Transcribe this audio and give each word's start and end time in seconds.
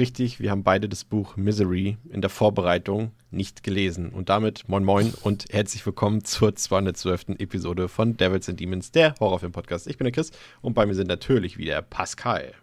Richtig, 0.00 0.40
wir 0.40 0.50
haben 0.50 0.62
beide 0.62 0.88
das 0.88 1.04
Buch 1.04 1.36
Misery 1.36 1.98
in 2.08 2.22
der 2.22 2.30
Vorbereitung 2.30 3.10
nicht 3.30 3.62
gelesen. 3.62 4.08
Und 4.08 4.30
damit 4.30 4.66
moin 4.66 4.82
moin 4.82 5.12
und 5.24 5.44
herzlich 5.50 5.84
willkommen 5.84 6.24
zur 6.24 6.56
212. 6.56 7.36
Episode 7.38 7.86
von 7.86 8.16
Devils 8.16 8.48
and 8.48 8.58
Demons, 8.58 8.92
der 8.92 9.14
Horrorfilm-Podcast. 9.20 9.86
Ich 9.88 9.98
bin 9.98 10.06
der 10.06 10.12
Chris 10.12 10.30
und 10.62 10.72
bei 10.72 10.86
mir 10.86 10.94
sind 10.94 11.08
natürlich 11.08 11.58
wieder 11.58 11.82
Pascal. 11.82 12.54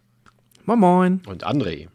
Moin 0.66 0.80
moin. 0.80 1.22
Und 1.28 1.46
André. 1.46 1.90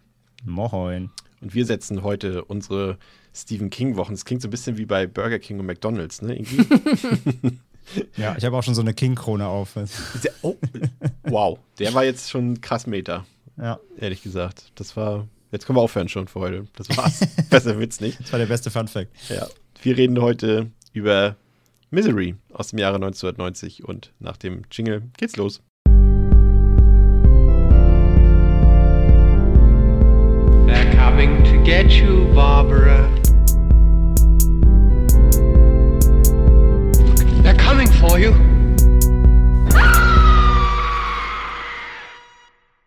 Moin. 0.44 1.10
Und 1.40 1.54
wir 1.54 1.66
setzen 1.66 2.04
heute 2.04 2.44
unsere 2.44 2.96
Stephen 3.34 3.68
King-Wochen. 3.68 4.12
Es 4.12 4.24
klingt 4.24 4.42
so 4.42 4.46
ein 4.48 4.52
bisschen 4.52 4.76
wie 4.78 4.86
bei 4.86 5.08
Burger 5.08 5.40
King 5.40 5.58
und 5.58 5.66
McDonalds, 5.66 6.22
ne? 6.22 6.36
Irgendwie. 6.36 7.58
Ja, 8.16 8.36
ich 8.38 8.44
habe 8.44 8.56
auch 8.56 8.62
schon 8.62 8.76
so 8.76 8.80
eine 8.80 8.94
King-Krone 8.94 9.44
auf. 9.44 9.76
oh, 10.42 10.56
wow, 11.24 11.58
der 11.80 11.92
war 11.92 12.04
jetzt 12.04 12.30
schon 12.30 12.60
krass 12.60 12.86
Meter. 12.86 13.26
Ja. 13.56 13.80
Ehrlich 13.96 14.22
gesagt. 14.22 14.72
Das 14.76 14.96
war. 14.96 15.28
Jetzt 15.52 15.66
können 15.66 15.76
wir 15.76 15.82
aufhören 15.82 16.08
schon 16.08 16.28
für 16.28 16.40
heute. 16.40 16.66
Das 16.76 16.88
war's. 16.96 17.20
Besser 17.50 17.78
wird's 17.78 18.00
nicht. 18.00 18.18
Das 18.18 18.32
war 18.32 18.38
der 18.38 18.46
beste 18.46 18.70
Fun-Fact. 18.70 19.10
Ja. 19.28 19.46
Wir 19.82 19.98
reden 19.98 20.20
heute 20.20 20.70
über 20.94 21.36
Misery 21.90 22.36
aus 22.54 22.68
dem 22.68 22.78
Jahre 22.78 22.94
1990 22.96 23.84
und 23.84 24.12
nach 24.18 24.38
dem 24.38 24.62
Jingle 24.70 25.02
geht's 25.18 25.36
los. 25.36 25.60
They're 30.66 30.96
coming 30.96 31.44
to 31.44 31.62
get 31.62 31.92
you, 31.92 32.32
Barbara. 32.34 33.21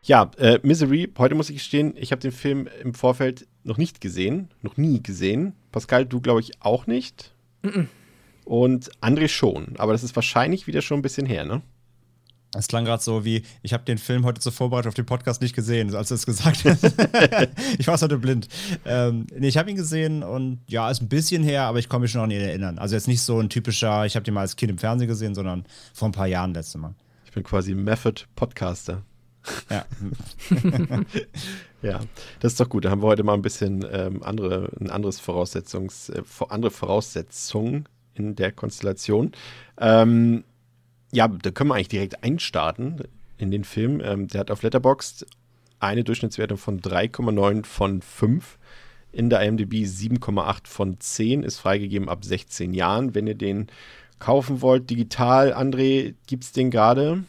Ja, 0.05 0.29
äh, 0.37 0.59
Misery, 0.61 1.11
heute 1.17 1.33
muss 1.33 1.49
ich 1.49 1.55
gestehen, 1.55 1.95
ich 1.97 2.11
habe 2.11 2.21
den 2.21 2.31
Film 2.31 2.69
im 2.83 2.93
Vorfeld 2.93 3.47
noch 3.63 3.77
nicht 3.77 4.01
gesehen, 4.01 4.49
noch 4.61 4.77
nie 4.77 5.01
gesehen. 5.01 5.53
Pascal, 5.71 6.05
du 6.05 6.21
glaube 6.21 6.41
ich 6.41 6.61
auch 6.61 6.85
nicht. 6.85 7.33
Und 8.43 8.91
André 9.01 9.27
schon, 9.27 9.73
aber 9.77 9.93
das 9.93 10.03
ist 10.03 10.15
wahrscheinlich 10.15 10.67
wieder 10.67 10.83
schon 10.83 10.99
ein 10.99 11.01
bisschen 11.01 11.25
her, 11.25 11.43
ne? 11.43 11.63
Das 12.51 12.67
klang 12.67 12.85
gerade 12.85 13.01
so 13.01 13.25
wie, 13.25 13.41
ich 13.63 13.73
habe 13.73 13.83
den 13.83 13.97
Film 13.97 14.25
heute 14.25 14.39
zur 14.39 14.51
Vorbereitung 14.51 14.89
auf 14.89 14.93
den 14.93 15.07
Podcast 15.07 15.41
nicht 15.41 15.55
gesehen, 15.55 15.93
als 15.95 16.09
du 16.09 16.15
es 16.15 16.27
gesagt 16.27 16.63
hast. 16.65 16.83
ich 17.79 17.87
war 17.87 17.99
heute 17.99 18.19
blind. 18.19 18.47
Ähm, 18.85 19.25
nee, 19.35 19.47
ich 19.47 19.57
habe 19.57 19.71
ihn 19.71 19.75
gesehen 19.75 20.21
und 20.21 20.59
ja, 20.67 20.89
ist 20.91 21.01
ein 21.01 21.09
bisschen 21.09 21.41
her, 21.41 21.63
aber 21.63 21.79
ich 21.79 21.89
komme 21.89 22.03
mich 22.03 22.11
schon 22.11 22.21
noch 22.21 22.27
nicht 22.27 22.39
erinnern. 22.41 22.77
Also 22.77 22.93
jetzt 22.93 23.07
nicht 23.07 23.21
so 23.21 23.39
ein 23.39 23.49
typischer, 23.49 24.05
ich 24.05 24.15
habe 24.15 24.23
den 24.23 24.35
mal 24.35 24.41
als 24.41 24.55
Kind 24.55 24.69
im 24.69 24.77
Fernsehen 24.77 25.07
gesehen, 25.07 25.33
sondern 25.33 25.65
vor 25.93 26.07
ein 26.07 26.13
paar 26.13 26.27
Jahren 26.27 26.53
letzte 26.53 26.77
Mal. 26.77 26.93
Ich 27.25 27.31
bin 27.31 27.43
quasi 27.43 27.73
Method-Podcaster. 27.73 29.01
Ja. 29.69 29.85
ja, 31.81 31.99
das 32.39 32.53
ist 32.53 32.59
doch 32.59 32.69
gut. 32.69 32.85
Da 32.85 32.89
haben 32.89 33.01
wir 33.01 33.07
heute 33.07 33.23
mal 33.23 33.33
ein 33.33 33.41
bisschen 33.41 33.85
ähm, 33.91 34.23
andere, 34.23 34.71
ein 34.79 34.89
anderes 34.89 35.19
Voraussetzungs, 35.19 36.09
äh, 36.09 36.23
andere 36.49 36.71
Voraussetzungen 36.71 37.87
in 38.13 38.35
der 38.35 38.51
Konstellation. 38.51 39.31
Ähm, 39.79 40.43
ja, 41.11 41.27
da 41.27 41.51
können 41.51 41.69
wir 41.69 41.75
eigentlich 41.75 41.89
direkt 41.89 42.23
einstarten 42.23 43.03
in 43.37 43.51
den 43.51 43.63
Film. 43.63 44.01
Ähm, 44.03 44.27
der 44.27 44.41
hat 44.41 44.51
auf 44.51 44.63
Letterboxd 44.63 45.25
eine 45.79 46.03
Durchschnittswertung 46.03 46.57
von 46.57 46.81
3,9 46.81 47.65
von 47.65 48.01
5. 48.01 48.57
In 49.11 49.29
der 49.29 49.41
IMDb 49.41 49.85
7,8 49.85 50.67
von 50.67 50.99
10. 50.99 51.43
Ist 51.43 51.59
freigegeben 51.59 52.09
ab 52.09 52.25
16 52.25 52.73
Jahren. 52.73 53.15
Wenn 53.15 53.27
ihr 53.27 53.35
den 53.35 53.67
kaufen 54.19 54.61
wollt, 54.61 54.89
digital, 54.89 55.53
André, 55.53 56.15
gibt 56.27 56.43
es 56.43 56.51
den 56.51 56.71
gerade? 56.71 57.23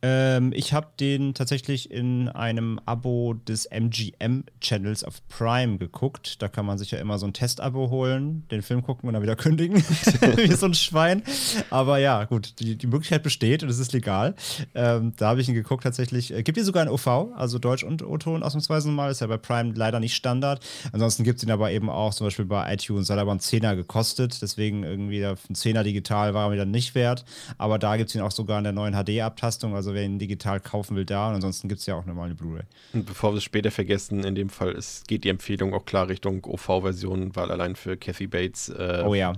Ähm, 0.00 0.52
ich 0.54 0.72
habe 0.72 0.88
den 1.00 1.34
tatsächlich 1.34 1.90
in 1.90 2.28
einem 2.28 2.80
Abo 2.86 3.34
des 3.34 3.66
MGM-Channels 3.66 5.02
auf 5.02 5.26
Prime 5.28 5.78
geguckt. 5.78 6.40
Da 6.40 6.48
kann 6.48 6.66
man 6.66 6.78
sich 6.78 6.92
ja 6.92 6.98
immer 6.98 7.18
so 7.18 7.26
ein 7.26 7.32
Testabo 7.32 7.90
holen, 7.90 8.44
den 8.50 8.62
Film 8.62 8.82
gucken 8.82 9.08
und 9.08 9.14
dann 9.14 9.22
wieder 9.22 9.34
kündigen. 9.34 9.76
Wie 10.36 10.52
so 10.52 10.66
ein 10.66 10.74
Schwein. 10.74 11.22
Aber 11.70 11.98
ja, 11.98 12.24
gut, 12.24 12.60
die, 12.60 12.76
die 12.76 12.86
Möglichkeit 12.86 13.24
besteht 13.24 13.62
und 13.64 13.68
es 13.70 13.80
ist 13.80 13.92
legal. 13.92 14.34
Ähm, 14.74 15.14
da 15.16 15.30
habe 15.30 15.40
ich 15.40 15.48
ihn 15.48 15.54
geguckt 15.54 15.82
tatsächlich. 15.82 16.32
Äh, 16.32 16.44
gibt 16.44 16.56
hier 16.56 16.64
sogar 16.64 16.82
ein 16.82 16.88
OV, 16.88 17.06
also 17.34 17.58
Deutsch 17.58 17.82
und 17.82 18.02
O-Ton 18.04 18.44
ausnahmsweise 18.44 18.88
mal. 18.90 19.10
Ist 19.10 19.20
ja 19.20 19.26
bei 19.26 19.36
Prime 19.36 19.72
leider 19.74 19.98
nicht 19.98 20.14
Standard. 20.14 20.64
Ansonsten 20.92 21.24
gibt 21.24 21.38
es 21.38 21.44
ihn 21.44 21.50
aber 21.50 21.72
eben 21.72 21.90
auch 21.90 22.14
zum 22.14 22.28
Beispiel 22.28 22.44
bei 22.44 22.72
iTunes. 22.72 23.10
Hat 23.10 23.18
aber 23.18 23.32
einen 23.32 23.40
Zehner 23.40 23.74
gekostet. 23.74 24.40
Deswegen 24.42 24.84
irgendwie 24.84 25.24
ein 25.24 25.54
Zehner 25.54 25.82
digital 25.82 26.34
war 26.34 26.46
er 26.46 26.50
mir 26.50 26.56
dann 26.56 26.70
nicht 26.70 26.94
wert. 26.94 27.24
Aber 27.56 27.80
da 27.80 27.96
gibt 27.96 28.10
es 28.10 28.14
ihn 28.14 28.20
auch 28.20 28.30
sogar 28.30 28.58
in 28.58 28.64
der 28.64 28.72
neuen 28.72 28.94
HD-Abtastung. 28.94 29.74
Also 29.74 29.87
wer 29.94 30.04
ihn 30.04 30.18
digital 30.18 30.60
kaufen 30.60 30.96
will, 30.96 31.04
da. 31.04 31.28
Und 31.28 31.36
ansonsten 31.36 31.68
gibt 31.68 31.80
es 31.80 31.86
ja 31.86 31.94
auch 31.94 32.06
nochmal 32.06 32.26
eine 32.26 32.34
Blu-ray. 32.34 32.64
Und 32.92 33.06
bevor 33.06 33.32
wir 33.32 33.38
es 33.38 33.44
später 33.44 33.70
vergessen, 33.70 34.24
in 34.24 34.34
dem 34.34 34.48
Fall 34.50 34.72
ist, 34.72 35.08
geht 35.08 35.24
die 35.24 35.28
Empfehlung 35.28 35.74
auch 35.74 35.84
klar 35.84 36.08
Richtung 36.08 36.44
OV-Version, 36.44 37.34
weil 37.36 37.50
allein 37.50 37.76
für 37.76 37.96
Kathy 37.96 38.26
Bates 38.26 38.68
äh, 38.68 39.04
Oh 39.06 39.14
ja. 39.14 39.32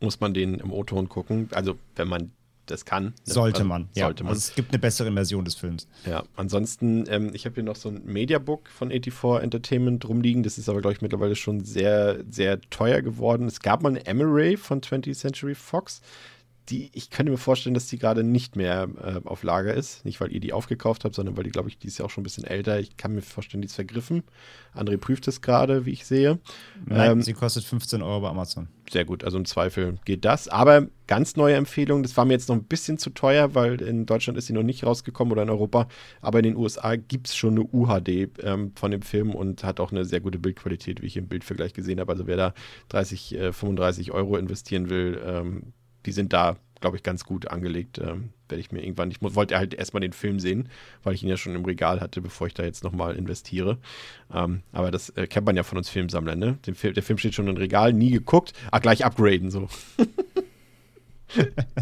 muss 0.00 0.20
man 0.20 0.34
den 0.34 0.54
im 0.54 0.72
O-Ton 0.72 1.08
gucken. 1.08 1.48
Also 1.52 1.76
wenn 1.96 2.08
man 2.08 2.32
das 2.66 2.84
kann. 2.84 3.04
ne? 3.04 3.12
Sollte 3.24 3.58
also, 3.58 3.68
man, 3.68 3.88
ja. 3.94 4.06
Sollte 4.06 4.24
man. 4.24 4.32
Also 4.32 4.50
es 4.50 4.54
gibt 4.54 4.72
eine 4.72 4.78
bessere 4.78 5.12
Version 5.12 5.44
des 5.44 5.54
Films. 5.54 5.86
Ja, 6.06 6.24
ansonsten, 6.36 7.04
ähm, 7.08 7.30
ich 7.34 7.44
habe 7.44 7.54
hier 7.56 7.64
noch 7.64 7.76
so 7.76 7.88
ein 7.90 8.02
Mediabook 8.04 8.68
von 8.68 8.90
84 8.90 9.42
Entertainment 9.42 10.08
rumliegen. 10.08 10.42
Das 10.42 10.58
ist 10.58 10.68
aber, 10.68 10.80
glaube 10.80 10.94
ich, 10.94 11.02
mittlerweile 11.02 11.36
schon 11.36 11.64
sehr, 11.64 12.24
sehr 12.30 12.60
teuer 12.70 13.02
geworden. 13.02 13.46
Es 13.46 13.60
gab 13.60 13.82
mal 13.82 13.90
eine 13.90 14.06
Emery 14.06 14.56
von 14.56 14.80
20th 14.80 15.14
Century 15.18 15.54
Fox. 15.54 16.00
Die, 16.70 16.90
ich 16.94 17.10
könnte 17.10 17.30
mir 17.30 17.38
vorstellen, 17.38 17.74
dass 17.74 17.88
die 17.88 17.98
gerade 17.98 18.24
nicht 18.24 18.56
mehr 18.56 18.88
äh, 19.02 19.28
auf 19.28 19.42
Lager 19.42 19.74
ist. 19.74 20.04
Nicht, 20.04 20.20
weil 20.20 20.32
ihr 20.32 20.40
die 20.40 20.54
aufgekauft 20.54 21.04
habt, 21.04 21.14
sondern 21.14 21.36
weil 21.36 21.44
die, 21.44 21.50
glaube 21.50 21.68
ich, 21.68 21.76
die 21.76 21.88
ist 21.88 21.98
ja 21.98 22.06
auch 22.06 22.10
schon 22.10 22.22
ein 22.22 22.24
bisschen 22.24 22.44
älter. 22.44 22.80
Ich 22.80 22.96
kann 22.96 23.14
mir 23.14 23.20
vorstellen, 23.20 23.60
die 23.60 23.66
ist 23.66 23.74
vergriffen. 23.74 24.22
André 24.74 24.96
prüft 24.96 25.28
es 25.28 25.42
gerade, 25.42 25.84
wie 25.84 25.90
ich 25.90 26.06
sehe. 26.06 26.38
Nein, 26.86 27.12
Ähm, 27.12 27.22
sie 27.22 27.34
kostet 27.34 27.64
15 27.64 28.00
Euro 28.02 28.22
bei 28.22 28.28
Amazon. 28.28 28.68
sehr 28.90 29.04
gut, 29.04 29.24
also 29.24 29.36
im 29.38 29.44
Zweifel 29.44 29.98
geht 30.04 30.24
das. 30.24 30.48
Aber 30.48 30.88
ganz 31.06 31.36
neue 31.36 31.54
Empfehlung, 31.54 32.02
das 32.02 32.16
war 32.16 32.24
mir 32.24 32.32
jetzt 32.32 32.48
noch 32.48 32.56
ein 32.56 32.64
bisschen 32.64 32.96
zu 32.98 33.10
teuer, 33.10 33.54
weil 33.54 33.80
in 33.82 34.06
Deutschland 34.06 34.38
ist 34.38 34.46
sie 34.46 34.52
noch 34.54 34.62
nicht 34.62 34.84
rausgekommen 34.84 35.32
oder 35.32 35.42
in 35.42 35.50
Europa. 35.50 35.86
Aber 36.22 36.38
in 36.38 36.44
den 36.44 36.56
USA 36.56 36.96
gibt 36.96 37.28
es 37.28 37.36
schon 37.36 37.54
eine 37.54 37.64
UHD 37.72 38.30
ähm, 38.42 38.72
von 38.74 38.90
dem 38.90 39.02
Film 39.02 39.34
und 39.34 39.64
hat 39.64 39.80
auch 39.80 39.92
eine 39.92 40.04
sehr 40.06 40.20
gute 40.20 40.38
Bildqualität, 40.38 41.02
wie 41.02 41.06
ich 41.06 41.16
im 41.16 41.28
Bildvergleich 41.28 41.74
gesehen 41.74 42.00
habe. 42.00 42.10
Also 42.12 42.26
wer 42.26 42.36
da 42.36 42.54
30, 42.88 43.34
äh, 43.34 43.52
35 43.52 44.12
Euro 44.12 44.36
investieren 44.36 44.88
will, 44.90 45.20
ähm, 45.24 45.72
die 46.06 46.12
sind 46.12 46.32
da, 46.32 46.56
glaube 46.80 46.96
ich, 46.96 47.02
ganz 47.02 47.24
gut 47.24 47.48
angelegt. 47.48 47.98
Ähm, 47.98 48.30
Werde 48.48 48.60
ich 48.60 48.70
mir 48.72 48.82
irgendwann, 48.82 49.10
ich 49.10 49.18
wollte 49.22 49.56
halt 49.56 49.72
erstmal 49.74 50.00
den 50.02 50.12
Film 50.12 50.38
sehen, 50.38 50.68
weil 51.02 51.14
ich 51.14 51.22
ihn 51.22 51.28
ja 51.28 51.36
schon 51.36 51.54
im 51.54 51.64
Regal 51.64 52.00
hatte, 52.00 52.20
bevor 52.20 52.46
ich 52.46 52.54
da 52.54 52.62
jetzt 52.62 52.84
nochmal 52.84 53.16
investiere. 53.16 53.78
Ähm, 54.32 54.62
aber 54.72 54.90
das 54.90 55.08
äh, 55.10 55.26
kennt 55.26 55.46
man 55.46 55.56
ja 55.56 55.62
von 55.62 55.78
uns 55.78 55.88
Filmsammlern, 55.88 56.38
ne? 56.38 56.58
Film, 56.74 56.94
der 56.94 57.02
Film 57.02 57.18
steht 57.18 57.34
schon 57.34 57.48
im 57.48 57.56
Regal, 57.56 57.92
nie 57.92 58.10
geguckt, 58.10 58.52
ah, 58.70 58.78
gleich 58.80 59.04
upgraden, 59.04 59.50
so. 59.50 59.68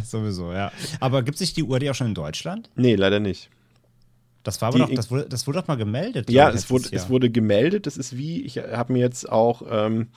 Sowieso, 0.05 0.53
ja. 0.53 0.73
Aber 1.01 1.23
gibt 1.23 1.35
es 1.37 1.41
nicht 1.41 1.57
die 1.57 1.63
URD 1.63 1.91
auch 1.91 1.95
schon 1.95 2.07
in 2.09 2.15
Deutschland? 2.15 2.71
Nee, 2.75 2.95
leider 2.95 3.21
nicht. 3.21 3.51
Das 4.45 4.61
war 4.61 4.69
aber 4.69 4.79
Die- 4.79 4.85
doch, 4.87 4.95
das 4.95 5.11
wurde, 5.11 5.27
das 5.29 5.47
wurde 5.47 5.61
doch 5.61 5.69
mal 5.69 5.77
gemeldet. 5.77 6.31
Ja, 6.31 6.51
es 6.51 6.71
wurde, 6.71 6.89
es 6.93 7.09
wurde 7.09 7.31
gemeldet. 7.31 7.87
Das 7.87 7.97
ist 7.97 8.17
wie, 8.17 8.43
ich 8.43 8.59
habe 8.59 8.93
mir 8.93 8.99
jetzt 9.01 9.31
auch, 9.31 9.63
ähm, 9.69 10.09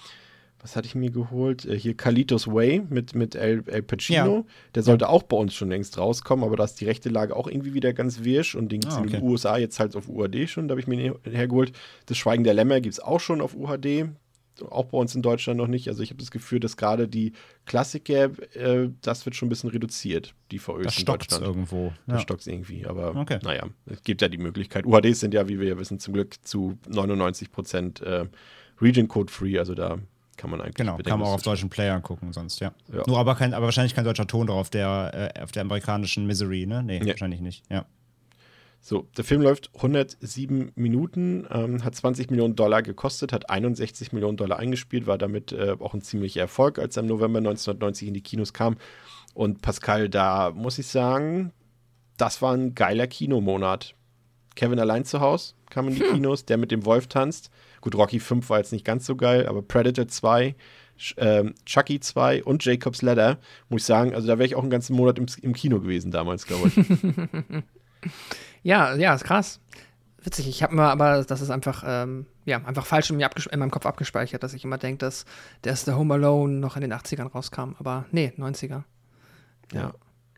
was 0.66 0.76
hatte 0.76 0.88
ich 0.88 0.96
mir 0.96 1.12
geholt? 1.12 1.64
Äh, 1.66 1.78
hier 1.78 1.96
Kalitos 1.96 2.47
Way 2.47 2.82
mit, 2.90 3.14
mit 3.14 3.35
El, 3.35 3.64
El 3.67 3.84
Pacino. 3.84 4.35
Ja. 4.38 4.44
Der 4.73 4.82
sollte 4.82 5.09
auch 5.09 5.22
bei 5.22 5.38
uns 5.38 5.53
schon 5.53 5.70
längst 5.70 5.97
rauskommen, 6.00 6.44
aber 6.44 6.56
da 6.56 6.64
ist 6.64 6.82
die 6.82 6.85
rechte 6.85 7.09
Lage 7.09 7.35
auch 7.35 7.47
irgendwie 7.47 7.76
wieder 7.76 7.94
ganz 7.94 8.23
wirsch 8.23 8.56
und 8.56 8.72
den 8.72 8.79
gibt 8.79 8.91
es 8.91 8.97
Ah, 8.97 9.02
in 9.03 9.08
den 9.09 9.17
okay. 9.17 9.26
USA 9.26 9.58
jetzt 9.58 9.79
halt 9.79 9.96
auf 9.96 10.09
UHD 10.09 10.50
schon. 10.50 10.67
Da 10.67 10.72
habe 10.73 10.82
ich 10.82 10.88
mir 10.88 11.20
hergeholt. 11.23 11.72
Das 12.08 12.17
Schweigen 12.17 12.44
der 12.44 12.56
Lämmer 12.56 12.82
gibt 12.82 12.94
es 12.94 13.00
auch 13.00 13.20
schon 13.20 13.41
auf 13.41 13.56
UHD. 13.56 14.09
Auch 14.70 14.85
bei 14.85 14.97
uns 14.97 15.14
in 15.14 15.22
Deutschland 15.22 15.58
noch 15.58 15.67
nicht. 15.67 15.88
Also 15.90 16.02
ich 16.02 16.09
habe 16.12 16.20
das 16.20 16.32
Gefühl, 16.32 16.59
dass 16.62 16.78
gerade 16.78 17.08
die 17.09 17.34
Klassiker, 17.66 18.32
äh, 18.56 18.90
das 19.02 19.26
wird 19.26 19.35
schon 19.35 19.47
ein 19.47 19.50
bisschen 19.50 19.70
reduziert, 19.70 20.34
die 20.52 20.59
VÖs 20.59 20.78
Da 20.78 20.84
in 20.84 20.90
stockt 20.91 21.22
Deutschland. 21.32 21.44
irgendwo. 21.46 21.94
Da 22.08 22.14
Ja. 22.16 22.20
stockt 22.22 22.47
irgendwie, 22.47 22.85
aber 22.85 23.16
Okay. 23.16 23.40
naja, 23.44 23.66
es 23.85 24.02
gibt 24.03 24.22
ja 24.22 24.29
die 24.29 24.38
Möglichkeit. 24.38 24.85
UHDs 24.85 25.20
sind 25.20 25.34
ja, 25.34 25.47
wie 25.50 25.59
wir 25.59 25.68
ja 25.68 25.78
wissen, 25.78 26.00
zum 26.00 26.14
Glück 26.14 26.35
zu 26.44 26.78
99 26.88 27.52
Prozent 27.52 28.02
äh, 28.02 28.26
Region 28.82 29.08
Code 29.08 29.32
Free, 29.32 29.59
also 29.59 29.73
da 29.76 29.97
kann 30.37 30.49
man 30.49 30.61
eigentlich 30.61 30.76
Genau, 30.76 30.97
kann 30.97 31.20
man 31.20 31.28
auch 31.28 31.34
auf 31.34 31.41
deutschen 31.41 31.70
Playern 31.70 32.02
gucken, 32.02 32.34
sonst, 32.34 32.59
ja. 32.59 32.72
Ja. 32.91 33.03
Nur 33.08 33.17
aber, 33.17 33.35
kein, 33.35 33.53
aber 33.53 33.66
wahrscheinlich 33.66 33.96
kein 33.96 34.05
deutscher 34.05 34.28
Ton 34.28 34.47
drauf, 34.47 34.70
der, 34.70 35.32
äh, 35.35 35.41
auf 35.41 35.52
der 35.52 35.61
amerikanischen 35.61 36.26
Misery, 36.26 36.66
ne? 36.66 36.84
Nee, 36.84 36.99
Nee. 36.99 37.09
wahrscheinlich 37.11 37.41
nicht, 37.41 37.64
ja. 37.70 37.85
So, 38.82 39.08
der 39.17 39.23
Film 39.23 39.41
läuft 39.41 39.72
107 39.73 40.72
Minuten, 40.76 41.47
ähm, 41.49 41.84
hat 41.84 41.96
20 41.96 42.29
Millionen 42.29 42.55
Dollar 42.55 42.84
gekostet, 42.84 43.34
hat 43.34 43.49
61 43.49 44.11
Millionen 44.11 44.37
Dollar 44.37 44.59
eingespielt, 44.59 45.08
war 45.08 45.17
damit 45.17 45.52
äh, 45.52 45.76
auch 45.79 45.96
ein 45.96 46.03
ziemlicher 46.03 46.41
Erfolg, 46.41 46.78
als 46.78 46.96
er 46.96 47.02
im 47.02 47.08
November 47.08 47.40
1990 47.40 48.09
in 48.09 48.14
die 48.14 48.22
Kinos 48.22 48.53
kam. 48.53 48.78
Und 49.34 49.64
Pascal, 49.64 50.08
da 50.08 50.52
muss 50.52 50.78
ich 50.78 50.85
sagen, 50.85 51.52
das 52.17 52.43
war 52.43 52.53
ein 52.53 52.76
geiler 52.76 53.08
Kinomonat. 53.08 53.96
Kevin 54.55 54.79
allein 54.79 55.03
zu 55.03 55.20
Hause 55.20 55.55
kam 55.72 55.87
in 55.87 55.96
die 55.96 56.02
hm. 56.02 56.14
Kinos, 56.14 56.46
der 56.46 56.58
mit 56.58 56.70
dem 56.70 56.85
Wolf 56.85 57.08
tanzt. 57.08 57.49
Gut, 57.85 57.93
Rocky 57.93 58.20
5 58.20 58.49
war 58.49 58.58
jetzt 58.58 58.72
nicht 58.72 58.84
ganz 58.84 59.05
so 59.05 59.16
geil, 59.16 59.46
aber 59.46 59.61
Predator 59.61 60.08
2, 60.08 60.55
äh, 61.17 61.43
Chucky 61.67 61.99
2 61.99 62.43
und 62.43 62.66
Jacob's 62.66 63.03
Ladder, 63.03 63.37
muss 63.70 63.84
ich 63.84 63.85
sagen, 63.85 64.16
also 64.16 64.28
da 64.28 64.40
wäre 64.40 64.47
ich 64.47 64.55
auch 64.55 64.64
einen 64.64 64.72
ganzen 64.72 64.96
Monat 64.96 65.20
im, 65.20 65.28
im 65.43 65.53
Kino 65.53 65.79
gewesen 65.79 66.09
damals, 66.09 66.47
glaube 66.47 66.70
ich. 66.70 66.76
Ja, 68.64 68.96
ja, 68.96 69.14
ist 69.14 69.23
krass. 69.23 69.59
Witzig, 70.23 70.47
ich 70.47 70.64
habe 70.64 70.73
mir 70.76 70.84
aber, 70.84 71.23
das 71.23 71.41
ist 71.41 71.52
einfach, 71.52 71.84
ähm, 71.85 72.26
ja, 72.46 72.58
einfach 72.58 72.87
falsch 72.87 73.11
in, 73.11 73.17
mir 73.17 73.29
in 73.52 73.59
meinem 73.59 73.70
Kopf 73.70 73.85
abgespeichert, 73.85 74.41
dass 74.41 74.55
ich 74.55 74.64
immer 74.64 74.79
denke, 74.79 74.97
dass 74.97 75.26
der 75.64 75.72
erste 75.72 75.96
Home 75.96 76.16
Alone 76.16 76.53
noch 76.53 76.76
in 76.76 76.82
den 76.82 76.93
80ern 76.93 77.32
rauskam. 77.32 77.76
Aber 77.78 78.05
nee, 78.11 78.34
90er. 78.37 78.84
Ja, 79.72 79.79
ja 79.79 79.93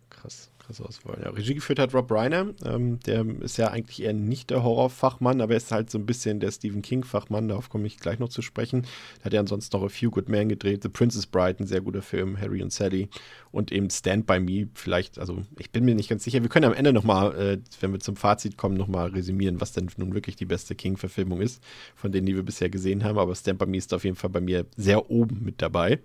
krass 0.09 0.49
krasse 0.67 0.85
Auswahl. 0.85 1.19
Ja, 1.23 1.29
Regie 1.31 1.55
geführt 1.55 1.79
hat 1.79 1.93
Rob 1.93 2.11
Reiner. 2.11 2.47
Ähm, 2.65 2.99
der 3.05 3.25
ist 3.41 3.57
ja 3.57 3.69
eigentlich 3.69 4.03
eher 4.03 4.13
nicht 4.13 4.49
der 4.49 4.63
Horrorfachmann, 4.63 5.41
aber 5.41 5.53
er 5.53 5.57
ist 5.57 5.71
halt 5.71 5.89
so 5.89 5.97
ein 5.97 6.05
bisschen 6.05 6.39
der 6.39 6.51
Stephen 6.51 6.81
King-Fachmann. 6.81 7.47
Darauf 7.47 7.69
komme 7.69 7.87
ich 7.87 7.97
gleich 7.97 8.19
noch 8.19 8.29
zu 8.29 8.41
sprechen. 8.41 8.85
Hat 9.23 9.33
er 9.33 9.39
ansonsten 9.39 9.75
noch 9.75 9.85
A 9.85 9.89
Few 9.89 10.11
Good 10.11 10.29
Men 10.29 10.49
gedreht. 10.49 10.83
The 10.83 10.89
Princess 10.89 11.25
Bride, 11.25 11.63
ein 11.63 11.67
sehr 11.67 11.81
guter 11.81 12.01
Film. 12.01 12.39
Harry 12.39 12.61
und 12.61 12.73
Sally. 12.73 13.09
Und 13.57 13.71
eben 13.71 13.89
Stand 13.89 14.27
By 14.27 14.39
Me. 14.39 14.67
Vielleicht, 14.75 15.17
also 15.17 15.43
ich 15.57 15.71
bin 15.71 15.83
mir 15.83 15.95
nicht 15.95 16.09
ganz 16.09 16.23
sicher. 16.23 16.43
Wir 16.43 16.49
können 16.49 16.65
am 16.65 16.75
Ende 16.75 16.93
nochmal, 16.93 17.35
äh, 17.35 17.57
wenn 17.79 17.91
wir 17.91 17.99
zum 17.99 18.15
Fazit 18.15 18.55
kommen, 18.55 18.77
nochmal 18.77 19.09
resümieren, 19.09 19.59
was 19.59 19.71
denn 19.71 19.89
nun 19.97 20.13
wirklich 20.13 20.35
die 20.35 20.45
beste 20.45 20.75
King-Verfilmung 20.75 21.41
ist, 21.41 21.63
von 21.95 22.11
denen, 22.11 22.27
die 22.27 22.35
wir 22.35 22.43
bisher 22.43 22.69
gesehen 22.69 23.03
haben. 23.03 23.17
Aber 23.17 23.33
Stand 23.33 23.57
By 23.57 23.65
Me 23.65 23.77
ist 23.77 23.95
auf 23.95 24.03
jeden 24.03 24.15
Fall 24.15 24.29
bei 24.29 24.41
mir 24.41 24.67
sehr 24.75 25.09
oben 25.09 25.43
mit 25.43 25.59
dabei. 25.59 25.97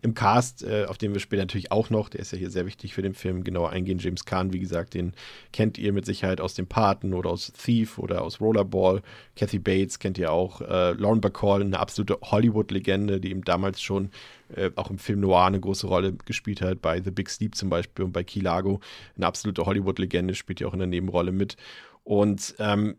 Im 0.00 0.14
Cast, 0.14 0.62
äh, 0.62 0.86
auf 0.86 0.96
den 0.96 1.12
wir 1.12 1.20
später 1.20 1.42
natürlich 1.42 1.70
auch 1.70 1.90
noch, 1.90 2.08
der 2.08 2.20
ist 2.20 2.32
ja 2.32 2.38
hier 2.38 2.48
sehr 2.48 2.64
wichtig 2.64 2.94
für 2.94 3.02
den 3.02 3.12
Film, 3.12 3.44
genauer 3.44 3.68
eingehen. 3.68 3.98
James 3.98 4.24
Caan, 4.24 4.54
wie 4.54 4.60
gesagt, 4.60 4.94
den 4.94 5.12
kennt 5.52 5.76
ihr 5.76 5.92
mit 5.92 6.06
Sicherheit 6.06 6.40
aus 6.40 6.54
dem 6.54 6.68
Paten 6.68 7.12
oder 7.12 7.28
aus 7.28 7.52
Thief 7.52 7.98
oder 7.98 8.22
aus 8.22 8.40
Rollerball. 8.40 9.02
Kathy 9.36 9.58
Bates 9.58 9.98
kennt 9.98 10.16
ihr 10.16 10.32
auch. 10.32 10.62
Äh, 10.62 10.92
Lauren 10.92 11.20
Bacall, 11.20 11.60
eine 11.60 11.78
absolute 11.78 12.16
Hollywood-Legende, 12.22 13.20
die 13.20 13.30
ihm 13.30 13.44
damals 13.44 13.82
schon 13.82 14.08
äh, 14.54 14.70
auch 14.76 14.90
im 14.90 14.98
Film 14.98 15.20
Noir 15.20 15.46
eine 15.46 15.60
große 15.60 15.86
Rolle 15.86 16.14
gespielt 16.24 16.60
hat, 16.60 16.80
bei 16.82 17.00
The 17.00 17.10
Big 17.10 17.30
Sleep 17.30 17.54
zum 17.54 17.70
Beispiel 17.70 18.04
und 18.04 18.12
bei 18.12 18.24
Key 18.24 18.40
Largo. 18.40 18.80
Eine 19.16 19.26
absolute 19.26 19.64
Hollywood-Legende, 19.66 20.34
spielt 20.34 20.60
ja 20.60 20.66
auch 20.66 20.72
in 20.72 20.80
der 20.80 20.88
Nebenrolle 20.88 21.32
mit. 21.32 21.56
Und 22.02 22.54
ähm, 22.58 22.96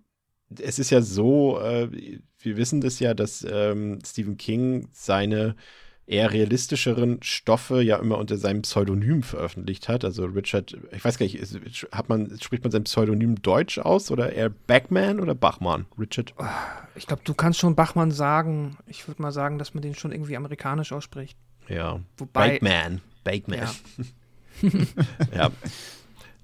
es 0.60 0.80
ist 0.80 0.90
ja 0.90 1.02
so, 1.02 1.60
äh, 1.60 1.90
wir 2.40 2.58
wissen 2.58 2.82
das 2.82 3.00
ja, 3.00 3.14
dass 3.14 3.46
ähm, 3.50 4.00
Stephen 4.06 4.38
King 4.38 4.88
seine 4.92 5.56
eher 6.08 6.32
realistischeren 6.32 7.20
Stoffe 7.24 7.82
ja 7.82 7.98
immer 7.98 8.18
unter 8.18 8.38
seinem 8.38 8.62
Pseudonym 8.62 9.24
veröffentlicht 9.24 9.90
hat. 9.90 10.06
Also 10.06 10.26
Richard, 10.26 10.78
ich 10.92 11.04
weiß 11.04 11.18
gar 11.18 11.26
nicht, 11.26 11.36
ist, 11.36 11.88
hat 11.92 12.10
man, 12.10 12.38
spricht 12.40 12.64
man 12.64 12.72
sein 12.72 12.84
Pseudonym 12.84 13.42
Deutsch 13.42 13.80
aus 13.80 14.12
oder 14.12 14.34
eher 14.34 14.50
Backman 14.50 15.20
oder 15.20 15.34
Bachmann? 15.34 15.86
Richard? 15.98 16.34
Ich 16.96 17.08
glaube, 17.08 17.24
du 17.26 17.34
kannst 17.34 17.60
schon 17.60 17.76
Bachmann 17.76 18.12
sagen. 18.12 18.78
Ich 18.86 19.08
würde 19.08 19.22
mal 19.22 19.32
sagen, 19.32 19.58
dass 19.58 19.74
man 19.74 19.82
den 19.82 19.96
schon 19.96 20.12
irgendwie 20.12 20.38
amerikanisch 20.38 20.92
ausspricht. 20.92 21.38
Ja. 21.68 22.00
Wobei. 22.18 22.60
Backman. 22.60 23.02
Backman. 23.24 23.60
Ja. 24.62 24.70
ja. 25.36 25.52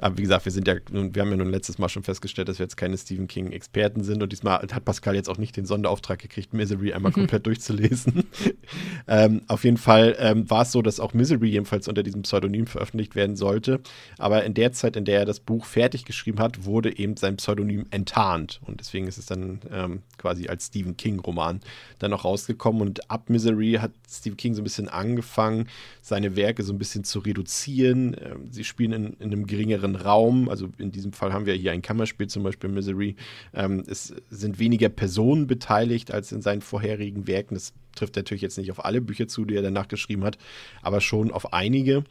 Aber 0.01 0.17
wie 0.17 0.23
gesagt, 0.23 0.45
wir 0.45 0.51
sind 0.51 0.67
ja 0.67 0.75
wir 0.91 1.21
haben 1.21 1.29
ja 1.29 1.37
nun 1.37 1.51
letztes 1.51 1.77
Mal 1.77 1.89
schon 1.89 2.03
festgestellt, 2.03 2.49
dass 2.49 2.59
wir 2.59 2.65
jetzt 2.65 2.75
keine 2.75 2.97
Stephen 2.97 3.27
King-Experten 3.27 4.03
sind 4.03 4.23
und 4.23 4.31
diesmal 4.31 4.59
hat 4.59 4.85
Pascal 4.85 5.15
jetzt 5.15 5.29
auch 5.29 5.37
nicht 5.37 5.55
den 5.55 5.65
Sonderauftrag 5.65 6.19
gekriegt, 6.19 6.53
Misery 6.53 6.93
einmal 6.93 7.11
komplett 7.13 7.45
durchzulesen. 7.45 8.23
ähm, 9.07 9.41
auf 9.47 9.63
jeden 9.63 9.77
Fall 9.77 10.15
ähm, 10.19 10.49
war 10.49 10.63
es 10.63 10.71
so, 10.71 10.81
dass 10.81 10.99
auch 10.99 11.13
Misery 11.13 11.49
jedenfalls 11.49 11.87
unter 11.87 12.03
diesem 12.03 12.23
Pseudonym 12.23 12.67
veröffentlicht 12.67 13.15
werden 13.15 13.35
sollte. 13.35 13.79
Aber 14.17 14.43
in 14.43 14.53
der 14.53 14.71
Zeit, 14.71 14.95
in 14.95 15.05
der 15.05 15.19
er 15.19 15.25
das 15.25 15.39
Buch 15.39 15.65
fertig 15.65 16.05
geschrieben 16.05 16.39
hat, 16.39 16.65
wurde 16.65 16.97
eben 16.97 17.15
sein 17.15 17.37
Pseudonym 17.37 17.85
enttarnt. 17.91 18.59
Und 18.65 18.79
deswegen 18.79 19.07
ist 19.07 19.19
es 19.19 19.27
dann 19.27 19.59
ähm, 19.71 20.01
quasi 20.17 20.47
als 20.47 20.67
Stephen 20.67 20.97
King-Roman 20.97 21.59
dann 21.99 22.11
noch 22.11 22.25
rausgekommen. 22.25 22.81
Und 22.81 23.11
ab 23.11 23.29
Misery 23.29 23.77
hat 23.79 23.91
Stephen 24.09 24.37
King 24.37 24.55
so 24.55 24.61
ein 24.61 24.63
bisschen 24.63 24.89
angefangen, 24.89 25.67
seine 26.01 26.35
Werke 26.35 26.63
so 26.63 26.73
ein 26.73 26.79
bisschen 26.79 27.03
zu 27.03 27.19
reduzieren. 27.19 28.15
Ähm, 28.19 28.51
sie 28.51 28.63
spielen 28.63 28.93
in, 28.93 29.13
in 29.19 29.31
einem 29.31 29.45
geringeren 29.45 29.90
anderen 29.91 30.07
Raum. 30.07 30.49
Also 30.49 30.69
in 30.77 30.91
diesem 30.91 31.13
Fall 31.13 31.33
haben 31.33 31.45
wir 31.45 31.53
hier 31.53 31.71
ein 31.71 31.81
Kammerspiel, 31.81 32.27
zum 32.27 32.43
Beispiel 32.43 32.69
Misery. 32.69 33.15
Ähm, 33.53 33.83
es 33.87 34.13
sind 34.29 34.59
weniger 34.59 34.89
Personen 34.89 35.47
beteiligt 35.47 36.11
als 36.11 36.31
in 36.31 36.41
seinen 36.41 36.61
vorherigen 36.61 37.27
Werken. 37.27 37.55
Das 37.55 37.73
trifft 37.95 38.15
natürlich 38.15 38.41
jetzt 38.41 38.57
nicht 38.57 38.71
auf 38.71 38.83
alle 38.83 39.01
Bücher 39.01 39.27
zu, 39.27 39.45
die 39.45 39.55
er 39.55 39.61
danach 39.61 39.87
geschrieben 39.87 40.23
hat, 40.23 40.37
aber 40.81 41.01
schon 41.01 41.31
auf 41.31 41.53
einige. 41.53 42.03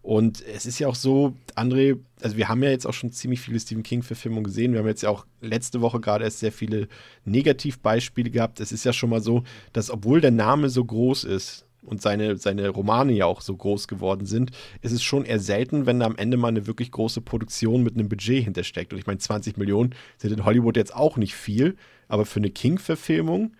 Und 0.00 0.42
es 0.46 0.64
ist 0.64 0.78
ja 0.78 0.88
auch 0.88 0.94
so, 0.94 1.34
André, 1.54 1.98
also 2.22 2.36
wir 2.36 2.48
haben 2.48 2.62
ja 2.62 2.70
jetzt 2.70 2.86
auch 2.86 2.94
schon 2.94 3.12
ziemlich 3.12 3.40
viele 3.40 3.60
Stephen 3.60 3.82
King-Verfilmungen 3.82 4.44
gesehen. 4.44 4.72
Wir 4.72 4.78
haben 4.78 4.86
jetzt 4.86 5.02
ja 5.02 5.10
auch 5.10 5.26
letzte 5.40 5.80
Woche 5.80 6.00
gerade 6.00 6.24
erst 6.24 6.38
sehr 6.38 6.52
viele 6.52 6.88
Negativbeispiele 7.24 8.30
gehabt. 8.30 8.60
Es 8.60 8.72
ist 8.72 8.84
ja 8.84 8.92
schon 8.92 9.10
mal 9.10 9.20
so, 9.20 9.42
dass 9.72 9.90
obwohl 9.90 10.20
der 10.20 10.30
Name 10.30 10.70
so 10.70 10.84
groß 10.84 11.24
ist, 11.24 11.67
und 11.88 12.02
seine, 12.02 12.36
seine 12.36 12.68
Romane 12.68 13.12
ja 13.12 13.26
auch 13.26 13.40
so 13.40 13.56
groß 13.56 13.88
geworden 13.88 14.26
sind, 14.26 14.50
ist 14.82 14.92
es 14.92 15.02
schon 15.02 15.24
eher 15.24 15.40
selten, 15.40 15.86
wenn 15.86 15.98
da 16.00 16.06
am 16.06 16.16
Ende 16.16 16.36
mal 16.36 16.48
eine 16.48 16.66
wirklich 16.66 16.92
große 16.92 17.20
Produktion 17.20 17.82
mit 17.82 17.94
einem 17.94 18.08
Budget 18.08 18.44
hintersteckt. 18.44 18.92
Und 18.92 18.98
ich 18.98 19.06
meine, 19.06 19.18
20 19.18 19.56
Millionen 19.56 19.94
sind 20.16 20.32
in 20.32 20.44
Hollywood 20.44 20.76
jetzt 20.76 20.94
auch 20.94 21.16
nicht 21.16 21.34
viel, 21.34 21.76
aber 22.08 22.26
für 22.26 22.40
eine 22.40 22.50
King-Verfilmung, 22.50 23.52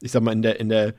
ich 0.00 0.12
sag 0.12 0.22
mal, 0.22 0.32
in 0.32 0.42
der, 0.42 0.60
in 0.60 0.68
der 0.68 0.94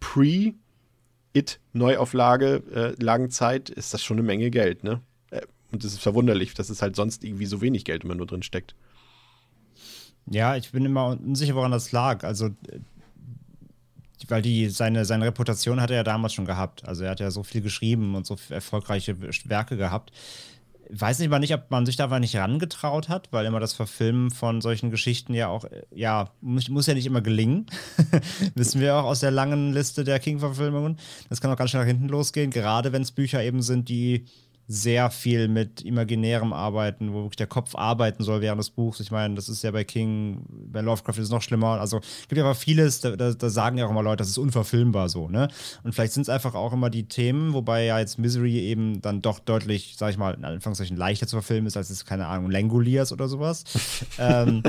Pre-It-Neuauflage, 0.00 2.62
äh, 2.72 2.94
Lagenzeit, 3.02 3.70
ist 3.70 3.94
das 3.94 4.02
schon 4.02 4.18
eine 4.18 4.26
Menge 4.26 4.50
Geld, 4.50 4.84
ne? 4.84 5.00
Äh, 5.30 5.42
und 5.72 5.84
es 5.84 5.92
ist 5.92 6.00
verwunderlich, 6.00 6.54
dass 6.54 6.70
es 6.70 6.82
halt 6.82 6.96
sonst 6.96 7.24
irgendwie 7.24 7.46
so 7.46 7.60
wenig 7.60 7.84
Geld 7.84 8.04
immer 8.04 8.14
nur 8.14 8.26
drin 8.26 8.42
steckt. 8.42 8.74
Ja, 10.28 10.56
ich 10.56 10.72
bin 10.72 10.84
immer 10.84 11.08
unsicher, 11.08 11.54
woran 11.54 11.70
das 11.70 11.92
lag. 11.92 12.24
Also 12.24 12.50
weil 14.28 14.42
die, 14.42 14.68
seine, 14.68 15.04
seine 15.04 15.26
Reputation 15.26 15.80
hat 15.80 15.90
er 15.90 15.96
ja 15.96 16.02
damals 16.04 16.34
schon 16.34 16.44
gehabt. 16.44 16.86
Also 16.86 17.04
er 17.04 17.10
hat 17.10 17.20
ja 17.20 17.30
so 17.30 17.42
viel 17.42 17.60
geschrieben 17.60 18.14
und 18.14 18.26
so 18.26 18.36
erfolgreiche 18.50 19.16
Werke 19.44 19.76
gehabt. 19.76 20.12
Weiß 20.88 21.18
nicht 21.18 21.30
mal 21.30 21.40
nicht, 21.40 21.52
ob 21.52 21.70
man 21.70 21.84
sich 21.84 21.96
da 21.96 22.04
aber 22.04 22.20
nicht 22.20 22.36
rangetraut 22.36 23.08
hat, 23.08 23.32
weil 23.32 23.44
immer 23.44 23.58
das 23.58 23.72
Verfilmen 23.72 24.30
von 24.30 24.60
solchen 24.60 24.92
Geschichten 24.92 25.34
ja 25.34 25.48
auch, 25.48 25.64
ja, 25.92 26.30
muss, 26.40 26.68
muss 26.68 26.86
ja 26.86 26.94
nicht 26.94 27.06
immer 27.06 27.22
gelingen. 27.22 27.66
Wissen 28.54 28.80
wir 28.80 28.94
auch 28.94 29.04
aus 29.04 29.18
der 29.20 29.32
langen 29.32 29.72
Liste 29.72 30.04
der 30.04 30.20
King-Verfilmungen. 30.20 30.98
Das 31.28 31.40
kann 31.40 31.50
auch 31.50 31.56
ganz 31.56 31.70
schnell 31.70 31.82
nach 31.82 31.88
hinten 31.88 32.08
losgehen, 32.08 32.52
gerade 32.52 32.92
wenn 32.92 33.02
es 33.02 33.10
Bücher 33.10 33.42
eben 33.42 33.62
sind, 33.62 33.88
die 33.88 34.26
sehr 34.68 35.10
viel 35.10 35.48
mit 35.48 35.82
imaginärem 35.82 36.52
Arbeiten, 36.52 37.12
wo 37.12 37.22
wirklich 37.22 37.36
der 37.36 37.46
Kopf 37.46 37.74
arbeiten 37.76 38.24
soll 38.24 38.40
während 38.40 38.58
des 38.58 38.70
Buchs. 38.70 38.98
Ich 39.00 39.10
meine, 39.10 39.34
das 39.34 39.48
ist 39.48 39.62
ja 39.62 39.70
bei 39.70 39.84
King, 39.84 40.44
bei 40.48 40.80
Lovecraft 40.80 41.12
ist 41.12 41.24
es 41.24 41.30
noch 41.30 41.42
schlimmer. 41.42 41.80
Also 41.80 41.98
es 41.98 42.28
gibt 42.28 42.38
ja 42.38 42.44
aber 42.44 42.54
vieles, 42.54 43.00
da, 43.00 43.14
da, 43.14 43.32
da, 43.32 43.48
sagen 43.48 43.78
ja 43.78 43.86
auch 43.86 43.90
immer 43.90 44.02
Leute, 44.02 44.18
das 44.18 44.28
ist 44.28 44.38
unverfilmbar 44.38 45.08
so, 45.08 45.28
ne? 45.28 45.48
Und 45.84 45.94
vielleicht 45.94 46.12
sind 46.12 46.22
es 46.22 46.28
einfach 46.28 46.54
auch 46.54 46.72
immer 46.72 46.90
die 46.90 47.06
Themen, 47.06 47.52
wobei 47.52 47.84
ja 47.84 47.98
jetzt 47.98 48.18
Misery 48.18 48.58
eben 48.58 49.00
dann 49.02 49.22
doch 49.22 49.38
deutlich, 49.38 49.94
sag 49.96 50.10
ich 50.10 50.18
mal, 50.18 50.34
in 50.34 50.44
Anführungszeichen 50.44 50.96
leichter 50.96 51.26
zu 51.26 51.36
verfilmen 51.36 51.66
ist, 51.66 51.76
als 51.76 51.90
es, 51.90 52.04
keine 52.04 52.26
Ahnung, 52.26 52.50
Langoliers 52.50 53.12
oder 53.12 53.28
sowas. 53.28 53.64
ähm, 54.18 54.62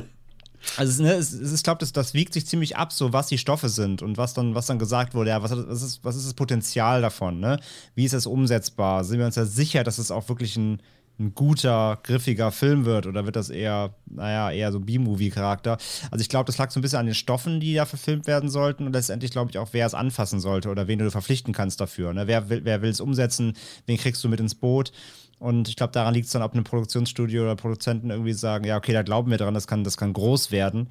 also 0.76 1.04
ne, 1.04 1.14
es, 1.14 1.34
es, 1.34 1.54
ich 1.54 1.64
glaube, 1.64 1.80
das, 1.80 1.94
das 1.94 2.14
wiegt 2.14 2.34
sich 2.34 2.46
ziemlich 2.48 2.78
ab, 2.78 2.92
so 2.92 3.14
was 3.14 3.28
die 3.28 3.38
Stoffe 3.38 3.70
sind 3.70 4.02
und 4.02 4.18
was 4.18 4.34
dann, 4.34 4.56
was 4.56 4.66
dann 4.66 4.80
gesagt 4.80 5.14
wurde, 5.14 5.30
ja, 5.32 5.44
was, 5.44 5.52
was, 5.52 5.82
ist, 5.82 6.04
was 6.04 6.16
ist 6.16 6.26
das 6.26 6.34
Potenzial 6.34 7.02
davon, 7.02 7.40
ne? 7.40 7.60
Wie 7.96 8.06
ist 8.06 8.14
das 8.14 8.26
umsetzbar? 8.26 9.04
Sind 9.04 9.20
wir 9.20 9.26
uns 9.26 9.36
ja 9.36 9.46
sicher, 9.46 9.84
dass 9.84 9.98
es 9.98 10.12
auch 10.12 10.28
wirklich 10.30 10.56
ein, 10.58 10.82
ein 11.20 11.34
guter, 11.34 12.00
griffiger 12.04 12.52
Film 12.52 12.86
wird 12.86 13.08
oder 13.08 13.26
wird 13.26 13.36
das 13.36 13.50
eher, 13.50 13.96
naja, 14.06 14.52
eher 14.52 14.72
so 14.72 14.80
B-Movie-Charakter? 14.80 15.78
Also 16.12 16.22
ich 16.22 16.30
glaube, 16.30 16.46
das 16.46 16.58
lag 16.58 16.70
so 16.70 16.80
ein 16.80 16.84
bisschen 16.84 17.00
an 17.00 17.08
den 17.08 17.16
Stoffen, 17.16 17.60
die 17.60 17.74
da 17.74 17.86
verfilmt 17.86 18.28
werden 18.28 18.50
sollten 18.50 18.86
und 18.86 18.94
letztendlich 18.94 19.32
glaube 19.32 19.50
ich 19.52 19.58
auch, 19.58 19.70
wer 19.72 19.88
es 19.88 19.94
anfassen 19.94 20.40
sollte 20.40 20.70
oder 20.70 20.88
wen 20.88 21.00
du 21.00 21.10
verpflichten 21.10 21.54
kannst 21.54 21.82
dafür. 21.82 22.14
Ne? 22.14 22.28
Wer, 22.28 22.50
wer 22.50 22.82
will 22.82 22.92
es 22.92 23.02
umsetzen? 23.02 23.54
Wen 23.86 23.98
kriegst 23.98 24.24
du 24.24 24.30
mit 24.30 24.40
ins 24.40 24.56
Boot? 24.56 24.92
Und 25.40 25.68
ich 25.70 25.76
glaube, 25.76 25.94
daran 25.94 26.14
liegt 26.14 26.26
es 26.26 26.32
dann, 26.32 26.42
ob 26.42 26.56
ein 26.56 26.64
Produktionsstudio 26.64 27.44
oder 27.44 27.56
Produzenten 27.56 28.10
irgendwie 28.10 28.34
sagen, 28.34 28.66
ja, 28.66 28.78
okay, 28.78 28.94
da 28.94 29.04
glauben 29.04 29.30
wir 29.30 29.38
dran, 29.38 29.54
das 29.54 29.68
kann, 29.68 29.84
das 29.84 29.98
kann 29.98 30.14
groß 30.14 30.52
werden. 30.52 30.90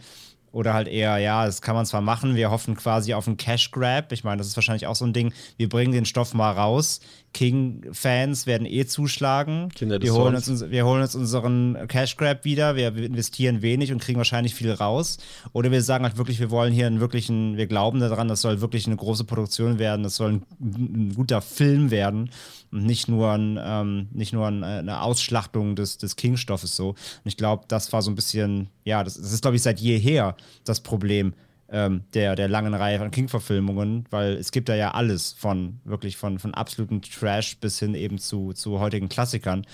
Oder 0.52 0.72
halt 0.72 0.88
eher, 0.88 1.18
ja, 1.18 1.44
das 1.44 1.60
kann 1.60 1.74
man 1.74 1.84
zwar 1.84 2.00
machen, 2.00 2.36
wir 2.36 2.50
hoffen 2.50 2.76
quasi 2.76 3.12
auf 3.12 3.26
einen 3.26 3.36
Cash 3.36 3.72
Grab. 3.72 4.12
Ich 4.12 4.24
meine, 4.24 4.38
das 4.38 4.46
ist 4.46 4.56
wahrscheinlich 4.56 4.86
auch 4.86 4.96
so 4.96 5.04
ein 5.04 5.12
Ding, 5.12 5.34
wir 5.56 5.68
bringen 5.68 5.92
den 5.92 6.06
Stoff 6.06 6.32
mal 6.32 6.52
raus. 6.52 7.00
King-Fans 7.36 8.46
werden 8.46 8.66
eh 8.66 8.86
zuschlagen. 8.86 9.68
Kinder 9.74 9.98
des 9.98 10.08
wir, 10.08 10.14
holen 10.14 10.34
uns, 10.34 10.70
wir 10.70 10.86
holen 10.86 11.02
uns 11.02 11.14
unseren 11.14 11.76
Cash 11.86 12.16
Grab 12.16 12.46
wieder, 12.46 12.76
wir 12.76 12.96
investieren 12.96 13.60
wenig 13.60 13.92
und 13.92 14.00
kriegen 14.00 14.16
wahrscheinlich 14.16 14.54
viel 14.54 14.72
raus. 14.72 15.18
Oder 15.52 15.70
wir 15.70 15.82
sagen 15.82 16.04
halt 16.04 16.16
wirklich, 16.16 16.40
wir 16.40 16.50
wollen 16.50 16.72
hier 16.72 16.86
einen 16.86 16.98
wirklichen, 16.98 17.58
wir 17.58 17.66
glauben 17.66 18.00
daran, 18.00 18.28
das 18.28 18.40
soll 18.40 18.62
wirklich 18.62 18.86
eine 18.86 18.96
große 18.96 19.24
Produktion 19.24 19.78
werden, 19.78 20.02
das 20.02 20.16
soll 20.16 20.32
ein, 20.32 20.42
ein 20.60 21.12
guter 21.14 21.42
Film 21.42 21.90
werden 21.90 22.30
und 22.72 22.86
nicht 22.86 23.06
nur, 23.06 23.32
ein, 23.32 23.60
ähm, 23.62 24.08
nicht 24.14 24.32
nur 24.32 24.46
ein, 24.46 24.64
eine 24.64 25.02
Ausschlachtung 25.02 25.76
des, 25.76 25.98
des 25.98 26.16
King-Stoffes 26.16 26.74
so. 26.74 26.88
Und 26.88 26.96
ich 27.24 27.36
glaube, 27.36 27.66
das 27.68 27.92
war 27.92 28.00
so 28.00 28.10
ein 28.10 28.14
bisschen, 28.14 28.70
ja, 28.84 29.04
das, 29.04 29.18
das 29.18 29.30
ist, 29.30 29.42
glaube 29.42 29.56
ich, 29.56 29.62
seit 29.62 29.78
jeher 29.78 30.36
das 30.64 30.80
Problem 30.80 31.34
ähm, 31.70 32.04
der, 32.14 32.36
der 32.36 32.48
langen 32.48 32.74
Reihe 32.74 32.98
von 32.98 33.10
King-Verfilmungen, 33.10 34.04
weil 34.10 34.34
es 34.34 34.52
gibt 34.52 34.68
da 34.68 34.74
ja 34.76 34.92
alles 34.92 35.32
von 35.32 35.80
wirklich 35.84 36.16
von, 36.16 36.38
von 36.38 36.54
absoluten 36.54 37.02
Trash 37.02 37.58
bis 37.58 37.78
hin 37.78 37.94
eben 37.94 38.18
zu, 38.18 38.52
zu 38.52 38.78
heutigen 38.80 39.08
Klassikern. 39.08 39.66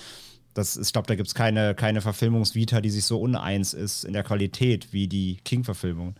Das, 0.54 0.76
ist- 0.76 0.88
ich 0.88 0.92
glaube, 0.92 1.06
da 1.08 1.14
gibt 1.14 1.28
es 1.28 1.34
keine, 1.34 1.74
keine 1.74 2.00
Verfilmungsvita, 2.00 2.80
die 2.80 2.90
sich 2.90 3.04
so 3.04 3.20
uneins 3.20 3.74
ist 3.74 4.04
in 4.04 4.12
der 4.12 4.22
Qualität 4.24 4.92
wie 4.92 5.08
die 5.08 5.38
King-Verfilmungen. 5.44 6.14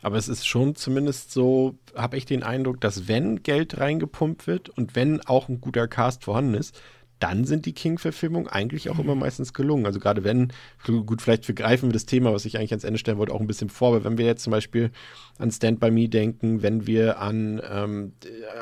Aber 0.00 0.16
es 0.16 0.28
ist 0.28 0.46
schon 0.46 0.74
zumindest 0.76 1.32
so, 1.32 1.76
habe 1.96 2.16
ich 2.16 2.24
den 2.24 2.44
Eindruck, 2.44 2.80
dass 2.80 3.08
wenn 3.08 3.42
Geld 3.42 3.78
reingepumpt 3.78 4.46
wird 4.46 4.68
und 4.68 4.94
wenn 4.94 5.20
auch 5.26 5.48
ein 5.48 5.60
guter 5.60 5.88
Cast 5.88 6.24
vorhanden 6.24 6.54
ist, 6.54 6.80
dann 7.18 7.44
sind 7.44 7.66
die 7.66 7.72
King-Verfilmungen 7.72 8.48
eigentlich 8.48 8.90
auch 8.90 8.98
immer 8.98 9.14
meistens 9.14 9.52
gelungen. 9.52 9.86
Also 9.86 10.00
gerade 10.00 10.24
wenn, 10.24 10.52
gut, 10.84 11.22
vielleicht 11.22 11.48
wir 11.48 11.54
greifen 11.54 11.88
wir 11.88 11.92
das 11.92 12.06
Thema, 12.06 12.32
was 12.32 12.44
ich 12.44 12.56
eigentlich 12.56 12.72
ans 12.72 12.84
Ende 12.84 12.98
stellen 12.98 13.18
wollte, 13.18 13.32
auch 13.32 13.40
ein 13.40 13.46
bisschen 13.46 13.70
vor, 13.70 13.88
aber 13.88 14.04
wenn 14.04 14.18
wir 14.18 14.26
jetzt 14.26 14.42
zum 14.42 14.50
Beispiel 14.50 14.90
an 15.38 15.50
Stand 15.50 15.80
By 15.80 15.90
Me 15.90 16.08
denken, 16.08 16.62
wenn 16.62 16.86
wir 16.86 17.20
an, 17.20 17.60
ähm, 17.70 18.12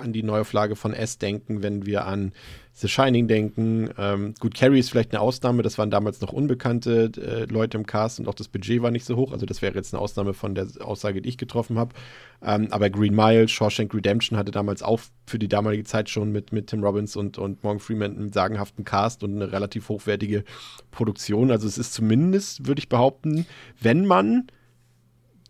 an 0.00 0.12
die 0.12 0.22
Neuauflage 0.22 0.76
von 0.76 0.92
S 0.92 1.18
denken, 1.18 1.62
wenn 1.62 1.86
wir 1.86 2.06
an 2.06 2.32
The 2.78 2.88
Shining 2.88 3.26
denken. 3.26 3.88
Ähm, 3.96 4.34
gut, 4.38 4.54
Carrie 4.54 4.78
ist 4.78 4.90
vielleicht 4.90 5.12
eine 5.12 5.22
Ausnahme, 5.22 5.62
das 5.62 5.78
waren 5.78 5.90
damals 5.90 6.20
noch 6.20 6.34
unbekannte 6.34 7.10
äh, 7.16 7.50
Leute 7.50 7.78
im 7.78 7.86
Cast 7.86 8.20
und 8.20 8.28
auch 8.28 8.34
das 8.34 8.48
Budget 8.48 8.82
war 8.82 8.90
nicht 8.90 9.06
so 9.06 9.16
hoch. 9.16 9.32
Also 9.32 9.46
das 9.46 9.62
wäre 9.62 9.74
jetzt 9.74 9.94
eine 9.94 10.02
Ausnahme 10.02 10.34
von 10.34 10.54
der 10.54 10.66
Aussage, 10.80 11.22
die 11.22 11.28
ich 11.30 11.38
getroffen 11.38 11.78
habe. 11.78 11.94
Ähm, 12.42 12.68
aber 12.70 12.90
Green 12.90 13.14
Mile, 13.14 13.48
Shawshank 13.48 13.94
Redemption 13.94 14.38
hatte 14.38 14.50
damals 14.50 14.82
auch 14.82 15.00
für 15.26 15.38
die 15.38 15.48
damalige 15.48 15.84
Zeit 15.84 16.10
schon 16.10 16.32
mit, 16.32 16.52
mit 16.52 16.66
Tim 16.66 16.84
Robbins 16.84 17.16
und, 17.16 17.38
und 17.38 17.64
Morgan 17.64 17.80
Freeman 17.80 18.14
einen 18.14 18.32
sagenhaften 18.32 18.84
Cast 18.84 19.24
und 19.24 19.36
eine 19.36 19.50
relativ 19.52 19.88
hochwertige 19.88 20.44
Produktion. 20.90 21.50
Also 21.50 21.66
es 21.66 21.78
ist 21.78 21.94
zumindest, 21.94 22.66
würde 22.66 22.80
ich 22.80 22.90
behaupten, 22.90 23.46
wenn 23.80 24.04
man 24.04 24.48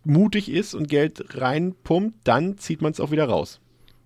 mutig 0.07 0.49
ist 0.49 0.73
und 0.73 0.87
Geld 0.87 1.23
reinpumpt, 1.35 2.15
dann 2.23 2.57
zieht 2.57 2.81
man 2.81 2.91
es 2.91 2.99
auch 2.99 3.11
wieder 3.11 3.25
raus. 3.25 3.59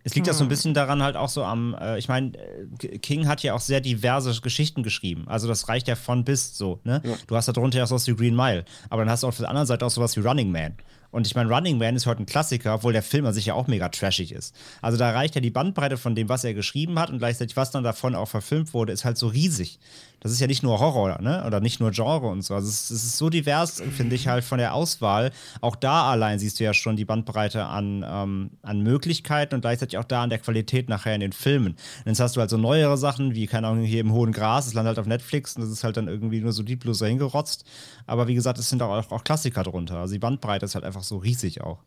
Es 0.03 0.15
liegt 0.15 0.27
ja 0.27 0.33
so 0.33 0.43
ein 0.43 0.49
bisschen 0.49 0.73
daran 0.73 1.03
halt 1.03 1.15
auch 1.15 1.29
so 1.29 1.43
am, 1.43 1.75
äh, 1.79 1.99
ich 1.99 2.07
meine, 2.07 2.31
äh, 2.35 2.97
King 2.97 3.27
hat 3.27 3.43
ja 3.43 3.53
auch 3.53 3.59
sehr 3.59 3.81
diverse 3.81 4.39
Geschichten 4.41 4.83
geschrieben. 4.83 5.25
Also 5.27 5.47
das 5.47 5.67
reicht 5.69 5.87
ja 5.87 5.95
von 5.95 6.23
bis 6.23 6.57
so, 6.57 6.79
ne? 6.83 7.01
Du 7.27 7.35
hast 7.35 7.47
da 7.47 7.51
drunter 7.51 7.77
ja 7.77 7.85
sowas 7.85 8.07
wie 8.07 8.15
Green 8.15 8.35
Mile, 8.35 8.65
aber 8.89 9.03
dann 9.03 9.11
hast 9.11 9.23
du 9.23 9.27
auf 9.27 9.37
der 9.37 9.47
anderen 9.49 9.67
Seite 9.67 9.85
auch 9.85 9.91
sowas 9.91 10.15
wie 10.17 10.21
Running 10.21 10.51
Man. 10.51 10.75
Und 11.11 11.27
ich 11.27 11.35
meine, 11.35 11.53
Running 11.53 11.77
Man 11.77 11.95
ist 11.95 12.05
heute 12.05 12.23
ein 12.23 12.25
Klassiker, 12.25 12.75
obwohl 12.75 12.93
der 12.93 13.03
Film 13.03 13.25
an 13.25 13.33
sich 13.33 13.45
ja 13.45 13.53
auch 13.53 13.67
mega 13.67 13.89
trashig 13.89 14.31
ist. 14.31 14.55
Also 14.81 14.97
da 14.97 15.11
reicht 15.11 15.35
ja 15.35 15.41
die 15.41 15.51
Bandbreite 15.51 15.97
von 15.97 16.15
dem, 16.15 16.29
was 16.29 16.43
er 16.43 16.53
geschrieben 16.53 16.97
hat 16.97 17.09
und 17.09 17.19
gleichzeitig, 17.19 17.57
was 17.57 17.71
dann 17.71 17.83
davon 17.83 18.15
auch 18.15 18.29
verfilmt 18.29 18.73
wurde, 18.73 18.93
ist 18.93 19.05
halt 19.05 19.17
so 19.17 19.27
riesig. 19.27 19.77
Das 20.21 20.31
ist 20.31 20.39
ja 20.39 20.45
nicht 20.45 20.61
nur 20.61 20.79
Horror, 20.79 21.19
ne? 21.19 21.43
Oder 21.47 21.59
nicht 21.59 21.79
nur 21.79 21.89
Genre 21.89 22.27
und 22.27 22.43
so. 22.43 22.53
Also 22.53 22.69
es, 22.69 22.91
es 22.91 23.03
ist 23.03 23.17
so 23.17 23.31
divers, 23.31 23.81
finde 23.91 24.15
ich, 24.15 24.27
halt 24.27 24.43
von 24.43 24.59
der 24.59 24.75
Auswahl. 24.75 25.31
Auch 25.61 25.75
da 25.75 26.11
allein 26.11 26.37
siehst 26.37 26.59
du 26.59 26.63
ja 26.63 26.75
schon 26.75 26.95
die 26.95 27.05
Bandbreite 27.05 27.65
an, 27.65 28.05
ähm, 28.07 28.51
an 28.61 28.81
Möglichkeiten 28.81 29.55
und 29.55 29.61
gleichzeitig 29.61 29.97
auch 29.97 30.03
da 30.03 30.21
an 30.21 30.29
der 30.29 30.37
Qualität 30.37 30.89
nachher 30.89 31.15
in 31.15 31.21
den 31.21 31.33
Filmen. 31.33 31.73
Und 31.73 32.05
jetzt 32.05 32.19
hast 32.19 32.35
du 32.35 32.39
halt 32.39 32.51
so 32.51 32.57
neuere 32.57 32.97
Sachen, 32.97 33.33
wie, 33.33 33.47
keine 33.47 33.67
Ahnung, 33.67 33.83
hier 33.83 34.01
im 34.01 34.13
Hohen 34.13 34.31
Gras, 34.31 34.65
das 34.65 34.75
landet 34.75 34.89
halt 34.89 34.99
auf 34.99 35.07
Netflix 35.07 35.55
und 35.55 35.63
das 35.63 35.71
ist 35.71 35.83
halt 35.83 35.97
dann 35.97 36.07
irgendwie 36.07 36.39
nur 36.39 36.51
so 36.51 36.61
lieblos 36.61 36.99
dahingerotzt. 36.99 37.65
Aber 38.05 38.27
wie 38.27 38.35
gesagt, 38.35 38.59
es 38.59 38.69
sind 38.69 38.83
auch, 38.83 39.11
auch 39.11 39.23
Klassiker 39.23 39.63
drunter. 39.63 39.97
Also 39.97 40.13
die 40.13 40.19
Bandbreite 40.19 40.65
ist 40.65 40.75
halt 40.75 40.85
einfach 40.85 41.03
so 41.03 41.17
riesig 41.17 41.61
auch. 41.61 41.79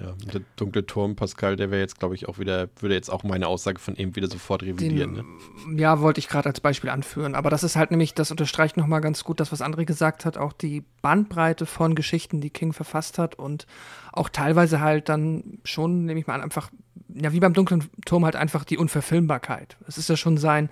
Ja, 0.00 0.12
der 0.32 0.40
dunkle 0.56 0.84
Turm, 0.86 1.14
Pascal, 1.14 1.54
der 1.54 1.70
wäre 1.70 1.80
jetzt, 1.80 2.00
glaube 2.00 2.16
ich, 2.16 2.28
auch 2.28 2.40
wieder, 2.40 2.68
würde 2.80 2.96
jetzt 2.96 3.10
auch 3.10 3.22
meine 3.22 3.46
Aussage 3.46 3.78
von 3.78 3.94
eben 3.94 4.16
wieder 4.16 4.26
sofort 4.28 4.64
revidieren. 4.64 5.14
Den, 5.14 5.72
ne? 5.72 5.80
Ja, 5.80 6.00
wollte 6.00 6.18
ich 6.18 6.26
gerade 6.28 6.48
als 6.48 6.58
Beispiel 6.58 6.90
anführen. 6.90 7.36
Aber 7.36 7.48
das 7.48 7.62
ist 7.62 7.76
halt 7.76 7.92
nämlich, 7.92 8.12
das 8.12 8.32
unterstreicht 8.32 8.76
nochmal 8.76 9.00
ganz 9.00 9.22
gut 9.22 9.38
das, 9.38 9.52
was 9.52 9.62
André 9.62 9.84
gesagt 9.84 10.24
hat, 10.24 10.36
auch 10.36 10.52
die 10.52 10.82
Bandbreite 11.00 11.64
von 11.64 11.94
Geschichten, 11.94 12.40
die 12.40 12.50
King 12.50 12.72
verfasst 12.72 13.18
hat 13.18 13.36
und 13.36 13.66
auch 14.12 14.28
teilweise 14.28 14.80
halt 14.80 15.08
dann 15.08 15.58
schon, 15.62 16.06
nehme 16.06 16.18
ich 16.18 16.26
mal 16.26 16.34
an, 16.34 16.42
einfach, 16.42 16.70
ja, 17.08 17.32
wie 17.32 17.40
beim 17.40 17.54
dunklen 17.54 17.88
Turm 18.04 18.24
halt 18.24 18.34
einfach 18.34 18.64
die 18.64 18.78
Unverfilmbarkeit. 18.78 19.76
Es 19.86 19.96
ist 19.96 20.08
ja 20.08 20.16
schon 20.16 20.38
sein 20.38 20.70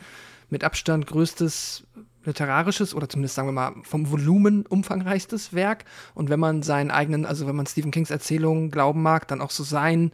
mit 0.51 0.65
Abstand 0.65 1.07
größtes 1.07 1.85
literarisches 2.25 2.95
oder 2.95 3.09
zumindest 3.09 3.35
sagen 3.35 3.49
wir 3.49 3.53
mal 3.53 3.75
vom 3.83 4.11
Volumen 4.11 4.67
umfangreichstes 4.67 5.53
Werk. 5.53 5.85
Und 6.15 6.31
wenn 6.31 6.41
man 6.41 6.63
seinen 6.63 6.91
eigenen, 6.91 7.27
also 7.27 7.47
wenn 7.47 7.57
man 7.57 7.67
Stephen 7.67 7.91
Kings 7.91 8.11
Erzählungen 8.11 8.71
glauben 8.71 9.03
mag, 9.03 9.29
dann 9.29 9.41
auch 9.41 9.51
so 9.51 9.65
sein, 9.65 10.13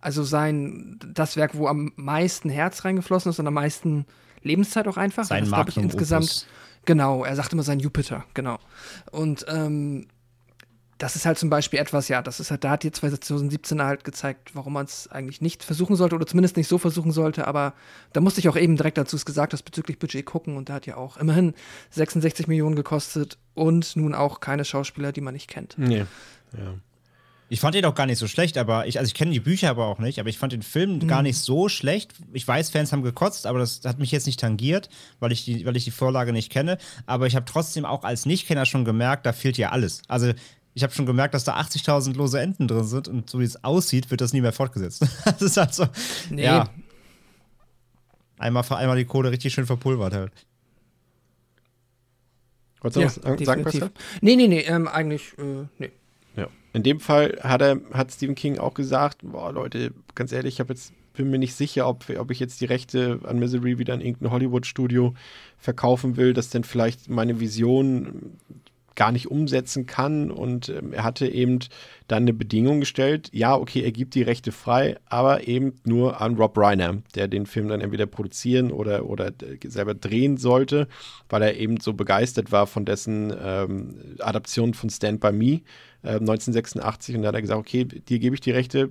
also 0.00 0.22
sein, 0.22 0.98
das 1.04 1.36
Werk, 1.36 1.56
wo 1.56 1.66
am 1.66 1.92
meisten 1.96 2.50
Herz 2.50 2.84
reingeflossen 2.84 3.30
ist 3.30 3.38
und 3.38 3.46
am 3.46 3.54
meisten 3.54 4.06
Lebenszeit 4.42 4.86
auch 4.88 4.96
einfach. 4.96 5.24
Sein 5.24 5.44
das, 5.44 5.48
glaub 5.48 5.68
ich, 5.68 5.76
Magnum 5.76 5.90
insgesamt. 5.90 6.24
Opus. 6.24 6.46
Genau, 6.84 7.24
er 7.24 7.36
sagt 7.36 7.52
immer 7.52 7.62
sein 7.62 7.80
Jupiter, 7.80 8.24
genau. 8.34 8.58
Und 9.10 9.44
ähm, 9.48 10.06
das 10.98 11.14
ist 11.14 11.26
halt 11.26 11.38
zum 11.38 11.48
Beispiel 11.48 11.78
etwas, 11.78 12.08
ja, 12.08 12.22
das 12.22 12.40
ist 12.40 12.50
halt, 12.50 12.64
da 12.64 12.70
hat 12.70 12.82
die 12.82 12.90
2017 12.90 13.80
halt 13.80 14.02
gezeigt, 14.02 14.50
warum 14.54 14.72
man 14.72 14.84
es 14.84 15.08
eigentlich 15.08 15.40
nicht 15.40 15.62
versuchen 15.62 15.94
sollte 15.94 16.16
oder 16.16 16.26
zumindest 16.26 16.56
nicht 16.56 16.68
so 16.68 16.76
versuchen 16.76 17.12
sollte, 17.12 17.46
aber 17.46 17.74
da 18.12 18.20
musste 18.20 18.40
ich 18.40 18.48
auch 18.48 18.56
eben 18.56 18.76
direkt 18.76 18.98
dazu 18.98 19.14
es 19.14 19.24
gesagt 19.24 19.52
hast, 19.52 19.62
bezüglich 19.62 19.98
Budget 19.98 20.26
gucken 20.26 20.56
und 20.56 20.68
der 20.68 20.76
hat 20.76 20.86
ja 20.86 20.96
auch 20.96 21.16
immerhin 21.16 21.54
66 21.90 22.48
Millionen 22.48 22.74
gekostet 22.74 23.38
und 23.54 23.94
nun 23.94 24.12
auch 24.12 24.40
keine 24.40 24.64
Schauspieler, 24.64 25.12
die 25.12 25.20
man 25.20 25.34
nicht 25.34 25.48
kennt. 25.48 25.76
Nee. 25.78 26.04
Ja. 26.52 26.74
Ich 27.50 27.60
fand 27.60 27.74
ihn 27.76 27.84
auch 27.86 27.94
gar 27.94 28.04
nicht 28.04 28.18
so 28.18 28.26
schlecht, 28.26 28.58
aber 28.58 28.86
ich, 28.86 28.98
also 28.98 29.08
ich 29.08 29.14
kenne 29.14 29.30
die 29.30 29.40
Bücher 29.40 29.70
aber 29.70 29.86
auch 29.86 29.98
nicht, 29.98 30.20
aber 30.20 30.28
ich 30.28 30.36
fand 30.36 30.52
den 30.52 30.62
Film 30.62 31.06
gar 31.06 31.22
nicht 31.22 31.38
so 31.38 31.70
schlecht. 31.70 32.12
Ich 32.34 32.46
weiß, 32.46 32.68
Fans 32.68 32.92
haben 32.92 33.02
gekotzt, 33.02 33.46
aber 33.46 33.58
das 33.58 33.80
hat 33.86 33.98
mich 33.98 34.10
jetzt 34.10 34.26
nicht 34.26 34.38
tangiert, 34.38 34.90
weil 35.18 35.32
ich 35.32 35.46
die, 35.46 35.64
weil 35.64 35.74
ich 35.74 35.84
die 35.84 35.90
Vorlage 35.90 36.34
nicht 36.34 36.52
kenne. 36.52 36.76
Aber 37.06 37.26
ich 37.26 37.36
habe 37.36 37.46
trotzdem 37.46 37.86
auch 37.86 38.04
als 38.04 38.26
Nichtkenner 38.26 38.66
schon 38.66 38.84
gemerkt, 38.84 39.24
da 39.24 39.32
fehlt 39.32 39.56
ja 39.56 39.70
alles. 39.70 40.02
Also 40.08 40.32
ich 40.74 40.82
habe 40.82 40.92
schon 40.92 41.06
gemerkt, 41.06 41.34
dass 41.34 41.44
da 41.44 41.58
80.000 41.58 42.14
lose 42.14 42.40
Enden 42.40 42.68
drin 42.68 42.84
sind 42.84 43.08
und 43.08 43.28
so 43.28 43.40
wie 43.40 43.44
es 43.44 43.62
aussieht, 43.64 44.10
wird 44.10 44.20
das 44.20 44.32
nie 44.32 44.40
mehr 44.40 44.52
fortgesetzt. 44.52 45.04
das 45.24 45.42
ist 45.42 45.56
halt 45.56 45.74
so, 45.74 45.86
Nee. 46.30 46.44
ja. 46.44 46.68
Einmal, 48.38 48.64
einmal 48.70 48.96
die 48.96 49.04
Kohle 49.04 49.32
richtig 49.32 49.52
schön 49.52 49.66
verpulvert 49.66 50.14
halt. 50.14 50.32
Wolltest 52.80 53.16
du 53.16 53.20
Ja, 53.28 53.38
was 53.38 53.46
sagen. 53.46 53.64
Pascal? 53.64 53.90
Nee, 54.20 54.36
nee, 54.36 54.46
nee, 54.46 54.60
ähm, 54.60 54.86
eigentlich, 54.86 55.36
äh, 55.38 55.66
nee. 55.78 55.90
Ja. 56.36 56.46
In 56.72 56.84
dem 56.84 57.00
Fall 57.00 57.38
hat 57.42 57.60
er, 57.60 57.80
hat 57.92 58.12
Stephen 58.12 58.36
King 58.36 58.58
auch 58.58 58.74
gesagt, 58.74 59.18
boah, 59.22 59.52
Leute, 59.52 59.92
ganz 60.14 60.30
ehrlich, 60.30 60.54
ich 60.54 60.60
habe 60.60 60.72
jetzt 60.72 60.92
bin 61.18 61.30
mir 61.30 61.38
nicht 61.38 61.54
sicher, 61.54 61.88
ob, 61.88 62.08
ob 62.16 62.30
ich 62.30 62.38
jetzt 62.38 62.60
die 62.60 62.64
Rechte 62.64 63.18
an 63.24 63.40
Misery 63.40 63.78
wieder 63.78 63.92
an 63.92 64.00
irgendein 64.00 64.30
Hollywood-Studio 64.30 65.14
verkaufen 65.58 66.16
will, 66.16 66.32
das 66.32 66.48
denn 66.50 66.62
vielleicht 66.62 67.08
meine 67.08 67.40
Vision 67.40 68.38
gar 68.98 69.12
nicht 69.12 69.30
umsetzen 69.30 69.86
kann. 69.86 70.30
Und 70.30 70.68
ähm, 70.68 70.92
er 70.92 71.04
hatte 71.04 71.28
eben 71.28 71.60
dann 72.08 72.24
eine 72.24 72.32
Bedingung 72.32 72.80
gestellt, 72.80 73.30
ja, 73.32 73.54
okay, 73.54 73.82
er 73.82 73.92
gibt 73.92 74.16
die 74.16 74.22
Rechte 74.22 74.50
frei, 74.50 74.96
aber 75.06 75.46
eben 75.46 75.74
nur 75.84 76.20
an 76.20 76.34
Rob 76.34 76.58
Reiner, 76.58 77.00
der 77.14 77.28
den 77.28 77.46
Film 77.46 77.68
dann 77.68 77.80
entweder 77.80 78.06
produzieren 78.06 78.72
oder, 78.72 79.06
oder 79.06 79.28
äh, 79.28 79.58
selber 79.68 79.94
drehen 79.94 80.36
sollte, 80.36 80.88
weil 81.28 81.42
er 81.42 81.56
eben 81.56 81.78
so 81.78 81.92
begeistert 81.94 82.50
war 82.50 82.66
von 82.66 82.84
dessen 82.84 83.32
ähm, 83.40 84.16
Adaption 84.18 84.74
von 84.74 84.90
Stand 84.90 85.20
By 85.20 85.30
Me 85.30 85.60
äh, 86.02 86.18
1986. 86.18 87.14
Und 87.14 87.22
da 87.22 87.28
hat 87.28 87.36
er 87.36 87.42
gesagt, 87.42 87.60
okay, 87.60 87.84
dir 87.84 88.18
gebe 88.18 88.34
ich 88.34 88.40
die 88.40 88.50
Rechte, 88.50 88.90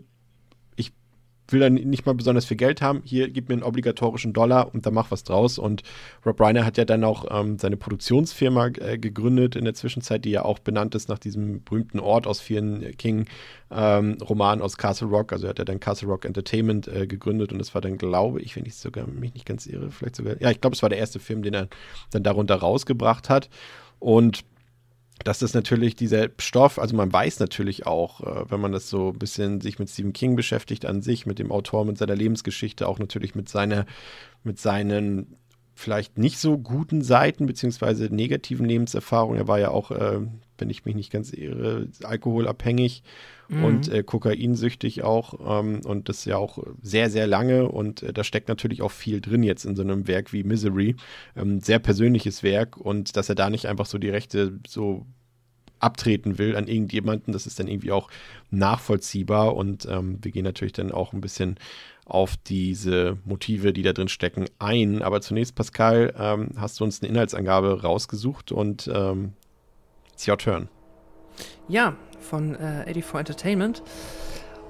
will 1.50 1.60
dann 1.60 1.76
nicht 1.76 2.06
mal 2.06 2.14
besonders 2.14 2.46
viel 2.46 2.58
Geld 2.58 2.82
haben. 2.82 3.02
Hier, 3.06 3.30
gib 3.30 3.50
mir 3.50 3.54
einen 3.54 3.64
obligatorischen 3.64 4.34
Dollar 4.34 4.74
und 4.74 4.86
dann 4.86 4.94
mach 4.94 5.12
was 5.12 5.24
draus. 5.24 5.58
Und 5.58 5.84
Rob 6.26 6.40
Reiner 6.40 6.66
hat 6.66 6.78
ja 6.78 6.86
dann 6.86 7.04
auch 7.04 7.26
ähm, 7.30 7.58
seine 7.58 7.78
Produktionsfirma 7.78 8.68
äh, 8.80 8.98
gegründet 8.98 9.56
in 9.56 9.66
der 9.66 9.74
Zwischenzeit, 9.74 10.26
die 10.26 10.32
ja 10.32 10.44
auch 10.44 10.60
benannt 10.60 10.96
ist 10.96 11.10
nach 11.10 11.20
diesem 11.20 11.64
berühmten 11.64 12.00
Ort 12.00 12.28
aus 12.28 12.40
vielen 12.40 12.96
King-Romanen 12.98 14.62
aus 14.62 14.78
Castle 14.78 15.08
Rock. 15.08 15.34
Also 15.34 15.48
er 15.48 15.52
hat 15.52 15.60
ja 15.60 15.66
dann 15.66 15.80
Castle 15.80 16.08
Rock 16.08 16.26
Entertainment 16.26 16.88
äh, 16.88 17.08
gegründet 17.08 17.52
und 17.52 17.60
das 17.60 17.74
war 17.74 17.82
dann, 17.82 17.98
glaube 17.98 18.42
ich, 18.42 18.56
wenn 18.56 18.66
ich 18.66 18.76
sogar 18.76 19.08
mich 19.08 19.34
nicht 19.34 19.46
ganz 19.46 19.66
irre, 19.66 19.92
vielleicht 19.92 20.16
sogar, 20.16 20.42
ja, 20.42 20.52
ich 20.52 20.62
glaube, 20.62 20.76
es 20.76 20.82
war 20.82 20.90
der 20.90 21.00
erste 21.00 21.20
Film, 21.20 21.44
den 21.44 21.54
er 21.54 21.68
dann 22.12 22.24
darunter 22.24 22.56
rausgebracht 22.56 23.30
hat. 23.30 23.50
Und 24.00 24.44
dass 25.28 25.40
das 25.40 25.54
natürlich 25.54 25.98
dieser 25.98 26.30
Stoff, 26.40 26.80
also 26.80 26.96
man 26.96 27.12
weiß 27.12 27.42
natürlich 27.42 27.86
auch, 27.86 28.22
äh, 28.22 28.50
wenn 28.50 28.62
man 28.62 28.72
das 28.72 28.90
so 28.90 29.10
ein 29.10 29.20
bisschen 29.20 29.60
sich 29.60 29.78
mit 29.78 29.90
Stephen 29.90 30.14
King 30.14 30.38
beschäftigt 30.38 30.86
an 30.86 31.02
sich, 31.02 31.26
mit 31.26 31.38
dem 31.38 31.52
Autor, 31.52 31.84
mit 31.84 31.98
seiner 31.98 32.16
Lebensgeschichte, 32.16 32.88
auch 32.88 32.98
natürlich 32.98 33.36
mit 33.36 33.50
seiner, 33.50 33.86
mit 34.46 34.58
seinen 34.58 35.36
vielleicht 35.76 36.18
nicht 36.18 36.40
so 36.40 36.58
guten 36.58 37.02
Seiten 37.02 37.46
beziehungsweise 37.46 38.06
negativen 38.06 38.66
Lebenserfahrungen. 38.66 39.38
Er 39.38 39.48
war 39.50 39.60
ja 39.60 39.70
auch 39.70 39.92
äh, 39.92 40.22
wenn 40.58 40.70
ich 40.70 40.86
mich 40.86 40.96
nicht 40.96 41.12
ganz 41.12 41.32
irre, 41.34 41.88
alkoholabhängig 42.04 43.04
mhm. 43.48 43.64
und 43.64 43.90
äh, 43.90 44.04
kokainsüchtig 44.04 45.04
auch. 45.04 45.60
Ähm, 45.62 45.82
und 45.86 46.10
das 46.10 46.26
ja 46.26 46.38
auch 46.38 46.60
sehr, 46.82 47.10
sehr 47.10 47.28
lange. 47.28 47.70
Und 47.70 48.04
äh, 48.04 48.14
da 48.14 48.24
steckt 48.24 48.50
natürlich 48.50 48.82
auch 48.82 48.92
viel 48.92 49.22
drin 49.22 49.44
jetzt 49.44 49.66
in 49.66 49.76
so 49.76 49.82
einem 49.82 50.08
Werk 50.08 50.34
wie 50.34 50.44
Misery. 50.44 50.96
Ähm, 51.36 51.60
sehr 51.60 51.80
persönliches 51.80 52.44
Werk. 52.44 52.78
Und 52.78 53.18
dass 53.18 53.30
er 53.30 53.36
da 53.36 53.50
nicht 53.50 53.68
einfach 53.68 53.86
so 53.86 53.98
die 53.98 54.10
Rechte 54.10 54.60
so 54.68 55.06
abtreten 55.80 56.38
will 56.38 56.56
an 56.56 56.68
irgendjemanden, 56.68 57.34
das 57.34 57.48
ist 57.48 57.60
dann 57.60 57.68
irgendwie 57.68 57.92
auch 57.92 58.10
nachvollziehbar. 58.52 59.56
Und 59.56 59.88
ähm, 59.90 60.20
wir 60.22 60.32
gehen 60.32 60.44
natürlich 60.44 60.74
dann 60.74 60.92
auch 60.92 61.14
ein 61.14 61.22
bisschen 61.22 61.58
auf 62.06 62.38
diese 62.38 63.18
Motive, 63.26 63.74
die 63.74 63.84
da 63.84 63.94
drin 63.94 64.08
stecken, 64.08 64.46
ein. 64.60 65.02
Aber 65.02 65.22
zunächst, 65.22 65.56
Pascal, 65.56 66.14
ähm, 66.18 66.50
hast 66.58 66.80
du 66.80 66.84
uns 66.84 67.02
eine 67.02 67.10
Inhaltsangabe 67.10 67.82
rausgesucht 67.82 68.52
und 68.52 68.90
ähm, 68.94 69.34
it's 70.14 70.28
your 70.28 70.38
turn. 70.38 70.70
Ja, 71.68 71.96
von 72.20 72.56
äh, 72.56 72.84
84 72.86 73.20
Entertainment. 73.20 73.84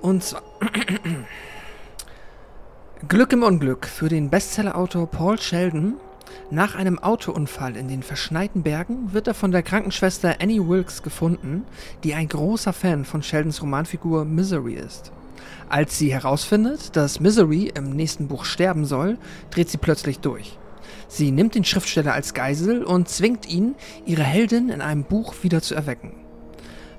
Und 0.02 0.24
zwar 0.24 0.44
Glück 3.08 3.34
im 3.34 3.44
Unglück 3.44 3.86
für 3.86 4.10
den 4.10 4.30
Bestsellerautor 4.30 5.10
Paul 5.10 5.40
Sheldon. 5.40 5.96
Nach 6.50 6.76
einem 6.76 7.00
Autounfall 7.00 7.76
in 7.76 7.88
den 7.88 8.04
verschneiten 8.04 8.64
Bergen 8.64 9.14
wird 9.14 9.28
er 9.28 9.34
von 9.34 9.52
der 9.52 9.64
Krankenschwester 9.64 10.36
Annie 10.42 10.68
Wilkes 10.68 11.04
gefunden, 11.04 11.64
die 12.04 12.14
ein 12.14 12.30
großer 12.30 12.74
Fan 12.74 13.06
von 13.06 13.22
Sheldons 13.22 13.62
Romanfigur 13.62 14.24
Misery 14.24 14.76
ist. 14.76 15.12
Als 15.70 15.98
sie 15.98 16.14
herausfindet, 16.14 16.96
dass 16.96 17.20
Misery 17.20 17.72
im 17.76 17.92
nächsten 17.92 18.28
Buch 18.28 18.46
sterben 18.46 18.86
soll, 18.86 19.18
dreht 19.52 19.70
sie 19.70 19.78
plötzlich 19.78 20.20
durch. 20.20 20.58
Sie 21.10 21.32
nimmt 21.32 21.56
den 21.56 21.66
Schriftsteller 21.66 22.14
als 22.14 22.34
Geisel 22.34 22.84
und 22.84 23.10
zwingt 23.10 23.48
ihn, 23.48 23.76
ihre 24.06 24.24
Heldin 24.24 24.70
in 24.70 24.82
einem 24.82 25.04
Buch 25.04 25.36
wieder 25.42 25.62
zu 25.62 25.76
erwecken. 25.76 26.14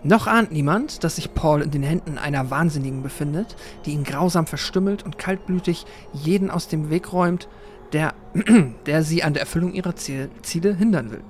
Noch 0.04 0.26
ahnt 0.26 0.52
niemand, 0.52 1.02
dass 1.02 1.16
sich 1.16 1.34
Paul 1.34 1.60
in 1.62 1.70
den 1.70 1.82
Händen 1.82 2.18
einer 2.18 2.50
Wahnsinnigen 2.50 3.02
befindet, 3.02 3.56
die 3.84 3.92
ihn 3.92 4.04
grausam 4.04 4.46
verstümmelt 4.46 5.04
und 5.04 5.18
kaltblütig 5.18 5.86
jeden 6.12 6.50
aus 6.50 6.68
dem 6.68 6.88
Weg 6.90 7.12
räumt, 7.12 7.48
der, 7.92 8.14
der 8.86 9.02
sie 9.02 9.22
an 9.22 9.34
der 9.34 9.42
Erfüllung 9.42 9.72
ihrer 9.72 9.96
Ziel, 9.96 10.30
Ziele 10.42 10.74
hindern 10.74 11.10
will. 11.10 11.22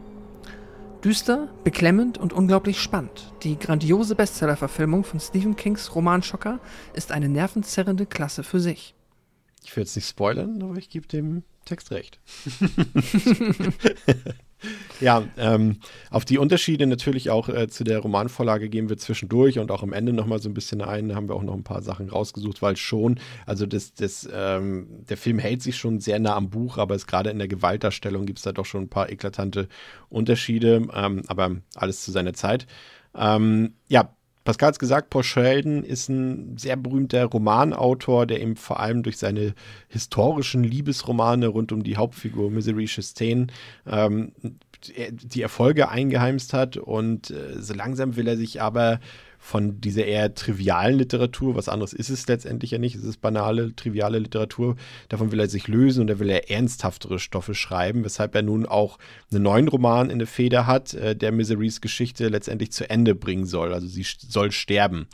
Düster, 1.04 1.48
beklemmend 1.62 2.18
und 2.18 2.32
unglaublich 2.32 2.80
spannend. 2.80 3.32
Die 3.44 3.58
grandiose 3.58 4.16
Bestseller-Verfilmung 4.16 5.04
von 5.04 5.20
Stephen 5.20 5.54
Kings 5.54 5.94
Romanschocker 5.94 6.58
ist 6.92 7.12
eine 7.12 7.28
nervenzerrende 7.28 8.04
Klasse 8.04 8.42
für 8.42 8.58
sich. 8.58 8.94
Ich 9.64 9.76
will 9.76 9.84
jetzt 9.84 9.94
nicht 9.94 10.08
spoilern, 10.08 10.60
aber 10.62 10.76
ich 10.76 10.90
gebe 10.90 11.06
dem 11.06 11.44
Text 11.64 11.92
recht. 11.92 12.18
ja, 15.00 15.22
ähm, 15.36 15.78
auf 16.10 16.24
die 16.24 16.38
Unterschiede 16.38 16.86
natürlich 16.86 17.30
auch 17.30 17.48
äh, 17.48 17.68
zu 17.68 17.84
der 17.84 18.00
Romanvorlage 18.00 18.68
gehen 18.68 18.88
wir 18.88 18.96
zwischendurch 18.96 19.58
und 19.58 19.70
auch 19.70 19.82
am 19.82 19.92
Ende 19.92 20.12
nochmal 20.12 20.40
so 20.40 20.48
ein 20.48 20.54
bisschen 20.54 20.82
ein. 20.82 21.08
Da 21.08 21.14
haben 21.14 21.28
wir 21.28 21.36
auch 21.36 21.42
noch 21.42 21.54
ein 21.54 21.64
paar 21.64 21.82
Sachen 21.82 22.08
rausgesucht, 22.08 22.62
weil 22.62 22.76
schon, 22.76 23.20
also 23.46 23.66
das, 23.66 23.94
das, 23.94 24.28
ähm, 24.32 25.04
der 25.08 25.16
Film 25.16 25.38
hält 25.38 25.62
sich 25.62 25.76
schon 25.76 26.00
sehr 26.00 26.18
nah 26.18 26.34
am 26.34 26.50
Buch, 26.50 26.78
aber 26.78 26.94
es 26.94 27.06
gerade 27.06 27.30
in 27.30 27.38
der 27.38 27.48
Gewaltdarstellung 27.48 28.26
gibt 28.26 28.38
es 28.38 28.44
da 28.44 28.52
doch 28.52 28.66
schon 28.66 28.82
ein 28.82 28.90
paar 28.90 29.10
eklatante 29.10 29.68
Unterschiede, 30.08 30.88
ähm, 30.92 31.22
aber 31.28 31.56
alles 31.74 32.02
zu 32.02 32.10
seiner 32.10 32.34
Zeit. 32.34 32.66
Ähm, 33.14 33.74
ja, 33.88 34.14
Pascal 34.48 34.68
hat 34.68 34.78
gesagt, 34.78 35.10
Paul 35.10 35.24
Sheldon 35.24 35.84
ist 35.84 36.08
ein 36.08 36.56
sehr 36.56 36.76
berühmter 36.76 37.26
Romanautor, 37.26 38.24
der 38.24 38.40
eben 38.40 38.56
vor 38.56 38.80
allem 38.80 39.02
durch 39.02 39.18
seine 39.18 39.52
historischen 39.88 40.64
Liebesromane 40.64 41.48
rund 41.48 41.70
um 41.70 41.82
die 41.82 41.98
Hauptfigur 41.98 42.50
Misery 42.50 42.86
Chastain 42.86 43.52
ähm, 43.86 44.32
die 44.86 45.42
Erfolge 45.42 45.90
eingeheimst 45.90 46.54
hat. 46.54 46.78
Und 46.78 47.30
äh, 47.30 47.60
so 47.60 47.74
langsam 47.74 48.16
will 48.16 48.26
er 48.26 48.38
sich 48.38 48.62
aber 48.62 49.00
von 49.38 49.80
dieser 49.80 50.04
eher 50.04 50.34
trivialen 50.34 50.98
Literatur, 50.98 51.54
was 51.54 51.68
anderes 51.68 51.92
ist 51.92 52.10
es 52.10 52.26
letztendlich 52.26 52.72
ja 52.72 52.78
nicht, 52.78 52.96
es 52.96 53.04
ist 53.04 53.20
banale, 53.20 53.74
triviale 53.74 54.18
Literatur, 54.18 54.76
davon 55.08 55.32
will 55.32 55.40
er 55.40 55.48
sich 55.48 55.68
lösen 55.68 56.02
und 56.02 56.10
er 56.10 56.18
will 56.18 56.28
er 56.28 56.50
ernsthaftere 56.50 57.18
Stoffe 57.18 57.54
schreiben, 57.54 58.04
weshalb 58.04 58.34
er 58.34 58.42
nun 58.42 58.66
auch 58.66 58.98
einen 59.30 59.44
neuen 59.44 59.68
Roman 59.68 60.10
in 60.10 60.18
der 60.18 60.28
Feder 60.28 60.66
hat, 60.66 60.92
äh, 60.94 61.14
der 61.16 61.32
Miserys 61.32 61.80
Geschichte 61.80 62.28
letztendlich 62.28 62.72
zu 62.72 62.90
Ende 62.90 63.14
bringen 63.14 63.46
soll. 63.46 63.72
Also 63.72 63.86
sie 63.86 64.04
soll 64.04 64.50
sterben 64.50 65.06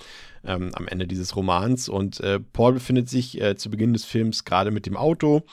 ähm, 0.44 0.70
am 0.74 0.88
Ende 0.88 1.06
dieses 1.06 1.36
Romans. 1.36 1.88
Und 1.88 2.20
äh, 2.20 2.40
Paul 2.40 2.74
befindet 2.74 3.08
sich 3.08 3.40
äh, 3.40 3.56
zu 3.56 3.70
Beginn 3.70 3.92
des 3.92 4.04
Films 4.04 4.44
gerade 4.44 4.70
mit 4.70 4.86
dem 4.86 4.96
Auto 4.96 5.44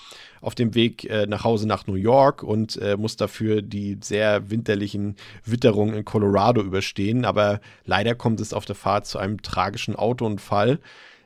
auf 0.41 0.55
dem 0.55 0.75
Weg 0.75 1.09
äh, 1.09 1.27
nach 1.27 1.43
Hause 1.43 1.67
nach 1.67 1.87
New 1.87 1.95
York 1.95 2.43
und 2.43 2.77
äh, 2.77 2.97
muss 2.97 3.15
dafür 3.15 3.61
die 3.61 3.97
sehr 4.01 4.49
winterlichen 4.49 5.15
Witterungen 5.45 5.95
in 5.95 6.05
Colorado 6.05 6.61
überstehen. 6.61 7.23
Aber 7.25 7.61
leider 7.85 8.15
kommt 8.15 8.41
es 8.41 8.53
auf 8.53 8.65
der 8.65 8.75
Fahrt 8.75 9.05
zu 9.05 9.19
einem 9.19 9.41
tragischen 9.41 9.95
Autounfall. 9.95 10.79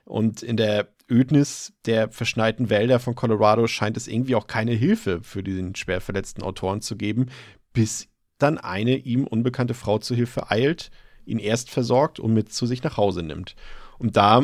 Und 0.04 0.44
in 0.44 0.58
der 0.58 0.90
Ödnis 1.10 1.74
der 1.86 2.10
verschneiten 2.10 2.70
Wälder 2.70 3.00
von 3.00 3.16
Colorado 3.16 3.68
scheint 3.68 3.98
es 3.98 4.08
irgendwie 4.08 4.36
auch 4.36 4.48
keine 4.48 4.74
Hilfe 4.74 5.22
für 5.24 5.44
diesen 5.44 5.76
schwer 5.76 6.02
verletzten 6.02 6.44
Autoren 6.44 6.82
zu 6.82 6.96
geben, 6.96 7.28
bis 7.74 8.10
dann 8.38 8.58
eine 8.58 8.98
ihm 8.98 9.26
unbekannte 9.26 9.74
Frau 9.74 10.00
zu 10.00 10.16
Hilfe 10.16 10.52
eilt, 10.52 10.92
ihn 11.26 11.40
erst 11.40 11.70
versorgt 11.70 12.20
und 12.20 12.34
mit 12.34 12.52
zu 12.52 12.66
sich 12.66 12.84
nach 12.84 12.98
Hause 12.98 13.24
nimmt. 13.24 13.56
Und 13.98 14.18
da, 14.18 14.44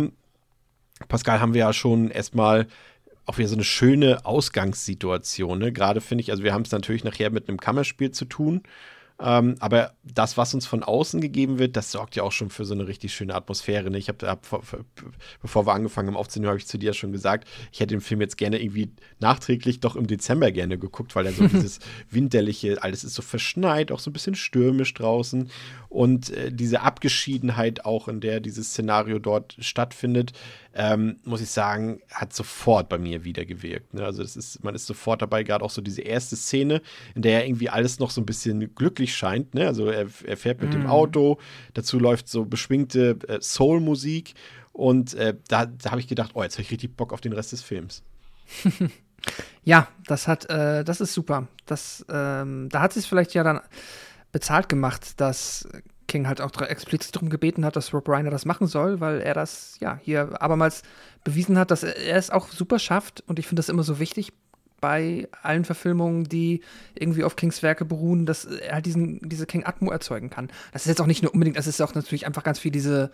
Pascal, 1.07 1.41
haben 1.41 1.53
wir 1.53 1.61
ja 1.61 1.73
schon 1.73 2.09
erstmal 2.09 2.67
auch 3.25 3.37
wieder 3.37 3.47
so 3.47 3.55
eine 3.55 3.63
schöne 3.63 4.25
Ausgangssituation. 4.25 5.59
Ne? 5.59 5.71
Gerade 5.71 6.01
finde 6.01 6.23
ich, 6.23 6.31
also 6.31 6.43
wir 6.43 6.53
haben 6.53 6.63
es 6.63 6.71
natürlich 6.71 7.03
nachher 7.03 7.29
mit 7.29 7.47
einem 7.47 7.59
Kammerspiel 7.59 8.11
zu 8.11 8.25
tun. 8.25 8.63
Ähm, 9.23 9.55
aber 9.59 9.93
das, 10.03 10.35
was 10.35 10.53
uns 10.55 10.65
von 10.65 10.81
außen 10.81 11.21
gegeben 11.21 11.59
wird, 11.59 11.77
das 11.77 11.91
sorgt 11.91 12.15
ja 12.15 12.23
auch 12.23 12.31
schon 12.31 12.49
für 12.49 12.65
so 12.65 12.73
eine 12.73 12.87
richtig 12.87 13.13
schöne 13.13 13.35
Atmosphäre. 13.35 13.91
Ne? 13.91 13.99
Ich 13.99 14.07
habe, 14.07 14.27
hab, 14.27 14.47
bevor 15.41 15.67
wir 15.67 15.73
angefangen 15.73 16.07
haben 16.07 16.17
aufzunehmen, 16.17 16.49
habe 16.49 16.57
ich 16.57 16.65
zu 16.65 16.79
dir 16.79 16.93
schon 16.93 17.11
gesagt, 17.11 17.47
ich 17.71 17.79
hätte 17.79 17.93
den 17.93 18.01
Film 18.01 18.19
jetzt 18.21 18.37
gerne 18.37 18.61
irgendwie 18.61 18.89
nachträglich 19.19 19.79
doch 19.79 19.95
im 19.95 20.07
Dezember 20.07 20.51
gerne 20.51 20.79
geguckt, 20.79 21.15
weil 21.15 21.27
er 21.27 21.33
so 21.33 21.47
dieses 21.47 21.79
winterliche, 22.09 22.81
alles 22.81 23.03
ist 23.03 23.13
so 23.13 23.21
verschneit, 23.21 23.91
auch 23.91 23.99
so 23.99 24.09
ein 24.09 24.13
bisschen 24.13 24.33
stürmisch 24.33 24.93
draußen 24.95 25.51
und 25.89 26.31
äh, 26.31 26.51
diese 26.51 26.81
Abgeschiedenheit 26.81 27.85
auch, 27.85 28.07
in 28.07 28.21
der 28.21 28.39
dieses 28.39 28.69
Szenario 28.69 29.19
dort 29.19 29.55
stattfindet, 29.59 30.33
ähm, 30.73 31.17
muss 31.23 31.41
ich 31.41 31.49
sagen, 31.49 32.01
hat 32.11 32.33
sofort 32.33 32.87
bei 32.87 32.97
mir 32.97 33.23
wieder 33.23 33.45
gewirkt. 33.45 33.93
Ne? 33.93 34.05
Also 34.05 34.21
das 34.21 34.35
ist, 34.35 34.63
man 34.63 34.73
ist 34.73 34.85
sofort 34.85 35.21
dabei, 35.21 35.43
gerade 35.43 35.63
auch 35.63 35.69
so 35.69 35.81
diese 35.81 36.01
erste 36.01 36.35
Szene, 36.35 36.81
in 37.13 37.21
der 37.21 37.45
irgendwie 37.45 37.69
alles 37.69 37.99
noch 37.99 38.09
so 38.09 38.21
ein 38.21 38.25
bisschen 38.25 38.73
glücklich 38.75 39.15
scheint. 39.15 39.53
Ne? 39.53 39.67
Also 39.67 39.87
er, 39.87 40.07
er 40.25 40.37
fährt 40.37 40.61
mit 40.61 40.69
mm. 40.69 40.73
dem 40.73 40.81
mhm. 40.83 40.89
Auto, 40.89 41.39
dazu 41.73 41.99
läuft 41.99 42.29
so 42.29 42.45
beschwingte 42.45 43.17
äh, 43.27 43.41
Soul-Musik 43.41 44.33
und 44.71 45.13
äh, 45.15 45.35
da, 45.47 45.65
da 45.65 45.91
habe 45.91 45.99
ich 45.99 46.07
gedacht, 46.07 46.31
oh, 46.35 46.43
jetzt 46.43 46.55
habe 46.55 46.63
ich 46.63 46.71
richtig 46.71 46.95
Bock 46.95 47.11
auf 47.11 47.21
den 47.21 47.33
Rest 47.33 47.51
des 47.51 47.61
Films. 47.61 48.03
ja, 49.63 49.87
das 50.07 50.27
hat, 50.27 50.49
äh, 50.49 50.83
das 50.85 51.01
ist 51.01 51.13
super. 51.13 51.47
Das, 51.65 52.05
ähm, 52.09 52.69
da 52.69 52.81
hat 52.81 52.95
es 52.95 53.05
vielleicht 53.05 53.33
ja 53.33 53.43
dann 53.43 53.59
bezahlt 54.31 54.69
gemacht, 54.69 55.19
dass 55.19 55.67
King 56.07 56.27
halt 56.27 56.41
auch 56.41 56.51
explizit 56.61 57.15
darum 57.15 57.29
gebeten 57.29 57.63
hat, 57.63 57.75
dass 57.75 57.93
Rob 57.93 58.07
Reiner 58.09 58.29
das 58.29 58.45
machen 58.45 58.67
soll, 58.67 58.99
weil 58.99 59.21
er 59.21 59.33
das 59.33 59.77
ja 59.79 59.99
hier 60.01 60.41
abermals 60.41 60.83
bewiesen 61.23 61.57
hat, 61.57 61.71
dass 61.71 61.83
er 61.83 62.17
es 62.17 62.29
auch 62.29 62.49
super 62.49 62.79
schafft. 62.79 63.23
Und 63.27 63.39
ich 63.39 63.47
finde 63.47 63.61
das 63.61 63.69
immer 63.69 63.83
so 63.83 63.99
wichtig 63.99 64.33
bei 64.81 65.29
allen 65.43 65.63
Verfilmungen, 65.63 66.25
die 66.25 66.61
irgendwie 66.95 67.23
auf 67.23 67.35
Kings 67.35 67.63
Werke 67.63 67.85
beruhen, 67.85 68.25
dass 68.25 68.45
er 68.45 68.73
halt 68.73 68.85
diesen, 68.85 69.19
diese 69.29 69.45
King 69.45 69.63
Atmo 69.63 69.91
erzeugen 69.91 70.29
kann. 70.29 70.49
Das 70.73 70.81
ist 70.81 70.89
jetzt 70.89 71.01
auch 71.01 71.05
nicht 71.05 71.21
nur 71.21 71.33
unbedingt, 71.33 71.57
das 71.57 71.67
ist 71.67 71.81
auch 71.81 71.93
natürlich 71.93 72.25
einfach 72.25 72.43
ganz 72.43 72.59
viel 72.59 72.71
diese 72.71 73.11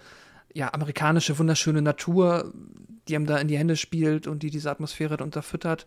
ja, 0.54 0.74
amerikanische, 0.74 1.38
wunderschöne 1.38 1.82
Natur, 1.82 2.52
die 3.08 3.14
ihm 3.14 3.26
da 3.26 3.38
in 3.38 3.48
die 3.48 3.58
Hände 3.58 3.76
spielt 3.76 4.28
und 4.28 4.44
die 4.44 4.50
diese 4.50 4.72
Atmosphäre 4.72 5.18
unterfüttert. 5.18 5.86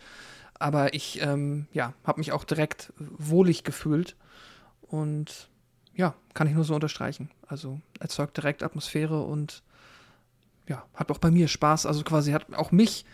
Aber 0.55 0.93
ich, 0.95 1.23
ähm, 1.23 1.67
ja, 1.73 1.95
habe 2.05 2.21
mich 2.21 2.33
auch 2.33 2.45
direkt 2.45 2.93
wohlig 2.99 3.65
gefühlt. 3.65 4.17
Und 4.83 5.49
ja, 5.95 6.15
kann 6.35 6.47
ich 6.47 6.55
nur 6.55 6.65
so 6.65 6.75
unterstreichen. 6.75 7.31
Also 7.47 7.81
erzeugt 7.99 8.37
direkt 8.37 8.63
Atmosphäre 8.63 9.23
und 9.23 9.63
ja, 10.69 10.85
hat 10.95 11.11
auch 11.11 11.19
bei 11.19 11.31
mir 11.31 11.49
Spaß. 11.49 11.87
Also 11.87 12.03
quasi 12.05 12.33
hat 12.33 12.55
auch 12.55 12.73
mich 12.73 13.05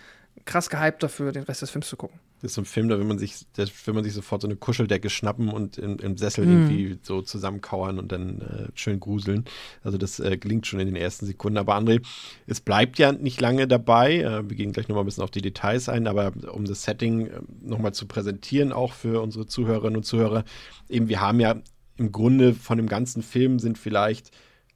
krass 0.45 0.69
gehypt 0.69 1.03
dafür, 1.03 1.33
den 1.33 1.45
Rest 1.45 1.63
des 1.63 1.71
Films 1.71 1.89
zu 1.89 1.97
gucken. 1.97 2.21
Das 2.43 2.51
ist 2.51 2.55
so 2.57 2.61
ein 2.61 2.67
Film, 2.67 2.89
da 2.89 2.99
will 2.99 3.07
man 3.07 3.19
sich, 3.19 3.47
da 3.55 3.65
will 3.87 3.95
man 3.95 4.05
sich 4.05 4.13
sofort 4.13 4.43
so 4.43 4.49
eine 4.49 4.57
Kuscheldecke 4.57 5.09
schnappen 5.09 5.49
und 5.49 5.79
im, 5.79 5.99
im 5.99 6.19
Sessel 6.19 6.45
mm. 6.45 6.51
irgendwie 6.51 6.99
so 7.03 7.23
zusammenkauern 7.23 7.99
und 7.99 8.13
dann 8.13 8.43
äh, 8.43 8.69
schön 8.75 9.01
gruseln. 9.01 9.47
Also 9.83 9.97
das 9.97 10.21
äh, 10.21 10.37
gelingt 10.37 10.67
schon 10.67 10.79
in 10.79 10.87
den 10.87 10.97
ersten 10.97 11.25
Sekunden. 11.25 11.57
Aber 11.57 11.75
André, 11.77 12.07
es 12.47 12.61
bleibt 12.61 12.99
ja 12.99 13.13
nicht 13.13 13.41
lange 13.41 13.67
dabei. 13.67 14.19
Äh, 14.19 14.49
wir 14.49 14.57
gehen 14.57 14.73
gleich 14.73 14.89
nochmal 14.89 15.05
ein 15.05 15.07
bisschen 15.07 15.25
auf 15.25 15.31
die 15.31 15.41
Details 15.41 15.89
ein, 15.89 16.07
aber 16.07 16.33
um 16.53 16.67
das 16.67 16.83
Setting 16.83 17.29
äh, 17.29 17.41
nochmal 17.63 17.95
zu 17.95 18.07
präsentieren, 18.07 18.71
auch 18.71 18.93
für 18.93 19.23
unsere 19.23 19.47
Zuhörerinnen 19.47 19.97
und 19.97 20.05
Zuhörer, 20.05 20.45
eben 20.91 21.09
wir 21.09 21.23
haben 21.23 21.41
ja 21.41 21.57
im 21.97 22.13
Grunde 22.13 22.55
von 22.55 22.79
dem 22.79 22.89
ganzen 22.89 23.23
Film 23.23 23.59
sind 23.59 23.79
vielleicht 23.79 24.31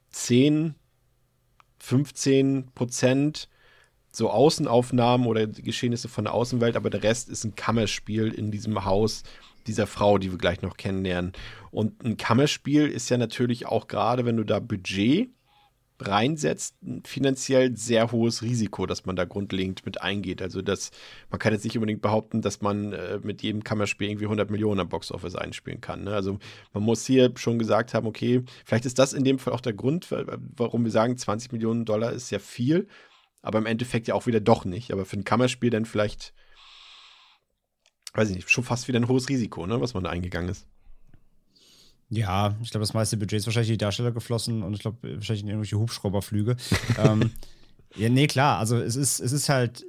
10, 0.09 0.75
15 1.79 2.71
Prozent 2.73 3.49
so 4.11 4.29
Außenaufnahmen 4.29 5.25
oder 5.25 5.47
Geschehnisse 5.47 6.09
von 6.09 6.25
der 6.25 6.33
Außenwelt, 6.33 6.75
aber 6.75 6.89
der 6.89 7.03
Rest 7.03 7.29
ist 7.29 7.45
ein 7.45 7.55
Kammerspiel 7.55 8.27
in 8.27 8.51
diesem 8.51 8.83
Haus 8.83 9.23
dieser 9.67 9.87
Frau, 9.87 10.17
die 10.17 10.31
wir 10.31 10.37
gleich 10.37 10.61
noch 10.61 10.75
kennenlernen. 10.75 11.33
Und 11.69 12.03
ein 12.03 12.17
Kammerspiel 12.17 12.87
ist 12.87 13.09
ja 13.09 13.17
natürlich 13.17 13.67
auch 13.67 13.87
gerade, 13.87 14.25
wenn 14.25 14.37
du 14.37 14.43
da 14.43 14.59
Budget 14.59 15.29
reinsetzt, 16.01 16.75
ein 16.83 17.03
finanziell 17.05 17.75
sehr 17.77 18.11
hohes 18.11 18.41
Risiko, 18.41 18.85
dass 18.85 19.05
man 19.05 19.15
da 19.15 19.25
grundlegend 19.25 19.85
mit 19.85 20.01
eingeht. 20.01 20.41
Also 20.41 20.61
das, 20.61 20.91
man 21.29 21.39
kann 21.39 21.53
jetzt 21.53 21.63
nicht 21.63 21.75
unbedingt 21.75 22.01
behaupten, 22.01 22.41
dass 22.41 22.61
man 22.61 22.93
äh, 22.93 23.19
mit 23.21 23.41
jedem 23.41 23.63
Kammerspiel 23.63 24.09
irgendwie 24.09 24.25
100 24.25 24.49
Millionen 24.49 24.79
am 24.79 24.89
Boxoffice 24.89 25.35
einspielen 25.35 25.81
kann. 25.81 26.03
Ne? 26.03 26.13
Also 26.13 26.39
man 26.73 26.83
muss 26.83 27.05
hier 27.05 27.31
schon 27.35 27.59
gesagt 27.59 27.93
haben, 27.93 28.07
okay, 28.07 28.43
vielleicht 28.65 28.85
ist 28.85 28.99
das 28.99 29.13
in 29.13 29.23
dem 29.23 29.39
Fall 29.39 29.53
auch 29.53 29.61
der 29.61 29.73
Grund, 29.73 30.07
warum 30.09 30.83
wir 30.83 30.91
sagen, 30.91 31.17
20 31.17 31.51
Millionen 31.51 31.85
Dollar 31.85 32.11
ist 32.11 32.31
ja 32.31 32.39
viel, 32.39 32.87
aber 33.41 33.59
im 33.59 33.65
Endeffekt 33.65 34.07
ja 34.07 34.15
auch 34.15 34.27
wieder 34.27 34.39
doch 34.39 34.65
nicht. 34.65 34.91
Aber 34.91 35.05
für 35.05 35.17
ein 35.17 35.23
Kammerspiel 35.23 35.69
dann 35.69 35.85
vielleicht, 35.85 36.33
weiß 38.13 38.29
ich 38.29 38.35
nicht, 38.35 38.49
schon 38.49 38.63
fast 38.63 38.87
wieder 38.87 38.99
ein 38.99 39.07
hohes 39.07 39.29
Risiko, 39.29 39.65
ne, 39.67 39.79
was 39.81 39.93
man 39.93 40.03
da 40.03 40.09
eingegangen 40.09 40.49
ist. 40.49 40.67
Ja, 42.11 42.55
ich 42.61 42.71
glaube, 42.71 42.81
das 42.83 42.93
meiste 42.93 43.15
Budget 43.15 43.39
ist 43.39 43.45
wahrscheinlich 43.47 43.69
in 43.69 43.75
die 43.75 43.85
Darsteller 43.85 44.11
geflossen 44.11 44.63
und 44.63 44.73
ich 44.73 44.81
glaube, 44.81 45.15
wahrscheinlich 45.15 45.43
in 45.43 45.47
irgendwelche 45.47 45.79
Hubschrauberflüge. 45.79 46.57
ähm, 47.03 47.31
ja, 47.95 48.09
nee, 48.09 48.27
klar, 48.27 48.59
also 48.59 48.77
es 48.77 48.97
ist, 48.97 49.21
es 49.21 49.31
ist 49.31 49.47
halt, 49.47 49.85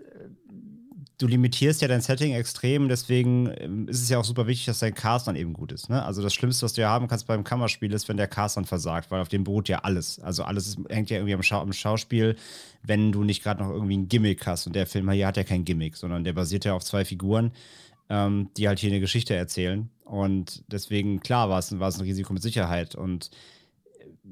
du 1.18 1.26
limitierst 1.26 1.82
ja 1.82 1.88
dein 1.88 2.00
Setting 2.00 2.32
extrem, 2.32 2.88
deswegen 2.88 3.52
ähm, 3.58 3.88
ist 3.88 4.02
es 4.02 4.08
ja 4.08 4.18
auch 4.18 4.24
super 4.24 4.46
wichtig, 4.46 4.66
dass 4.66 4.78
dein 4.78 4.94
Cast 4.94 5.26
dann 5.26 5.35
eben 5.35 5.52
gut 5.52 5.72
ist. 5.72 5.88
Ne? 5.88 6.00
Also 6.00 6.22
das 6.22 6.32
Schlimmste, 6.32 6.64
was 6.64 6.74
du 6.74 6.82
ja 6.82 6.90
haben 6.90 7.08
kannst 7.08 7.26
beim 7.26 7.42
Kammerspiel, 7.42 7.92
ist, 7.92 8.08
wenn 8.08 8.16
der 8.16 8.28
Cast 8.28 8.56
dann 8.56 8.66
versagt, 8.66 9.11
weil 9.11 9.20
auf 9.20 9.28
dem 9.28 9.42
beruht 9.42 9.68
ja 9.68 9.80
alles. 9.80 10.20
Also 10.20 10.44
alles 10.44 10.68
ist, 10.68 10.78
hängt 10.90 11.11
ja 11.11 11.16
irgendwie 11.16 11.35
am, 11.35 11.42
Schau 11.42 11.61
am 11.61 11.72
Schauspiel, 11.72 12.37
wenn 12.85 13.11
du 13.11 13.24
nicht 13.24 13.42
gerade 13.42 13.62
noch 13.62 13.70
irgendwie 13.70 13.96
ein 13.96 14.08
Gimmick 14.08 14.46
hast. 14.46 14.68
Und 14.68 14.76
der 14.76 14.87
Film 14.87 15.11
hier 15.11 15.26
hat 15.26 15.37
ja 15.37 15.44
kein 15.44 15.64
Gimmick, 15.64 15.96
sondern 15.96 16.22
der 16.22 16.35
basiert 16.35 16.64
ja 16.64 16.74
auf 16.74 16.85
zwei 16.85 17.04
Figuren, 17.04 17.52
ähm, 18.12 18.51
die 18.59 18.68
halt 18.68 18.79
hier 18.79 18.90
eine 18.90 19.01
Geschichte 19.01 19.35
erzählen. 19.35 19.88
Und 20.05 20.64
deswegen, 20.66 21.20
klar, 21.20 21.48
war 21.48 21.59
es, 21.59 21.79
war 21.79 21.88
es 21.88 21.96
ein 21.96 22.03
Risiko 22.03 22.35
mit 22.35 22.42
Sicherheit. 22.42 22.94
Und 22.94 23.31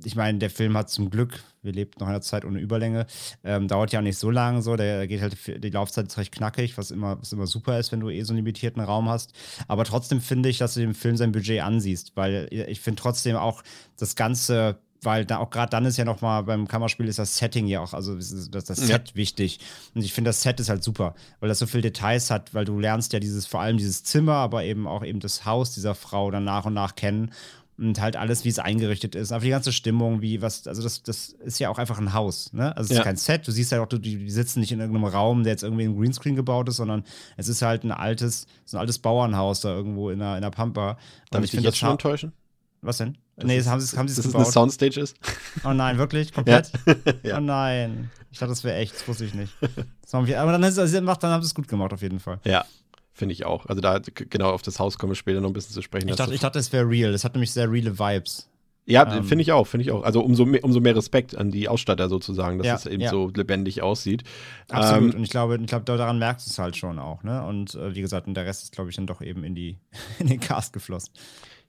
ich 0.04 0.14
meine, 0.14 0.38
der 0.38 0.50
Film 0.50 0.76
hat 0.76 0.90
zum 0.90 1.08
Glück, 1.08 1.42
wir 1.62 1.72
leben 1.72 1.92
noch 1.98 2.06
in 2.06 2.12
einer 2.12 2.20
Zeit 2.20 2.44
ohne 2.44 2.60
Überlänge, 2.60 3.06
ähm, 3.42 3.68
dauert 3.68 3.92
ja 3.92 4.00
auch 4.00 4.04
nicht 4.04 4.18
so 4.18 4.30
lange 4.30 4.60
so, 4.60 4.76
der 4.76 5.06
geht 5.06 5.22
halt, 5.22 5.64
die 5.64 5.70
Laufzeit 5.70 6.06
ist 6.08 6.18
recht 6.18 6.32
knackig, 6.32 6.76
was 6.76 6.90
immer, 6.90 7.18
was 7.20 7.32
immer 7.32 7.46
super 7.46 7.78
ist, 7.78 7.90
wenn 7.90 8.00
du 8.00 8.10
eh 8.10 8.22
so 8.22 8.34
einen 8.34 8.44
limitierten 8.44 8.82
Raum 8.82 9.08
hast. 9.08 9.32
Aber 9.66 9.84
trotzdem 9.84 10.20
finde 10.20 10.50
ich, 10.50 10.58
dass 10.58 10.74
du 10.74 10.80
dem 10.80 10.94
Film 10.94 11.16
sein 11.16 11.32
Budget 11.32 11.62
ansiehst, 11.62 12.12
weil 12.16 12.48
ich 12.50 12.80
finde 12.80 13.00
trotzdem 13.00 13.36
auch 13.36 13.62
das 13.96 14.14
Ganze 14.14 14.78
weil 15.02 15.24
da 15.24 15.38
auch 15.38 15.50
gerade 15.50 15.70
dann 15.70 15.84
ist 15.84 15.96
ja 15.96 16.04
noch 16.04 16.20
mal 16.20 16.42
beim 16.42 16.68
Kammerspiel 16.68 17.08
ist 17.08 17.18
das 17.18 17.36
Setting 17.36 17.66
ja 17.66 17.80
auch, 17.80 17.94
also 17.94 18.16
das, 18.16 18.50
das 18.50 18.66
Set 18.66 19.08
ja. 19.08 19.14
wichtig. 19.14 19.58
Und 19.94 20.02
ich 20.02 20.12
finde, 20.12 20.28
das 20.28 20.42
Set 20.42 20.60
ist 20.60 20.68
halt 20.68 20.82
super, 20.82 21.14
weil 21.40 21.48
das 21.48 21.58
so 21.58 21.66
viele 21.66 21.82
Details 21.82 22.30
hat, 22.30 22.54
weil 22.54 22.64
du 22.64 22.78
lernst 22.78 23.12
ja 23.12 23.20
dieses, 23.20 23.46
vor 23.46 23.60
allem 23.60 23.76
dieses 23.76 24.04
Zimmer, 24.04 24.34
aber 24.34 24.64
eben 24.64 24.86
auch 24.86 25.04
eben 25.04 25.20
das 25.20 25.44
Haus 25.44 25.72
dieser 25.72 25.94
Frau 25.94 26.30
dann 26.30 26.44
nach 26.44 26.66
und 26.66 26.74
nach 26.74 26.94
kennen 26.94 27.30
und 27.80 28.00
halt 28.00 28.16
alles, 28.16 28.44
wie 28.44 28.50
es 28.50 28.58
eingerichtet 28.58 29.14
ist. 29.14 29.32
Einfach 29.32 29.44
die 29.44 29.50
ganze 29.50 29.72
Stimmung, 29.72 30.20
wie 30.20 30.42
was, 30.42 30.66
also 30.66 30.82
das, 30.82 31.02
das 31.02 31.30
ist 31.44 31.58
ja 31.58 31.70
auch 31.70 31.78
einfach 31.78 31.98
ein 31.98 32.12
Haus, 32.12 32.52
ne? 32.52 32.76
Also 32.76 32.90
es 32.90 32.96
ja. 32.96 32.98
ist 32.98 33.04
kein 33.04 33.16
Set, 33.16 33.48
du 33.48 33.52
siehst 33.52 33.72
ja 33.72 33.78
halt 33.78 33.92
auch, 33.92 33.98
die, 33.98 34.18
die 34.18 34.30
sitzen 34.30 34.60
nicht 34.60 34.70
in 34.70 34.80
irgendeinem 34.80 35.06
Raum, 35.06 35.44
der 35.44 35.52
jetzt 35.52 35.62
irgendwie 35.62 35.84
in 35.84 35.98
Greenscreen 35.98 36.36
gebaut 36.36 36.68
ist, 36.68 36.76
sondern 36.76 37.04
es 37.38 37.48
ist 37.48 37.62
halt 37.62 37.84
ein 37.84 37.92
altes, 37.92 38.46
so 38.66 38.76
ein 38.76 38.80
altes 38.82 38.98
Bauernhaus 38.98 39.62
da 39.62 39.74
irgendwo 39.74 40.10
in 40.10 40.18
der, 40.18 40.36
in 40.36 40.42
der 40.42 40.50
Pampa. 40.50 40.98
Darf 41.30 41.42
ich 41.42 41.52
dich 41.52 41.62
jetzt 41.62 41.78
schon 41.78 41.92
enttäuschen? 41.92 42.32
Was 42.82 42.98
denn? 42.98 43.18
Das 43.36 43.46
nee, 43.46 43.58
ist, 43.58 43.68
haben 43.68 43.80
sie 43.80 43.96
haben 43.96 44.06
es 44.06 44.16
gebaut. 44.16 44.34
Dass 44.34 44.48
es 44.48 44.56
eine 44.56 44.68
Soundstage 44.70 45.00
ist? 45.00 45.16
Oh 45.64 45.72
nein, 45.72 45.98
wirklich? 45.98 46.32
Komplett? 46.32 46.70
ja. 47.22 47.38
Oh 47.38 47.40
nein. 47.40 48.10
Ich 48.30 48.38
dachte, 48.38 48.50
das 48.50 48.64
wäre 48.64 48.76
echt, 48.76 48.94
das 48.94 49.08
wusste 49.08 49.24
ich 49.24 49.34
nicht. 49.34 49.52
aber 50.12 50.52
dann, 50.52 50.62
ist, 50.62 50.78
also, 50.78 51.00
dann 51.00 51.08
haben 51.08 51.42
sie 51.42 51.46
es 51.46 51.54
gut 51.54 51.68
gemacht, 51.68 51.92
auf 51.92 52.02
jeden 52.02 52.20
Fall. 52.20 52.38
Ja, 52.44 52.64
finde 53.12 53.32
ich 53.32 53.44
auch. 53.44 53.66
Also 53.66 53.80
da 53.80 53.98
genau 53.98 54.50
auf 54.50 54.62
das 54.62 54.78
Haus 54.78 54.98
kommen 54.98 55.10
wir 55.10 55.16
später 55.16 55.40
noch 55.40 55.50
ein 55.50 55.52
bisschen 55.52 55.74
zu 55.74 55.82
sprechen. 55.82 56.08
Ich 56.08 56.16
dachte, 56.16 56.34
ich 56.34 56.40
dachte, 56.40 56.58
es 56.58 56.72
wäre 56.72 56.88
real. 56.88 57.12
Es 57.12 57.24
hat 57.24 57.34
nämlich 57.34 57.50
sehr 57.50 57.70
reale 57.70 57.98
Vibes. 57.98 58.48
Ja, 58.86 59.14
ähm, 59.14 59.24
finde 59.24 59.42
ich 59.42 59.52
auch, 59.52 59.66
finde 59.66 59.82
ich 59.84 59.90
auch. 59.90 60.02
Also 60.02 60.22
umso 60.22 60.46
mehr, 60.46 60.64
umso 60.64 60.80
mehr 60.80 60.96
Respekt 60.96 61.36
an 61.36 61.50
die 61.50 61.68
Ausstatter 61.68 62.08
sozusagen, 62.08 62.58
dass 62.58 62.66
ja, 62.66 62.74
es 62.74 62.86
eben 62.86 63.02
ja. 63.02 63.10
so 63.10 63.30
lebendig 63.34 63.82
aussieht. 63.82 64.24
Absolut. 64.68 65.12
Ähm, 65.12 65.18
und 65.18 65.24
ich 65.24 65.30
glaube, 65.30 65.58
ich 65.60 65.66
glaube, 65.66 65.84
daran 65.84 66.18
merkst 66.18 66.46
du 66.46 66.50
es 66.50 66.58
halt 66.58 66.76
schon 66.76 66.98
auch, 66.98 67.22
ne? 67.22 67.44
Und 67.44 67.74
äh, 67.74 67.94
wie 67.94 68.00
gesagt, 68.00 68.26
und 68.26 68.34
der 68.34 68.46
Rest 68.46 68.64
ist, 68.64 68.72
glaube 68.72 68.90
ich, 68.90 68.96
dann 68.96 69.06
doch 69.06 69.20
eben 69.20 69.44
in 69.44 69.54
die 69.54 69.78
in 70.18 70.28
den 70.28 70.40
Cast 70.40 70.72
geflossen 70.72 71.12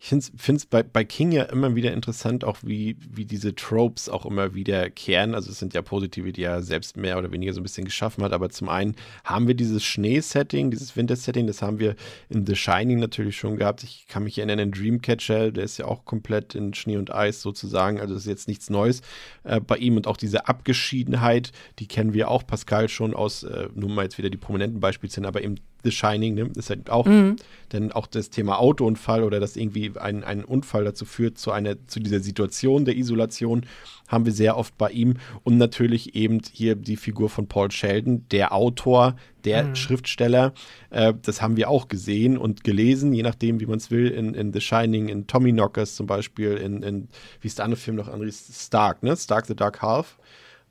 ich 0.04 0.08
finde 0.08 0.58
es 0.58 0.66
bei, 0.66 0.82
bei 0.82 1.04
King 1.04 1.32
ja 1.32 1.44
immer 1.44 1.76
wieder 1.76 1.94
interessant, 1.94 2.44
auch 2.44 2.58
wie, 2.64 2.98
wie 3.08 3.24
diese 3.24 3.54
Tropes 3.54 4.10
auch 4.10 4.26
immer 4.26 4.56
wieder 4.56 4.90
kehren. 4.90 5.36
Also 5.36 5.52
es 5.52 5.60
sind 5.60 5.76
ja 5.76 5.84
positive, 5.84 6.32
die 6.32 6.42
er 6.42 6.64
selbst 6.64 6.98
mehr 6.98 7.20
oder 7.20 7.32
weniger 7.32 7.54
so 7.54 7.60
ein 7.60 7.64
bisschen 7.64 7.86
geschaffen 7.86 8.24
hat. 8.24 8.34
Aber 8.34 8.50
zum 8.50 8.68
einen 8.68 8.96
haben 9.24 9.48
wir 9.48 9.54
dieses 9.54 9.84
Schneesetting, 9.84 10.72
dieses 10.72 10.96
Wintersetting, 10.96 11.46
das 11.46 11.62
haben 11.62 11.78
wir 11.78 11.96
in 12.30 12.48
The 12.48 12.56
Shining 12.56 12.98
natürlich 12.98 13.38
schon 13.38 13.58
gehabt. 13.58 13.84
Ich 13.84 14.08
kann 14.08 14.24
mich 14.24 14.40
erinnern 14.40 14.60
an 14.60 14.72
Dreamcatcher, 14.72 15.52
der 15.52 15.64
ist 15.64 15.78
ja 15.78 15.86
auch 15.86 16.04
komplett 16.04 16.56
in 16.56 16.74
Schnee 16.74 16.98
und 16.98 17.14
Eis 17.14 17.44
sozusagen. 17.44 18.00
Also 18.00 18.16
das 18.16 18.24
ist 18.24 18.30
jetzt 18.30 18.48
nichts 18.48 18.72
Neues 18.72 19.02
äh, 19.44 19.60
bei 19.60 19.78
ihm. 19.78 19.98
Und 19.98 20.08
auch 20.08 20.18
diese 20.18 20.48
Abgeschiedenheit, 20.48 21.52
die 21.78 21.88
kennen 21.88 22.14
wir 22.14 22.32
auch, 22.32 22.48
Pascal, 22.48 22.90
schon 22.90 23.14
aus, 23.14 23.44
äh, 23.44 23.70
nur 23.76 23.92
mal 23.92 24.04
jetzt 24.04 24.18
wieder 24.18 24.32
die 24.32 24.38
prominenten 24.38 24.80
Beispiele, 24.80 25.28
aber 25.28 25.44
eben 25.44 25.58
The 25.84 25.92
Shining, 25.92 26.36
ne? 26.36 26.50
ist 26.56 26.70
halt 26.70 26.90
auch, 26.90 27.06
mhm. 27.06 27.36
denn 27.72 27.92
auch 27.92 28.08
das 28.08 28.30
Thema 28.30 28.60
Autounfall 28.60 29.24
oder 29.24 29.40
dass 29.40 29.56
irgendwie 29.56 29.92
ein, 30.00 30.24
ein 30.24 30.44
Unfall 30.44 30.84
dazu 30.84 31.06
führt, 31.06 31.38
zu 31.38 31.52
einer, 31.52 31.76
zu 31.88 32.00
dieser 32.00 32.20
Situation 32.20 32.86
der 32.86 32.96
Isolation, 32.96 33.66
haben 34.08 34.26
wir 34.26 34.34
sehr 34.34 34.58
oft 34.58 34.78
bei 34.78 34.92
ihm. 34.92 35.16
Und 35.44 35.58
natürlich 35.58 36.16
eben 36.16 36.42
hier 36.52 36.76
die 36.76 36.98
Figur 36.98 37.30
von 37.30 37.48
Paul 37.48 37.72
Sheldon, 37.72 38.26
der 38.30 38.54
Autor, 38.54 39.16
der 39.46 39.64
mhm. 39.64 39.76
Schriftsteller. 39.76 40.54
Äh, 40.90 41.14
das 41.22 41.42
haben 41.42 41.58
wir 41.58 41.70
auch 41.70 41.88
gesehen 41.88 42.38
und 42.38 42.64
gelesen, 42.64 43.14
je 43.14 43.24
nachdem, 43.24 43.60
wie 43.60 43.66
man 43.66 43.78
es 43.78 43.90
will, 43.90 44.08
in, 44.10 44.34
in 44.34 44.54
The 44.54 44.62
Shining, 44.62 45.08
in 45.08 45.28
Tommy 45.28 45.52
Knockers 45.52 45.96
zum 45.96 46.06
Beispiel, 46.06 46.54
in, 46.58 46.84
in 46.84 47.08
wie 47.40 47.48
ist 47.48 47.58
der 47.58 47.66
andere 47.66 47.80
Film 47.80 47.96
noch, 47.96 48.10
André 48.10 48.32
Stark, 48.32 49.02
ne? 49.04 49.16
Stark 49.16 49.46
the 49.46 49.56
Dark 49.56 49.82
Half. 49.82 50.18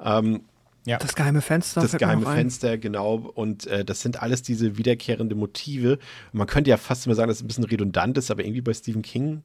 Ähm, 0.03 0.42
ja. 0.90 0.98
Das 0.98 1.14
geheime 1.14 1.40
Fenster. 1.40 1.81
Das 1.81 1.96
geheime 1.96 2.26
Fenster, 2.26 2.76
genau. 2.76 3.14
Und 3.14 3.68
äh, 3.68 3.85
das 3.85 4.00
sind 4.00 4.20
alles 4.20 4.42
diese 4.42 4.76
wiederkehrende 4.76 5.37
Motive. 5.37 5.98
Und 6.33 6.38
man 6.38 6.48
könnte 6.48 6.68
ja 6.68 6.76
fast 6.76 7.07
immer 7.07 7.14
sagen, 7.14 7.29
dass 7.29 7.38
es 7.38 7.44
ein 7.44 7.46
bisschen 7.46 7.64
redundant 7.64 8.18
ist, 8.18 8.31
aber 8.31 8.44
irgendwie 8.44 8.61
bei 8.61 8.74
Stephen 8.74 9.03
King 9.03 9.42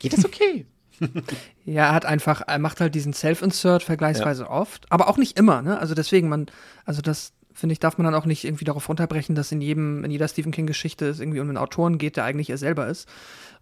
geht 0.00 0.12
das 0.12 0.24
okay. 0.24 0.66
ja, 1.64 1.86
er 1.86 1.94
hat 1.94 2.06
einfach, 2.06 2.42
er 2.46 2.58
macht 2.58 2.80
halt 2.80 2.94
diesen 2.94 3.12
Self-Insert 3.12 3.84
vergleichsweise 3.84 4.44
ja. 4.44 4.50
oft, 4.50 4.90
aber 4.90 5.08
auch 5.08 5.16
nicht 5.16 5.38
immer, 5.38 5.62
ne? 5.62 5.78
Also 5.78 5.94
deswegen, 5.94 6.28
man, 6.28 6.46
also 6.84 7.02
das, 7.02 7.32
finde 7.52 7.72
ich, 7.72 7.80
darf 7.80 7.98
man 7.98 8.04
dann 8.04 8.14
auch 8.14 8.26
nicht 8.26 8.44
irgendwie 8.44 8.64
darauf 8.64 8.88
runterbrechen, 8.88 9.34
dass 9.34 9.52
in 9.52 9.60
jedem, 9.60 10.04
in 10.04 10.10
jeder 10.10 10.28
Stephen 10.28 10.52
King-Geschichte 10.52 11.06
es 11.06 11.20
irgendwie 11.20 11.40
um 11.40 11.48
einen 11.48 11.56
Autoren 11.56 11.98
geht, 11.98 12.16
der 12.16 12.24
eigentlich 12.24 12.50
er 12.50 12.58
selber 12.58 12.88
ist. 12.88 13.08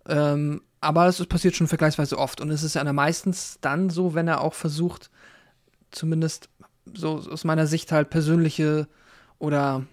Ähm, 0.08 0.62
aber 0.80 1.06
es 1.06 1.24
passiert 1.26 1.56
schon 1.56 1.68
vergleichsweise 1.68 2.18
oft. 2.18 2.40
Und 2.40 2.50
es 2.50 2.62
ist 2.62 2.74
ja 2.74 2.92
meistens 2.92 3.58
dann 3.60 3.90
so, 3.90 4.14
wenn 4.14 4.28
er 4.28 4.40
auch 4.40 4.54
versucht, 4.54 5.10
zumindest 5.90 6.48
so 6.92 7.18
aus 7.18 7.44
meiner 7.44 7.66
Sicht 7.66 7.92
halt 7.92 8.10
persönliche 8.10 8.88
oder 9.38 9.84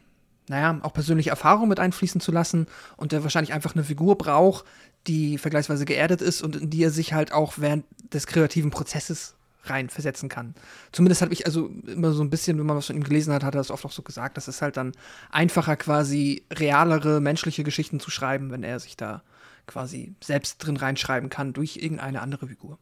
naja, 0.48 0.80
auch 0.82 0.94
persönliche 0.94 1.30
Erfahrungen 1.30 1.70
mit 1.70 1.80
einfließen 1.80 2.20
zu 2.20 2.32
lassen 2.32 2.68
und 2.98 3.12
der 3.12 3.24
wahrscheinlich 3.24 3.54
einfach 3.54 3.76
eine 3.76 3.84
Figur 3.84 4.18
braucht, 4.18 4.66
die 5.08 5.38
vergleichsweise 5.38 5.86
geerdet 5.86 6.22
ist 6.22 6.42
und 6.42 6.56
in 6.56 6.70
die 6.70 6.84
er 6.84 6.90
sich 6.90 7.14
halt 7.14 7.32
auch 7.32 7.54
während 7.58 7.86
des 8.14 8.26
kreativen 8.26 8.72
Prozesses 8.72 9.36
reinversetzen 9.64 10.30
kann. 10.30 10.56
Zumindest 10.92 11.22
habe 11.22 11.34
ich 11.34 11.46
also 11.46 11.70
immer 11.86 12.12
so 12.12 12.24
ein 12.24 12.30
bisschen, 12.30 12.58
wenn 12.58 12.66
man 12.66 12.78
was 12.78 12.88
von 12.88 12.96
ihm 12.96 13.04
gelesen 13.04 13.34
hat, 13.34 13.44
hat 13.44 13.54
er 13.54 13.60
das 13.60 13.72
oft 13.72 13.86
auch 13.86 13.92
so 13.92 14.02
gesagt, 14.02 14.38
dass 14.38 14.48
es 14.48 14.62
halt 14.62 14.78
dann 14.78 14.94
einfacher 15.32 15.76
quasi 15.76 16.44
realere 16.52 17.20
menschliche 17.22 17.64
Geschichten 17.64 18.00
zu 18.00 18.10
schreiben, 18.10 18.52
wenn 18.52 18.64
er 18.64 18.80
sich 18.80 18.98
da 18.98 19.22
quasi 19.68 20.16
selbst 20.24 20.58
drin 20.58 20.78
reinschreiben 20.78 21.30
kann 21.30 21.54
durch 21.54 21.78
irgendeine 21.78 22.22
andere 22.22 22.48
Figur. 22.48 22.80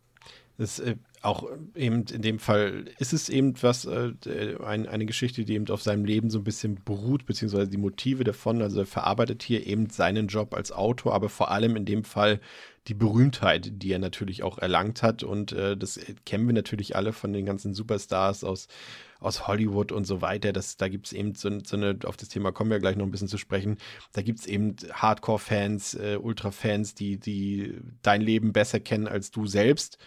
Das 0.57 0.79
äh, 0.79 0.95
auch 1.21 1.47
eben 1.75 2.03
in 2.05 2.21
dem 2.21 2.39
Fall 2.39 2.85
ist 2.99 3.13
es 3.13 3.29
eben 3.29 3.53
was, 3.61 3.85
äh, 3.85 4.13
ein, 4.63 4.87
eine 4.87 5.05
Geschichte, 5.05 5.45
die 5.45 5.55
eben 5.55 5.69
auf 5.69 5.81
seinem 5.81 6.05
Leben 6.05 6.29
so 6.29 6.39
ein 6.39 6.43
bisschen 6.43 6.83
beruht, 6.83 7.25
beziehungsweise 7.25 7.69
die 7.69 7.77
Motive 7.77 8.23
davon. 8.23 8.61
Also 8.61 8.81
er 8.81 8.85
verarbeitet 8.85 9.41
hier 9.43 9.65
eben 9.65 9.89
seinen 9.89 10.27
Job 10.27 10.53
als 10.53 10.71
Autor, 10.71 11.13
aber 11.13 11.29
vor 11.29 11.51
allem 11.51 11.75
in 11.75 11.85
dem 11.85 12.03
Fall 12.03 12.39
die 12.87 12.93
Berühmtheit, 12.93 13.71
die 13.81 13.91
er 13.91 13.99
natürlich 13.99 14.43
auch 14.43 14.59
erlangt 14.59 15.03
hat. 15.03 15.23
Und 15.23 15.51
äh, 15.51 15.75
das 15.75 15.99
kennen 16.25 16.47
wir 16.47 16.53
natürlich 16.53 16.95
alle 16.95 17.13
von 17.13 17.33
den 17.33 17.45
ganzen 17.45 17.73
Superstars 17.73 18.43
aus, 18.43 18.67
aus 19.19 19.47
Hollywood 19.47 19.91
und 19.91 20.05
so 20.05 20.21
weiter. 20.21 20.53
Das, 20.53 20.77
da 20.77 20.87
gibt 20.87 21.07
es 21.07 21.13
eben 21.13 21.35
so, 21.35 21.49
so, 21.63 21.75
eine, 21.75 21.97
auf 22.05 22.15
das 22.15 22.29
Thema 22.29 22.51
kommen 22.51 22.71
wir 22.71 22.79
gleich 22.79 22.95
noch 22.95 23.05
ein 23.05 23.11
bisschen 23.11 23.27
zu 23.27 23.37
sprechen. 23.37 23.77
Da 24.13 24.21
gibt 24.21 24.39
es 24.39 24.45
eben 24.45 24.75
Hardcore-Fans, 24.93 25.95
äh, 25.95 26.17
Ultra-Fans, 26.21 26.93
die, 26.93 27.19
die 27.19 27.73
dein 28.03 28.21
Leben 28.21 28.53
besser 28.53 28.79
kennen 28.79 29.07
als 29.07 29.31
du 29.31 29.47
selbst 29.47 29.97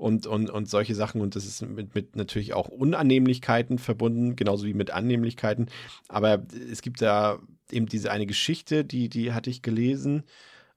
und, 0.00 0.26
und, 0.26 0.50
und 0.50 0.68
solche 0.68 0.94
Sachen. 0.94 1.20
Und 1.20 1.36
das 1.36 1.44
ist 1.44 1.62
mit, 1.62 1.94
mit 1.94 2.16
natürlich 2.16 2.54
auch 2.54 2.68
Unannehmlichkeiten 2.68 3.78
verbunden, 3.78 4.34
genauso 4.34 4.66
wie 4.66 4.74
mit 4.74 4.90
Annehmlichkeiten. 4.90 5.66
Aber 6.08 6.42
es 6.70 6.82
gibt 6.82 7.02
da 7.02 7.38
eben 7.70 7.86
diese 7.86 8.10
eine 8.10 8.26
Geschichte, 8.26 8.84
die, 8.84 9.08
die 9.08 9.32
hatte 9.32 9.50
ich 9.50 9.62
gelesen, 9.62 10.24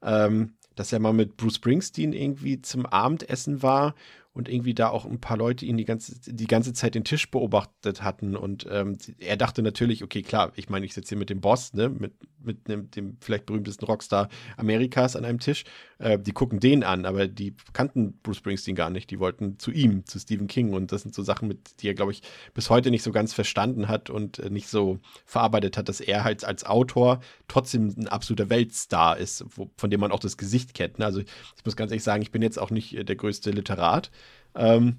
ähm, 0.01 0.53
dass 0.75 0.91
er 0.91 0.99
mal 0.99 1.13
mit 1.13 1.37
Bruce 1.37 1.55
Springsteen 1.55 2.13
irgendwie 2.13 2.61
zum 2.61 2.85
Abendessen 2.85 3.63
war 3.63 3.95
und 4.33 4.49
irgendwie 4.49 4.73
da 4.73 4.89
auch 4.89 5.05
ein 5.05 5.19
paar 5.19 5.37
Leute 5.37 5.65
ihn 5.65 5.77
die 5.77 5.85
ganze, 5.85 6.19
die 6.19 6.47
ganze 6.47 6.73
Zeit 6.73 6.95
den 6.95 7.03
Tisch 7.03 7.29
beobachtet 7.29 8.01
hatten. 8.01 8.35
Und 8.35 8.65
ähm, 8.69 8.97
er 9.19 9.37
dachte 9.37 9.61
natürlich, 9.61 10.03
okay, 10.03 10.23
klar, 10.23 10.51
ich 10.55 10.69
meine, 10.69 10.87
ich 10.87 10.95
sitze 10.95 11.09
hier 11.09 11.19
mit 11.19 11.29
dem 11.29 11.39
Boss, 11.39 11.73
ne, 11.73 11.89
mit, 11.89 12.13
mit 12.39 12.67
dem, 12.67 12.89
dem 12.89 13.17
vielleicht 13.21 13.45
berühmtesten 13.45 13.85
Rockstar 13.85 14.29
Amerikas 14.57 15.15
an 15.15 15.23
einem 15.23 15.39
Tisch. 15.39 15.65
Äh, 15.99 16.17
die 16.17 16.31
gucken 16.31 16.59
den 16.59 16.83
an, 16.83 17.05
aber 17.05 17.27
die 17.27 17.55
kannten 17.73 18.19
Bruce 18.23 18.37
Springsteen 18.37 18.75
gar 18.75 18.89
nicht. 18.89 19.11
Die 19.11 19.19
wollten 19.19 19.59
zu 19.59 19.69
ihm, 19.69 20.03
zu 20.05 20.19
Stephen 20.19 20.47
King. 20.47 20.73
Und 20.73 20.91
das 20.91 21.03
sind 21.03 21.13
so 21.13 21.21
Sachen, 21.21 21.47
mit 21.47 21.81
die 21.81 21.87
er, 21.87 21.93
glaube 21.93 22.11
ich, 22.11 22.23
bis 22.55 22.71
heute 22.71 22.89
nicht 22.89 23.03
so 23.03 23.11
ganz 23.11 23.33
verstanden 23.33 23.87
hat 23.87 24.09
und 24.09 24.39
äh, 24.39 24.49
nicht 24.49 24.67
so 24.67 24.97
verarbeitet 25.25 25.77
hat, 25.77 25.89
dass 25.89 26.01
er 26.01 26.23
halt 26.23 26.43
als 26.43 26.65
Autor 26.65 27.19
trotzdem 27.47 27.93
ein 27.95 28.07
absoluter 28.07 28.49
Weltstar 28.49 29.17
ist, 29.17 29.45
wo, 29.55 29.69
von 29.77 29.91
dem 29.91 29.99
man 29.99 30.11
auch 30.11 30.19
das 30.19 30.37
Gesicht 30.37 30.73
kennt. 30.73 30.97
Ne? 30.97 31.05
Also 31.05 31.19
ich 31.19 31.65
muss 31.65 31.75
ganz 31.75 31.91
ehrlich 31.91 32.03
sagen, 32.03 32.23
ich 32.23 32.31
bin 32.31 32.41
jetzt 32.41 32.57
auch 32.57 32.71
nicht 32.71 32.97
äh, 32.97 33.03
der 33.03 33.15
größte 33.15 33.51
Literat. 33.51 34.09
Ähm, 34.55 34.97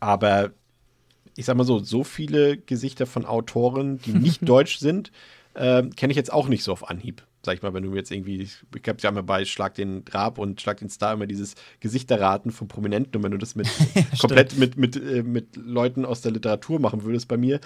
aber 0.00 0.52
ich 1.36 1.46
sag 1.46 1.56
mal 1.56 1.64
so, 1.64 1.78
so 1.78 2.04
viele 2.04 2.56
Gesichter 2.58 3.06
von 3.06 3.24
Autoren, 3.24 3.98
die 3.98 4.12
nicht 4.12 4.40
deutsch 4.48 4.78
sind, 4.78 5.12
äh, 5.54 5.82
kenne 5.88 6.10
ich 6.10 6.16
jetzt 6.16 6.32
auch 6.32 6.48
nicht 6.48 6.62
so 6.62 6.72
auf 6.72 6.88
Anhieb. 6.88 7.22
Sag 7.42 7.54
ich 7.54 7.62
mal, 7.62 7.72
wenn 7.72 7.84
du 7.84 7.94
jetzt 7.94 8.10
irgendwie, 8.10 8.42
ich 8.42 8.58
habe 8.86 8.98
ja 9.00 9.10
mal 9.10 9.22
bei 9.22 9.46
Schlag 9.46 9.74
den 9.74 10.04
Rab 10.10 10.36
und 10.36 10.60
Schlag 10.60 10.76
den 10.76 10.90
Star 10.90 11.14
immer 11.14 11.26
dieses 11.26 11.54
Gesichterraten 11.80 12.50
von 12.50 12.68
Prominenten 12.68 13.16
und 13.16 13.22
wenn 13.22 13.30
du 13.30 13.38
das 13.38 13.54
mit 13.54 13.66
komplett 14.20 14.58
mit, 14.58 14.76
mit, 14.76 14.96
äh, 14.96 15.22
mit 15.22 15.56
Leuten 15.56 16.04
aus 16.04 16.20
der 16.20 16.32
Literatur 16.32 16.78
machen 16.80 17.02
würdest 17.02 17.28
bei 17.28 17.38
mir, 17.38 17.60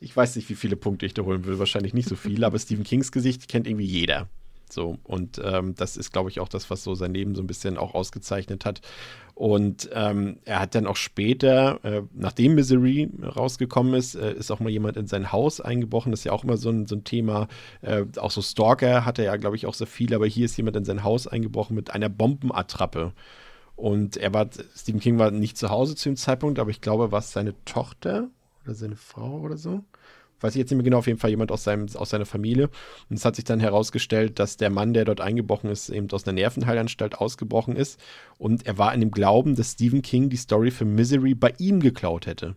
ich 0.00 0.16
weiß 0.16 0.34
nicht, 0.36 0.48
wie 0.48 0.56
viele 0.56 0.76
Punkte 0.76 1.06
ich 1.06 1.14
da 1.14 1.22
holen 1.22 1.44
will, 1.44 1.60
wahrscheinlich 1.60 1.94
nicht 1.94 2.08
so 2.08 2.16
viele, 2.16 2.46
aber 2.46 2.58
Stephen 2.58 2.84
Kings 2.84 3.12
Gesicht 3.12 3.46
kennt 3.46 3.68
irgendwie 3.68 3.86
jeder. 3.86 4.28
So, 4.68 4.98
und 5.04 5.40
ähm, 5.44 5.74
das 5.76 5.96
ist, 5.96 6.12
glaube 6.12 6.28
ich, 6.28 6.40
auch 6.40 6.48
das, 6.48 6.70
was 6.70 6.82
so 6.82 6.94
sein 6.94 7.14
Leben 7.14 7.34
so 7.34 7.42
ein 7.42 7.46
bisschen 7.46 7.78
auch 7.78 7.94
ausgezeichnet 7.94 8.64
hat. 8.64 8.80
Und 9.34 9.90
ähm, 9.92 10.38
er 10.44 10.60
hat 10.60 10.74
dann 10.74 10.86
auch 10.86 10.96
später, 10.96 11.84
äh, 11.84 12.02
nachdem 12.14 12.54
Misery 12.54 13.10
rausgekommen 13.22 13.94
ist, 13.94 14.14
äh, 14.14 14.32
ist 14.32 14.50
auch 14.50 14.60
mal 14.60 14.70
jemand 14.70 14.96
in 14.96 15.06
sein 15.06 15.30
Haus 15.30 15.60
eingebrochen. 15.60 16.10
Das 16.10 16.20
ist 16.20 16.24
ja 16.24 16.32
auch 16.32 16.42
immer 16.42 16.56
so 16.56 16.70
ein, 16.70 16.86
so 16.86 16.96
ein 16.96 17.04
Thema. 17.04 17.46
Äh, 17.80 18.06
auch 18.16 18.30
so 18.30 18.42
Stalker 18.42 19.04
hatte 19.04 19.22
er 19.22 19.32
ja, 19.32 19.36
glaube 19.36 19.56
ich, 19.56 19.66
auch 19.66 19.74
sehr 19.74 19.86
viel, 19.86 20.14
aber 20.14 20.26
hier 20.26 20.46
ist 20.46 20.56
jemand 20.56 20.76
in 20.76 20.84
sein 20.84 21.04
Haus 21.04 21.26
eingebrochen 21.26 21.76
mit 21.76 21.90
einer 21.90 22.08
Bombenattrappe. 22.08 23.12
Und 23.76 24.16
er 24.16 24.32
war, 24.32 24.48
Stephen 24.74 25.00
King 25.00 25.18
war 25.18 25.30
nicht 25.30 25.58
zu 25.58 25.70
Hause 25.70 25.94
zu 25.94 26.08
dem 26.08 26.16
Zeitpunkt, 26.16 26.58
aber 26.58 26.70
ich 26.70 26.80
glaube, 26.80 27.12
war 27.12 27.18
es 27.20 27.32
seine 27.32 27.54
Tochter 27.66 28.28
oder 28.64 28.74
seine 28.74 28.96
Frau 28.96 29.40
oder 29.40 29.58
so 29.58 29.84
weiß 30.40 30.54
ich 30.54 30.58
jetzt 30.58 30.70
nicht 30.70 30.76
mehr 30.76 30.84
genau, 30.84 30.98
auf 30.98 31.06
jeden 31.06 31.18
Fall 31.18 31.30
jemand 31.30 31.50
aus, 31.52 31.64
seinem, 31.64 31.86
aus 31.94 32.10
seiner 32.10 32.26
Familie. 32.26 32.68
Und 33.08 33.16
es 33.16 33.24
hat 33.24 33.36
sich 33.36 33.44
dann 33.44 33.60
herausgestellt, 33.60 34.38
dass 34.38 34.56
der 34.56 34.70
Mann, 34.70 34.92
der 34.92 35.04
dort 35.04 35.20
eingebrochen 35.20 35.70
ist, 35.70 35.88
eben 35.88 36.10
aus 36.10 36.26
einer 36.26 36.34
Nervenheilanstalt 36.34 37.16
ausgebrochen 37.16 37.76
ist. 37.76 38.00
Und 38.38 38.66
er 38.66 38.78
war 38.78 38.92
in 38.94 39.00
dem 39.00 39.10
Glauben, 39.10 39.56
dass 39.56 39.72
Stephen 39.72 40.02
King 40.02 40.28
die 40.28 40.36
Story 40.36 40.70
für 40.70 40.84
Misery 40.84 41.34
bei 41.34 41.54
ihm 41.58 41.80
geklaut 41.80 42.26
hätte. 42.26 42.56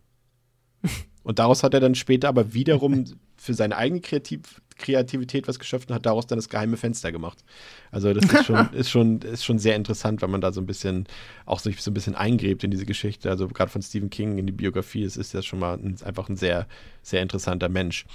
Und 1.23 1.39
daraus 1.39 1.63
hat 1.63 1.73
er 1.73 1.79
dann 1.79 1.95
später 1.95 2.27
aber 2.27 2.53
wiederum 2.53 3.05
für 3.35 3.53
seine 3.53 3.77
eigene 3.77 4.01
Kreativ 4.01 4.61
Kreativität 4.79 5.47
was 5.47 5.59
geschöpft 5.59 5.89
und 5.89 5.95
hat 5.95 6.05
daraus 6.05 6.25
dann 6.25 6.39
das 6.39 6.49
geheime 6.49 6.77
Fenster 6.77 7.11
gemacht. 7.11 7.43
Also 7.91 8.11
das 8.13 8.25
ist 8.31 8.45
schon, 8.45 8.69
ist 8.73 8.89
schon, 8.89 9.21
ist 9.21 9.45
schon 9.45 9.59
sehr 9.59 9.75
interessant, 9.75 10.21
wenn 10.21 10.31
man 10.31 10.41
da 10.41 10.51
so 10.51 10.59
ein 10.59 10.65
bisschen 10.65 11.05
auch 11.45 11.59
sich 11.59 11.81
so 11.81 11.91
ein 11.91 11.93
bisschen 11.93 12.15
eingräbt 12.15 12.63
in 12.63 12.71
diese 12.71 12.85
Geschichte. 12.85 13.29
Also 13.29 13.47
gerade 13.47 13.69
von 13.69 13.81
Stephen 13.81 14.09
King 14.09 14.37
in 14.39 14.47
die 14.47 14.53
Biografie, 14.53 15.03
es 15.03 15.17
ist 15.17 15.33
ja 15.33 15.43
schon 15.43 15.59
mal 15.59 15.75
ein, 15.75 15.97
einfach 16.03 16.29
ein 16.29 16.35
sehr, 16.35 16.67
sehr 17.03 17.21
interessanter 17.21 17.69
Mensch. 17.69 18.05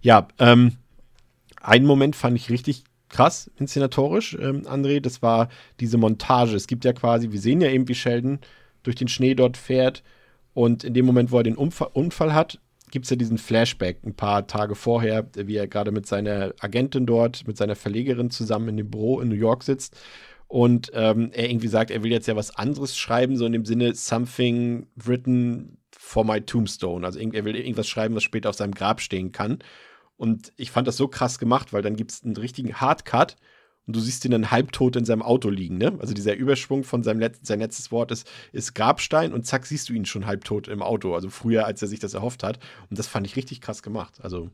Ja, 0.00 0.26
ähm, 0.38 0.72
einen 1.60 1.86
Moment 1.86 2.16
fand 2.16 2.36
ich 2.36 2.50
richtig 2.50 2.84
krass 3.08 3.50
inszenatorisch, 3.58 4.36
ähm, 4.40 4.62
André, 4.66 5.00
das 5.00 5.22
war 5.22 5.48
diese 5.78 5.98
Montage. 5.98 6.56
Es 6.56 6.66
gibt 6.66 6.84
ja 6.84 6.92
quasi, 6.92 7.30
wir 7.30 7.40
sehen 7.40 7.60
ja 7.60 7.68
eben, 7.68 7.86
wie 7.86 7.94
Sheldon 7.94 8.40
durch 8.82 8.96
den 8.96 9.08
Schnee 9.08 9.34
dort 9.34 9.56
fährt 9.56 10.02
und 10.52 10.84
in 10.84 10.94
dem 10.94 11.06
Moment, 11.06 11.30
wo 11.30 11.38
er 11.38 11.42
den 11.44 11.56
Unfall, 11.56 11.90
Unfall 11.92 12.34
hat, 12.34 12.60
gibt 12.94 13.06
es 13.06 13.10
ja 13.10 13.16
diesen 13.16 13.38
Flashback 13.38 14.04
ein 14.04 14.14
paar 14.14 14.46
Tage 14.46 14.76
vorher, 14.76 15.28
wie 15.34 15.56
er 15.56 15.66
gerade 15.66 15.90
mit 15.90 16.06
seiner 16.06 16.54
Agentin 16.60 17.06
dort, 17.06 17.44
mit 17.44 17.56
seiner 17.56 17.74
Verlegerin 17.74 18.30
zusammen 18.30 18.68
in 18.68 18.76
dem 18.76 18.88
Büro 18.88 19.20
in 19.20 19.28
New 19.28 19.34
York 19.34 19.64
sitzt. 19.64 19.96
Und 20.46 20.92
ähm, 20.94 21.30
er 21.32 21.50
irgendwie 21.50 21.66
sagt, 21.66 21.90
er 21.90 22.04
will 22.04 22.12
jetzt 22.12 22.28
ja 22.28 22.36
was 22.36 22.54
anderes 22.54 22.96
schreiben, 22.96 23.36
so 23.36 23.46
in 23.46 23.52
dem 23.52 23.64
Sinne, 23.64 23.96
something 23.96 24.86
written 24.94 25.78
for 25.90 26.24
my 26.24 26.40
tombstone. 26.40 27.04
Also 27.04 27.18
er 27.18 27.44
will 27.44 27.56
irgendwas 27.56 27.88
schreiben, 27.88 28.14
was 28.14 28.22
später 28.22 28.50
auf 28.50 28.54
seinem 28.54 28.74
Grab 28.74 29.00
stehen 29.00 29.32
kann. 29.32 29.58
Und 30.16 30.52
ich 30.56 30.70
fand 30.70 30.86
das 30.86 30.96
so 30.96 31.08
krass 31.08 31.40
gemacht, 31.40 31.72
weil 31.72 31.82
dann 31.82 31.96
gibt 31.96 32.12
es 32.12 32.22
einen 32.22 32.36
richtigen 32.36 32.74
Hardcut 32.74 33.34
und 33.86 33.96
du 33.96 34.00
siehst 34.00 34.24
ihn 34.24 34.30
dann 34.30 34.50
halbtot 34.50 34.96
in 34.96 35.04
seinem 35.04 35.22
Auto 35.22 35.50
liegen, 35.50 35.78
ne? 35.78 35.96
Also 35.98 36.14
dieser 36.14 36.34
Überschwung 36.34 36.84
von 36.84 37.02
seinem 37.02 37.20
Let 37.20 37.44
sein 37.44 37.58
letztes 37.58 37.92
Wort 37.92 38.10
ist, 38.10 38.28
ist 38.52 38.74
Grabstein 38.74 39.32
und 39.32 39.46
zack, 39.46 39.66
siehst 39.66 39.88
du 39.88 39.92
ihn 39.92 40.06
schon 40.06 40.26
halbtot 40.26 40.68
im 40.68 40.82
Auto. 40.82 41.14
Also 41.14 41.28
früher, 41.28 41.66
als 41.66 41.82
er 41.82 41.88
sich 41.88 42.00
das 42.00 42.14
erhofft 42.14 42.42
hat. 42.42 42.58
Und 42.88 42.98
das 42.98 43.06
fand 43.06 43.26
ich 43.26 43.36
richtig 43.36 43.60
krass 43.60 43.82
gemacht. 43.82 44.20
Also. 44.22 44.50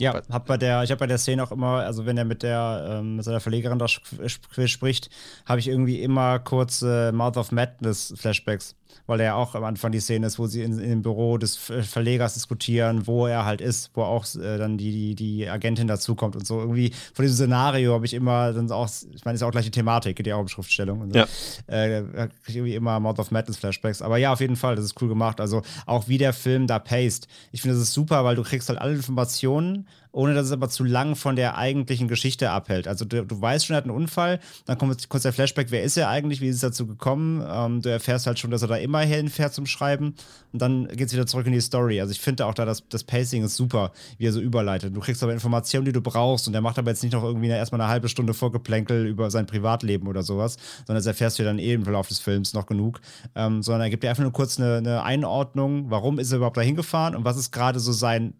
Ja, 0.00 0.22
hab 0.30 0.46
bei 0.46 0.56
der, 0.56 0.84
ich 0.84 0.90
habe 0.90 1.00
bei 1.00 1.06
der 1.08 1.18
Szene 1.18 1.42
auch 1.42 1.50
immer, 1.50 1.80
also 1.80 2.06
wenn 2.06 2.16
er 2.16 2.24
mit 2.24 2.44
der 2.44 3.00
ähm, 3.00 3.16
mit 3.16 3.24
seiner 3.24 3.40
Verlegerin 3.40 3.80
da 3.80 3.88
spricht, 3.88 5.10
habe 5.44 5.58
ich 5.58 5.66
irgendwie 5.66 6.00
immer 6.00 6.38
kurze 6.38 7.10
Mouth 7.12 7.36
of 7.36 7.50
Madness 7.50 8.14
Flashbacks 8.16 8.76
weil 9.06 9.20
er 9.20 9.36
auch 9.36 9.54
am 9.54 9.64
Anfang 9.64 9.92
die 9.92 10.00
Szene 10.00 10.26
ist, 10.26 10.38
wo 10.38 10.46
sie 10.46 10.62
in, 10.62 10.78
in 10.78 10.90
dem 10.90 11.02
Büro 11.02 11.38
des 11.38 11.56
Verlegers 11.56 12.34
diskutieren, 12.34 13.06
wo 13.06 13.26
er 13.26 13.44
halt 13.44 13.60
ist, 13.60 13.90
wo 13.94 14.02
auch 14.02 14.24
äh, 14.36 14.58
dann 14.58 14.78
die, 14.78 14.92
die, 14.92 15.14
die 15.14 15.48
Agentin 15.48 15.88
dazukommt 15.88 16.36
und 16.36 16.46
so. 16.46 16.60
Irgendwie 16.60 16.92
von 17.14 17.24
diesem 17.24 17.36
Szenario 17.36 17.94
habe 17.94 18.06
ich 18.06 18.14
immer 18.14 18.52
dann 18.52 18.70
auch, 18.70 18.88
ich 19.14 19.24
meine, 19.24 19.36
ist 19.36 19.42
auch 19.42 19.50
gleich 19.50 19.64
die 19.64 19.70
Thematik, 19.70 20.16
geht 20.16 20.26
ja 20.26 20.36
auch 20.36 20.40
um 20.40 20.48
Schriftstellung. 20.48 21.00
Und 21.00 21.12
so. 21.12 21.18
Ja. 21.18 21.26
Äh, 21.66 22.02
kriege 22.02 22.30
ich 22.46 22.56
irgendwie 22.56 22.74
immer 22.74 23.00
Mouth 23.00 23.18
of 23.18 23.30
Madness 23.30 23.56
Flashbacks. 23.56 24.02
Aber 24.02 24.18
ja, 24.18 24.32
auf 24.32 24.40
jeden 24.40 24.56
Fall, 24.56 24.76
das 24.76 24.84
ist 24.84 25.00
cool 25.00 25.08
gemacht. 25.08 25.40
Also 25.40 25.62
auch 25.86 26.08
wie 26.08 26.18
der 26.18 26.32
Film 26.32 26.66
da 26.66 26.78
paced. 26.78 27.28
Ich 27.52 27.62
finde, 27.62 27.76
das 27.76 27.84
ist 27.84 27.94
super, 27.94 28.24
weil 28.24 28.36
du 28.36 28.42
kriegst 28.42 28.68
halt 28.68 28.78
alle 28.78 28.94
Informationen 28.94 29.86
ohne 30.12 30.34
dass 30.34 30.46
es 30.46 30.52
aber 30.52 30.68
zu 30.68 30.84
lang 30.84 31.16
von 31.16 31.36
der 31.36 31.56
eigentlichen 31.56 32.08
Geschichte 32.08 32.50
abhält. 32.50 32.88
Also 32.88 33.04
du, 33.04 33.24
du 33.24 33.40
weißt 33.40 33.66
schon, 33.66 33.74
er 33.74 33.78
hat 33.78 33.84
einen 33.84 33.96
Unfall, 33.96 34.40
dann 34.66 34.78
kommt 34.78 35.08
kurz 35.08 35.22
der 35.22 35.32
Flashback, 35.32 35.70
wer 35.70 35.82
ist 35.82 35.96
er 35.96 36.08
eigentlich, 36.08 36.40
wie 36.40 36.48
ist 36.48 36.56
es 36.56 36.60
dazu 36.62 36.86
gekommen? 36.86 37.44
Ähm, 37.48 37.82
du 37.82 37.90
erfährst 37.90 38.26
halt 38.26 38.38
schon, 38.38 38.50
dass 38.50 38.62
er 38.62 38.68
da 38.68 38.76
immer 38.76 39.00
hinfährt 39.00 39.52
zum 39.52 39.66
Schreiben 39.66 40.14
und 40.52 40.62
dann 40.62 40.88
geht 40.88 41.08
es 41.08 41.12
wieder 41.12 41.26
zurück 41.26 41.46
in 41.46 41.52
die 41.52 41.60
Story. 41.60 42.00
Also 42.00 42.12
ich 42.12 42.20
finde 42.20 42.46
auch 42.46 42.54
da, 42.54 42.64
das, 42.64 42.88
das 42.88 43.04
Pacing 43.04 43.44
ist 43.44 43.56
super, 43.56 43.92
wie 44.16 44.26
er 44.26 44.32
so 44.32 44.40
überleitet. 44.40 44.96
Du 44.96 45.00
kriegst 45.00 45.22
aber 45.22 45.32
Informationen, 45.32 45.84
die 45.84 45.92
du 45.92 46.00
brauchst 46.00 46.46
und 46.46 46.52
der 46.52 46.62
macht 46.62 46.78
aber 46.78 46.90
jetzt 46.90 47.02
nicht 47.02 47.12
noch 47.12 47.24
irgendwie 47.24 47.48
erstmal 47.48 47.80
eine 47.80 47.90
halbe 47.90 48.08
Stunde 48.08 48.34
Vorgeplänkel 48.34 49.06
über 49.06 49.30
sein 49.30 49.46
Privatleben 49.46 50.08
oder 50.08 50.22
sowas, 50.22 50.56
sondern 50.86 50.96
das 50.96 51.06
erfährst 51.06 51.38
du 51.38 51.44
dann 51.44 51.58
eh 51.58 51.74
im 51.74 51.84
Verlauf 51.84 52.08
des 52.08 52.18
Films 52.18 52.54
noch 52.54 52.66
genug, 52.66 53.00
ähm, 53.34 53.62
sondern 53.62 53.82
er 53.82 53.90
gibt 53.90 54.02
dir 54.02 54.10
einfach 54.10 54.22
nur 54.22 54.32
kurz 54.32 54.58
eine, 54.58 54.76
eine 54.76 55.02
Einordnung, 55.02 55.90
warum 55.90 56.18
ist 56.18 56.32
er 56.32 56.36
überhaupt 56.36 56.56
dahin 56.56 56.76
gefahren 56.76 57.14
und 57.14 57.24
was 57.24 57.36
ist 57.36 57.52
gerade 57.52 57.80
so 57.80 57.92
sein 57.92 58.34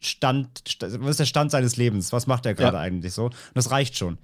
Stand, 0.00 0.62
was 0.80 1.10
ist 1.10 1.20
der 1.20 1.24
Stand 1.24 1.50
seines 1.50 1.76
Lebens? 1.76 2.12
Was 2.12 2.26
macht 2.26 2.46
er 2.46 2.54
gerade 2.54 2.76
ja. 2.76 2.82
eigentlich 2.82 3.12
so? 3.12 3.26
Und 3.26 3.34
das 3.54 3.70
reicht 3.70 3.96
schon. 3.96 4.18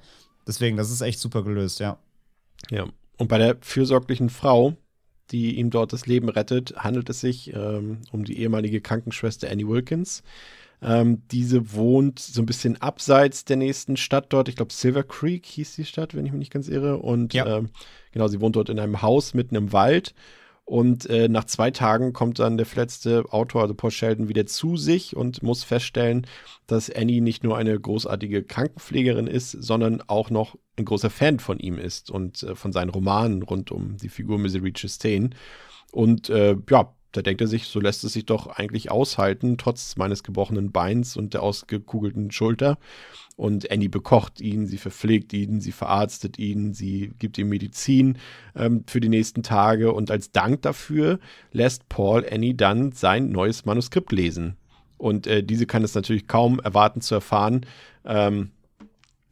Deswegen, 0.46 0.76
das 0.76 0.90
ist 0.90 1.00
echt 1.00 1.18
super 1.18 1.42
gelöst, 1.42 1.80
ja. 1.80 1.98
Ja. 2.70 2.86
Und 3.16 3.28
bei 3.28 3.38
der 3.38 3.56
fürsorglichen 3.60 4.30
Frau, 4.30 4.76
die 5.30 5.56
ihm 5.56 5.70
dort 5.70 5.92
das 5.92 6.06
Leben 6.06 6.28
rettet, 6.28 6.74
handelt 6.76 7.08
es 7.10 7.20
sich 7.20 7.52
ähm, 7.54 7.98
um 8.12 8.24
die 8.24 8.38
ehemalige 8.38 8.80
Krankenschwester 8.80 9.50
Annie 9.50 9.66
Wilkins. 9.66 10.22
Ähm, 10.82 11.22
diese 11.30 11.72
wohnt 11.72 12.18
so 12.18 12.42
ein 12.42 12.46
bisschen 12.46 12.80
abseits 12.82 13.44
der 13.44 13.56
nächsten 13.56 13.96
Stadt 13.96 14.26
dort. 14.32 14.48
Ich 14.48 14.56
glaube, 14.56 14.72
Silver 14.72 15.02
Creek 15.02 15.46
hieß 15.46 15.76
die 15.76 15.86
Stadt, 15.86 16.14
wenn 16.14 16.26
ich 16.26 16.32
mich 16.32 16.40
nicht 16.40 16.52
ganz 16.52 16.68
irre. 16.68 16.98
Und 16.98 17.32
ja. 17.32 17.58
ähm, 17.58 17.70
genau, 18.12 18.28
sie 18.28 18.40
wohnt 18.40 18.56
dort 18.56 18.68
in 18.68 18.78
einem 18.78 19.00
Haus 19.00 19.32
mitten 19.32 19.54
im 19.54 19.72
Wald. 19.72 20.14
Und 20.64 21.08
äh, 21.10 21.28
nach 21.28 21.44
zwei 21.44 21.70
Tagen 21.70 22.14
kommt 22.14 22.38
dann 22.38 22.56
der 22.56 22.64
verletzte 22.64 23.24
Autor, 23.30 23.62
also 23.62 23.74
Paul 23.74 23.90
Sheldon, 23.90 24.28
wieder 24.28 24.46
zu 24.46 24.78
sich 24.78 25.14
und 25.14 25.42
muss 25.42 25.62
feststellen, 25.62 26.26
dass 26.66 26.90
Annie 26.90 27.20
nicht 27.20 27.44
nur 27.44 27.58
eine 27.58 27.78
großartige 27.78 28.42
Krankenpflegerin 28.42 29.26
ist, 29.26 29.50
sondern 29.50 30.02
auch 30.06 30.30
noch 30.30 30.56
ein 30.78 30.86
großer 30.86 31.10
Fan 31.10 31.38
von 31.38 31.58
ihm 31.58 31.76
ist 31.76 32.10
und 32.10 32.42
äh, 32.42 32.54
von 32.54 32.72
seinen 32.72 32.90
Romanen 32.90 33.42
rund 33.42 33.70
um 33.70 33.98
die 33.98 34.08
Figur 34.08 34.38
Misery 34.38 34.72
Chastain. 34.72 35.34
Und 35.92 36.30
äh, 36.30 36.56
ja, 36.70 36.94
da 37.12 37.22
denkt 37.22 37.42
er 37.42 37.46
sich, 37.46 37.66
so 37.66 37.78
lässt 37.78 38.02
es 38.02 38.14
sich 38.14 38.26
doch 38.26 38.46
eigentlich 38.46 38.90
aushalten, 38.90 39.58
trotz 39.58 39.96
meines 39.96 40.22
gebrochenen 40.22 40.72
Beins 40.72 41.16
und 41.16 41.34
der 41.34 41.42
ausgekugelten 41.42 42.30
Schulter. 42.30 42.78
Und 43.36 43.70
Annie 43.70 43.88
bekocht 43.88 44.40
ihn, 44.40 44.66
sie 44.66 44.78
verpflegt 44.78 45.32
ihn, 45.32 45.60
sie 45.60 45.72
verarztet 45.72 46.38
ihn, 46.38 46.72
sie 46.72 47.12
gibt 47.18 47.36
ihm 47.36 47.48
Medizin 47.48 48.18
ähm, 48.54 48.84
für 48.86 49.00
die 49.00 49.08
nächsten 49.08 49.42
Tage. 49.42 49.92
Und 49.92 50.10
als 50.10 50.30
Dank 50.30 50.62
dafür 50.62 51.18
lässt 51.50 51.88
Paul 51.88 52.24
Annie 52.30 52.54
dann 52.54 52.92
sein 52.92 53.30
neues 53.30 53.64
Manuskript 53.64 54.12
lesen. 54.12 54.56
Und 54.98 55.26
äh, 55.26 55.42
diese 55.42 55.66
kann 55.66 55.82
es 55.82 55.94
natürlich 55.94 56.28
kaum 56.28 56.60
erwarten 56.60 57.00
zu 57.00 57.16
erfahren, 57.16 57.66
ähm, 58.04 58.52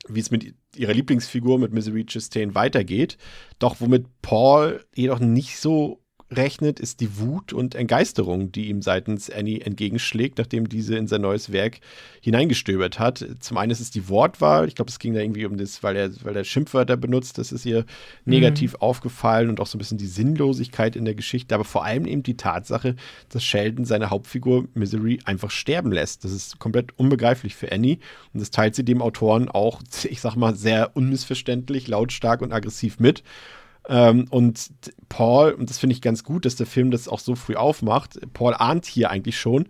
wie 0.08 0.20
es 0.20 0.32
mit 0.32 0.54
ihrer 0.74 0.94
Lieblingsfigur, 0.94 1.58
mit 1.58 1.72
Misery 1.72 2.04
Chastain, 2.04 2.56
weitergeht. 2.56 3.18
Doch 3.60 3.80
womit 3.80 4.06
Paul 4.20 4.84
jedoch 4.94 5.20
nicht 5.20 5.58
so 5.58 6.01
rechnet, 6.36 6.80
ist 6.80 7.00
die 7.00 7.18
Wut 7.18 7.52
und 7.52 7.74
Entgeisterung, 7.74 8.52
die 8.52 8.68
ihm 8.68 8.82
seitens 8.82 9.30
Annie 9.30 9.60
entgegenschlägt, 9.60 10.38
nachdem 10.38 10.68
diese 10.68 10.96
in 10.96 11.06
sein 11.06 11.20
neues 11.20 11.52
Werk 11.52 11.78
hineingestöbert 12.20 12.98
hat. 12.98 13.24
Zum 13.40 13.56
einen 13.56 13.70
ist 13.70 13.80
es 13.80 13.90
die 13.90 14.08
Wortwahl, 14.08 14.68
ich 14.68 14.74
glaube, 14.74 14.90
es 14.90 14.98
ging 14.98 15.14
da 15.14 15.20
irgendwie 15.20 15.46
um 15.46 15.56
das, 15.56 15.82
weil 15.82 15.96
er, 15.96 16.10
weil 16.24 16.36
er 16.36 16.44
Schimpfwörter 16.44 16.96
benutzt, 16.96 17.38
das 17.38 17.52
ist 17.52 17.66
ihr 17.66 17.84
negativ 18.24 18.72
mhm. 18.72 18.80
aufgefallen 18.80 19.48
und 19.48 19.60
auch 19.60 19.66
so 19.66 19.76
ein 19.76 19.80
bisschen 19.80 19.98
die 19.98 20.06
Sinnlosigkeit 20.06 20.96
in 20.96 21.04
der 21.04 21.14
Geschichte, 21.14 21.54
aber 21.54 21.64
vor 21.64 21.84
allem 21.84 22.06
eben 22.06 22.22
die 22.22 22.36
Tatsache, 22.36 22.96
dass 23.28 23.44
Sheldon 23.44 23.84
seine 23.84 24.10
Hauptfigur 24.10 24.68
Misery 24.74 25.20
einfach 25.24 25.50
sterben 25.50 25.92
lässt. 25.92 26.24
Das 26.24 26.32
ist 26.32 26.58
komplett 26.58 26.98
unbegreiflich 26.98 27.54
für 27.54 27.70
Annie 27.72 27.98
und 28.32 28.40
das 28.40 28.50
teilt 28.50 28.74
sie 28.74 28.84
dem 28.84 29.02
Autoren 29.02 29.48
auch, 29.48 29.80
ich 30.04 30.20
sag 30.20 30.36
mal, 30.36 30.54
sehr 30.54 30.96
unmissverständlich, 30.96 31.88
lautstark 31.88 32.42
und 32.42 32.52
aggressiv 32.52 32.98
mit. 32.98 33.22
Ähm, 33.88 34.26
und 34.30 34.70
Paul, 35.08 35.52
und 35.52 35.68
das 35.68 35.78
finde 35.78 35.94
ich 35.94 36.02
ganz 36.02 36.24
gut, 36.24 36.44
dass 36.44 36.56
der 36.56 36.66
Film 36.66 36.90
das 36.90 37.08
auch 37.08 37.18
so 37.18 37.34
früh 37.34 37.56
aufmacht, 37.56 38.18
Paul 38.32 38.54
ahnt 38.54 38.86
hier 38.86 39.10
eigentlich 39.10 39.38
schon, 39.38 39.66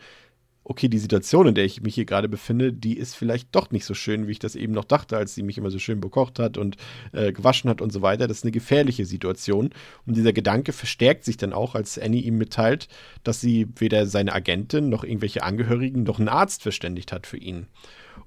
okay, 0.65 0.89
die 0.89 0.99
Situation, 0.99 1.49
in 1.49 1.55
der 1.55 1.65
ich 1.65 1.83
mich 1.83 1.95
hier 1.95 2.05
gerade 2.05 2.29
befinde, 2.29 2.73
die 2.73 2.97
ist 2.97 3.17
vielleicht 3.17 3.55
doch 3.55 3.71
nicht 3.71 3.85
so 3.85 3.95
schön, 3.95 4.27
wie 4.29 4.33
ich 4.33 4.39
das 4.39 4.55
eben 4.55 4.73
noch 4.73 4.85
dachte, 4.85 5.17
als 5.17 5.35
sie 5.35 5.43
mich 5.43 5.59
immer 5.59 5.71
so 5.71 5.79
schön 5.79 6.01
bekocht 6.01 6.39
hat 6.39 6.57
und 6.57 6.77
äh, 7.13 7.33
gewaschen 7.33 7.69
hat 7.69 7.81
und 7.81 7.93
so 7.93 8.01
weiter. 8.01 8.29
Das 8.29 8.39
ist 8.39 8.45
eine 8.45 8.53
gefährliche 8.53 9.05
Situation. 9.05 9.71
Und 10.07 10.17
dieser 10.17 10.33
Gedanke 10.33 10.73
verstärkt 10.73 11.25
sich 11.25 11.37
dann 11.37 11.53
auch, 11.53 11.75
als 11.75 11.99
Annie 11.99 12.23
ihm 12.23 12.39
mitteilt, 12.39 12.89
dass 13.25 13.41
sie 13.41 13.67
weder 13.77 14.07
seine 14.07 14.33
Agentin 14.33 14.89
noch 14.89 15.03
irgendwelche 15.03 15.43
Angehörigen 15.43 16.05
noch 16.05 16.21
einen 16.21 16.29
Arzt 16.29 16.63
verständigt 16.63 17.11
hat 17.13 17.27
für 17.27 17.39
ihn. 17.39 17.67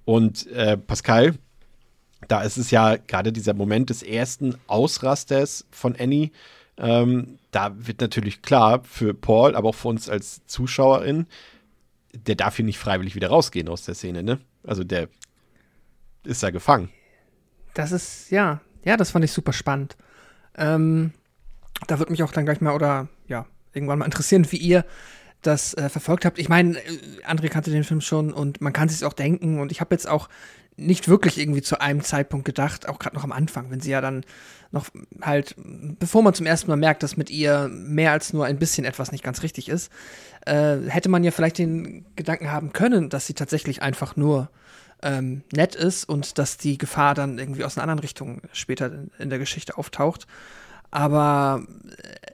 Und 0.04 0.48
äh, 0.48 0.78
Pascal, 0.78 1.36
da 2.28 2.42
ist 2.42 2.58
es 2.58 2.72
ja 2.72 2.98
gerade 2.98 3.32
dieser 3.32 3.54
Moment 3.54 3.90
des 3.90 4.04
ersten 4.04 4.56
Ausrasters 4.68 5.66
von 5.72 5.96
Annie. 5.98 6.32
Ähm, 6.78 7.40
da 7.52 7.74
wird 7.76 8.02
natürlich 8.02 8.42
klar 8.42 8.84
für 8.84 9.14
Paul, 9.14 9.56
aber 9.56 9.70
auch 9.70 9.76
für 9.76 9.88
uns 9.88 10.10
als 10.10 10.46
Zuschauerin, 10.46 11.28
der 12.14 12.36
darf 12.36 12.58
hier 12.58 12.66
nicht 12.66 12.80
freiwillig 12.80 13.16
wieder 13.16 13.30
rausgehen 13.30 13.70
aus 13.70 13.84
der 13.84 13.96
Szene, 13.96 14.24
ne? 14.24 14.40
Also 14.64 14.84
der 14.84 15.08
ist 16.24 16.44
da 16.44 16.50
gefangen. 16.50 16.90
Das 17.74 17.92
ist, 17.92 18.32
ja, 18.32 18.62
ja, 18.84 18.98
das 18.98 19.12
fand 19.12 19.26
ich 19.26 19.32
super 19.32 19.54
spannend. 19.54 19.96
Ähm, 20.58 21.14
da 21.88 22.00
würde 22.00 22.12
mich 22.12 22.24
auch 22.24 22.32
dann 22.32 22.46
gleich 22.46 22.62
mal 22.62 22.74
oder 22.74 23.08
ja, 23.28 23.46
irgendwann 23.74 24.00
mal 24.00 24.06
interessieren, 24.06 24.52
wie 24.52 24.58
ihr 24.58 24.86
das 25.42 25.74
äh, 25.76 25.90
verfolgt 25.90 26.26
habt. 26.26 26.40
Ich 26.40 26.50
meine, 26.50 26.78
äh, 26.78 27.00
André 27.28 27.50
kannte 27.50 27.72
den 27.72 27.84
Film 27.84 28.02
schon 28.02 28.34
und 28.34 28.62
man 28.62 28.74
kann 28.74 28.90
sich 28.90 29.06
auch 29.06 29.14
denken 29.14 29.60
und 29.60 29.72
ich 29.72 29.82
habe 29.82 29.94
jetzt 29.94 30.08
auch 30.08 30.30
nicht 30.78 31.08
wirklich 31.08 31.40
irgendwie 31.40 31.62
zu 31.62 31.80
einem 31.80 32.04
Zeitpunkt 32.04 32.46
gedacht, 32.46 32.90
auch 32.90 33.00
gerade 33.00 33.16
noch 33.16 33.24
am 33.24 33.32
Anfang, 33.32 33.72
wenn 33.72 33.80
sie 33.80 33.92
ja 33.92 34.02
dann 34.02 34.26
noch 34.72 34.88
halt, 35.22 35.56
bevor 35.58 36.22
man 36.22 36.34
zum 36.34 36.46
ersten 36.46 36.70
Mal 36.70 36.76
merkt, 36.76 37.02
dass 37.04 37.16
mit 37.16 37.30
ihr 37.30 37.70
mehr 37.70 38.12
als 38.12 38.34
nur 38.34 38.46
ein 38.46 38.60
bisschen 38.60 38.86
etwas 38.86 39.12
nicht 39.12 39.24
ganz 39.24 39.42
richtig 39.42 39.70
ist, 39.70 39.92
äh, 40.46 40.78
hätte 40.88 41.10
man 41.10 41.24
ja 41.24 41.32
vielleicht 41.32 41.58
den 41.58 42.06
Gedanken 42.16 42.52
haben 42.52 42.74
können, 42.74 43.10
dass 43.10 43.26
sie 43.26 43.34
tatsächlich 43.34 43.82
einfach 43.82 44.16
nur 44.16 44.50
ähm, 45.02 45.44
nett 45.54 45.76
ist 45.76 46.08
und 46.08 46.38
dass 46.38 46.58
die 46.58 46.78
Gefahr 46.78 47.14
dann 47.14 47.40
irgendwie 47.40 47.64
aus 47.64 47.78
einer 47.78 47.84
anderen 47.84 48.00
Richtung 48.00 48.42
später 48.52 48.92
in 49.18 49.30
der 49.30 49.40
Geschichte 49.40 49.78
auftaucht. 49.78 50.28
Aber 50.92 51.64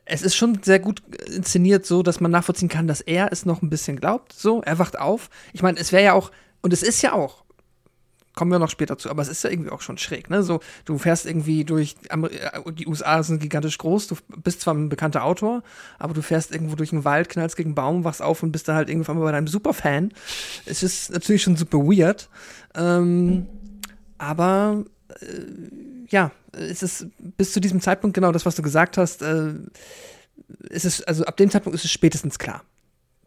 es 0.05 0.21
ist 0.21 0.35
schon 0.35 0.61
sehr 0.61 0.79
gut 0.79 1.01
inszeniert, 1.27 1.85
so 1.85 2.03
dass 2.03 2.19
man 2.19 2.31
nachvollziehen 2.31 2.69
kann, 2.69 2.87
dass 2.87 3.01
er 3.01 3.31
es 3.31 3.45
noch 3.45 3.61
ein 3.61 3.69
bisschen 3.69 3.99
glaubt. 3.99 4.33
So, 4.33 4.61
er 4.61 4.77
wacht 4.77 4.99
auf. 4.99 5.29
Ich 5.53 5.63
meine, 5.63 5.79
es 5.79 5.91
wäre 5.91 6.03
ja 6.03 6.13
auch, 6.13 6.31
und 6.61 6.73
es 6.73 6.83
ist 6.83 7.01
ja 7.01 7.13
auch 7.13 7.40
kommen 8.33 8.51
wir 8.51 8.59
noch 8.59 8.69
später 8.69 8.97
zu, 8.97 9.09
aber 9.09 9.21
es 9.21 9.27
ist 9.27 9.43
ja 9.43 9.49
irgendwie 9.49 9.71
auch 9.71 9.81
schon 9.81 9.97
schräg, 9.97 10.29
ne? 10.29 10.43
So, 10.43 10.61
du 10.85 10.97
fährst 10.97 11.25
irgendwie 11.25 11.65
durch, 11.65 11.95
äh, 12.09 12.71
die 12.71 12.87
USA 12.87 13.23
sind 13.23 13.41
gigantisch 13.41 13.77
groß, 13.77 14.07
du 14.07 14.15
bist 14.37 14.61
zwar 14.61 14.73
ein 14.73 14.89
bekannter 14.89 15.23
Autor, 15.23 15.63
aber 15.99 16.13
du 16.13 16.21
fährst 16.21 16.51
irgendwo 16.51 16.75
durch 16.75 16.91
den 16.91 17.03
Wald, 17.03 17.29
knallst 17.29 17.57
gegen 17.57 17.69
einen 17.69 17.75
Baum, 17.75 18.03
wachst 18.03 18.21
auf 18.21 18.41
und 18.43 18.51
bist 18.51 18.67
da 18.67 18.75
halt 18.75 18.89
irgendwann 18.89 19.17
mal 19.17 19.25
bei 19.25 19.31
deinem 19.31 19.47
Superfan. 19.47 20.13
Es 20.65 20.83
ist 20.83 21.11
natürlich 21.11 21.41
schon 21.41 21.57
super 21.57 21.79
weird, 21.79 22.29
ähm, 22.75 23.47
aber 24.17 24.85
äh, 25.19 25.45
ja, 26.09 26.31
es 26.53 26.83
ist 26.83 27.07
bis 27.37 27.53
zu 27.53 27.59
diesem 27.59 27.81
Zeitpunkt 27.81 28.13
genau 28.13 28.31
das, 28.31 28.45
was 28.45 28.55
du 28.55 28.61
gesagt 28.61 28.97
hast, 28.97 29.21
äh, 29.21 29.53
ist 30.69 30.85
es, 30.85 31.03
also 31.03 31.25
ab 31.25 31.37
dem 31.37 31.49
Zeitpunkt 31.49 31.75
ist 31.75 31.85
es 31.85 31.91
spätestens 31.91 32.39
klar. 32.39 32.63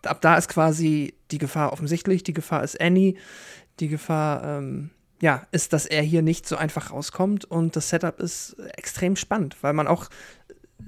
Ab 0.03 0.21
da 0.21 0.37
ist 0.37 0.49
quasi 0.49 1.14
die 1.31 1.38
Gefahr 1.38 1.73
offensichtlich, 1.73 2.23
die 2.23 2.35
Gefahr 2.35 2.62
ist 2.62 2.81
Annie, 2.81 3.14
die 3.81 3.88
Gefahr, 3.88 4.45
ähm, 4.45 4.90
ja, 5.25 5.47
ist, 5.53 5.73
dass 5.73 5.87
er 5.87 6.03
hier 6.03 6.21
nicht 6.21 6.47
so 6.47 6.57
einfach 6.57 6.91
rauskommt 6.91 7.47
und 7.47 7.77
das 7.77 7.89
Setup 7.89 8.21
ist 8.21 8.57
extrem 8.77 9.17
spannend, 9.17 9.57
weil 9.63 9.73
man 9.73 9.87
auch, 9.87 10.11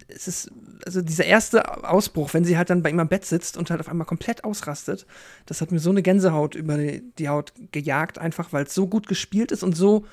es 0.08 0.28
ist, 0.28 0.50
also 0.84 1.00
dieser 1.00 1.24
erste 1.24 1.88
Ausbruch, 1.88 2.34
wenn 2.34 2.44
sie 2.44 2.58
halt 2.58 2.68
dann 2.68 2.82
bei 2.82 2.90
ihm 2.90 3.00
am 3.00 3.08
Bett 3.08 3.24
sitzt 3.24 3.56
und 3.56 3.70
halt 3.70 3.80
auf 3.80 3.88
einmal 3.88 4.06
komplett 4.06 4.44
ausrastet, 4.44 5.06
das 5.46 5.62
hat 5.62 5.72
mir 5.72 5.78
so 5.78 5.88
eine 5.88 6.02
Gänsehaut 6.02 6.54
über 6.54 6.76
die, 6.76 7.02
die 7.16 7.30
Haut 7.30 7.54
gejagt, 7.72 8.18
einfach 8.18 8.52
weil 8.52 8.64
es 8.64 8.74
so 8.74 8.86
gut 8.86 9.08
gespielt 9.08 9.52
ist 9.52 9.62
und 9.62 9.74
so, 9.74 10.04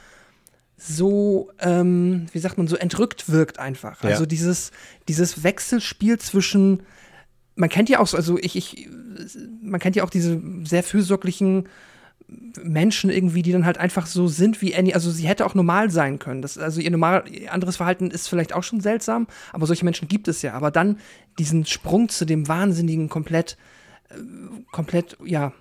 so, 0.77 1.51
ähm, 1.59 2.27
wie 2.31 2.39
sagt 2.39 2.57
man, 2.57 2.69
so 2.69 2.77
entrückt 2.77 3.29
wirkt 3.29 3.59
einfach. 3.59 4.05
Ja. 4.05 4.11
Also 4.11 4.25
dieses, 4.25 4.71
dieses 5.09 5.43
Wechselspiel 5.43 6.17
zwischen, 6.17 6.83
man 7.55 7.67
kennt 7.67 7.89
ja 7.89 7.99
auch 7.99 8.07
so, 8.07 8.15
also 8.15 8.37
ich, 8.37 8.55
ich, 8.55 8.87
man 9.61 9.81
kennt 9.81 9.97
ja 9.97 10.05
auch 10.05 10.09
diese 10.09 10.41
sehr 10.63 10.81
fürsorglichen 10.81 11.67
Menschen 12.61 13.09
irgendwie, 13.09 13.41
die 13.41 13.51
dann 13.51 13.65
halt 13.65 13.77
einfach 13.77 14.05
so 14.05 14.27
sind 14.27 14.61
wie 14.61 14.75
Annie. 14.75 14.93
Also 14.93 15.11
sie 15.11 15.27
hätte 15.27 15.45
auch 15.45 15.55
normal 15.55 15.89
sein 15.89 16.19
können. 16.19 16.41
Das, 16.41 16.57
also 16.57 16.81
ihr 16.81 16.91
normal, 16.91 17.23
ihr 17.29 17.51
anderes 17.53 17.77
Verhalten 17.77 18.11
ist 18.11 18.27
vielleicht 18.27 18.53
auch 18.53 18.63
schon 18.63 18.81
seltsam, 18.81 19.27
aber 19.51 19.65
solche 19.65 19.85
Menschen 19.85 20.07
gibt 20.07 20.27
es 20.27 20.41
ja. 20.41 20.53
Aber 20.53 20.71
dann 20.71 20.97
diesen 21.39 21.65
Sprung 21.65 22.09
zu 22.09 22.25
dem 22.25 22.47
wahnsinnigen, 22.47 23.09
komplett, 23.09 23.57
äh, 24.09 24.15
komplett, 24.71 25.17
ja, 25.23 25.53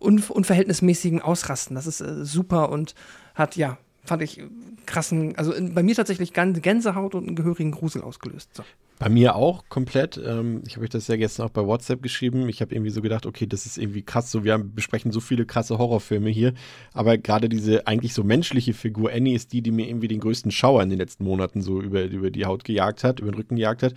un 0.00 0.22
unverhältnismäßigen 0.22 1.20
Ausrasten, 1.20 1.74
das 1.74 1.86
ist 1.86 2.00
äh, 2.00 2.24
super 2.24 2.70
und 2.70 2.94
hat, 3.34 3.56
ja, 3.56 3.76
fand 4.04 4.22
ich 4.22 4.42
krassen, 4.86 5.36
also 5.36 5.52
in, 5.52 5.74
bei 5.74 5.82
mir 5.82 5.94
tatsächlich 5.94 6.32
Gänsehaut 6.32 7.14
und 7.14 7.26
einen 7.26 7.36
gehörigen 7.36 7.70
Grusel 7.70 8.02
ausgelöst. 8.02 8.50
So. 8.54 8.64
Bei 9.00 9.08
mir 9.08 9.34
auch 9.34 9.64
komplett. 9.70 10.20
Ähm, 10.22 10.62
ich 10.66 10.76
habe 10.76 10.84
euch 10.84 10.90
das 10.90 11.08
ja 11.08 11.16
gestern 11.16 11.46
auch 11.46 11.50
bei 11.50 11.64
WhatsApp 11.64 12.02
geschrieben. 12.02 12.50
Ich 12.50 12.60
habe 12.60 12.74
irgendwie 12.74 12.90
so 12.90 13.00
gedacht, 13.00 13.24
okay, 13.24 13.46
das 13.46 13.64
ist 13.64 13.78
irgendwie 13.78 14.02
krass. 14.02 14.30
So, 14.30 14.44
wir 14.44 14.58
besprechen 14.58 15.10
so 15.10 15.20
viele 15.20 15.46
krasse 15.46 15.78
Horrorfilme 15.78 16.28
hier. 16.28 16.52
Aber 16.92 17.16
gerade 17.16 17.48
diese 17.48 17.86
eigentlich 17.86 18.12
so 18.12 18.24
menschliche 18.24 18.74
Figur 18.74 19.10
Annie 19.10 19.34
ist 19.34 19.54
die, 19.54 19.62
die 19.62 19.70
mir 19.70 19.88
irgendwie 19.88 20.08
den 20.08 20.20
größten 20.20 20.50
Schauer 20.50 20.82
in 20.82 20.90
den 20.90 20.98
letzten 20.98 21.24
Monaten 21.24 21.62
so 21.62 21.80
über, 21.80 22.04
über 22.04 22.30
die 22.30 22.44
Haut 22.44 22.62
gejagt 22.62 23.02
hat, 23.02 23.20
über 23.20 23.30
den 23.30 23.36
Rücken 23.36 23.56
gejagt 23.56 23.82
hat. 23.82 23.94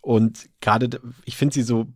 Und 0.00 0.48
gerade, 0.62 0.98
ich 1.26 1.36
finde 1.36 1.52
sie 1.52 1.62
so 1.62 1.86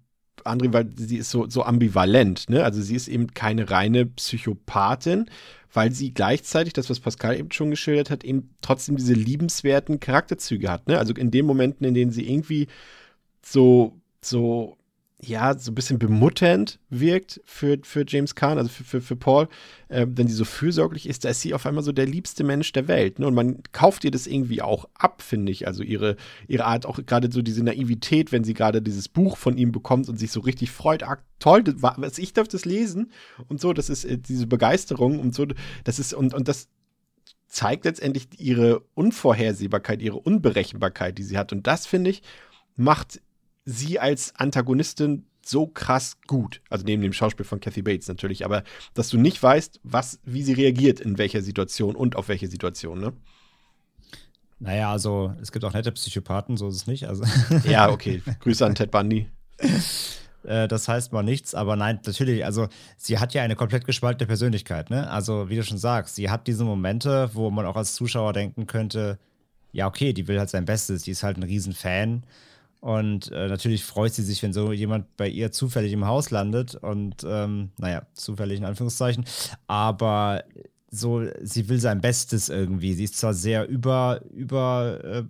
André, 0.45 0.73
weil 0.73 0.91
sie 0.97 1.19
ist 1.19 1.31
so, 1.31 1.49
so 1.49 1.63
ambivalent, 1.63 2.49
ne? 2.49 2.65
Also 2.65 2.83
sie 2.83 2.97
ist 2.97 3.09
eben 3.09 3.35
keine 3.35 3.71
reine 3.71 4.07
Psychopathin, 4.07 5.27
weil 5.73 5.93
sie 5.93 6.13
gleichzeitig, 6.13 6.73
das, 6.73 6.91
was 6.91 7.01
Pascal 7.01 7.39
eben 7.39 7.53
schon 7.53 7.71
geschildert 7.71 8.11
hat, 8.11 8.25
eben 8.25 8.55
trotzdem 8.61 8.97
diese 8.97 9.15
liebenswerten 9.15 10.01
Charakterzüge 10.01 10.71
hat, 10.71 10.89
ne? 10.89 10.99
Also 10.99 11.15
in 11.15 11.31
den 11.31 11.47
Momenten, 11.47 11.87
in 11.87 11.95
denen 11.95 12.11
sie 12.11 12.29
irgendwie 12.29 12.69
so, 13.43 14.01
so 14.21 14.77
ja, 15.25 15.57
so 15.57 15.71
ein 15.71 15.77
bisschen 15.77 16.01
bemutternd 16.01 16.81
wirkt 16.91 17.41
für, 17.45 17.79
für 17.85 18.05
James 18.07 18.35
Kahn, 18.35 18.59
also 18.59 18.69
für, 18.69 18.83
für, 18.83 19.01
für 19.01 19.15
Paul, 19.15 19.49
äh, 19.89 20.05
wenn 20.09 20.27
sie 20.27 20.35
so 20.35 20.45
fürsorglich 20.45 21.09
ist, 21.09 21.25
da 21.25 21.29
ist 21.29 21.41
sie 21.43 21.55
auf 21.55 21.65
einmal 21.65 21.85
so 21.85 21.93
der 21.93 22.07
liebste 22.07 22.43
Mensch 22.43 22.73
der 22.73 22.89
Welt. 22.89 23.21
Ne? 23.21 23.29
Und 23.29 23.35
man 23.35 23.63
kauft 23.71 24.03
ihr 24.03 24.11
das 24.11 24.27
irgendwie 24.27 24.63
auch 24.63 24.89
ab, 24.95 25.23
finde 25.23 25.53
ich. 25.53 25.69
Also 25.69 25.85
ihre, 25.85 26.17
ihre 26.49 26.65
Art, 26.65 26.87
auch 26.87 26.99
gerade 27.07 27.31
so 27.31 27.41
diese 27.41 27.63
Naivität, 27.63 28.33
wenn 28.33 28.43
sie 28.43 28.55
gerade 28.55 28.83
dieses 28.83 29.09
Buch 29.09 29.37
von 29.37 29.57
ihm 29.57 29.71
bekommt 29.71 30.09
und 30.09 30.19
sich 30.19 30.33
so 30.33 30.41
richtig 30.41 30.73
freut, 30.73 31.05
ah, 31.05 31.19
toll, 31.39 31.63
das, 31.63 31.77
was, 31.79 32.19
ich 32.19 32.33
darf 32.33 32.49
das 32.49 32.65
lesen 32.65 33.13
und 33.47 33.61
so, 33.61 33.73
das 33.73 33.91
ist 33.91 34.05
äh, 34.05 34.19
diese 34.19 34.49
Begeisterung 34.49 35.21
und 35.21 35.37
so, 35.37 35.47
das 35.85 36.01
ist, 36.01 36.15
und, 36.15 36.35
und 36.35 36.49
das 36.49 36.69
zeigt 37.47 37.85
letztendlich 37.85 38.27
ihre 38.39 38.83
Unvorhersehbarkeit, 38.95 40.03
ihre 40.03 40.19
Unberechenbarkeit, 40.19 41.17
die 41.17 41.23
sie 41.23 41.39
hat. 41.39 41.53
Und 41.53 41.69
das, 41.69 41.87
finde 41.87 42.11
ich, 42.11 42.23
macht 42.75 43.21
sie 43.65 43.99
als 43.99 44.35
Antagonistin 44.37 45.25
so 45.45 45.67
krass 45.67 46.19
gut. 46.27 46.61
Also 46.71 46.85
neben 46.85 47.03
dem 47.03 47.13
Schauspiel 47.13 47.45
von 47.45 47.61
Kathy 47.61 47.83
Bates 47.83 48.09
natürlich, 48.09 48.45
aber 48.45 48.63
dass 48.95 49.09
du 49.09 49.19
nicht 49.19 49.43
weißt, 49.43 49.81
was, 49.83 50.21
wie 50.25 50.43
sie 50.43 50.53
reagiert 50.53 51.01
in 51.01 51.19
welcher 51.19 51.43
Situation 51.43 51.97
und 51.97 52.17
auf 52.17 52.29
welche 52.29 52.49
Situation, 52.49 53.01
ne? 53.01 53.13
Naja, 54.61 54.93
also 54.93 55.35
es 55.41 55.51
gibt 55.51 55.65
auch 55.65 55.75
nette 55.75 55.91
Psychopathen, 55.91 56.57
so 56.57 56.69
ist 56.69 56.77
es 56.77 56.87
nicht. 56.87 57.09
Also 57.09 57.25
ja, 57.65 57.91
okay. 57.91 58.23
Grüße 58.41 58.65
an 58.65 58.75
Ted 58.75 58.91
Bundy. 58.91 59.29
Äh, 60.45 60.67
das 60.67 60.89
heißt 60.89 61.13
mal 61.13 61.23
nichts, 61.23 61.55
aber 61.55 61.77
nein, 61.77 62.01
natürlich, 62.05 62.45
also 62.45 62.67
sie 62.97 63.21
hat 63.21 63.33
ja 63.33 63.45
eine 63.45 63.55
komplett 63.55 63.85
gespaltene 63.85 64.27
Persönlichkeit, 64.27 64.91
ne? 64.91 65.09
Also, 65.09 65.49
wie 65.49 65.55
du 65.55 65.63
schon 65.63 65.79
sagst, 65.79 66.17
sie 66.17 66.31
hat 66.31 66.49
diese 66.49 66.65
Momente, 66.65 67.31
wo 67.33 67.53
man 67.53 67.65
auch 67.65 67.77
als 67.77 67.95
Zuschauer 67.95 68.33
denken 68.33 68.67
könnte, 68.67 69.21
ja, 69.71 69.87
okay, 69.87 70.13
die 70.13 70.27
will 70.27 70.41
halt 70.41 70.51
sein 70.51 70.65
Bestes, 70.65 71.05
die 71.05 71.13
ist 71.13 71.23
halt 71.23 71.37
ein 71.37 71.45
Riesenfan. 71.45 72.23
Fan 72.23 72.23
und 72.83 73.31
äh, 73.31 73.47
natürlich 73.47 73.85
freut 73.85 74.13
sie 74.13 74.25
sich, 74.25 74.43
wenn 74.43 74.53
so 74.53 74.73
jemand 74.73 75.17
bei 75.17 75.29
ihr 75.29 75.53
zufällig 75.53 75.93
im 75.93 76.05
Haus 76.05 76.31
landet. 76.31 76.75
Und 76.75 77.25
ähm, 77.25 77.71
naja, 77.79 78.09
zufällig 78.15 78.59
in 78.59 78.65
Anführungszeichen. 78.65 79.25
Aber 79.69 80.43
so, 80.91 81.23
sie 81.43 81.69
will 81.69 81.79
sein 81.79 82.01
Bestes 82.01 82.49
irgendwie. 82.49 82.95
Sie 82.95 83.05
ist 83.05 83.19
zwar 83.19 83.35
sehr 83.35 83.69
über, 83.69 84.23
über, 84.33 84.99
äh, 85.05 85.23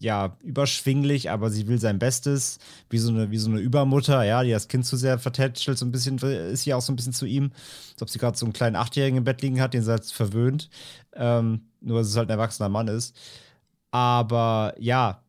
ja, 0.00 0.38
überschwinglich, 0.42 1.30
aber 1.30 1.50
sie 1.50 1.68
will 1.68 1.78
sein 1.78 1.98
Bestes, 1.98 2.58
wie 2.88 2.96
so 2.96 3.10
eine, 3.10 3.30
wie 3.30 3.36
so 3.36 3.50
eine 3.50 3.60
Übermutter, 3.60 4.24
ja, 4.24 4.42
die 4.42 4.50
das 4.52 4.68
Kind 4.68 4.86
zu 4.86 4.96
sehr 4.96 5.18
vertätschelt, 5.18 5.76
so 5.76 5.84
ein 5.84 5.92
bisschen, 5.92 6.16
ist 6.16 6.62
sie 6.62 6.72
auch 6.72 6.80
so 6.80 6.90
ein 6.90 6.96
bisschen 6.96 7.12
zu 7.12 7.26
ihm, 7.26 7.52
als 7.92 8.00
ob 8.00 8.08
sie 8.08 8.18
gerade 8.18 8.38
so 8.38 8.46
einen 8.46 8.54
kleinen 8.54 8.76
Achtjährigen 8.76 9.18
im 9.18 9.24
Bett 9.24 9.42
liegen 9.42 9.60
hat, 9.60 9.74
den 9.74 9.82
sie 9.82 9.90
halt 9.90 10.06
verwöhnt, 10.06 10.70
ähm, 11.12 11.66
nur 11.82 11.98
dass 11.98 12.08
es 12.08 12.16
halt 12.16 12.30
ein 12.30 12.38
erwachsener 12.38 12.70
Mann 12.70 12.88
ist. 12.88 13.14
Aber 13.90 14.74
ja, 14.78 15.22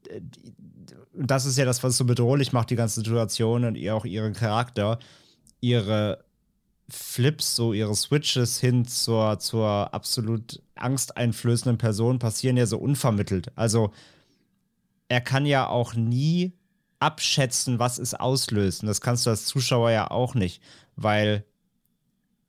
das 1.13 1.45
ist 1.45 1.57
ja 1.57 1.65
das, 1.65 1.83
was 1.83 1.97
so 1.97 2.05
bedrohlich 2.05 2.53
macht, 2.53 2.69
die 2.69 2.75
ganze 2.75 2.95
Situation 2.95 3.65
und 3.65 3.75
ihr 3.75 3.95
auch 3.95 4.05
ihren 4.05 4.33
Charakter, 4.33 4.99
ihre 5.59 6.23
Flips, 6.89 7.55
so 7.55 7.73
ihre 7.73 7.95
Switches 7.95 8.59
hin 8.59 8.85
zur, 8.85 9.39
zur 9.39 9.93
absolut 9.93 10.61
angsteinflößenden 10.75 11.77
Person 11.77 12.19
passieren 12.19 12.57
ja 12.57 12.65
so 12.65 12.77
unvermittelt. 12.77 13.51
Also 13.55 13.91
er 15.07 15.21
kann 15.21 15.45
ja 15.45 15.67
auch 15.67 15.93
nie 15.93 16.53
abschätzen, 16.99 17.79
was 17.79 17.97
es 17.97 18.13
auslöst. 18.13 18.81
Und 18.81 18.87
das 18.87 19.01
kannst 19.01 19.25
du 19.25 19.29
als 19.29 19.45
Zuschauer 19.45 19.91
ja 19.91 20.11
auch 20.11 20.35
nicht, 20.35 20.61
weil 20.95 21.45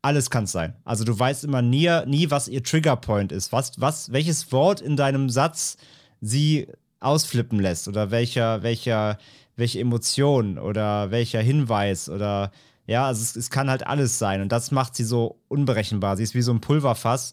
alles 0.02 0.30
kann 0.30 0.44
es 0.44 0.52
sein. 0.52 0.76
Also 0.84 1.04
du 1.04 1.18
weißt 1.18 1.44
immer 1.44 1.62
nie, 1.62 1.90
nie, 2.06 2.30
was 2.30 2.48
ihr 2.48 2.62
Triggerpoint 2.62 3.32
ist, 3.32 3.52
was, 3.52 3.80
was, 3.80 4.12
welches 4.12 4.50
Wort 4.52 4.80
in 4.80 4.96
deinem 4.96 5.28
Satz 5.28 5.76
sie 6.20 6.68
ausflippen 7.00 7.58
lässt 7.58 7.88
oder 7.88 8.10
welcher, 8.10 8.62
welcher, 8.62 9.18
welche 9.56 9.80
Emotion 9.80 10.58
oder 10.58 11.10
welcher 11.10 11.40
Hinweis 11.40 12.08
oder 12.08 12.52
ja, 12.86 13.06
also 13.06 13.22
es, 13.22 13.36
es 13.36 13.50
kann 13.50 13.70
halt 13.70 13.86
alles 13.86 14.18
sein 14.18 14.42
und 14.42 14.50
das 14.50 14.70
macht 14.70 14.96
sie 14.96 15.04
so 15.04 15.38
unberechenbar. 15.48 16.16
Sie 16.16 16.24
ist 16.24 16.34
wie 16.34 16.42
so 16.42 16.52
ein 16.52 16.60
Pulverfass 16.60 17.32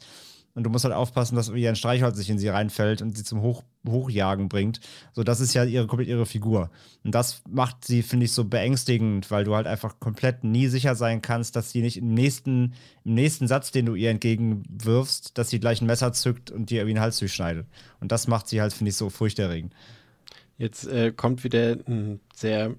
und 0.58 0.64
du 0.64 0.72
musst 0.72 0.86
halt 0.86 0.96
aufpassen, 0.96 1.36
dass 1.36 1.54
wie 1.54 1.68
ein 1.68 1.76
Streichholz 1.76 2.18
sich 2.18 2.32
in 2.32 2.40
sie 2.40 2.48
reinfällt 2.48 3.04
und 3.04 3.16
sie 3.16 3.24
zum 3.24 3.42
Hoch, 3.42 3.64
Hochjagen 3.88 4.50
bringt. 4.50 4.80
So, 5.14 5.24
das 5.24 5.40
ist 5.40 5.54
ja 5.54 5.64
ihre, 5.64 5.86
komplett 5.86 6.10
ihre 6.10 6.26
Figur. 6.26 6.72
Und 7.04 7.14
das 7.14 7.44
macht 7.48 7.86
sie, 7.86 8.02
finde 8.02 8.26
ich, 8.26 8.32
so 8.32 8.44
beängstigend, 8.44 9.30
weil 9.30 9.44
du 9.44 9.54
halt 9.54 9.68
einfach 9.68 10.00
komplett 10.00 10.44
nie 10.44 10.66
sicher 10.66 10.96
sein 10.96 11.22
kannst, 11.22 11.56
dass 11.56 11.72
sie 11.72 11.84
nicht 11.84 11.98
im 11.98 12.12
nächsten, 12.16 12.74
im 13.06 13.14
nächsten 13.14 13.48
Satz, 13.48 13.70
den 13.70 13.86
du 13.86 13.94
ihr 13.94 14.10
entgegenwirfst, 14.10 15.38
dass 15.38 15.52
sie 15.52 15.60
gleich 15.60 15.80
ein 15.80 15.86
Messer 15.86 16.12
zückt 16.12 16.50
und 16.50 16.72
dir 16.72 16.78
irgendwie 16.80 16.96
den 16.96 17.02
Hals 17.02 17.20
durchschneidet. 17.20 17.68
Und 18.00 18.12
das 18.12 18.28
macht 18.28 18.48
sie 18.48 18.60
halt, 18.60 18.74
finde 18.74 18.90
ich, 18.90 18.96
so 18.96 19.12
furchterregend. 19.12 19.76
Jetzt 20.58 20.88
äh, 20.88 21.12
kommt 21.16 21.44
wieder 21.44 21.78
ein 21.88 22.20
sehr 22.36 22.74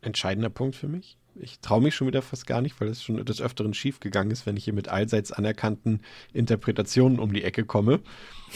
entscheidender 0.00 0.48
Punkt 0.48 0.76
für 0.76 0.88
mich 0.88 1.18
ich 1.36 1.60
traue 1.60 1.80
mich 1.80 1.94
schon 1.94 2.06
wieder 2.06 2.22
fast 2.22 2.46
gar 2.46 2.60
nicht, 2.60 2.80
weil 2.80 2.88
es 2.88 3.02
schon 3.02 3.24
des 3.24 3.40
Öfteren 3.40 3.74
schief 3.74 4.00
gegangen 4.00 4.30
ist, 4.30 4.46
wenn 4.46 4.56
ich 4.56 4.64
hier 4.64 4.72
mit 4.72 4.88
allseits 4.88 5.32
anerkannten 5.32 6.00
Interpretationen 6.32 7.18
um 7.18 7.32
die 7.32 7.42
Ecke 7.42 7.64
komme 7.64 8.00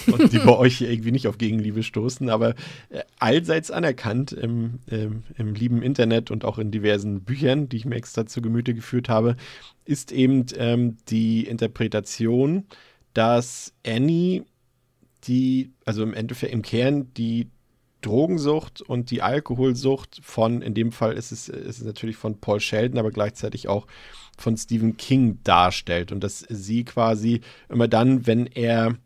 und 0.06 0.32
die 0.32 0.38
bei 0.38 0.52
euch 0.56 0.78
hier 0.78 0.90
irgendwie 0.90 1.12
nicht 1.12 1.26
auf 1.26 1.38
Gegenliebe 1.38 1.82
stoßen. 1.82 2.30
Aber 2.30 2.50
äh, 2.90 3.02
allseits 3.18 3.70
anerkannt 3.70 4.32
im, 4.32 4.80
ähm, 4.90 5.24
im 5.36 5.54
lieben 5.54 5.82
Internet 5.82 6.30
und 6.30 6.44
auch 6.44 6.58
in 6.58 6.70
diversen 6.70 7.22
Büchern, 7.22 7.68
die 7.68 7.78
ich 7.78 7.84
mir 7.84 7.96
extra 7.96 8.26
zu 8.26 8.42
Gemüte 8.42 8.74
geführt 8.74 9.08
habe, 9.08 9.36
ist 9.84 10.12
eben 10.12 10.46
ähm, 10.56 10.96
die 11.08 11.46
Interpretation, 11.46 12.66
dass 13.14 13.74
Annie 13.84 14.44
die, 15.24 15.72
also 15.84 16.02
im 16.02 16.14
Endeffekt 16.14 16.52
im 16.52 16.62
Kern 16.62 17.12
die 17.14 17.50
Drogensucht 18.00 18.80
und 18.80 19.10
die 19.10 19.22
Alkoholsucht 19.22 20.20
von, 20.22 20.62
in 20.62 20.74
dem 20.74 20.92
Fall 20.92 21.14
ist 21.14 21.32
es, 21.32 21.48
ist 21.48 21.78
es 21.78 21.84
natürlich 21.84 22.16
von 22.16 22.38
Paul 22.40 22.60
Sheldon, 22.60 22.98
aber 22.98 23.10
gleichzeitig 23.10 23.68
auch 23.68 23.86
von 24.36 24.56
Stephen 24.56 24.96
King 24.96 25.38
darstellt. 25.42 26.12
Und 26.12 26.22
dass 26.22 26.44
sie 26.48 26.84
quasi 26.84 27.40
immer 27.68 27.88
dann, 27.88 28.26
wenn 28.26 28.46
er 28.46 28.96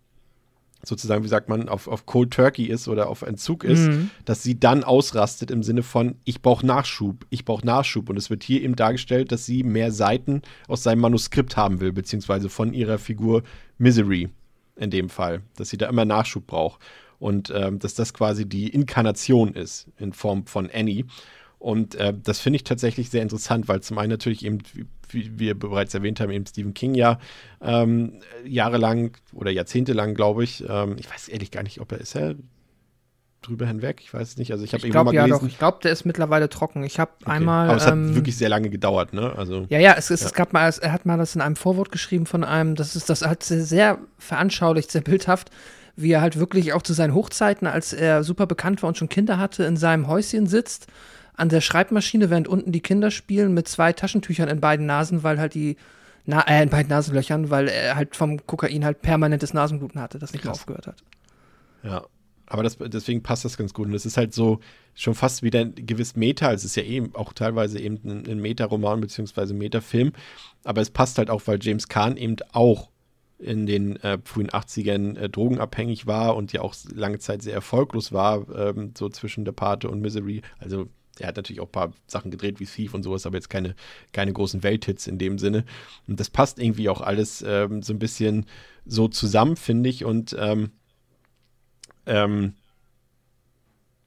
sozusagen, 0.84 1.24
wie 1.24 1.28
sagt 1.28 1.48
man, 1.48 1.68
auf, 1.68 1.88
auf 1.88 2.06
Cold 2.06 2.32
Turkey 2.32 2.64
ist 2.64 2.88
oder 2.88 3.08
auf 3.08 3.22
Entzug 3.22 3.64
ist, 3.64 3.86
mhm. 3.86 4.10
dass 4.24 4.42
sie 4.42 4.58
dann 4.58 4.84
ausrastet 4.84 5.50
im 5.50 5.62
Sinne 5.62 5.82
von, 5.82 6.16
ich 6.24 6.42
brauche 6.42 6.66
Nachschub, 6.66 7.24
ich 7.30 7.44
brauche 7.44 7.64
Nachschub. 7.64 8.10
Und 8.10 8.16
es 8.16 8.30
wird 8.30 8.42
hier 8.42 8.62
eben 8.62 8.76
dargestellt, 8.76 9.32
dass 9.32 9.46
sie 9.46 9.62
mehr 9.62 9.92
Seiten 9.92 10.42
aus 10.68 10.82
seinem 10.82 11.00
Manuskript 11.00 11.56
haben 11.56 11.80
will, 11.80 11.92
beziehungsweise 11.92 12.48
von 12.48 12.74
ihrer 12.74 12.98
Figur 12.98 13.42
Misery 13.78 14.28
in 14.76 14.90
dem 14.90 15.08
Fall, 15.08 15.42
dass 15.56 15.70
sie 15.70 15.78
da 15.78 15.88
immer 15.88 16.04
Nachschub 16.04 16.46
braucht 16.46 16.80
und 17.22 17.52
ähm, 17.54 17.78
dass 17.78 17.94
das 17.94 18.12
quasi 18.12 18.48
die 18.48 18.68
Inkarnation 18.68 19.54
ist 19.54 19.86
in 19.96 20.12
Form 20.12 20.44
von 20.46 20.68
Annie. 20.74 21.04
Und 21.60 21.94
äh, 21.94 22.12
das 22.20 22.40
finde 22.40 22.56
ich 22.56 22.64
tatsächlich 22.64 23.10
sehr 23.10 23.22
interessant, 23.22 23.68
weil 23.68 23.80
zum 23.80 23.96
einen 23.98 24.10
natürlich 24.10 24.44
eben, 24.44 24.58
wie, 25.08 25.38
wir 25.38 25.56
bereits 25.56 25.94
erwähnt 25.94 26.18
haben, 26.18 26.32
eben 26.32 26.44
Stephen 26.44 26.74
King 26.74 26.94
ja 26.94 27.20
ähm, 27.60 28.14
jahrelang 28.44 29.16
oder 29.32 29.52
jahrzehntelang, 29.52 30.16
glaube 30.16 30.42
ich, 30.42 30.64
ähm, 30.68 30.96
ich 30.98 31.08
weiß 31.08 31.28
ehrlich 31.28 31.52
gar 31.52 31.62
nicht, 31.62 31.80
ob 31.80 31.92
er 31.92 31.98
ist 31.98 32.16
er 32.16 32.34
drüber 33.40 33.66
hinweg, 33.66 34.00
ich 34.00 34.12
weiß 34.12 34.26
es 34.26 34.36
nicht. 34.36 34.50
Also 34.50 34.64
ich 34.64 34.72
habe 34.72 34.82
irgendwann 34.82 35.06
mal 35.06 35.14
ja, 35.14 35.24
gelesen. 35.24 35.44
Doch. 35.44 35.48
Ich 35.48 35.58
glaube, 35.58 35.78
der 35.82 35.92
ist 35.92 36.04
mittlerweile 36.04 36.48
trocken. 36.48 36.82
Ich 36.82 36.98
habe 36.98 37.12
okay. 37.22 37.30
einmal. 37.30 37.68
Aber 37.68 37.76
es 37.76 37.86
hat 37.86 37.92
ähm, 37.92 38.16
wirklich 38.16 38.36
sehr 38.36 38.48
lange 38.48 38.68
gedauert, 38.68 39.12
ne? 39.12 39.32
Also. 39.36 39.66
Ja, 39.68 39.78
ja, 39.78 39.94
es, 39.96 40.10
es, 40.10 40.22
ja. 40.22 40.26
es 40.26 40.34
gab 40.34 40.52
mal, 40.52 40.72
er 40.80 40.92
hat 40.92 41.06
mal 41.06 41.18
das 41.18 41.36
in 41.36 41.40
einem 41.40 41.56
Vorwort 41.56 41.92
geschrieben 41.92 42.26
von 42.26 42.42
einem, 42.42 42.74
das 42.74 42.96
ist, 42.96 43.10
das 43.10 43.22
hat 43.22 43.44
sehr, 43.44 43.64
sehr 43.64 43.98
veranschaulicht, 44.18 44.90
sehr 44.90 45.02
bildhaft 45.02 45.50
wie 45.96 46.12
er 46.12 46.20
halt 46.20 46.38
wirklich 46.38 46.72
auch 46.72 46.82
zu 46.82 46.92
seinen 46.92 47.14
Hochzeiten, 47.14 47.66
als 47.66 47.92
er 47.92 48.24
super 48.24 48.46
bekannt 48.46 48.82
war 48.82 48.88
und 48.88 48.96
schon 48.96 49.08
Kinder 49.08 49.38
hatte, 49.38 49.64
in 49.64 49.76
seinem 49.76 50.08
Häuschen 50.08 50.46
sitzt, 50.46 50.86
an 51.34 51.48
der 51.48 51.60
Schreibmaschine, 51.60 52.30
während 52.30 52.48
unten 52.48 52.72
die 52.72 52.80
Kinder 52.80 53.10
spielen, 53.10 53.54
mit 53.54 53.68
zwei 53.68 53.92
Taschentüchern 53.92 54.48
in 54.48 54.60
beiden 54.60 54.86
Nasen, 54.86 55.22
weil 55.22 55.38
halt 55.38 55.54
die, 55.54 55.76
Na 56.24 56.46
äh, 56.46 56.62
in 56.62 56.68
beiden 56.68 56.90
Nasenlöchern, 56.90 57.50
weil 57.50 57.68
er 57.68 57.96
halt 57.96 58.16
vom 58.16 58.46
Kokain 58.46 58.84
halt 58.84 59.02
permanentes 59.02 59.54
Nasenbluten 59.54 60.00
hatte, 60.00 60.18
das 60.18 60.32
nicht 60.32 60.44
mehr 60.44 60.52
aufgehört 60.52 60.86
hat. 60.86 61.02
Ja. 61.82 62.04
Aber 62.46 62.62
das, 62.62 62.76
deswegen 62.76 63.22
passt 63.22 63.46
das 63.46 63.56
ganz 63.56 63.72
gut. 63.72 63.86
Und 63.86 63.94
es 63.94 64.04
ist 64.04 64.18
halt 64.18 64.34
so 64.34 64.60
schon 64.94 65.14
fast 65.14 65.42
wieder 65.42 65.60
ein 65.60 65.74
gewiss 65.74 66.16
Meta. 66.16 66.52
Es 66.52 66.66
ist 66.66 66.76
ja 66.76 66.82
eben 66.82 67.14
auch 67.14 67.32
teilweise 67.32 67.78
eben 67.78 67.98
ein, 68.04 68.30
ein 68.30 68.40
Meta-Roman 68.40 69.00
beziehungsweise 69.00 69.54
Meta-Film. 69.54 70.12
Aber 70.62 70.82
es 70.82 70.90
passt 70.90 71.16
halt 71.16 71.30
auch, 71.30 71.40
weil 71.46 71.58
James 71.62 71.88
Kahn 71.88 72.18
eben 72.18 72.36
auch 72.52 72.90
in 73.42 73.66
den 73.66 73.96
äh, 73.96 74.18
frühen 74.24 74.50
80ern 74.50 75.16
äh, 75.16 75.28
drogenabhängig 75.28 76.06
war 76.06 76.36
und 76.36 76.52
ja 76.52 76.62
auch 76.62 76.74
lange 76.94 77.18
Zeit 77.18 77.42
sehr 77.42 77.54
erfolglos 77.54 78.12
war, 78.12 78.48
ähm, 78.54 78.92
so 78.96 79.08
zwischen 79.08 79.44
Der 79.44 79.52
Pate 79.52 79.90
und 79.90 80.00
Misery. 80.00 80.42
Also 80.58 80.88
er 81.18 81.28
hat 81.28 81.36
natürlich 81.36 81.60
auch 81.60 81.66
ein 81.66 81.72
paar 81.72 81.92
Sachen 82.06 82.30
gedreht 82.30 82.60
wie 82.60 82.66
Thief 82.66 82.94
und 82.94 83.02
sowas, 83.02 83.26
aber 83.26 83.36
jetzt 83.36 83.50
keine, 83.50 83.74
keine 84.12 84.32
großen 84.32 84.62
Welthits 84.62 85.06
in 85.06 85.18
dem 85.18 85.38
Sinne. 85.38 85.64
Und 86.06 86.20
das 86.20 86.30
passt 86.30 86.58
irgendwie 86.58 86.88
auch 86.88 87.00
alles 87.00 87.44
ähm, 87.46 87.82
so 87.82 87.92
ein 87.92 87.98
bisschen 87.98 88.46
so 88.86 89.08
zusammen, 89.08 89.56
finde 89.56 89.90
ich. 89.90 90.04
Und 90.04 90.34
ähm, 90.38 90.70
ähm, 92.06 92.54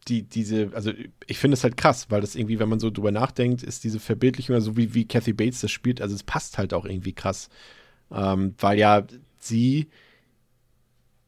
die, 0.08 0.24
diese, 0.24 0.72
also 0.74 0.92
ich 1.26 1.38
finde 1.38 1.56
es 1.56 1.64
halt 1.64 1.78
krass, 1.78 2.08
weil 2.10 2.22
das 2.22 2.36
irgendwie, 2.36 2.60
wenn 2.60 2.70
man 2.70 2.80
so 2.80 2.92
drüber 2.92 3.12
nachdenkt, 3.12 3.64
ist 3.64 3.84
diese 3.84 4.00
Verbildlichung, 4.00 4.56
also 4.56 4.78
wie, 4.78 4.94
wie 4.94 5.08
Kathy 5.08 5.34
Bates 5.34 5.62
das 5.62 5.72
spielt, 5.72 6.02
also 6.02 6.14
es 6.14 6.24
passt 6.24 6.58
halt 6.58 6.74
auch 6.74 6.86
irgendwie 6.86 7.14
krass. 7.14 7.50
Ähm, 8.12 8.54
weil 8.60 8.78
ja 8.78 9.06
sie 9.46 9.88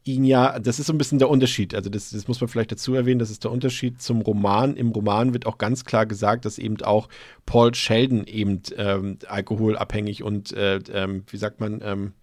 ihn 0.07 0.23
ja, 0.23 0.59
das 0.59 0.79
ist 0.79 0.87
so 0.87 0.93
ein 0.93 0.97
bisschen 0.97 1.19
der 1.19 1.29
Unterschied. 1.29 1.75
Also, 1.75 1.89
das, 1.89 2.11
das, 2.11 2.27
muss 2.27 2.39
man 2.39 2.47
vielleicht 2.47 2.71
dazu 2.71 2.93
erwähnen, 2.93 3.19
das 3.19 3.29
ist 3.29 3.43
der 3.43 3.51
Unterschied 3.51 4.01
zum 4.01 4.21
Roman. 4.21 4.75
Im 4.75 4.91
Roman 4.91 5.33
wird 5.33 5.45
auch 5.45 5.57
ganz 5.57 5.85
klar 5.85 6.05
gesagt, 6.05 6.45
dass 6.45 6.57
eben 6.57 6.81
auch 6.81 7.09
Paul 7.45 7.73
Sheldon 7.73 8.25
eben 8.25 8.61
ähm, 8.77 9.17
alkoholabhängig 9.27 10.23
und, 10.23 10.53
äh, 10.53 10.77
ähm, 10.93 11.23
wie 11.27 11.37
sagt 11.37 11.59
man, 11.59 11.81
ähm, 11.83 12.13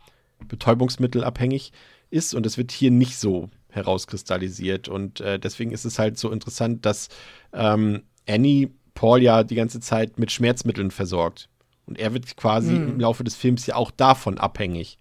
betäubungsmittelabhängig 0.48 1.72
ist. 2.10 2.34
Und 2.34 2.46
das 2.46 2.58
wird 2.58 2.72
hier 2.72 2.90
nicht 2.90 3.18
so 3.18 3.50
herauskristallisiert. 3.70 4.88
Und 4.88 5.20
äh, 5.20 5.38
deswegen 5.38 5.72
ist 5.72 5.84
es 5.84 5.98
halt 5.98 6.18
so 6.18 6.30
interessant, 6.30 6.86
dass 6.86 7.08
ähm, 7.52 8.02
Annie 8.28 8.70
Paul 8.94 9.22
ja 9.22 9.42
die 9.42 9.56
ganze 9.56 9.80
Zeit 9.80 10.18
mit 10.18 10.30
Schmerzmitteln 10.30 10.90
versorgt. 10.90 11.48
Und 11.86 11.98
er 11.98 12.14
wird 12.14 12.36
quasi 12.36 12.72
mhm. 12.72 12.88
im 12.88 13.00
Laufe 13.00 13.24
des 13.24 13.36
Films 13.36 13.66
ja 13.66 13.76
auch 13.76 13.90
davon 13.90 14.38
abhängig. 14.38 14.98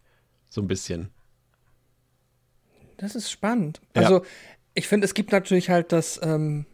So 0.54 0.62
ein 0.62 0.68
bisschen. 0.68 1.10
Das 2.98 3.16
ist 3.16 3.32
spannend. 3.32 3.82
Ja. 3.96 4.04
Also, 4.04 4.22
ich 4.76 4.88
finde, 4.88 5.06
es 5.06 5.16
gibt 5.16 5.32
natürlich 5.32 5.72
halt 5.72 5.92
das, 5.92 6.20
ähm, 6.22 6.68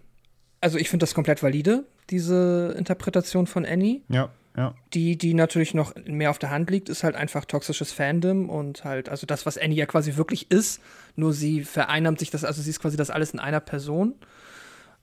also 0.59 0.77
ich 0.77 0.89
finde 0.89 1.03
das 1.03 1.13
komplett 1.13 1.41
valide, 1.41 1.85
diese 2.09 2.75
Interpretation 2.77 3.47
von 3.47 3.65
Annie. 3.65 4.01
Ja, 4.09 4.31
ja. 4.57 4.75
Die, 4.93 5.17
die 5.17 5.33
natürlich 5.33 5.73
noch 5.73 5.95
mehr 6.05 6.29
auf 6.29 6.39
der 6.39 6.49
Hand 6.49 6.69
liegt, 6.69 6.89
ist 6.89 7.05
halt 7.05 7.15
einfach 7.15 7.45
toxisches 7.45 7.93
Fandom 7.93 8.49
und 8.49 8.83
halt, 8.83 9.07
also 9.07 9.25
das, 9.25 9.45
was 9.45 9.57
Annie 9.57 9.77
ja 9.77 9.85
quasi 9.85 10.17
wirklich 10.17 10.51
ist, 10.51 10.81
nur 11.15 11.31
sie 11.31 11.63
vereinnahmt 11.63 12.19
sich 12.19 12.31
das, 12.31 12.43
also 12.43 12.61
sie 12.61 12.71
ist 12.71 12.81
quasi 12.81 12.97
das 12.97 13.09
alles 13.09 13.31
in 13.31 13.39
einer 13.39 13.61
Person. 13.61 14.15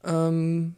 Ähm, 0.05 0.77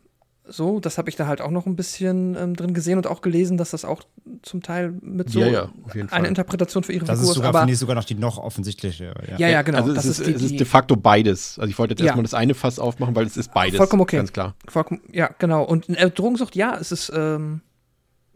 so, 0.49 0.81
das 0.81 0.99
habe 0.99 1.11
ich 1.11 1.17
da 1.17 1.27
halt 1.27 1.41
auch 1.41 1.51
noch 1.51 1.67
ein 1.67 1.77
bisschen 1.77 2.37
ähm, 2.37 2.57
drin 2.57 2.73
gesehen 2.73 2.97
und 2.97 3.07
auch 3.07 3.21
gelesen, 3.21 3.59
dass 3.59 3.71
das 3.71 3.85
auch 3.85 4.03
zum 4.43 4.63
Teil 4.63 4.95
mit 5.03 5.31
so 5.31 5.41
ja, 5.41 5.47
ja, 5.47 5.71
eine 6.11 6.29
Interpretation 6.29 6.83
für 6.83 6.93
ihre 6.93 7.05
das 7.05 7.19
Figur 7.19 7.33
ist. 7.33 7.37
Sogar, 7.37 7.53
finde 7.53 7.73
ich 7.73 7.79
sogar 7.79 7.95
noch 7.95 8.05
die 8.05 8.15
noch 8.15 8.39
offensichtlichere. 8.39 9.15
Ja, 9.31 9.39
ja, 9.39 9.49
ja 9.49 9.63
genau. 9.63 9.79
Also 9.79 9.93
es 9.93 10.05
ist, 10.05 10.21
ist, 10.21 10.27
die, 10.27 10.33
es 10.33 10.43
ist 10.43 10.61
de 10.61 10.67
facto 10.67 10.97
beides. 10.97 11.59
Also 11.59 11.71
ich 11.71 11.79
wollte 11.79 11.93
jetzt 11.93 12.03
erstmal 12.03 12.23
das 12.23 12.35
eine 12.35 12.55
Fass 12.55 12.79
aufmachen, 12.79 13.15
weil 13.15 13.27
es 13.27 13.37
ist 13.37 13.53
beides. 13.53 13.77
Vollkommen 13.77 14.03
okay. 14.03 14.17
Ganz 14.17 14.33
klar. 14.33 14.55
Vollkommen, 14.67 15.01
ja, 15.13 15.31
genau. 15.39 15.65
Und 15.65 15.89
äh, 15.89 16.11
Drogensucht, 16.11 16.57
ja, 16.57 16.77
es 16.77 16.93
ist, 16.93 17.13
ähm, 17.15 17.61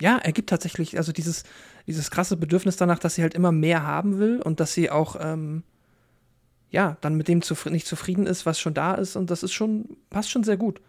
ja, 0.01 0.19
er 0.19 0.33
gibt 0.33 0.51
tatsächlich, 0.51 0.99
also 0.99 1.13
dieses, 1.13 1.45
dieses 1.87 2.11
krasse 2.11 2.37
Bedürfnis 2.37 2.77
danach, 2.77 2.99
dass 2.99 3.15
sie 3.15 3.23
halt 3.23 3.35
immer 3.35 3.53
mehr 3.53 3.87
haben 3.87 4.19
will 4.19 4.41
und 4.43 4.61
dass 4.61 4.75
sie 4.75 4.91
auch, 4.91 5.17
ähm, 5.21 5.63
ja, 6.71 6.97
dann 7.01 7.15
mit 7.15 7.29
dem 7.29 7.43
zufri 7.43 7.71
nicht 7.71 7.87
zufrieden 7.87 8.27
ist, 8.27 8.47
was 8.47 8.59
schon 8.59 8.75
da 8.75 8.95
ist. 8.95 9.17
Und 9.17 9.31
das 9.31 9.43
ist 9.43 9.53
schon, 9.53 9.97
passt 10.11 10.31
schon 10.31 10.45
sehr 10.45 10.57
gut. 10.57 10.81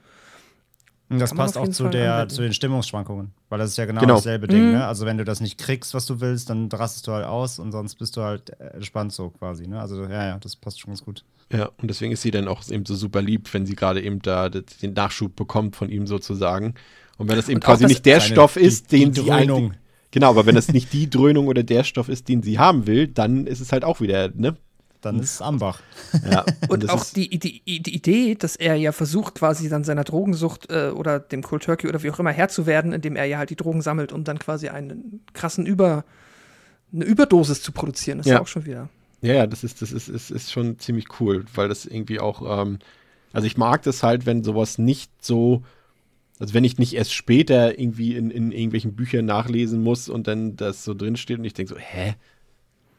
Und 1.10 1.20
das 1.20 1.34
passt 1.34 1.58
auch 1.58 1.68
zu, 1.68 1.84
Fall 1.84 1.92
der, 1.92 2.14
anwenden. 2.16 2.34
zu 2.36 2.42
den 2.42 2.54
Stimmungsschwankungen. 2.54 3.32
Weil 3.50 3.60
das 3.60 3.72
ist 3.72 3.78
ja 3.78 3.86
genau, 3.86 4.02
Genau. 4.02 4.16
dasselbe 4.16 4.48
Ding. 4.48 4.68
Mhm. 4.68 4.72
Ne? 4.74 4.88
Also, 4.88 5.06
wenn 5.06 5.18
du 5.18 5.26
das 5.26 5.42
nicht 5.42 5.58
kriegst, 5.60 5.94
was 5.94 6.06
du 6.06 6.22
willst, 6.22 6.50
dann 6.50 6.70
rastest 6.72 7.06
du 7.08 7.12
halt 7.12 7.26
aus 7.26 7.60
und 7.60 7.72
sonst 7.72 7.96
bist 7.96 8.18
du 8.18 8.22
halt 8.22 8.50
entspannt 8.60 9.14
so 9.14 9.30
quasi. 9.30 9.68
Ne? 9.68 9.80
Also, 9.80 10.04
ja, 10.06 10.26
ja, 10.28 10.38
das 10.40 10.56
passt 10.56 10.80
schon 10.80 10.90
ganz 10.92 11.04
gut. 11.04 11.24
Ja, 11.52 11.70
und 11.78 11.88
deswegen 11.90 12.14
ist 12.14 12.22
sie 12.24 12.32
dann 12.32 12.48
auch 12.48 12.68
eben 12.70 12.86
so 12.86 12.96
super 12.96 13.22
lieb, 13.22 13.54
wenn 13.54 13.66
sie 13.66 13.76
gerade 13.76 14.02
eben 14.02 14.22
da 14.22 14.50
den 14.50 14.94
Nachschub 14.94 15.36
bekommt 15.36 15.76
von 15.76 15.90
ihm 15.90 16.08
sozusagen. 16.08 16.74
Und 17.18 17.30
wenn 17.30 17.36
das 17.36 17.48
eben 17.48 17.58
Und 17.58 17.64
quasi 17.64 17.84
das- 17.84 17.90
nicht 17.90 18.06
der 18.08 18.20
Stoff 18.22 18.56
ist, 18.56 18.92
die- 18.92 19.00
den 19.00 19.12
die 19.12 19.22
sie 19.22 19.28
Dröhnung. 19.28 19.74
Genau, 20.10 20.30
aber 20.30 20.46
wenn 20.46 20.56
das 20.56 20.72
nicht 20.72 20.94
die 20.94 21.10
Dröhnung 21.10 21.48
oder 21.48 21.62
der 21.64 21.84
Stoff 21.84 22.08
ist, 22.10 22.28
den 22.28 22.42
sie 22.42 22.58
haben 22.60 22.88
will, 22.88 23.08
dann 23.08 23.46
ist 23.46 23.60
es 23.60 23.72
halt 23.72 23.84
auch 23.84 24.00
wieder, 24.02 24.30
ne? 24.30 24.56
Dann 25.04 25.20
ist 25.20 25.34
es 25.36 25.42
Ambach. 25.42 25.82
Ja. 26.30 26.46
Und 26.70 26.84
das 26.84 26.90
auch 26.92 27.06
die, 27.06 27.30
die, 27.38 27.62
die 27.66 27.96
Idee, 27.96 28.36
dass 28.36 28.56
er 28.56 28.76
ja 28.76 28.92
versucht, 28.92 29.36
quasi 29.36 29.68
dann 29.70 29.84
seiner 29.84 30.04
Drogensucht 30.04 30.72
äh, 30.72 30.90
oder 30.90 31.20
dem 31.20 31.44
Cold 31.44 31.64
Turkey 31.64 31.88
oder 31.88 32.02
wie 32.04 32.10
auch 32.12 32.20
immer 32.20 32.32
Herr 32.32 32.50
zu 32.50 32.66
werden, 32.66 32.94
indem 32.94 33.16
er 33.16 33.26
ja 33.26 33.38
halt 33.40 33.50
die 33.50 33.56
Drogen 33.56 33.82
sammelt, 33.82 34.14
um 34.14 34.24
dann 34.24 34.40
quasi 34.40 34.70
einen 34.70 35.22
krassen 35.34 35.66
Über, 35.66 36.06
eine 36.94 37.04
Überdosis 37.06 37.62
zu 37.62 37.72
produzieren, 37.72 38.20
ist 38.20 38.28
Ja. 38.28 38.36
ja 38.36 38.42
auch 38.42 38.48
schon 38.48 38.66
wieder. 38.66 38.90
Ja, 39.22 39.34
ja, 39.34 39.48
das 39.48 39.64
ist, 39.64 39.82
das 39.82 39.92
ist, 39.92 40.08
ist, 40.10 40.32
ist 40.32 40.52
schon 40.52 40.80
ziemlich 40.80 41.06
cool, 41.20 41.46
weil 41.56 41.70
das 41.70 41.86
irgendwie 41.86 42.20
auch, 42.20 42.62
ähm, 42.62 42.80
also 43.32 43.48
ich 43.48 43.58
mag 43.58 43.82
das 43.84 44.04
halt, 44.04 44.26
wenn 44.26 44.44
sowas 44.44 44.78
nicht 44.78 45.12
so, 45.24 45.64
also 46.40 46.54
wenn 46.54 46.64
ich 46.64 46.78
nicht 46.78 46.94
erst 46.94 47.14
später 47.14 47.80
irgendwie 47.80 48.16
in, 48.16 48.32
in 48.32 48.52
irgendwelchen 48.52 48.96
Büchern 48.96 49.26
nachlesen 49.26 49.82
muss 49.82 50.10
und 50.10 50.28
dann 50.28 50.56
das 50.56 50.84
so 50.84 50.94
drinsteht 50.94 51.40
und 51.40 51.46
ich 51.46 51.54
denke 51.54 51.74
so, 51.74 51.80
hä? 51.80 52.16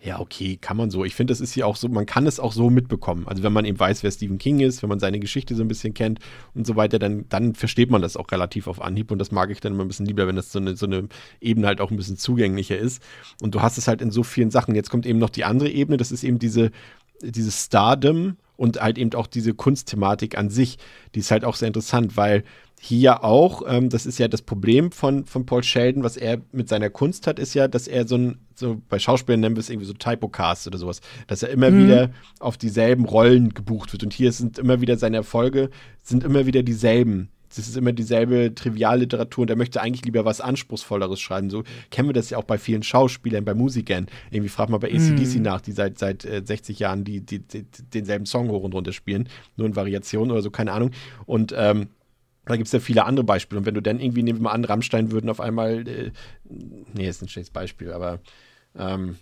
Ja, 0.05 0.21
okay, 0.21 0.59
kann 0.61 0.77
man 0.77 0.91
so. 0.91 1.03
Ich 1.07 1.15
finde, 1.15 1.31
das 1.31 1.41
ist 1.41 1.55
hier 1.55 1.67
auch 1.67 1.77
so, 1.77 1.89
man 1.89 2.05
kann 2.05 2.27
es 2.27 2.39
auch 2.39 2.53
so 2.53 2.69
mitbekommen. 2.69 3.27
Also 3.27 3.43
wenn 3.43 3.55
man 3.55 3.65
eben 3.65 3.81
weiß, 3.81 4.03
wer 4.03 4.11
Stephen 4.11 4.37
King 4.37 4.61
ist, 4.61 4.83
wenn 4.83 4.91
man 4.91 5.01
seine 5.01 5.19
Geschichte 5.19 5.55
so 5.55 5.63
ein 5.63 5.69
bisschen 5.69 5.95
kennt 5.95 6.19
und 6.53 6.67
so 6.67 6.77
weiter, 6.77 6.99
dann, 6.99 7.25
dann 7.31 7.55
versteht 7.55 7.91
man 7.91 8.03
das 8.03 8.19
auch 8.19 8.31
relativ 8.31 8.67
auf 8.67 8.83
Anhieb 8.83 9.11
und 9.11 9.19
das 9.19 9.33
mag 9.33 9.49
ich 9.49 9.61
dann 9.61 9.73
immer 9.73 9.83
ein 9.83 9.89
bisschen 9.89 10.05
lieber, 10.05 10.27
wenn 10.27 10.37
das 10.37 10.53
so 10.53 10.59
eine, 10.59 10.77
so 10.77 10.85
eine 10.85 11.09
Ebene 11.41 11.67
halt 11.67 11.81
auch 11.81 11.91
ein 11.91 11.97
bisschen 11.97 12.19
zugänglicher 12.19 12.77
ist. 12.77 13.03
Und 13.41 13.55
du 13.55 13.63
hast 13.63 13.79
es 13.79 13.89
halt 13.89 14.03
in 14.03 14.11
so 14.11 14.23
vielen 14.25 14.51
Sachen. 14.51 14.75
Jetzt 14.75 14.91
kommt 14.91 15.07
eben 15.07 15.19
noch 15.19 15.31
die 15.31 15.45
andere 15.45 15.71
Ebene, 15.71 15.97
das 15.97 16.13
ist 16.13 16.23
eben 16.23 16.39
diese, 16.39 16.71
dieses 17.23 17.65
Stardom 17.65 18.37
und 18.57 18.81
halt 18.81 18.99
eben 18.99 19.13
auch 19.15 19.27
diese 19.27 19.55
Kunstthematik 19.55 20.39
an 20.39 20.51
sich. 20.51 20.79
Die 21.15 21.21
ist 21.21 21.31
halt 21.31 21.45
auch 21.45 21.57
sehr 21.57 21.69
interessant, 21.69 22.17
weil 22.17 22.45
hier 22.81 23.25
auch, 23.25 23.63
ähm, 23.67 23.89
das 23.89 24.05
ist 24.05 24.19
ja 24.19 24.29
das 24.29 24.43
Problem 24.43 24.93
von, 24.93 25.25
von 25.25 25.47
Paul 25.47 25.63
Sheldon, 25.63 26.03
was 26.03 26.17
er 26.17 26.43
mit 26.53 26.69
seiner 26.69 26.91
Kunst 26.91 27.27
hat, 27.27 27.39
ist 27.39 27.55
ja, 27.55 27.67
dass 27.67 27.89
er 27.89 28.07
so 28.07 28.17
ein, 28.17 28.39
so 28.55 28.81
bei 28.89 28.99
Schauspielern 28.99 29.41
nennen 29.41 29.57
wir 29.57 29.61
es 29.61 29.71
irgendwie 29.71 29.87
so 29.87 29.95
Typocast 29.95 30.67
oder 30.67 30.79
sowas, 30.79 31.01
dass 31.27 31.43
er 31.43 31.49
immer 31.49 31.75
wieder 31.75 32.11
auf 32.41 32.59
dieselben 32.59 33.07
Rollen 33.07 33.55
gebucht 33.55 33.93
wird. 33.93 34.03
Und 34.05 34.13
hier 34.13 34.33
sind 34.33 34.59
immer 34.59 34.81
wieder 34.81 34.99
seine 34.99 35.17
Erfolge, 35.17 35.71
sind 36.03 36.25
immer 36.25 36.47
wieder 36.47 36.63
dieselben. 36.63 37.31
Es 37.59 37.69
ist 37.69 37.77
immer 37.77 37.93
dieselbe 37.93 38.55
Trivialliteratur 38.55 39.43
und 39.43 39.51
er 39.51 39.57
möchte 39.57 39.81
eigentlich 39.81 40.05
lieber 40.05 40.25
was 40.25 40.41
Anspruchsvolleres 40.41 41.21
schreiben. 41.21 41.51
So 41.51 41.65
kennen 41.91 42.09
wir 42.09 42.13
das 42.13 42.31
ja 42.31 42.39
auch 42.39 42.45
bei 42.45 42.59
vielen 42.59 42.83
Schauspielern, 42.83 43.45
bei 43.45 43.55
Musikern. 43.55 44.07
Irgendwie 44.31 44.49
fragt 44.49 44.71
man 44.71 44.81
bei 44.81 44.89
ACDC 44.89 45.41
nach, 45.41 45.61
die 45.61 45.73
seit, 45.73 45.99
seit 45.99 46.25
äh, 46.25 46.43
60 46.45 46.79
Jahren 46.79 47.05
die, 47.05 47.21
die, 47.21 47.41
die, 47.41 47.65
denselben 47.93 48.27
Song 48.27 48.49
hoch 48.51 48.63
und 48.63 48.75
runter 48.75 48.93
spielen, 48.93 49.29
nur 49.57 49.67
in 49.67 49.77
Variationen 49.77 50.31
oder 50.31 50.43
so, 50.43 50.51
keine 50.51 50.73
Ahnung. 50.73 50.91
Und 51.27 51.55
ähm, 51.57 51.89
da 52.47 52.57
gibt 52.57 52.67
es 52.67 52.73
ja 52.73 52.81
viele 52.81 53.05
andere 53.05 53.25
Beispiele. 53.25 53.59
Und 53.59 53.67
wenn 53.67 53.75
du 53.75 53.81
dann 53.81 54.01
irgendwie, 54.01 54.23
nehmen 54.23 54.41
wir 54.41 54.45
mal 54.45 54.53
an, 54.53 54.65
Rammstein 54.65 55.11
würden 55.11 55.31
auf 55.31 55.41
einmal, 55.41 55.89
äh, 55.89 56.11
nee, 56.45 57.09
ist 57.09 57.23
ein 57.23 57.29
schlechtes 57.29 57.53
Beispiel, 57.53 57.93
aber 57.93 58.21
ähm, 58.77 59.17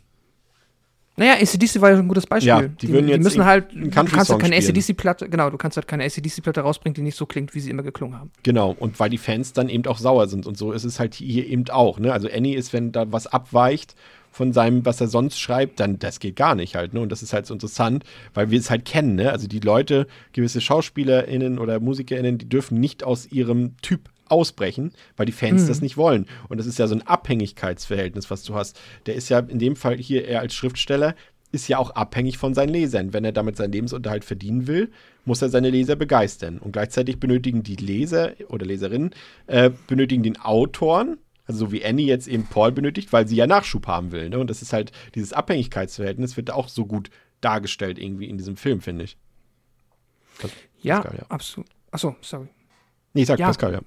Naja, 1.16 1.34
ACDC 1.34 1.80
war 1.82 1.90
ja 1.90 1.98
ein 1.98 2.08
gutes 2.08 2.26
Beispiel. 2.26 2.48
Ja, 2.48 2.62
die 2.62 2.88
würden 2.88 3.06
jetzt 3.08 3.22
müssen 3.22 3.40
in- 3.40 3.44
halt, 3.46 3.66
du 3.74 3.90
kannst 3.90 4.16
halt 4.16 4.40
keine. 4.40 4.56
ACDC-Platte, 4.56 5.28
genau, 5.28 5.50
du 5.50 5.58
kannst 5.58 5.76
halt 5.76 5.86
keine 5.86 6.04
ACDC-Platte 6.04 6.62
rausbringen, 6.62 6.94
die 6.94 7.02
nicht 7.02 7.16
so 7.18 7.26
klingt, 7.26 7.54
wie 7.54 7.60
sie 7.60 7.70
immer 7.70 7.82
geklungen 7.82 8.18
haben. 8.18 8.30
Genau, 8.42 8.74
und 8.78 8.98
weil 8.98 9.10
die 9.10 9.18
Fans 9.18 9.52
dann 9.52 9.68
eben 9.68 9.84
auch 9.86 9.98
sauer 9.98 10.26
sind 10.28 10.46
und 10.46 10.56
so 10.56 10.72
ist 10.72 10.84
es 10.84 10.98
halt 10.98 11.14
hier 11.14 11.46
eben 11.46 11.68
auch. 11.68 11.98
Ne? 11.98 12.12
Also 12.12 12.28
Annie 12.32 12.56
ist, 12.56 12.72
wenn 12.72 12.92
da 12.92 13.12
was 13.12 13.26
abweicht 13.26 13.94
von 14.30 14.54
seinem, 14.54 14.86
was 14.86 14.98
er 15.02 15.08
sonst 15.08 15.38
schreibt, 15.38 15.78
dann 15.80 15.98
das 15.98 16.18
geht 16.18 16.36
gar 16.36 16.54
nicht 16.54 16.74
halt. 16.76 16.94
Ne? 16.94 17.00
Und 17.00 17.12
das 17.12 17.22
ist 17.22 17.34
halt 17.34 17.44
so 17.44 17.52
interessant, 17.52 18.04
weil 18.32 18.50
wir 18.50 18.58
es 18.58 18.70
halt 18.70 18.86
kennen. 18.86 19.16
Ne? 19.16 19.30
Also 19.30 19.46
die 19.46 19.60
Leute, 19.60 20.06
gewisse 20.32 20.62
SchauspielerInnen 20.62 21.58
oder 21.58 21.78
MusikerInnen, 21.80 22.38
die 22.38 22.48
dürfen 22.48 22.80
nicht 22.80 23.04
aus 23.04 23.30
ihrem 23.30 23.76
Typ 23.82 24.08
ausbrechen, 24.32 24.92
weil 25.16 25.26
die 25.26 25.32
Fans 25.32 25.66
das 25.68 25.80
nicht 25.80 25.96
wollen. 25.96 26.26
Und 26.48 26.58
das 26.58 26.66
ist 26.66 26.78
ja 26.78 26.86
so 26.88 26.94
ein 26.96 27.02
Abhängigkeitsverhältnis, 27.06 28.30
was 28.30 28.42
du 28.42 28.54
hast. 28.54 28.80
Der 29.06 29.14
ist 29.14 29.28
ja 29.28 29.38
in 29.38 29.58
dem 29.58 29.76
Fall 29.76 29.96
hier 29.96 30.26
eher 30.26 30.40
als 30.40 30.54
Schriftsteller 30.54 31.14
ist 31.54 31.68
ja 31.68 31.76
auch 31.76 31.90
abhängig 31.90 32.38
von 32.38 32.54
seinen 32.54 32.70
Lesern. 32.70 33.12
Wenn 33.12 33.26
er 33.26 33.32
damit 33.32 33.56
seinen 33.58 33.72
Lebensunterhalt 33.72 34.24
verdienen 34.24 34.66
will, 34.66 34.90
muss 35.26 35.42
er 35.42 35.50
seine 35.50 35.68
Leser 35.68 35.96
begeistern. 35.96 36.56
Und 36.58 36.72
gleichzeitig 36.72 37.20
benötigen 37.20 37.62
die 37.62 37.76
Leser 37.76 38.32
oder 38.48 38.64
Leserinnen, 38.64 39.10
äh, 39.48 39.70
benötigen 39.86 40.22
den 40.22 40.40
Autoren, 40.40 41.18
also 41.46 41.66
so 41.66 41.72
wie 41.72 41.84
Annie 41.84 42.06
jetzt 42.06 42.26
eben 42.26 42.46
Paul 42.46 42.72
benötigt, 42.72 43.12
weil 43.12 43.28
sie 43.28 43.36
ja 43.36 43.46
Nachschub 43.46 43.86
haben 43.86 44.12
will. 44.12 44.30
Ne? 44.30 44.38
Und 44.38 44.48
das 44.48 44.62
ist 44.62 44.72
halt, 44.72 44.92
dieses 45.14 45.34
Abhängigkeitsverhältnis 45.34 46.38
wird 46.38 46.50
auch 46.50 46.68
so 46.70 46.86
gut 46.86 47.10
dargestellt 47.42 47.98
irgendwie 47.98 48.30
in 48.30 48.38
diesem 48.38 48.56
Film, 48.56 48.80
finde 48.80 49.04
ich. 49.04 49.18
Das- 50.40 50.52
Ja, 50.80 51.00
Pascal, 51.02 51.18
ja. 51.20 51.26
absolut. 51.28 51.68
Achso, 51.90 52.16
sorry. 52.22 52.48
Nee, 53.12 53.22
ich 53.22 53.26
sag 53.28 53.38
Ja. 53.38 53.46
Pascal, 53.48 53.74
ja. 53.74 53.80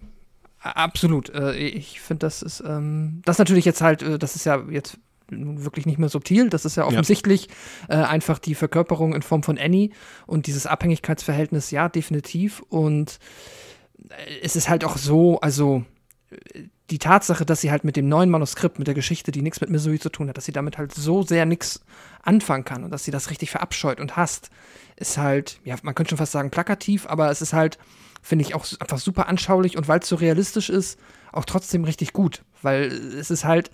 Absolut. 0.74 1.30
Äh, 1.30 1.54
Ich 1.56 2.02
finde, 2.02 2.26
das 2.26 2.42
ist, 2.42 2.64
ähm, 2.66 3.22
das 3.24 3.36
ist 3.36 3.40
natürlich 3.40 3.66
jetzt 3.66 3.82
halt, 3.82 4.02
äh, 4.02 4.18
das 4.18 4.36
ist 4.36 4.46
ja 4.46 4.64
jetzt 4.70 4.98
wirklich 5.30 5.86
nicht 5.86 5.98
mehr 5.98 6.10
subtil. 6.10 6.50
Das 6.50 6.66
ist 6.66 6.76
ja 6.76 6.86
offensichtlich 6.86 7.50
äh, 7.88 7.96
einfach 7.96 8.40
die 8.40 8.56
Verkörperung 8.56 9.14
in 9.14 9.22
Form 9.22 9.44
von 9.44 9.58
Annie 9.58 9.90
und 10.28 10.48
dieses 10.48 10.66
Abhängigkeitsverhältnis, 10.68 11.72
ja, 11.72 11.90
definitiv. 11.90 12.62
Und 12.70 13.20
es 14.42 14.56
ist 14.56 14.70
halt 14.70 14.84
auch 14.84 14.98
so, 14.98 15.40
also 15.40 15.84
die 16.92 17.00
Tatsache, 17.00 17.46
dass 17.46 17.62
sie 17.62 17.72
halt 17.72 17.84
mit 17.84 17.96
dem 17.96 18.08
neuen 18.08 18.30
Manuskript, 18.30 18.78
mit 18.78 18.88
der 18.88 18.94
Geschichte, 18.94 19.32
die 19.32 19.42
nichts 19.42 19.62
mit 19.62 19.70
Missouri 19.70 20.00
zu 20.00 20.10
tun 20.10 20.30
hat, 20.30 20.38
dass 20.38 20.46
sie 20.46 20.52
damit 20.52 20.78
halt 20.78 20.94
so 20.94 21.24
sehr 21.24 21.46
nichts 21.46 21.84
anfangen 22.22 22.66
kann 22.66 22.84
und 22.84 22.92
dass 22.92 23.04
sie 23.04 23.12
das 23.12 23.30
richtig 23.30 23.50
verabscheut 23.50 24.00
und 24.00 24.16
hasst, 24.16 24.50
ist 24.96 25.18
halt, 25.18 25.60
ja, 25.64 25.76
man 25.82 25.96
könnte 25.96 26.10
schon 26.10 26.18
fast 26.18 26.32
sagen 26.34 26.52
plakativ, 26.52 27.08
aber 27.08 27.32
es 27.32 27.42
ist 27.42 27.54
halt, 27.54 27.78
finde 28.26 28.44
ich 28.44 28.56
auch 28.56 28.66
einfach 28.80 28.98
super 28.98 29.28
anschaulich 29.28 29.78
und 29.78 29.88
weil 29.88 30.00
es 30.00 30.10
so 30.10 30.16
realistisch 30.16 30.70
ist, 30.70 31.00
auch 31.32 31.46
trotzdem 31.46 31.84
richtig 31.84 32.12
gut, 32.12 32.44
weil 32.64 32.86
es 32.86 33.30
ist 33.30 33.46
halt 33.46 33.70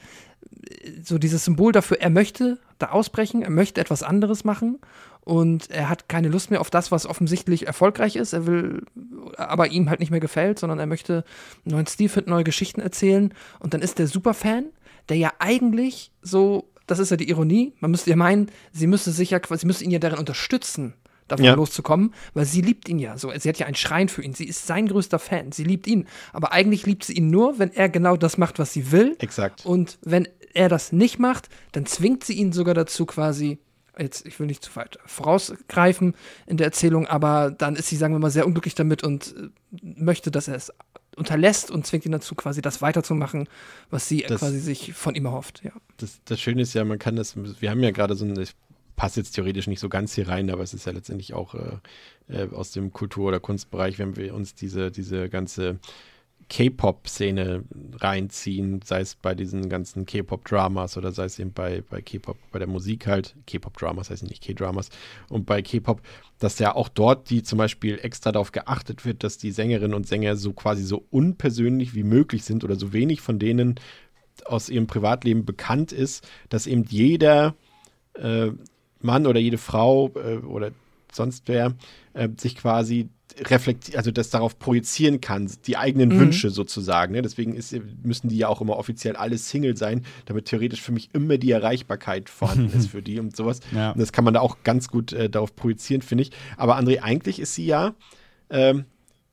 äh, 0.70 0.92
so 1.02 1.18
dieses 1.18 1.46
Symbol 1.46 1.72
dafür, 1.72 2.02
er 2.02 2.10
möchte 2.10 2.60
da 2.78 2.90
ausbrechen, 2.90 3.44
er 3.44 3.50
möchte 3.50 3.80
etwas 3.80 4.04
anderes 4.04 4.44
machen 4.44 4.80
und 5.22 5.72
er 5.72 5.88
hat 5.88 6.10
keine 6.10 6.28
Lust 6.28 6.52
mehr 6.52 6.60
auf 6.60 6.70
das, 6.70 6.92
was 6.92 7.06
offensichtlich 7.06 7.66
erfolgreich 7.66 8.18
ist. 8.18 8.34
Er 8.34 8.46
will, 8.46 8.84
aber 9.38 9.68
ihm 9.68 9.90
halt 9.90 10.02
nicht 10.02 10.12
mehr 10.12 10.20
gefällt, 10.20 10.60
sondern 10.60 10.80
er 10.80 10.88
möchte 10.88 11.24
einen 11.64 11.76
neuen 11.76 11.88
Stil 11.88 12.10
finden, 12.10 12.32
neue 12.32 12.44
Geschichten 12.44 12.82
erzählen. 12.82 13.34
Und 13.60 13.74
dann 13.74 13.82
ist 13.82 14.00
der 14.00 14.08
Superfan, 14.08 14.66
der 15.10 15.18
ja 15.18 15.32
eigentlich 15.40 16.12
so, 16.22 16.72
das 16.88 17.00
ist 17.00 17.12
ja 17.12 17.18
die 17.18 17.30
Ironie, 17.30 17.74
man 17.80 17.92
müsste 17.92 18.10
ja 18.10 18.16
meinen, 18.16 18.50
sie 18.74 18.88
müsste 18.88 19.12
sich 19.12 19.30
ja 19.30 19.40
sie 19.50 19.68
müsste 19.68 19.86
ihn 19.86 19.92
ja 19.92 20.00
darin 20.00 20.20
unterstützen, 20.20 20.96
davon 21.32 21.46
Ja. 21.46 21.54
loszukommen, 21.56 22.14
weil 22.34 22.46
sie 22.46 22.62
liebt 22.62 22.88
ihn 22.90 23.00
ja 23.00 23.18
so. 23.18 23.32
Sie 23.38 23.50
hat 23.50 23.58
ja 23.58 23.66
einen 23.66 23.76
Schrein 23.76 24.10
für 24.10 24.24
ihn. 24.24 24.34
Sie 24.34 24.46
ist 24.46 24.68
sein 24.68 24.88
größter 24.88 25.20
Fan. 25.20 25.52
Sie 25.52 25.64
liebt 25.64 25.88
ihn. 25.88 26.08
Aber 26.34 26.52
eigentlich 26.52 26.86
liebt 26.86 27.04
sie 27.04 27.14
ihn 27.14 27.30
nur, 27.30 27.58
wenn 27.60 27.72
er 27.74 27.90
genau 27.90 28.18
das 28.18 28.38
macht, 28.38 28.60
was 28.60 28.74
sie 28.74 28.92
will. 28.92 29.16
Exakt. 29.20 29.66
Und 29.66 29.98
wenn 30.04 30.28
er 30.54 30.70
das 30.70 30.92
nicht 30.92 31.18
macht, 31.20 31.50
dann 31.72 31.86
zwingt 31.86 32.24
sie 32.24 32.34
ihn 32.34 32.52
sogar 32.52 32.74
dazu 32.74 33.06
quasi, 33.06 33.58
jetzt, 33.98 34.26
ich 34.26 34.40
will 34.40 34.48
nicht 34.48 34.64
zu 34.64 34.76
weit 34.76 34.98
vorausgreifen 35.06 36.16
in 36.48 36.58
der 36.58 36.68
Erzählung, 36.68 37.08
aber 37.08 37.52
dann 37.52 37.76
ist 37.76 37.88
sie, 37.88 37.96
sagen 37.96 38.14
wir 38.14 38.20
mal, 38.20 38.32
sehr 38.32 38.46
unglücklich 38.46 38.76
damit 38.76 39.04
und 39.04 39.36
äh, 39.38 39.50
möchte, 39.82 40.32
dass 40.32 40.48
er 40.48 40.56
es 40.56 40.72
unterlässt 41.16 41.72
und 41.72 41.86
zwingt 41.86 42.06
ihn 42.06 42.12
dazu, 42.14 42.36
quasi 42.36 42.62
das 42.62 42.82
weiterzumachen, 42.82 43.48
was 43.90 44.08
sie 44.08 44.24
Das- 44.28 44.40
quasi 44.40 44.60
sich 44.60 44.94
von 44.94 45.16
ihm 45.16 45.26
erhofft. 45.26 45.62
Ja. 45.64 45.72
das, 45.98 46.20
das 46.26 46.40
Schöne 46.40 46.62
ist 46.62 46.74
ja, 46.74 46.84
man 46.86 47.00
kann 47.00 47.16
das, 47.16 47.36
wir 47.62 47.70
haben 47.70 47.84
ja 47.84 47.92
gerade 47.92 48.16
so 48.16 48.26
ein, 48.26 48.34
ich 49.02 49.04
passe 49.04 49.20
jetzt 49.20 49.32
theoretisch 49.32 49.66
nicht 49.66 49.80
so 49.80 49.90
ganz 49.90 50.14
hier 50.14 50.28
rein, 50.28 50.52
aber 50.52 50.62
es 50.62 50.76
ist 50.76 50.86
ja 50.86 50.92
letztendlich 50.92 51.34
auch 51.34 51.56
äh, 51.56 51.78
äh, 52.28 52.48
aus 52.54 52.70
dem 52.70 52.94
Kultur- 52.94 53.30
oder 53.30 53.40
Kunstbereich, 53.40 53.98
wenn 53.98 54.16
wir 54.16 54.36
uns 54.36 54.54
diese, 54.54 54.92
diese 54.92 55.28
ganze 55.28 55.80
K-Pop-Szene 56.50 57.64
reinziehen, 57.96 58.82
sei 58.84 59.00
es 59.02 59.16
bei 59.16 59.34
diesen 59.34 59.70
ganzen 59.70 60.06
K-Pop-Dramas 60.06 60.98
oder 60.98 61.12
sei 61.12 61.26
es 61.26 61.40
eben 61.40 61.52
bei, 61.52 61.82
bei 61.90 62.04
K-Pop, 62.04 62.38
bei 62.52 62.60
der 62.60 62.68
Musik 62.68 63.08
halt, 63.08 63.36
K-Pop-Dramas 63.48 64.12
heißt 64.12 64.22
nicht 64.22 64.44
K-Dramas, 64.44 64.92
und 65.30 65.48
bei 65.48 65.64
K-Pop, 65.64 66.04
dass 66.38 66.60
ja 66.60 66.76
auch 66.76 66.88
dort 66.88 67.32
die 67.32 67.42
zum 67.42 67.58
Beispiel 67.58 67.98
extra 68.04 68.32
darauf 68.32 68.52
geachtet 68.52 69.04
wird, 69.04 69.24
dass 69.24 69.40
die 69.40 69.52
Sängerinnen 69.52 69.96
und 69.96 70.08
Sänger 70.08 70.36
so 70.36 70.54
quasi 70.54 70.84
so 70.84 71.04
unpersönlich 71.10 71.96
wie 71.96 72.04
möglich 72.04 72.44
sind 72.44 72.64
oder 72.64 72.76
so 72.76 72.94
wenig 72.94 73.22
von 73.22 73.40
denen 73.40 73.80
aus 74.46 74.70
ihrem 74.70 74.86
Privatleben 74.86 75.44
bekannt 75.44 75.92
ist, 75.92 76.28
dass 76.50 76.68
eben 76.68 76.84
jeder 76.84 77.56
äh, 78.14 78.52
Mann 79.04 79.28
oder 79.28 79.40
jede 79.40 79.58
Frau 79.58 80.12
äh, 80.16 80.38
oder 80.38 80.72
sonst 81.12 81.44
wer, 81.48 81.74
äh, 82.14 82.30
sich 82.38 82.56
quasi 82.56 83.10
reflektieren, 83.40 83.98
also 83.98 84.12
das 84.12 84.30
darauf 84.30 84.60
projizieren 84.60 85.22
kann, 85.22 85.50
die 85.66 85.78
eigenen 85.78 86.10
mhm. 86.10 86.20
Wünsche 86.20 86.50
sozusagen. 86.50 87.14
Ne? 87.14 87.22
Deswegen 87.22 87.56
ist, 87.56 87.74
müssen 88.04 88.30
die 88.30 88.38
ja 88.38 88.48
auch 88.48 88.62
immer 88.62 88.78
offiziell 88.78 89.16
alle 89.16 89.38
Single 89.38 89.78
sein, 89.78 90.06
damit 90.26 90.46
theoretisch 90.46 90.82
für 90.82 90.92
mich 90.92 91.10
immer 91.14 91.38
die 91.38 91.52
Erreichbarkeit 91.52 92.30
vorhanden 92.30 92.78
ist 92.78 92.88
für 92.92 93.02
die 93.02 93.20
und 93.20 93.36
sowas. 93.36 93.60
Ja. 93.74 93.92
Und 93.92 94.00
das 94.00 94.12
kann 94.12 94.26
man 94.26 94.34
da 94.34 94.42
auch 94.42 94.58
ganz 94.64 94.90
gut 94.90 95.14
äh, 95.14 95.30
darauf 95.30 95.56
projizieren, 95.56 96.02
finde 96.02 96.24
ich. 96.24 96.32
Aber 96.58 96.78
André, 96.78 97.02
eigentlich 97.02 97.40
ist 97.40 97.56
sie 97.56 97.66
ja, 97.66 97.96
ähm, 98.50 98.86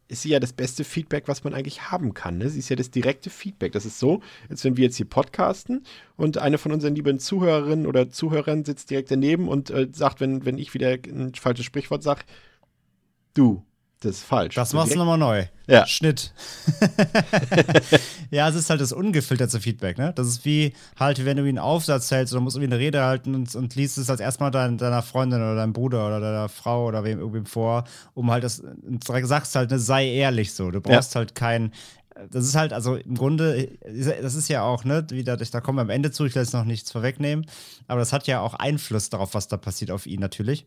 ist 0.08 0.22
sie 0.22 0.30
ja 0.30 0.40
das 0.40 0.54
beste 0.54 0.84
Feedback, 0.84 1.28
was 1.28 1.44
man 1.44 1.54
eigentlich 1.54 1.90
haben 1.90 2.14
kann. 2.14 2.38
Ne? 2.38 2.48
Sie 2.48 2.58
ist 2.58 2.70
ja 2.70 2.76
das 2.76 2.90
direkte 2.90 3.30
Feedback. 3.30 3.72
Das 3.72 3.84
ist 3.84 3.98
so, 3.98 4.22
als 4.48 4.64
wenn 4.64 4.76
wir 4.76 4.84
jetzt 4.84 4.96
hier 4.96 5.08
podcasten 5.08 5.84
und 6.16 6.38
eine 6.38 6.58
von 6.58 6.72
unseren 6.72 6.94
lieben 6.94 7.18
Zuhörerinnen 7.18 7.86
oder 7.86 8.10
Zuhörern 8.10 8.64
sitzt 8.64 8.90
direkt 8.90 9.10
daneben 9.10 9.48
und 9.48 9.70
äh, 9.70 9.88
sagt, 9.92 10.20
wenn, 10.20 10.44
wenn 10.44 10.58
ich 10.58 10.74
wieder 10.74 10.90
ein 10.90 11.34
falsches 11.34 11.66
Sprichwort 11.66 12.02
sage, 12.02 12.22
du, 13.34 13.62
das 14.00 14.16
ist 14.16 14.24
falsch. 14.24 14.54
Das 14.54 14.72
machst 14.74 14.94
du 14.94 14.98
nochmal 14.98 15.18
neu. 15.18 15.46
Ja. 15.66 15.84
Schnitt. 15.86 16.32
ja, 18.30 18.48
es 18.48 18.54
ist 18.54 18.70
halt 18.70 18.80
das 18.80 18.92
ungefilterte 18.92 19.60
Feedback, 19.60 19.98
ne? 19.98 20.12
Das 20.14 20.28
ist 20.28 20.44
wie 20.44 20.72
halt, 20.98 21.24
wenn 21.24 21.36
du 21.36 21.42
einen 21.42 21.58
Aufsatz 21.58 22.10
hältst 22.10 22.32
oder 22.32 22.40
musst 22.40 22.56
irgendwie 22.56 22.74
eine 22.74 22.82
Rede 22.82 23.02
halten 23.02 23.34
und, 23.34 23.54
und 23.56 23.74
liest 23.74 23.98
es 23.98 24.08
als 24.08 24.20
erstmal 24.20 24.52
dein, 24.52 24.78
deiner 24.78 25.02
Freundin 25.02 25.40
oder 25.40 25.56
deinem 25.56 25.72
Bruder 25.72 26.06
oder 26.06 26.20
deiner 26.20 26.48
Frau 26.48 26.86
oder 26.86 27.02
wem 27.02 27.18
irgendwem 27.18 27.46
vor, 27.46 27.84
um 28.14 28.30
halt 28.30 28.44
das, 28.44 28.62
sagst 29.04 29.56
halt, 29.56 29.70
ne, 29.70 29.80
sei 29.80 30.08
ehrlich 30.08 30.54
so. 30.54 30.70
Du 30.70 30.80
brauchst 30.80 31.14
ja. 31.14 31.18
halt 31.18 31.34
kein, 31.34 31.72
das 32.30 32.44
ist 32.44 32.54
halt, 32.54 32.72
also 32.72 32.94
im 32.94 33.16
Grunde, 33.16 33.68
das 34.22 34.34
ist 34.34 34.48
ja 34.48 34.62
auch, 34.62 34.84
ne, 34.84 35.06
wieder, 35.10 35.36
da 35.36 35.60
kommen 35.60 35.78
wir 35.78 35.82
am 35.82 35.90
Ende 35.90 36.10
zu, 36.10 36.24
ich 36.24 36.34
will 36.34 36.42
jetzt 36.42 36.54
noch 36.54 36.64
nichts 36.64 36.92
vorwegnehmen, 36.92 37.46
aber 37.88 38.00
das 38.00 38.12
hat 38.12 38.26
ja 38.26 38.40
auch 38.40 38.54
Einfluss 38.54 39.10
darauf, 39.10 39.34
was 39.34 39.48
da 39.48 39.56
passiert 39.56 39.90
auf 39.90 40.06
ihn 40.06 40.20
natürlich. 40.20 40.66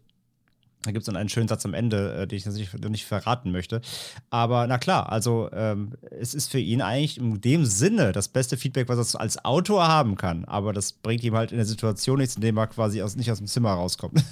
Da 0.84 0.92
gibt 0.92 1.04
es 1.04 1.06
dann 1.06 1.16
einen 1.16 1.30
schönen 1.30 1.48
Satz 1.48 1.66
am 1.66 1.74
Ende, 1.74 2.14
äh, 2.14 2.28
den 2.28 2.38
ich 2.38 2.46
nicht, 2.46 2.90
nicht 2.90 3.06
verraten 3.06 3.52
möchte. 3.52 3.82
Aber 4.30 4.66
na 4.68 4.78
klar, 4.78 5.12
also 5.12 5.50
ähm, 5.54 5.94
es 6.20 6.34
ist 6.34 6.50
für 6.50 6.60
ihn 6.60 6.82
eigentlich 6.82 7.20
in 7.20 7.40
dem 7.40 7.66
Sinne 7.66 8.12
das 8.12 8.28
beste 8.28 8.58
Feedback, 8.58 8.90
was 8.90 9.14
er 9.14 9.22
als 9.22 9.44
Autor 9.46 9.88
haben 9.88 10.16
kann. 10.16 10.46
Aber 10.46 10.74
das 10.74 10.94
bringt 10.94 11.24
ihm 11.24 11.36
halt 11.36 11.52
in 11.52 11.58
der 11.58 11.66
Situation 11.66 12.20
nichts, 12.20 12.36
in 12.36 12.42
dem 12.42 12.58
er 12.58 12.68
quasi 12.68 13.02
aus, 13.02 13.16
nicht 13.16 13.32
aus 13.32 13.38
dem 13.38 13.48
Zimmer 13.48 13.72
rauskommt. 13.72 14.24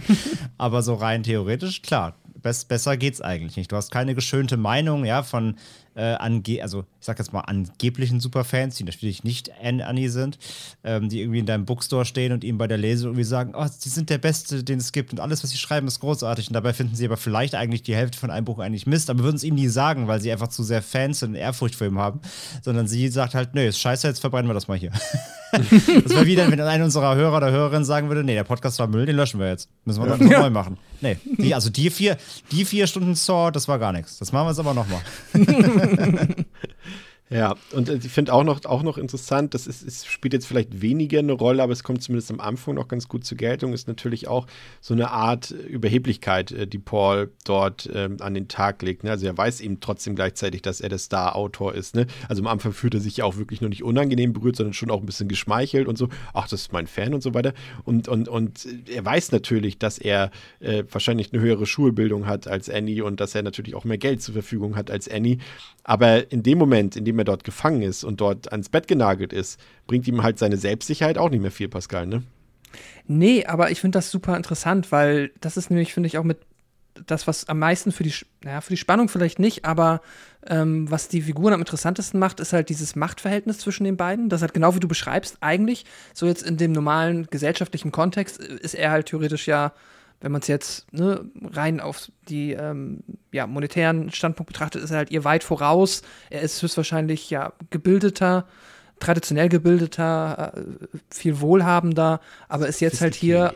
Aber 0.58 0.82
so 0.82 0.94
rein 0.94 1.22
theoretisch, 1.22 1.80
klar, 1.82 2.14
best, 2.44 2.68
besser 2.68 2.96
geht's 2.96 3.20
eigentlich 3.20 3.56
nicht. 3.56 3.72
Du 3.72 3.76
hast 3.76 3.90
keine 3.90 4.14
geschönte 4.14 4.56
Meinung, 4.56 5.04
ja, 5.04 5.22
von 5.22 5.56
äh, 5.94 6.14
ange 6.14 6.62
also 6.62 6.80
ich 7.00 7.06
sag 7.06 7.18
jetzt 7.18 7.32
mal 7.32 7.40
angeblichen 7.40 8.20
Superfans, 8.20 8.76
die 8.76 8.84
natürlich 8.84 9.24
nicht 9.24 9.50
Annie 9.62 10.08
sind, 10.08 10.38
ähm, 10.82 11.08
die 11.08 11.20
irgendwie 11.20 11.40
in 11.40 11.46
deinem 11.46 11.64
Bookstore 11.64 12.04
stehen 12.04 12.32
und 12.32 12.44
ihm 12.44 12.58
bei 12.58 12.66
der 12.66 12.78
Lesung 12.78 13.10
irgendwie 13.10 13.24
sagen, 13.24 13.52
oh, 13.54 13.66
sie 13.66 13.88
sind 13.88 14.10
der 14.10 14.18
Beste, 14.18 14.64
den 14.64 14.78
es 14.78 14.92
gibt 14.92 15.12
und 15.12 15.20
alles, 15.20 15.42
was 15.42 15.50
sie 15.50 15.58
schreiben, 15.58 15.86
ist 15.86 16.00
großartig. 16.00 16.48
Und 16.48 16.54
dabei 16.54 16.72
finden 16.72 16.94
sie 16.96 17.04
aber 17.04 17.16
vielleicht 17.16 17.54
eigentlich 17.54 17.82
die 17.82 17.94
Hälfte 17.94 18.18
von 18.18 18.30
einem 18.30 18.44
Buch 18.44 18.58
eigentlich 18.58 18.86
Mist, 18.86 19.10
aber 19.10 19.22
würden 19.22 19.36
es 19.36 19.44
ihm 19.44 19.54
nie 19.54 19.68
sagen, 19.68 20.08
weil 20.08 20.20
sie 20.20 20.32
einfach 20.32 20.48
zu 20.48 20.62
sehr 20.62 20.82
Fans 20.82 21.22
und 21.22 21.34
Ehrfurcht 21.34 21.74
vor 21.74 21.86
ihm 21.86 21.98
haben, 21.98 22.20
sondern 22.62 22.86
sie 22.86 23.08
sagt 23.08 23.34
halt, 23.34 23.54
nö, 23.54 23.66
ist 23.66 23.78
scheiße, 23.78 24.06
jetzt 24.06 24.20
verbrennen 24.20 24.48
wir 24.48 24.54
das 24.54 24.68
mal 24.68 24.78
hier. 24.78 24.92
das 25.52 26.10
wäre 26.10 26.26
wie 26.26 26.36
dann, 26.36 26.50
wenn 26.50 26.60
einer 26.60 26.84
unserer 26.84 27.14
Hörer 27.14 27.36
oder 27.36 27.50
Hörerinnen 27.50 27.84
sagen 27.84 28.08
würde, 28.08 28.24
nee, 28.24 28.34
der 28.34 28.44
Podcast 28.44 28.78
war 28.78 28.86
Müll, 28.86 29.06
den 29.06 29.16
löschen 29.16 29.38
wir 29.38 29.48
jetzt. 29.48 29.68
Müssen 29.84 30.02
wir 30.02 30.08
dann 30.08 30.26
ja. 30.28 30.40
neu 30.40 30.50
machen. 30.50 30.78
Nee, 31.04 31.18
die, 31.36 31.54
also 31.54 31.68
die 31.68 31.90
vier, 31.90 32.16
die 32.50 32.64
vier 32.64 32.86
Stunden 32.86 33.14
Saw, 33.14 33.50
das 33.50 33.68
war 33.68 33.78
gar 33.78 33.92
nichts. 33.92 34.16
Das 34.16 34.32
machen 34.32 34.46
wir 34.46 34.52
jetzt 34.52 34.58
aber 34.58 34.72
nochmal. 34.72 35.02
Ja, 37.34 37.56
und 37.72 37.88
äh, 37.88 37.96
ich 37.96 38.12
finde 38.12 38.32
auch 38.32 38.44
noch, 38.44 38.64
auch 38.64 38.84
noch 38.84 38.96
interessant, 38.96 39.54
das 39.54 39.66
ist, 39.66 39.82
es 39.82 40.06
spielt 40.06 40.34
jetzt 40.34 40.46
vielleicht 40.46 40.80
weniger 40.80 41.18
eine 41.18 41.32
Rolle, 41.32 41.64
aber 41.64 41.72
es 41.72 41.82
kommt 41.82 42.00
zumindest 42.00 42.30
am 42.30 42.38
Anfang 42.38 42.76
noch 42.76 42.86
ganz 42.86 43.08
gut 43.08 43.24
zur 43.24 43.36
Geltung, 43.36 43.72
ist 43.72 43.88
natürlich 43.88 44.28
auch 44.28 44.46
so 44.80 44.94
eine 44.94 45.10
Art 45.10 45.50
Überheblichkeit, 45.50 46.52
äh, 46.52 46.68
die 46.68 46.78
Paul 46.78 47.32
dort 47.44 47.90
ähm, 47.92 48.18
an 48.20 48.34
den 48.34 48.46
Tag 48.46 48.82
legt. 48.82 49.02
Ne? 49.02 49.10
Also 49.10 49.26
er 49.26 49.36
weiß 49.36 49.62
eben 49.62 49.80
trotzdem 49.80 50.14
gleichzeitig, 50.14 50.62
dass 50.62 50.80
er 50.80 50.90
der 50.90 50.98
Star-Autor 50.98 51.74
ist. 51.74 51.96
Ne? 51.96 52.06
Also 52.28 52.40
am 52.40 52.46
Anfang 52.46 52.72
fühlt 52.72 52.94
er 52.94 53.00
sich 53.00 53.16
ja 53.16 53.24
auch 53.24 53.36
wirklich 53.36 53.60
nur 53.60 53.68
nicht 53.68 53.82
unangenehm 53.82 54.32
berührt, 54.32 54.54
sondern 54.54 54.72
schon 54.72 54.92
auch 54.92 55.00
ein 55.00 55.06
bisschen 55.06 55.26
geschmeichelt 55.26 55.88
und 55.88 55.98
so, 55.98 56.10
ach, 56.34 56.46
das 56.46 56.60
ist 56.60 56.72
mein 56.72 56.86
Fan 56.86 57.14
und 57.14 57.22
so 57.24 57.34
weiter. 57.34 57.52
Und, 57.82 58.06
und, 58.06 58.28
und 58.28 58.64
er 58.88 59.04
weiß 59.04 59.32
natürlich, 59.32 59.78
dass 59.78 59.98
er 59.98 60.30
äh, 60.60 60.84
wahrscheinlich 60.88 61.32
eine 61.32 61.42
höhere 61.42 61.66
Schulbildung 61.66 62.26
hat 62.26 62.46
als 62.46 62.70
Annie 62.70 63.04
und 63.04 63.18
dass 63.18 63.34
er 63.34 63.42
natürlich 63.42 63.74
auch 63.74 63.82
mehr 63.82 63.98
Geld 63.98 64.22
zur 64.22 64.34
Verfügung 64.34 64.76
hat 64.76 64.88
als 64.88 65.08
Annie. 65.08 65.38
Aber 65.82 66.30
in 66.30 66.44
dem 66.44 66.58
Moment, 66.58 66.94
in 66.94 67.04
dem 67.04 67.18
er 67.18 67.23
dort 67.24 67.44
gefangen 67.44 67.82
ist 67.82 68.04
und 68.04 68.20
dort 68.20 68.52
ans 68.52 68.68
Bett 68.68 68.88
genagelt 68.88 69.32
ist, 69.32 69.60
bringt 69.86 70.06
ihm 70.08 70.22
halt 70.22 70.38
seine 70.38 70.56
Selbstsicherheit 70.56 71.18
auch 71.18 71.30
nicht 71.30 71.40
mehr 71.40 71.50
viel, 71.50 71.68
Pascal, 71.68 72.06
ne? 72.06 72.22
Nee, 73.06 73.44
aber 73.46 73.70
ich 73.70 73.80
finde 73.80 73.98
das 73.98 74.10
super 74.10 74.36
interessant, 74.36 74.90
weil 74.90 75.30
das 75.40 75.56
ist 75.56 75.70
nämlich, 75.70 75.94
finde 75.94 76.08
ich, 76.08 76.18
auch 76.18 76.24
mit 76.24 76.38
das, 77.06 77.26
was 77.26 77.48
am 77.48 77.58
meisten 77.58 77.92
für 77.92 78.04
die, 78.04 78.14
naja, 78.44 78.60
für 78.60 78.70
die 78.70 78.76
Spannung 78.76 79.08
vielleicht 79.08 79.38
nicht, 79.38 79.64
aber 79.64 80.00
ähm, 80.46 80.90
was 80.90 81.08
die 81.08 81.22
Figuren 81.22 81.52
am 81.52 81.60
interessantesten 81.60 82.20
macht, 82.20 82.40
ist 82.40 82.52
halt 82.52 82.68
dieses 82.68 82.94
Machtverhältnis 82.94 83.58
zwischen 83.58 83.84
den 83.84 83.96
beiden. 83.96 84.28
Das 84.28 84.42
halt 84.42 84.54
genau 84.54 84.74
wie 84.74 84.80
du 84.80 84.88
beschreibst, 84.88 85.38
eigentlich, 85.40 85.84
so 86.12 86.26
jetzt 86.26 86.42
in 86.42 86.56
dem 86.56 86.72
normalen 86.72 87.26
gesellschaftlichen 87.30 87.92
Kontext, 87.92 88.40
äh, 88.40 88.54
ist 88.56 88.74
er 88.74 88.90
halt 88.90 89.06
theoretisch 89.06 89.46
ja 89.46 89.72
wenn 90.24 90.32
man 90.32 90.40
es 90.40 90.48
jetzt 90.48 90.90
ne, 90.90 91.22
rein 91.42 91.80
auf 91.80 92.10
die 92.30 92.52
ähm, 92.52 93.00
ja, 93.30 93.46
monetären 93.46 94.10
Standpunkt 94.10 94.50
betrachtet, 94.50 94.82
ist 94.82 94.90
er 94.90 94.96
halt 94.96 95.10
ihr 95.10 95.22
weit 95.22 95.44
voraus. 95.44 96.00
Er 96.30 96.40
ist 96.40 96.62
höchstwahrscheinlich 96.62 97.28
ja 97.28 97.52
gebildeter, 97.68 98.46
traditionell 99.00 99.50
gebildeter, 99.50 100.54
äh, 100.56 100.98
viel 101.10 101.40
wohlhabender, 101.40 102.22
aber 102.48 102.68
ist 102.68 102.80
jetzt 102.80 103.02
halt 103.02 103.14
hier 103.14 103.52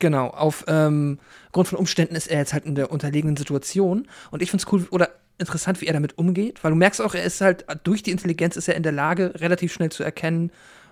genau 0.00 0.26
auf 0.26 0.64
ähm, 0.66 1.20
Grund 1.52 1.68
von 1.68 1.78
Umständen 1.78 2.16
ist 2.16 2.26
er 2.26 2.40
jetzt 2.40 2.52
halt 2.52 2.64
in 2.64 2.74
der 2.74 2.90
unterlegenen 2.90 3.36
Situation 3.36 4.08
und 4.32 4.42
ich 4.42 4.50
finde 4.50 4.64
es 4.66 4.72
cool 4.72 4.88
oder 4.90 5.10
interessant, 5.38 5.80
wie 5.80 5.86
er 5.86 5.92
damit 5.92 6.18
umgeht, 6.18 6.64
weil 6.64 6.72
du 6.72 6.76
merkst 6.76 7.00
auch, 7.00 7.14
er 7.14 7.22
ist 7.22 7.40
halt 7.40 7.64
durch 7.84 8.02
die 8.02 8.10
Intelligenz 8.10 8.56
ist 8.56 8.66
er 8.66 8.74
in 8.74 8.82
der 8.82 8.90
Lage, 8.90 9.34
relativ 9.36 9.72
schnell 9.72 9.92
zu 9.92 10.02
erkennen, 10.02 10.50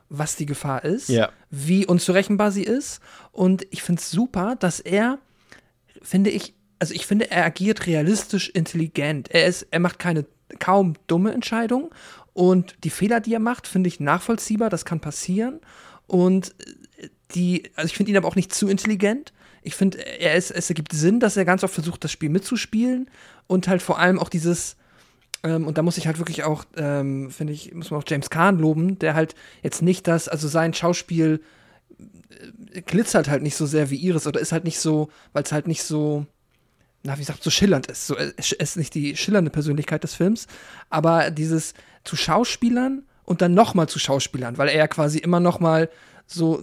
was 0.08 0.36
die 0.36 0.46
Gefahr 0.46 0.84
ist, 0.84 1.08
ja. 1.08 1.30
wie 1.50 1.86
unzurechenbar 1.86 2.52
sie 2.52 2.62
ist. 2.62 3.00
Und 3.32 3.66
ich 3.70 3.82
finde 3.82 4.00
es 4.00 4.10
super, 4.10 4.56
dass 4.56 4.80
er, 4.80 5.18
finde 6.02 6.30
ich, 6.30 6.54
also 6.78 6.94
ich 6.94 7.06
finde, 7.06 7.30
er 7.30 7.44
agiert 7.44 7.86
realistisch 7.86 8.50
intelligent. 8.50 9.30
Er 9.30 9.46
ist, 9.46 9.66
er 9.70 9.80
macht 9.80 9.98
keine 9.98 10.26
kaum 10.58 10.94
dumme 11.06 11.32
Entscheidungen. 11.32 11.90
Und 12.32 12.76
die 12.84 12.90
Fehler, 12.90 13.20
die 13.20 13.34
er 13.34 13.40
macht, 13.40 13.66
finde 13.66 13.88
ich 13.88 14.00
nachvollziehbar, 14.00 14.70
das 14.70 14.84
kann 14.84 15.00
passieren. 15.00 15.60
Und 16.06 16.54
die, 17.34 17.70
also 17.74 17.86
ich 17.86 17.96
finde 17.96 18.10
ihn 18.10 18.16
aber 18.16 18.28
auch 18.28 18.36
nicht 18.36 18.54
zu 18.54 18.68
intelligent. 18.68 19.32
Ich 19.62 19.74
finde, 19.74 19.98
er 19.98 20.34
ist, 20.34 20.50
es 20.50 20.68
ergibt 20.68 20.92
Sinn, 20.92 21.20
dass 21.20 21.36
er 21.36 21.44
ganz 21.44 21.64
oft 21.64 21.74
versucht, 21.74 22.04
das 22.04 22.12
Spiel 22.12 22.28
mitzuspielen 22.28 23.08
und 23.46 23.66
halt 23.66 23.82
vor 23.82 23.98
allem 23.98 24.18
auch 24.18 24.28
dieses, 24.28 24.76
ähm, 25.44 25.66
und 25.66 25.78
da 25.78 25.82
muss 25.82 25.98
ich 25.98 26.06
halt 26.06 26.18
wirklich 26.18 26.42
auch, 26.42 26.64
ähm, 26.76 27.30
finde 27.30 27.52
ich, 27.52 27.72
muss 27.74 27.90
man 27.90 28.00
auch 28.00 28.04
James 28.08 28.30
Kahn 28.30 28.58
loben, 28.58 28.98
der 28.98 29.14
halt 29.14 29.34
jetzt 29.62 29.82
nicht 29.82 30.08
das, 30.08 30.26
also 30.26 30.48
sein 30.48 30.72
Schauspiel 30.72 31.40
äh, 32.72 32.80
glitzert 32.80 33.28
halt 33.28 33.42
nicht 33.42 33.54
so 33.54 33.66
sehr 33.66 33.90
wie 33.90 33.96
Iris 33.96 34.26
oder 34.26 34.40
ist 34.40 34.52
halt 34.52 34.64
nicht 34.64 34.80
so, 34.80 35.10
weil 35.34 35.42
es 35.44 35.52
halt 35.52 35.68
nicht 35.68 35.82
so, 35.82 36.26
na, 37.02 37.14
wie 37.16 37.20
gesagt, 37.20 37.42
so 37.42 37.50
schillernd 37.50 37.86
ist. 37.86 38.06
So, 38.06 38.16
es 38.16 38.52
ist 38.52 38.76
nicht 38.76 38.94
die 38.94 39.16
schillernde 39.16 39.50
Persönlichkeit 39.50 40.02
des 40.02 40.14
Films, 40.14 40.46
aber 40.88 41.30
dieses 41.30 41.74
zu 42.04 42.16
Schauspielern 42.16 43.02
und 43.24 43.42
dann 43.42 43.52
nochmal 43.52 43.88
zu 43.88 43.98
Schauspielern, 43.98 44.56
weil 44.56 44.68
er 44.68 44.76
ja 44.78 44.88
quasi 44.88 45.18
immer 45.18 45.40
nochmal 45.40 45.90
so 46.26 46.60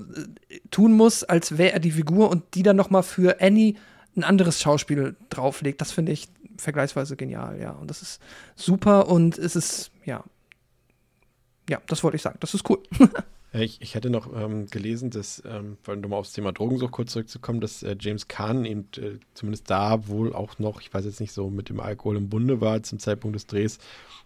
äh, 0.49 0.59
tun 0.71 0.93
muss, 0.93 1.23
als 1.23 1.59
wäre 1.59 1.73
er 1.73 1.79
die 1.79 1.91
Figur 1.91 2.31
und 2.31 2.55
die 2.55 2.63
dann 2.63 2.77
nochmal 2.77 3.03
für 3.03 3.41
Annie 3.41 3.75
ein 4.15 4.23
anderes 4.23 4.61
Schauspiel 4.61 5.15
drauflegt. 5.29 5.81
Das 5.81 5.91
finde 5.91 6.11
ich 6.11 6.27
vergleichsweise 6.57 7.15
genial, 7.15 7.59
ja. 7.59 7.71
Und 7.71 7.89
das 7.89 8.01
ist 8.01 8.21
super 8.55 9.07
und 9.07 9.37
es 9.37 9.55
ist, 9.55 9.91
ja. 10.05 10.23
Ja, 11.69 11.81
das 11.87 12.03
wollte 12.03 12.17
ich 12.17 12.21
sagen. 12.21 12.37
Das 12.39 12.53
ist 12.53 12.69
cool. 12.69 12.79
Ich, 13.53 13.81
ich 13.81 13.95
hätte 13.95 14.09
noch 14.09 14.33
ähm, 14.33 14.67
gelesen, 14.67 15.09
dass, 15.09 15.43
ähm, 15.45 15.77
um 15.85 16.09
mal 16.09 16.15
aufs 16.15 16.31
Thema 16.31 16.53
Drogensucht 16.53 16.93
kurz 16.93 17.11
zurückzukommen, 17.11 17.59
dass 17.59 17.83
äh, 17.83 17.97
James 17.99 18.29
Kahn 18.29 18.63
eben 18.63 18.87
äh, 18.95 19.19
zumindest 19.33 19.69
da 19.69 20.07
wohl 20.07 20.33
auch 20.33 20.57
noch, 20.57 20.79
ich 20.79 20.93
weiß 20.93 21.03
jetzt 21.03 21.19
nicht 21.19 21.33
so, 21.33 21.49
mit 21.49 21.67
dem 21.67 21.81
Alkohol 21.81 22.15
im 22.15 22.29
Bunde 22.29 22.61
war 22.61 22.81
zum 22.81 22.97
Zeitpunkt 22.99 23.35
des 23.35 23.47
Drehs 23.47 23.77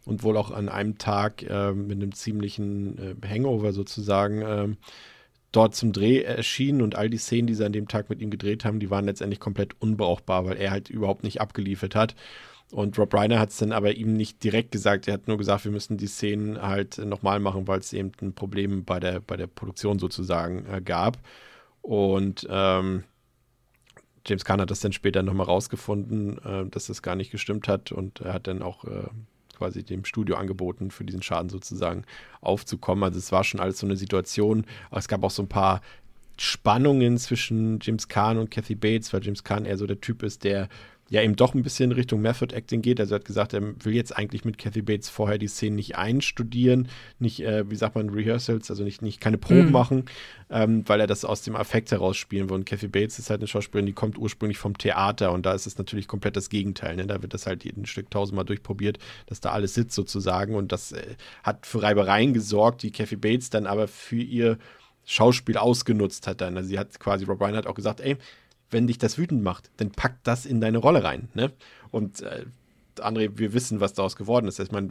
und 0.05 0.21
wohl 0.21 0.37
auch 0.37 0.51
an 0.51 0.69
einem 0.69 0.99
Tag 0.99 1.41
äh, 1.41 1.71
mit 1.71 1.97
einem 1.97 2.13
ziemlichen 2.13 2.99
äh, 2.99 3.27
Hangover 3.27 3.73
sozusagen 3.73 4.43
ähm, 4.45 4.77
dort 5.55 5.75
zum 5.75 5.93
Dreh 5.93 6.21
erschienen 6.21 6.81
und 6.81 6.95
all 6.95 7.09
die 7.09 7.17
Szenen, 7.17 7.47
die 7.47 7.53
sie 7.55 7.65
an 7.65 7.71
dem 7.71 7.87
Tag 7.87 8.09
mit 8.09 8.21
ihm 8.21 8.29
gedreht 8.29 8.65
haben, 8.65 8.79
die 8.79 8.89
waren 8.89 9.05
letztendlich 9.05 9.39
komplett 9.39 9.79
unbrauchbar, 9.79 10.45
weil 10.45 10.57
er 10.57 10.71
halt 10.71 10.89
überhaupt 10.89 11.23
nicht 11.23 11.41
abgeliefert 11.41 11.95
hat. 11.95 12.15
Und 12.71 12.97
Rob 12.97 13.13
Reiner 13.13 13.39
hat 13.39 13.49
es 13.49 13.57
dann 13.57 13.71
aber 13.71 13.95
ihm 13.95 14.13
nicht 14.17 14.43
direkt 14.43 14.71
gesagt. 14.71 15.07
Er 15.07 15.13
hat 15.13 15.27
nur 15.27 15.37
gesagt, 15.37 15.65
wir 15.65 15.71
müssen 15.71 15.97
die 15.97 16.07
Szenen 16.07 16.61
halt 16.61 16.97
nochmal 16.97 17.39
machen, 17.39 17.67
weil 17.67 17.79
es 17.79 17.93
eben 17.93 18.11
ein 18.21 18.33
Problem 18.33 18.83
bei 18.85 18.99
der, 18.99 19.19
bei 19.19 19.37
der 19.37 19.47
Produktion 19.47 19.99
sozusagen 19.99 20.65
äh, 20.65 20.81
gab. 20.81 21.19
Und 21.81 22.47
ähm, 22.49 23.03
James 24.25 24.43
Kahn 24.43 24.59
hat 24.59 24.71
das 24.71 24.79
dann 24.79 24.93
später 24.93 25.21
nochmal 25.21 25.45
rausgefunden, 25.45 26.39
äh, 26.43 26.65
dass 26.65 26.87
das 26.87 27.03
gar 27.03 27.15
nicht 27.15 27.31
gestimmt 27.31 27.67
hat. 27.67 27.91
Und 27.91 28.21
er 28.21 28.33
hat 28.33 28.47
dann 28.47 28.63
auch 28.63 28.83
äh, 28.85 29.07
quasi 29.55 29.83
dem 29.83 30.05
Studio 30.05 30.35
angeboten, 30.35 30.91
für 30.91 31.03
diesen 31.03 31.21
Schaden 31.21 31.49
sozusagen 31.49 32.03
aufzukommen. 32.41 33.03
Also 33.03 33.19
es 33.19 33.31
war 33.31 33.43
schon 33.43 33.59
alles 33.59 33.79
so 33.79 33.87
eine 33.87 33.97
Situation. 33.97 34.65
Aber 34.89 34.99
es 34.99 35.07
gab 35.07 35.23
auch 35.23 35.31
so 35.31 35.43
ein 35.43 35.49
paar 35.49 35.81
Spannungen 36.37 37.17
zwischen 37.17 37.79
James 37.81 38.07
Caan 38.07 38.37
und 38.37 38.51
Kathy 38.51 38.75
Bates, 38.75 39.13
weil 39.13 39.23
James 39.23 39.43
Caan 39.43 39.65
eher 39.65 39.77
so 39.77 39.87
der 39.87 40.01
Typ 40.01 40.21
ist, 40.23 40.43
der 40.43 40.67
ja 41.09 41.21
eben 41.21 41.35
doch 41.35 41.53
ein 41.53 41.61
bisschen 41.61 41.91
Richtung 41.91 42.21
Method 42.21 42.55
Acting 42.55 42.81
geht. 42.81 42.99
Also 42.99 43.13
er 43.13 43.19
hat 43.19 43.25
gesagt, 43.25 43.53
er 43.53 43.61
will 43.61 43.93
jetzt 43.93 44.15
eigentlich 44.17 44.43
mit 44.43 44.57
Kathy 44.57 44.81
Bates 44.81 45.09
vorher 45.09 45.37
die 45.37 45.47
Szenen 45.47 45.75
nicht 45.75 45.97
einstudieren, 45.97 46.87
nicht, 47.19 47.41
äh, 47.41 47.69
wie 47.69 47.75
sagt 47.75 47.95
man, 47.95 48.09
Rehearsals, 48.09 48.71
also 48.71 48.83
nicht, 48.83 49.03
nicht 49.03 49.21
keine 49.21 49.37
Proben 49.37 49.67
mhm. 49.67 49.71
machen, 49.71 50.05
ähm, 50.49 50.83
weil 50.87 50.99
er 50.99 51.07
das 51.07 51.23
aus 51.23 51.43
dem 51.43 51.55
Affekt 51.55 51.91
heraus 51.91 52.17
spielen 52.17 52.49
will. 52.49 52.55
Und 52.55 52.65
Kathy 52.65 52.87
Bates 52.87 53.19
ist 53.19 53.29
halt 53.29 53.41
eine 53.41 53.47
Schauspielerin, 53.47 53.85
die 53.85 53.93
kommt 53.93 54.17
ursprünglich 54.17 54.57
vom 54.57 54.77
Theater 54.77 55.31
und 55.31 55.45
da 55.45 55.53
ist 55.53 55.67
es 55.67 55.77
natürlich 55.77 56.07
komplett 56.07 56.35
das 56.35 56.49
Gegenteil. 56.49 56.95
Ne? 56.95 57.05
Da 57.05 57.21
wird 57.21 57.35
das 57.35 57.45
halt 57.45 57.63
ein 57.65 57.85
Stück 57.85 58.09
tausendmal 58.09 58.45
durchprobiert, 58.45 58.97
dass 59.27 59.39
da 59.41 59.51
alles 59.51 59.75
sitzt 59.75 59.95
sozusagen 59.95 60.55
und 60.55 60.71
das 60.71 60.91
äh, 60.91 61.15
hat 61.43 61.67
für 61.67 61.83
Reibereien 61.83 62.33
gesorgt, 62.33 62.81
die 62.81 62.91
Kathy 62.91 63.15
Bates 63.15 63.51
dann 63.51 63.67
aber 63.67 63.87
für 63.87 64.15
ihr 64.15 64.57
Schauspiel 65.05 65.57
ausgenutzt 65.57 66.25
hat 66.25 66.41
dann. 66.41 66.57
Also 66.57 66.69
sie 66.69 66.79
hat 66.79 66.99
quasi, 66.99 67.25
Rob 67.25 67.39
Ryan 67.39 67.57
hat 67.57 67.67
auch 67.67 67.75
gesagt, 67.75 68.01
ey, 68.01 68.17
wenn 68.75 68.87
dich 68.87 68.97
das 68.97 69.17
wütend 69.17 69.41
macht, 69.41 69.71
dann 69.77 69.91
pack 69.91 70.21
das 70.23 70.45
in 70.45 70.59
deine 70.59 70.79
Rolle 70.79 71.01
rein. 71.01 71.29
Ne? 71.33 71.53
Und 71.91 72.21
äh, 72.23 72.45
André, 72.99 73.31
wir 73.37 73.53
wissen, 73.53 73.79
was 73.79 73.93
daraus 73.93 74.17
geworden 74.17 74.49
ist. 74.49 74.59
Ich 74.59 74.71
meine, 74.71 74.89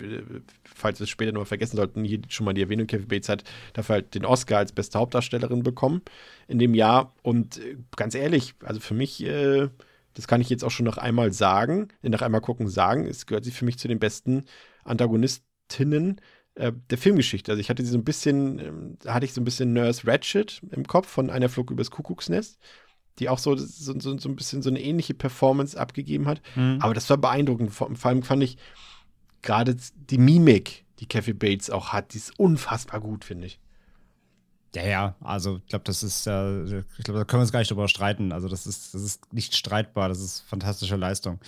falls 0.65 1.01
wir 1.01 1.05
es 1.05 1.11
später 1.11 1.33
noch 1.33 1.47
vergessen 1.47 1.77
sollten, 1.77 2.03
hier 2.03 2.21
schon 2.29 2.47
mal 2.47 2.55
die 2.55 2.63
Erwähnung, 2.63 2.87
Kevin 2.87 3.09
Bates 3.09 3.29
hat 3.29 3.45
dafür 3.75 3.97
halt 3.97 4.15
den 4.15 4.25
Oscar 4.25 4.57
als 4.57 4.73
beste 4.73 4.99
Hauptdarstellerin 4.99 5.63
bekommen 5.63 6.01
in 6.49 6.59
dem 6.59 6.75
Jahr. 6.75 7.13
Und 7.23 7.59
äh, 7.59 7.77
ganz 7.95 8.15
ehrlich, 8.15 8.55
also 8.65 8.81
für 8.81 8.95
mich, 8.95 9.23
äh, 9.23 9.69
das 10.15 10.27
kann 10.27 10.41
ich 10.41 10.49
jetzt 10.49 10.65
auch 10.65 10.71
schon 10.71 10.87
noch 10.87 10.97
einmal 10.97 11.35
sagen, 11.35 11.89
nach 12.01 12.23
einmal 12.23 12.41
gucken 12.41 12.69
sagen, 12.69 13.05
es 13.07 13.27
gehört 13.27 13.45
sie 13.45 13.51
für 13.51 13.67
mich 13.67 13.79
zu 13.79 13.87
den 13.87 13.99
besten 13.99 14.45
Antagonistinnen 14.85 16.23
äh, 16.55 16.73
der 16.89 16.97
Filmgeschichte. 16.97 17.53
Also 17.53 17.61
ich 17.61 17.69
hatte 17.69 17.85
sie 17.85 17.91
so 17.91 17.99
ein 17.99 18.05
bisschen, 18.05 18.97
da 19.03 19.13
hatte 19.13 19.27
ich 19.27 19.35
so 19.35 19.43
ein 19.43 19.45
bisschen 19.45 19.75
Nurse 19.75 20.07
Ratchet 20.07 20.63
im 20.71 20.87
Kopf 20.87 21.07
von 21.07 21.29
einer 21.29 21.51
Flug 21.51 21.71
übers 21.71 21.91
Kuckucksnest 21.91 22.59
die 23.19 23.29
auch 23.29 23.39
so, 23.39 23.57
so, 23.57 23.99
so, 23.99 24.19
so 24.19 24.29
ein 24.29 24.37
bisschen 24.37 24.63
so 24.63 24.71
eine 24.71 24.81
ähnliche 24.81 25.15
Performance 25.15 25.79
abgegeben 25.79 26.27
hat. 26.27 26.41
Mhm. 26.57 26.79
Aber 26.81 26.95
das 26.95 27.09
war 27.11 27.17
beeindruckend. 27.17 27.73
Vor, 27.73 27.95
vor 27.95 28.11
allem 28.11 28.23
fand 28.23 28.43
ich 28.43 28.57
gerade 29.43 29.77
die 30.11 30.19
Mimik, 30.19 30.85
die 30.99 31.07
Kathy 31.07 31.33
Bates 31.33 31.71
auch 31.71 31.93
hat, 31.93 32.15
die 32.15 32.19
ist 32.19 32.39
unfassbar 32.39 33.01
gut, 33.01 33.25
finde 33.25 33.47
ich. 33.47 33.61
Ja, 34.75 34.85
ja, 34.85 35.15
also 35.21 35.59
ich 35.59 35.67
glaube, 35.67 35.85
das 35.85 36.03
ist, 36.03 36.27
äh, 36.27 36.79
ich 36.79 37.05
glaube, 37.05 37.21
da 37.21 37.25
können 37.25 37.41
wir 37.41 37.43
uns 37.43 37.53
gar 37.53 37.61
nicht 37.61 37.71
drüber 37.71 37.87
streiten. 37.87 38.33
Also 38.33 38.49
das 38.49 38.67
ist, 38.67 38.93
das 38.95 39.03
ist 39.03 39.33
nicht 39.33 39.55
streitbar, 39.55 40.09
das 40.09 40.21
ist 40.21 40.41
fantastische 40.41 40.97
Leistung. 40.97 41.39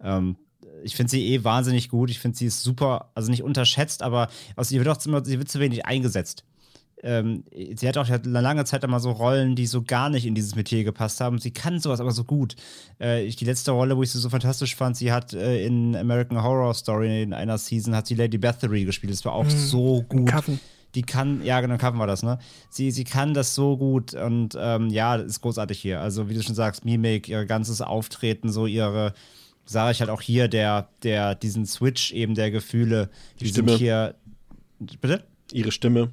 Ähm, 0.00 0.36
ich 0.84 0.94
finde 0.94 1.10
sie 1.10 1.26
eh 1.26 1.42
wahnsinnig 1.42 1.88
gut. 1.88 2.10
Ich 2.10 2.20
finde 2.20 2.38
sie 2.38 2.46
ist 2.46 2.62
super, 2.62 3.10
also 3.14 3.30
nicht 3.30 3.42
unterschätzt, 3.42 4.02
aber 4.02 4.28
also 4.54 4.68
sie 4.68 4.78
wird 4.78 4.88
auch 4.88 5.00
sie 5.00 5.38
wird 5.38 5.48
zu 5.48 5.58
wenig 5.58 5.86
eingesetzt 5.86 6.44
ähm, 7.02 7.44
sie 7.52 7.88
hat 7.88 7.96
auch 7.96 8.08
eine 8.08 8.40
lange 8.40 8.64
Zeit 8.64 8.82
immer 8.84 9.00
so 9.00 9.10
Rollen, 9.10 9.54
die 9.54 9.66
so 9.66 9.82
gar 9.82 10.10
nicht 10.10 10.26
in 10.26 10.34
dieses 10.34 10.56
Metier 10.56 10.84
gepasst 10.84 11.20
haben. 11.20 11.38
Sie 11.38 11.52
kann 11.52 11.80
sowas 11.80 12.00
aber 12.00 12.10
so 12.10 12.24
gut. 12.24 12.56
Äh, 12.98 13.28
die 13.28 13.44
letzte 13.44 13.70
Rolle, 13.70 13.96
wo 13.96 14.02
ich 14.02 14.10
sie 14.10 14.18
so 14.18 14.28
fantastisch 14.28 14.74
fand, 14.74 14.96
sie 14.96 15.12
hat 15.12 15.32
äh, 15.32 15.64
in 15.64 15.94
American 15.94 16.42
Horror 16.42 16.74
Story 16.74 17.22
in 17.22 17.32
einer 17.32 17.58
Season 17.58 17.94
hat 17.94 18.06
sie 18.06 18.14
Lady 18.14 18.38
Bathory 18.38 18.84
gespielt. 18.84 19.12
Das 19.12 19.24
war 19.24 19.32
auch 19.32 19.44
mhm. 19.44 19.50
so 19.50 20.02
gut. 20.08 20.32
Die 20.94 21.02
kann, 21.02 21.44
ja, 21.44 21.60
genau, 21.60 21.76
Kaffen 21.76 21.98
war 21.98 22.06
das, 22.06 22.22
ne? 22.22 22.38
Sie, 22.70 22.90
sie 22.90 23.04
kann 23.04 23.34
das 23.34 23.54
so 23.54 23.76
gut 23.76 24.14
und 24.14 24.56
ähm, 24.58 24.88
ja, 24.88 25.16
ist 25.16 25.42
großartig 25.42 25.78
hier. 25.78 26.00
Also, 26.00 26.30
wie 26.30 26.34
du 26.34 26.42
schon 26.42 26.54
sagst, 26.54 26.86
Mimik, 26.86 27.28
ihr 27.28 27.44
ganzes 27.44 27.82
Auftreten, 27.82 28.50
so 28.50 28.66
ihre, 28.66 29.12
sage 29.66 29.92
ich 29.92 30.00
halt 30.00 30.08
auch 30.08 30.22
hier, 30.22 30.48
der, 30.48 30.88
der, 31.02 31.34
diesen 31.34 31.66
Switch 31.66 32.12
eben 32.12 32.34
der 32.34 32.50
Gefühle, 32.50 33.10
die, 33.38 33.44
die 33.44 33.50
Stimme. 33.50 33.76
hier. 33.76 34.14
Bitte? 34.78 35.24
Ihre 35.52 35.72
Stimme. 35.72 36.10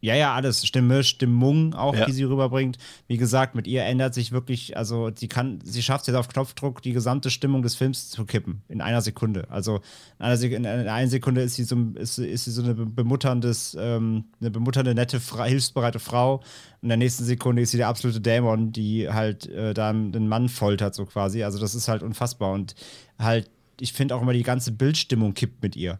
Ja, 0.00 0.14
ja, 0.14 0.34
alles. 0.34 0.64
Stimme, 0.64 1.02
Stimmung 1.02 1.74
auch, 1.74 1.94
ja. 1.94 2.04
die 2.06 2.12
sie 2.12 2.22
rüberbringt. 2.22 2.78
Wie 3.08 3.16
gesagt, 3.16 3.56
mit 3.56 3.66
ihr 3.66 3.84
ändert 3.84 4.14
sich 4.14 4.30
wirklich, 4.30 4.76
also 4.76 5.10
sie 5.14 5.26
kann, 5.26 5.60
sie 5.64 5.82
schafft 5.82 6.02
es 6.02 6.06
jetzt 6.08 6.16
auf 6.16 6.28
Knopfdruck, 6.28 6.82
die 6.82 6.92
gesamte 6.92 7.30
Stimmung 7.30 7.62
des 7.62 7.74
Films 7.74 8.10
zu 8.10 8.24
kippen. 8.24 8.62
In 8.68 8.80
einer 8.80 9.00
Sekunde. 9.00 9.50
Also 9.50 9.80
in 10.18 10.24
einer, 10.24 10.36
Sek 10.36 10.52
in 10.52 10.66
einer 10.66 11.08
Sekunde 11.08 11.42
ist 11.42 11.56
sie 11.56 11.64
so, 11.64 11.76
ist, 11.94 12.18
ist 12.18 12.44
sie 12.44 12.50
so 12.52 12.62
eine 12.62 12.74
bemutterndes, 12.74 13.76
ähm, 13.78 14.24
eine 14.40 14.52
bemutternde, 14.52 14.94
nette, 14.94 15.20
hilfsbereite 15.44 15.98
Frau. 15.98 16.42
In 16.80 16.88
der 16.88 16.96
nächsten 16.96 17.24
Sekunde 17.24 17.62
ist 17.62 17.72
sie 17.72 17.78
der 17.78 17.88
absolute 17.88 18.20
Dämon, 18.20 18.70
die 18.70 19.08
halt 19.08 19.46
äh, 19.46 19.74
dann 19.74 20.12
den 20.12 20.28
Mann 20.28 20.48
foltert, 20.48 20.94
so 20.94 21.06
quasi. 21.06 21.42
Also 21.42 21.58
das 21.58 21.74
ist 21.74 21.88
halt 21.88 22.04
unfassbar. 22.04 22.52
Und 22.52 22.76
halt, 23.18 23.50
ich 23.80 23.92
finde 23.92 24.14
auch 24.14 24.22
immer 24.22 24.32
die 24.32 24.44
ganze 24.44 24.70
Bildstimmung 24.70 25.34
kippt 25.34 25.60
mit 25.60 25.74
ihr. 25.74 25.98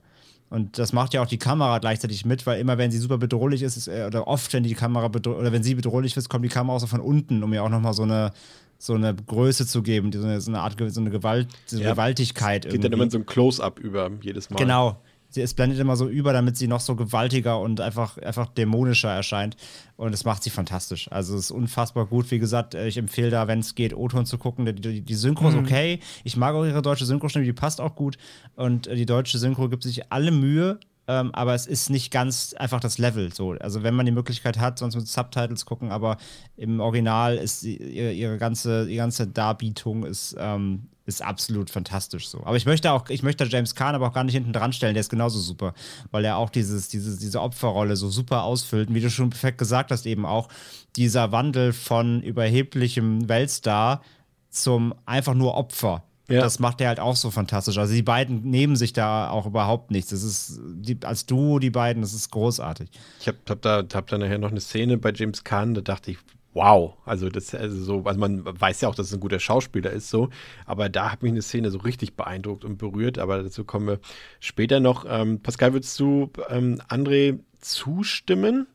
Und 0.51 0.79
das 0.79 0.93
macht 0.93 1.13
ja 1.13 1.23
auch 1.23 1.27
die 1.27 1.39
Kamera 1.39 1.79
gleichzeitig 1.79 2.25
mit, 2.25 2.47
weil 2.47 2.61
immer 2.61 2.79
wenn 2.79 2.91
sie 2.91 2.99
super 2.99 3.19
bedrohlich 3.19 3.63
ist, 3.63 3.77
ist 3.77 3.89
äh, 3.89 4.05
oder 4.07 4.27
oft, 4.27 4.53
wenn 4.53 4.63
die 4.63 4.75
Kamera 4.75 5.07
oder 5.07 5.53
wenn 5.53 5.63
sie 5.63 5.75
bedrohlich 5.75 6.17
ist, 6.17 6.29
kommt 6.29 6.45
die 6.45 6.49
Kamera 6.49 6.77
auch 6.77 6.81
so 6.81 6.87
von 6.87 7.01
unten, 7.01 7.43
um 7.43 7.53
ihr 7.53 7.63
auch 7.63 7.69
nochmal 7.69 7.93
so 7.93 8.05
eine, 8.05 8.33
so 8.79 8.95
eine 8.95 9.15
Größe 9.15 9.67
zu 9.67 9.83
geben, 9.83 10.11
so 10.13 10.23
eine, 10.23 10.41
so 10.41 10.51
eine 10.51 10.61
Art, 10.61 10.77
so 10.79 11.01
eine 11.01 11.11
Gewalt, 11.11 11.49
so 11.67 11.77
eine 11.77 11.85
ja, 11.85 11.93
Gewaltigkeit. 11.93 12.63
Geht 12.63 12.73
irgendwie. 12.73 12.83
dann 12.83 12.93
immer 12.93 13.05
in 13.05 13.11
so 13.11 13.19
ein 13.19 13.27
Close-up 13.27 13.79
über 13.79 14.11
jedes 14.23 14.49
Mal. 14.49 14.57
Genau, 14.57 14.97
sie, 15.29 15.43
es 15.43 15.55
blendet 15.55 15.79
immer 15.79 15.97
so 15.97 16.09
über, 16.09 16.33
damit 16.33 16.57
sie 16.57 16.69
noch 16.69 16.81
so 16.81 16.97
gewaltiger 16.97 17.61
und 17.61 17.81
einfach, 17.81 18.19
einfach 18.19 18.47
dämonischer 18.47 19.11
erscheint. 19.11 19.57
Und 19.97 20.13
es 20.13 20.25
macht 20.25 20.43
sie 20.43 20.51
fantastisch. 20.51 21.11
Also 21.11 21.37
es 21.37 21.47
ist 21.47 21.51
unfassbar 21.51 22.07
gut. 22.07 22.31
Wie 22.31 22.39
gesagt, 22.39 22.75
ich 22.75 22.97
empfehle 22.97 23.31
da, 23.31 23.49
wenn 23.49 23.61
es 23.61 23.75
geht, 23.75 23.95
O-Ton 23.95 24.27
zu 24.27 24.39
gucken. 24.39 24.65
Die, 24.67 24.75
die, 24.75 25.01
die 25.01 25.15
Synchro 25.15 25.49
ist 25.49 25.55
mhm. 25.55 25.65
okay. 25.65 26.01
Ich 26.25 26.37
mag 26.37 26.55
auch 26.55 26.65
ihre 26.65 26.83
deutsche 26.83 27.05
Synchro-Stimme, 27.07 27.45
die 27.45 27.53
passt 27.53 27.81
auch 27.81 27.95
gut. 27.95 28.17
Und 28.55 28.87
äh, 28.87 28.97
die 28.97 29.07
deutsche 29.07 29.39
Synchro 29.39 29.69
gibt 29.69 29.83
sich 29.83 30.13
alle 30.13 30.31
Mühe, 30.31 30.79
ähm, 31.09 31.35
aber 31.35 31.55
es 31.55 31.67
ist 31.67 31.89
nicht 31.89 32.13
ganz 32.13 32.55
einfach 32.55 32.81
das 32.81 32.99
Level 32.99 33.33
so. 33.33 33.53
Also 33.53 33.83
wenn 33.83 33.95
man 33.95 34.07
die 34.07 34.13
Möglichkeit 34.13 34.59
hat, 34.59 34.79
sonst 34.79 34.95
mit 34.95 35.09
Subtitles 35.09 35.65
gucken, 35.65 35.91
aber 35.91 36.19
im 36.57 36.81
Original 36.81 37.37
ist 37.37 37.65
ihre, 37.65 38.13
ihre 38.13 38.39
ganze, 38.39 38.87
die 38.87 38.97
ganze 38.97 39.27
Darbietung 39.27 40.05
ist, 40.05 40.37
ähm, 40.39 40.89
ist 41.09 41.23
absolut 41.23 41.71
fantastisch 41.71 42.29
so. 42.29 42.45
Aber 42.45 42.57
ich 42.57 42.67
möchte 42.67 42.93
auch, 42.93 43.09
ich 43.09 43.23
möchte 43.23 43.45
James 43.45 43.75
Kahn 43.75 43.95
aber 43.95 44.09
auch 44.09 44.13
gar 44.13 44.25
nicht 44.25 44.35
hinten 44.35 44.53
dran 44.53 44.75
stellen, 44.75 44.95
der 44.95 45.01
ist 45.01 45.09
genauso 45.09 45.41
super, 45.41 45.73
weil 46.11 46.25
er 46.25 46.37
auch 46.37 46.51
dieses, 46.51 46.89
dieses, 46.89 47.19
diese 47.19 47.41
Opferrolle 47.41 47.97
so 47.97 48.11
super 48.11 48.43
ausfüllt. 48.45 48.91
Und 48.91 48.95
wie 48.95 49.01
du 49.01 49.11
schon 49.11 49.31
perfekt 49.31 49.57
gesagt 49.57 49.91
hast, 49.91 50.05
eben 50.07 50.27
auch 50.27 50.49
dieser 50.97 51.33
Wandel 51.33 51.73
von 51.73 52.23
überheblichem 52.23 53.29
Weltstar 53.29 54.03
zum 54.51 54.95
einfach 55.07 55.35
nur 55.35 55.55
Opfer. 55.55 56.05
Ja. 56.29 56.43
Das 56.43 56.59
macht 56.59 56.83
er 56.83 56.89
halt 56.89 57.01
auch 57.01 57.17
so 57.17 57.31
fantastisch. 57.31 57.79
Also 57.79 57.95
die 57.95 58.03
beiden 58.03 58.43
nehmen 58.43 58.77
sich 58.77 58.93
da 58.93 59.31
auch 59.31 59.47
überhaupt 59.47 59.91
nichts. 59.91 60.11
Das 60.11 60.23
ist 60.23 60.61
die, 60.63 60.99
als 61.03 61.25
Duo, 61.25 61.59
die 61.59 61.71
beiden, 61.71 62.03
das 62.03 62.13
ist 62.13 62.31
großartig. 62.31 62.91
Ich 63.21 63.29
habe 63.29 63.39
hab 63.49 63.63
da, 63.63 63.83
hab 63.95 64.07
da 64.09 64.19
nachher 64.19 64.37
noch 64.37 64.51
eine 64.51 64.61
Szene 64.61 64.99
bei 64.99 65.11
James 65.15 65.43
Kahn, 65.43 65.73
da 65.73 65.81
dachte 65.81 66.11
ich, 66.11 66.19
wow. 66.59 66.97
Also 67.05 67.29
das 67.29 67.55
also 67.55 67.77
so, 67.77 68.03
also 68.05 68.19
man 68.19 68.45
weiß 68.45 68.81
ja 68.81 68.89
auch, 68.89 68.95
dass 68.97 69.07
es 69.07 69.15
ein 69.15 69.21
guter 69.21 69.39
Schauspieler 69.39 69.93
ist, 69.93 70.11
so, 70.11 70.29
aber 70.67 70.89
da 70.89 71.13
hat 71.13 71.23
mich 71.23 71.31
eine 71.31 71.43
Szene 71.43 71.71
so 71.71 71.79
richtig 71.79 72.17
beeindruckt 72.17 72.65
und 72.65 72.79
berührt, 72.79 73.19
aber 73.19 73.43
dazu 73.43 73.65
kommen 73.65 73.87
wir 73.87 74.01
später 74.41 74.81
noch. 74.81 75.07
Ähm, 75.09 75.41
Pascal, 75.41 75.73
würdest 75.73 75.99
du 76.01 76.31
ähm, 76.49 76.83
André 76.89 77.39
zustimmen? 77.61 78.67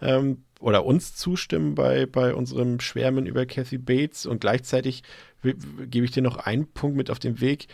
Ähm, 0.00 0.44
oder 0.60 0.84
uns 0.84 1.14
zustimmen 1.14 1.74
bei, 1.74 2.06
bei 2.06 2.34
unserem 2.34 2.80
Schwärmen 2.80 3.26
über 3.26 3.46
Kathy 3.46 3.78
Bates 3.78 4.26
und 4.26 4.40
gleichzeitig 4.40 5.02
gebe 5.42 6.04
ich 6.04 6.10
dir 6.12 6.22
noch 6.22 6.36
einen 6.36 6.66
Punkt 6.72 6.96
mit 6.96 7.10
auf 7.10 7.18
den 7.18 7.40
Weg, 7.40 7.68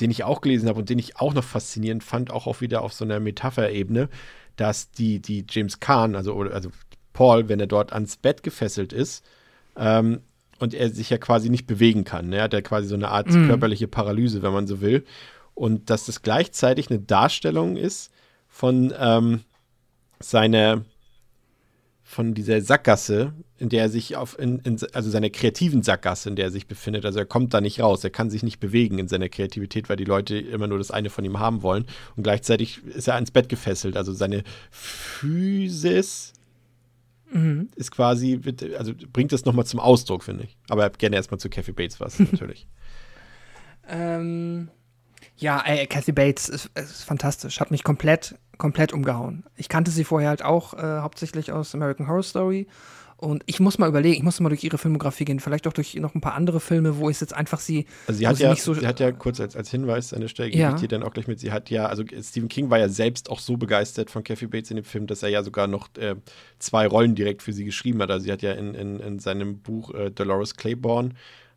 den 0.00 0.10
ich 0.10 0.24
auch 0.24 0.40
gelesen 0.40 0.68
habe 0.68 0.78
und 0.78 0.90
den 0.90 0.98
ich 0.98 1.16
auch 1.16 1.34
noch 1.34 1.44
faszinierend 1.44 2.04
fand, 2.04 2.30
auch, 2.30 2.46
auch 2.46 2.60
wieder 2.60 2.82
auf 2.82 2.92
so 2.92 3.04
einer 3.04 3.20
Metapherebene, 3.20 4.08
dass 4.56 4.90
die, 4.90 5.20
die 5.20 5.44
James 5.48 5.80
Kahn, 5.80 6.16
also, 6.16 6.38
also 6.40 6.70
Paul, 7.18 7.48
wenn 7.48 7.58
er 7.58 7.66
dort 7.66 7.92
ans 7.92 8.16
Bett 8.16 8.44
gefesselt 8.44 8.92
ist 8.92 9.24
ähm, 9.76 10.20
und 10.60 10.72
er 10.72 10.88
sich 10.88 11.10
ja 11.10 11.18
quasi 11.18 11.50
nicht 11.50 11.66
bewegen 11.66 12.04
kann. 12.04 12.28
Ne? 12.28 12.36
Er 12.36 12.44
hat 12.44 12.52
ja 12.52 12.60
quasi 12.60 12.86
so 12.86 12.94
eine 12.94 13.08
Art 13.08 13.28
mm. 13.28 13.48
körperliche 13.48 13.88
Paralyse, 13.88 14.40
wenn 14.42 14.52
man 14.52 14.68
so 14.68 14.80
will. 14.80 15.04
Und 15.54 15.90
dass 15.90 16.06
das 16.06 16.22
gleichzeitig 16.22 16.90
eine 16.90 17.00
Darstellung 17.00 17.76
ist 17.76 18.12
von 18.48 18.94
ähm, 18.96 19.40
seiner 20.20 20.84
von 22.04 22.34
dieser 22.34 22.60
Sackgasse, 22.60 23.32
in 23.58 23.68
der 23.68 23.82
er 23.82 23.88
sich 23.88 24.14
auf, 24.14 24.38
in, 24.38 24.60
in, 24.60 24.78
also 24.92 25.10
seiner 25.10 25.28
kreativen 25.28 25.82
Sackgasse, 25.82 26.28
in 26.28 26.36
der 26.36 26.46
er 26.46 26.50
sich 26.52 26.68
befindet. 26.68 27.04
Also 27.04 27.18
er 27.18 27.26
kommt 27.26 27.52
da 27.52 27.60
nicht 27.60 27.80
raus, 27.80 28.04
er 28.04 28.10
kann 28.10 28.30
sich 28.30 28.44
nicht 28.44 28.60
bewegen 28.60 29.00
in 29.00 29.08
seiner 29.08 29.28
Kreativität, 29.28 29.88
weil 29.88 29.96
die 29.96 30.04
Leute 30.04 30.38
immer 30.38 30.68
nur 30.68 30.78
das 30.78 30.92
eine 30.92 31.10
von 31.10 31.24
ihm 31.24 31.40
haben 31.40 31.62
wollen. 31.62 31.84
Und 32.14 32.22
gleichzeitig 32.22 32.84
ist 32.86 33.08
er 33.08 33.16
ans 33.16 33.32
Bett 33.32 33.48
gefesselt. 33.48 33.96
Also 33.96 34.12
seine 34.12 34.44
Physis 34.70 36.32
Mhm. 37.30 37.68
Ist 37.76 37.90
quasi, 37.90 38.40
also 38.76 38.92
bringt 39.12 39.32
das 39.32 39.44
nochmal 39.44 39.66
zum 39.66 39.80
Ausdruck, 39.80 40.24
finde 40.24 40.44
ich. 40.44 40.56
Aber 40.68 40.88
gerne 40.90 41.16
erstmal 41.16 41.38
zu 41.38 41.50
Kathy 41.50 41.72
Bates 41.72 42.00
was, 42.00 42.18
natürlich. 42.18 42.66
ähm, 43.88 44.70
ja, 45.36 45.62
ey, 45.64 45.86
Kathy 45.86 46.12
Bates 46.12 46.48
ist, 46.48 46.70
ist, 46.74 47.04
fantastisch. 47.04 47.60
Hat 47.60 47.70
mich 47.70 47.84
komplett, 47.84 48.36
komplett 48.56 48.92
umgehauen. 48.92 49.44
Ich 49.56 49.68
kannte 49.68 49.90
sie 49.90 50.04
vorher 50.04 50.30
halt 50.30 50.42
auch 50.42 50.74
äh, 50.74 51.00
hauptsächlich 51.00 51.52
aus 51.52 51.74
American 51.74 52.08
Horror 52.08 52.22
Story 52.22 52.66
Und 53.20 53.42
ich 53.46 53.58
muss 53.58 53.78
mal 53.78 53.88
überlegen, 53.88 54.14
ich 54.14 54.22
muss 54.22 54.38
mal 54.38 54.48
durch 54.48 54.62
ihre 54.62 54.78
Filmografie 54.78 55.24
gehen, 55.24 55.40
vielleicht 55.40 55.66
auch 55.66 55.72
durch 55.72 55.94
noch 55.96 56.14
ein 56.14 56.20
paar 56.20 56.34
andere 56.34 56.60
Filme, 56.60 56.98
wo 56.98 57.10
ich 57.10 57.20
jetzt 57.20 57.34
einfach 57.34 57.58
sie. 57.58 57.84
Also 58.06 58.18
sie 58.18 58.28
hat, 58.28 58.38
ja, 58.38 58.54
sie, 58.54 58.60
so, 58.60 58.74
sie 58.74 58.86
hat 58.86 59.00
ja 59.00 59.10
kurz 59.10 59.40
als, 59.40 59.56
als 59.56 59.72
Hinweis 59.72 60.14
an 60.14 60.20
der 60.20 60.28
Stelle, 60.28 60.50
gebe 60.50 60.62
ja. 60.62 60.74
ich 60.74 60.80
dir 60.80 60.86
dann 60.86 61.02
auch 61.02 61.12
gleich 61.12 61.26
mit, 61.26 61.40
sie 61.40 61.50
hat 61.50 61.68
ja, 61.68 61.86
also 61.86 62.04
Stephen 62.22 62.48
King 62.48 62.70
war 62.70 62.78
ja 62.78 62.88
selbst 62.88 63.28
auch 63.28 63.40
so 63.40 63.56
begeistert 63.56 64.08
von 64.08 64.22
Kathy 64.22 64.46
Bates 64.46 64.70
in 64.70 64.76
dem 64.76 64.84
Film, 64.84 65.08
dass 65.08 65.24
er 65.24 65.30
ja 65.30 65.42
sogar 65.42 65.66
noch 65.66 65.88
äh, 65.98 66.14
zwei 66.60 66.86
Rollen 66.86 67.16
direkt 67.16 67.42
für 67.42 67.52
sie 67.52 67.64
geschrieben 67.64 68.00
hat. 68.02 68.10
Also 68.12 68.24
sie 68.24 68.30
hat 68.32 68.42
ja 68.42 68.52
in, 68.52 68.74
in, 68.74 69.00
in 69.00 69.18
seinem 69.18 69.58
Buch 69.58 69.92
äh, 69.94 70.12
Dolores 70.12 70.54
Claiborne 70.54 71.10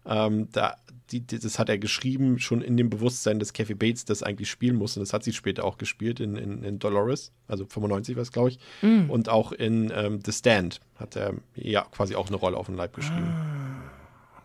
ähm, 0.08 0.48
da, 0.52 0.78
die, 1.12 1.26
das 1.26 1.60
hat 1.60 1.70
er 1.70 1.78
geschrieben, 1.78 2.40
schon 2.40 2.62
in 2.62 2.78
dem 2.78 2.90
Bewusstsein, 2.90 3.40
dass 3.40 3.54
Kathy 3.54 3.74
Bates 3.74 4.06
das 4.06 4.24
eigentlich 4.24 4.50
spielen 4.50 4.76
muss. 4.76 4.96
Und 4.96 5.02
das 5.02 5.14
hat 5.14 5.24
sie 5.24 5.34
später 5.34 5.64
auch 5.64 5.78
gespielt 5.78 6.20
in, 6.20 6.36
in, 6.36 6.64
in 6.64 6.80
Dolores, 6.80 7.32
also 7.48 7.66
95 7.66 8.16
war 8.16 8.24
es, 8.24 8.32
glaube 8.32 8.50
ich. 8.50 8.60
Mm. 8.82 9.10
Und 9.10 9.30
auch 9.30 9.52
in 9.52 9.92
ähm, 9.94 10.20
The 10.26 10.32
Stand 10.32 10.80
hat 10.96 11.16
er 11.16 11.34
ja 11.56 11.84
quasi 11.92 12.16
auch 12.16 12.28
eine 12.28 12.38
Rolle 12.38 12.58
auf 12.58 12.68
den 12.68 12.76
Leib 12.76 12.96
geschrieben. 12.96 13.28
Ah, 13.28 13.92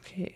okay. 0.00 0.34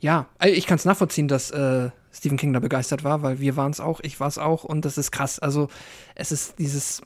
Ja, 0.00 0.26
also 0.38 0.54
ich 0.54 0.66
kann 0.66 0.76
es 0.76 0.84
nachvollziehen, 0.84 1.28
dass 1.28 1.50
äh, 1.50 1.90
Stephen 2.12 2.36
King 2.36 2.52
da 2.52 2.60
begeistert 2.60 3.04
war, 3.04 3.22
weil 3.22 3.40
wir 3.40 3.56
waren 3.56 3.70
es 3.70 3.80
auch, 3.80 4.00
ich 4.00 4.20
war 4.20 4.28
es 4.28 4.38
auch 4.38 4.64
und 4.64 4.84
das 4.84 4.98
ist 4.98 5.12
krass. 5.12 5.38
Also 5.38 5.68
es 6.14 6.32
ist 6.32 6.58
dieses 6.58 7.02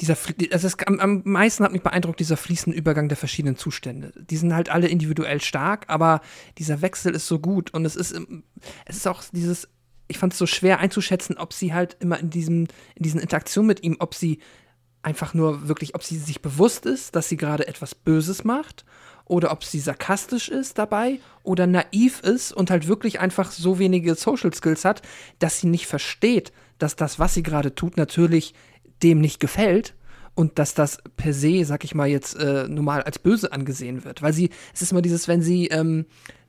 dieser, 0.00 0.16
also 0.52 0.66
es, 0.66 0.78
am, 0.86 1.00
am 1.00 1.22
meisten 1.24 1.64
hat 1.64 1.72
mich 1.72 1.82
beeindruckt 1.82 2.20
dieser 2.20 2.36
fließende 2.36 2.76
Übergang 2.76 3.08
der 3.08 3.16
verschiedenen 3.16 3.56
Zustände. 3.56 4.12
Die 4.30 4.36
sind 4.36 4.54
halt 4.54 4.68
alle 4.68 4.88
individuell 4.88 5.40
stark, 5.40 5.84
aber 5.88 6.20
dieser 6.58 6.82
Wechsel 6.82 7.14
ist 7.14 7.26
so 7.26 7.38
gut 7.38 7.72
und 7.72 7.84
es 7.84 7.96
ist, 7.96 8.12
es 8.84 8.96
ist 8.96 9.08
auch 9.08 9.22
dieses, 9.32 9.68
ich 10.08 10.18
fand 10.18 10.32
es 10.32 10.38
so 10.38 10.46
schwer 10.46 10.80
einzuschätzen, 10.80 11.38
ob 11.38 11.52
sie 11.52 11.72
halt 11.72 11.96
immer 12.00 12.18
in 12.18 12.30
diesem, 12.30 12.66
in 12.94 13.02
diesen 13.02 13.20
Interaktionen 13.20 13.66
mit 13.66 13.82
ihm, 13.82 13.96
ob 13.98 14.14
sie 14.14 14.40
einfach 15.02 15.34
nur 15.34 15.68
wirklich, 15.68 15.94
ob 15.94 16.02
sie 16.02 16.18
sich 16.18 16.42
bewusst 16.42 16.84
ist, 16.84 17.14
dass 17.14 17.28
sie 17.28 17.36
gerade 17.36 17.66
etwas 17.68 17.94
Böses 17.94 18.44
macht 18.44 18.84
oder 19.24 19.52
ob 19.52 19.64
sie 19.64 19.80
sarkastisch 19.80 20.48
ist 20.48 20.78
dabei 20.78 21.20
oder 21.42 21.66
naiv 21.66 22.20
ist 22.20 22.52
und 22.52 22.70
halt 22.70 22.86
wirklich 22.88 23.20
einfach 23.20 23.50
so 23.50 23.78
wenige 23.78 24.14
Social 24.14 24.52
Skills 24.52 24.84
hat, 24.84 25.02
dass 25.38 25.60
sie 25.60 25.68
nicht 25.68 25.86
versteht, 25.86 26.52
dass 26.78 26.96
das, 26.96 27.18
was 27.18 27.34
sie 27.34 27.42
gerade 27.42 27.74
tut, 27.74 27.96
natürlich 27.96 28.54
dem 29.02 29.20
nicht 29.20 29.40
gefällt 29.40 29.94
und 30.34 30.58
dass 30.58 30.74
das 30.74 30.98
per 31.16 31.32
se, 31.32 31.64
sag 31.64 31.82
ich 31.84 31.94
mal 31.94 32.08
jetzt, 32.08 32.36
äh, 32.36 32.68
normal 32.68 33.02
als 33.02 33.18
böse 33.18 33.52
angesehen 33.52 34.04
wird. 34.04 34.22
Weil 34.22 34.32
sie, 34.32 34.50
es 34.74 34.82
ist 34.82 34.92
immer 34.92 35.02
dieses, 35.02 35.28
wenn 35.28 35.42
sie 35.42 35.68
ähm, 35.68 36.06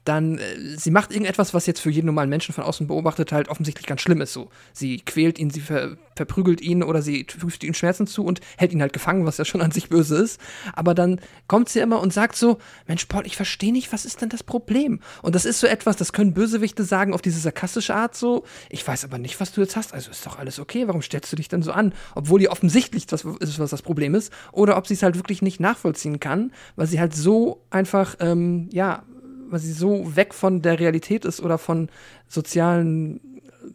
dann, 0.07 0.37
äh, 0.37 0.77
sie 0.77 0.91
macht 0.91 1.11
irgendetwas, 1.11 1.53
was 1.53 1.65
jetzt 1.65 1.79
für 1.79 1.89
jeden 1.89 2.07
normalen 2.07 2.29
Menschen 2.29 2.53
von 2.53 2.63
außen 2.63 2.87
beobachtet 2.87 3.31
halt 3.31 3.49
offensichtlich 3.49 3.85
ganz 3.85 4.01
schlimm 4.01 4.21
ist. 4.21 4.33
So, 4.33 4.49
sie 4.73 4.97
quält 4.97 5.39
ihn, 5.39 5.49
sie 5.49 5.61
ver 5.61 5.97
verprügelt 6.15 6.61
ihn 6.61 6.81
oder 6.81 7.03
sie 7.03 7.27
fügt 7.29 7.63
ihm 7.63 7.75
Schmerzen 7.75 8.07
zu 8.07 8.25
und 8.25 8.41
hält 8.57 8.73
ihn 8.73 8.81
halt 8.81 8.91
gefangen, 8.91 9.27
was 9.27 9.37
ja 9.37 9.45
schon 9.45 9.61
an 9.61 9.69
sich 9.69 9.87
böse 9.87 10.15
ist. 10.17 10.41
Aber 10.73 10.95
dann 10.95 11.21
kommt 11.47 11.69
sie 11.69 11.79
immer 11.79 12.01
und 12.01 12.11
sagt 12.11 12.35
so, 12.35 12.57
Mensch, 12.87 13.05
Paul, 13.05 13.27
ich 13.27 13.35
verstehe 13.35 13.71
nicht, 13.71 13.93
was 13.93 14.03
ist 14.03 14.21
denn 14.21 14.29
das 14.29 14.43
Problem? 14.43 14.99
Und 15.21 15.35
das 15.35 15.45
ist 15.45 15.59
so 15.59 15.67
etwas, 15.67 15.95
das 15.95 16.13
können 16.13 16.33
Bösewichte 16.33 16.83
sagen 16.83 17.13
auf 17.13 17.21
diese 17.21 17.39
sarkastische 17.39 17.93
Art 17.93 18.15
so. 18.15 18.45
Ich 18.69 18.87
weiß 18.87 19.03
aber 19.03 19.19
nicht, 19.19 19.39
was 19.39 19.51
du 19.51 19.61
jetzt 19.61 19.75
hast. 19.75 19.93
Also 19.93 20.09
ist 20.09 20.25
doch 20.25 20.39
alles 20.39 20.59
okay. 20.59 20.87
Warum 20.87 21.03
stellst 21.03 21.31
du 21.31 21.35
dich 21.35 21.49
denn 21.49 21.61
so 21.61 21.71
an? 21.71 21.93
Obwohl 22.15 22.41
ihr 22.41 22.51
offensichtlich 22.51 23.05
das 23.05 23.23
ist, 23.23 23.59
was 23.59 23.69
das 23.69 23.83
Problem 23.83 24.15
ist. 24.15 24.33
Oder 24.51 24.77
ob 24.77 24.87
sie 24.87 24.95
es 24.95 25.03
halt 25.03 25.17
wirklich 25.17 25.43
nicht 25.43 25.59
nachvollziehen 25.59 26.19
kann, 26.19 26.51
weil 26.75 26.87
sie 26.87 26.99
halt 26.99 27.15
so 27.15 27.63
einfach, 27.69 28.15
ähm, 28.19 28.69
ja, 28.71 29.03
weil 29.49 29.59
sie 29.59 29.73
so 29.73 30.15
weg 30.15 30.33
von 30.33 30.61
der 30.61 30.79
Realität 30.79 31.25
ist 31.25 31.41
oder 31.41 31.57
von 31.57 31.89
sozialen 32.27 33.19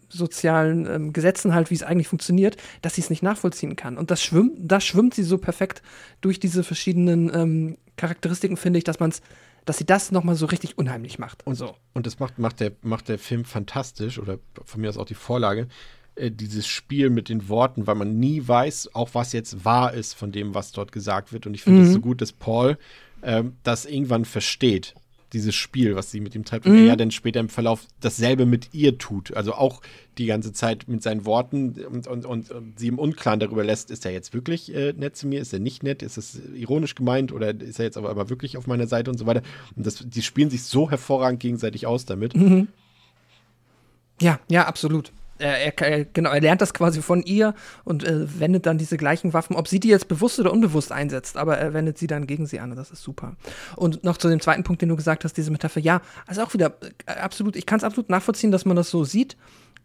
sozialen 0.09 0.87
ähm, 0.87 1.13
Gesetzen 1.13 1.55
halt, 1.55 1.71
wie 1.71 1.75
es 1.75 1.83
eigentlich 1.83 2.09
funktioniert, 2.09 2.57
dass 2.81 2.95
sie 2.95 3.03
es 3.03 3.11
nicht 3.11 3.23
nachvollziehen 3.23 3.77
kann. 3.77 3.99
Und 3.99 4.11
das 4.11 4.23
schwimmt, 4.23 4.55
das 4.59 4.85
schwimmt 4.85 5.15
sie 5.15 5.23
so 5.23 5.37
perfekt 5.37 5.83
durch 6.21 6.41
diese 6.41 6.65
verschiedenen 6.65 7.31
ähm, 7.35 7.79
Charakteristiken, 7.97 8.57
finde 8.57 8.79
ich, 8.79 8.85
dass 8.85 9.01
man 9.01 9.11
es 9.11 9.21
dass 9.65 9.79
sie 9.79 9.87
das 9.87 10.11
nochmal 10.11 10.35
so 10.35 10.47
richtig 10.47 10.77
unheimlich 10.77 11.21
macht. 11.21 11.47
Und, 11.47 11.55
so. 11.55 11.77
und 11.93 12.07
das 12.07 12.19
macht, 12.19 12.39
macht, 12.39 12.61
der, 12.61 12.73
macht 12.83 13.09
der 13.09 13.19
Film 13.19 13.45
fantastisch, 13.45 14.19
oder 14.19 14.39
von 14.65 14.81
mir 14.81 14.89
aus 14.89 14.99
auch 14.99 15.07
die 15.07 15.15
Vorlage, 15.15 15.69
äh, 16.17 16.31
dieses 16.31 16.67
Spiel 16.67 17.11
mit 17.11 17.29
den 17.29 17.49
Worten, 17.49 17.87
weil 17.87 17.95
man 17.95 18.19
nie 18.19 18.47
weiß, 18.47 18.95
auch 18.95 19.11
was 19.13 19.33
jetzt 19.33 19.65
wahr 19.65 19.95
ist 19.95 20.15
von 20.15 20.33
dem, 20.33 20.55
was 20.55 20.73
dort 20.73 20.93
gesagt 20.93 21.33
wird. 21.33 21.47
Und 21.47 21.55
ich 21.55 21.63
finde 21.63 21.83
es 21.83 21.91
mhm. 21.91 21.93
so 21.93 22.01
gut, 22.01 22.21
dass 22.21 22.33
Paul 22.33 22.77
äh, 23.21 23.45
das 23.63 23.85
irgendwann 23.85 24.25
versteht 24.25 24.95
dieses 25.33 25.55
Spiel, 25.55 25.97
was 25.97 26.11
sie 26.11 26.21
mit 26.21 26.35
ihm 26.35 26.45
treibt, 26.45 26.67
und 26.67 26.73
mhm. 26.73 26.89
er 26.89 26.97
dann 26.97 27.11
später 27.11 27.41
im 27.41 27.49
Verlauf 27.49 27.87
dasselbe 28.01 28.47
mit 28.47 28.73
ihr 28.73 28.99
tut. 28.99 29.35
Also 29.35 29.55
auch 29.55 29.81
die 30.19 30.27
ganze 30.27 30.53
Zeit 30.53 30.89
mit 30.89 31.03
seinen 31.03 31.25
Worten 31.25 31.75
und, 31.91 32.07
und, 32.07 32.27
und, 32.27 32.51
und 32.51 32.79
sie 32.79 32.89
im 32.89 32.99
Unklaren 32.99 33.41
darüber 33.41 33.65
lässt, 33.65 33.91
ist 33.91 34.05
er 34.05 34.13
jetzt 34.13 34.35
wirklich 34.35 34.75
äh, 34.75 34.93
nett 34.93 35.17
zu 35.17 35.27
mir, 35.27 35.41
ist 35.41 35.53
er 35.53 35.59
nicht 35.59 35.83
nett, 35.83 36.03
ist 36.03 36.19
es 36.19 36.41
ironisch 36.55 36.95
gemeint 36.95 37.33
oder 37.33 37.59
ist 37.59 37.79
er 37.79 37.87
jetzt 37.87 37.97
aber, 37.97 38.11
aber 38.11 38.29
wirklich 38.29 38.57
auf 38.57 38.67
meiner 38.67 38.87
Seite 38.87 39.11
und 39.11 39.19
so 39.19 39.27
weiter. 39.27 39.43
Und 39.77 39.87
das, 39.87 40.05
die 40.07 40.23
spielen 40.23 40.51
sich 40.51 40.65
so 40.65 40.91
hervorragend 40.91 41.41
gegenseitig 41.41 41.87
aus 41.87 42.05
damit. 42.05 42.37
Mhm. 42.37 42.69
Ja, 44.21 44.39
ja, 44.49 44.67
absolut 44.67 45.13
er, 45.43 45.79
er, 45.79 46.05
genau, 46.05 46.31
er 46.31 46.41
lernt 46.41 46.61
das 46.61 46.75
quasi 46.75 47.03
von 47.03 47.23
ihr 47.23 47.55
und 47.85 48.05
äh, 48.05 48.27
wendet 48.41 48.67
dann 48.67 48.79
diese 48.79 48.97
gleichen 48.97 49.33
Waffen, 49.33 49.57
ob 49.57 49.69
sie 49.69 49.81
die 49.81 49.89
jetzt 49.89 50.09
bewusst 50.09 50.39
oder 50.39 50.53
unbewusst 50.53 50.93
einsetzt, 50.93 51.37
aber 51.37 51.59
er 51.59 51.75
wendet 51.75 51.99
sie 51.99 52.07
dann 52.07 52.27
gegen 52.27 52.47
sie 52.47 52.61
an. 52.61 52.75
Das 52.77 52.91
ist 52.91 53.03
super. 53.03 53.37
Und 53.77 54.05
noch 54.05 54.17
zu 54.17 54.29
dem 54.29 54.41
zweiten 54.41 54.65
Punkt, 54.65 54.83
den 54.83 54.89
du 54.89 54.97
gesagt 54.97 55.25
hast, 55.25 55.37
diese 55.37 55.51
Metapher, 55.51 55.81
ja, 55.81 56.01
also 56.27 56.43
auch 56.43 56.55
wieder 56.55 56.75
äh, 57.07 57.13
absolut, 57.13 57.57
ich 57.57 57.67
kann 57.67 57.79
es 57.79 57.85
absolut 57.85 58.11
nachvollziehen, 58.11 58.53
dass 58.53 58.65
man 58.65 58.77
das 58.77 58.91
so 58.91 59.05
sieht. 59.05 59.37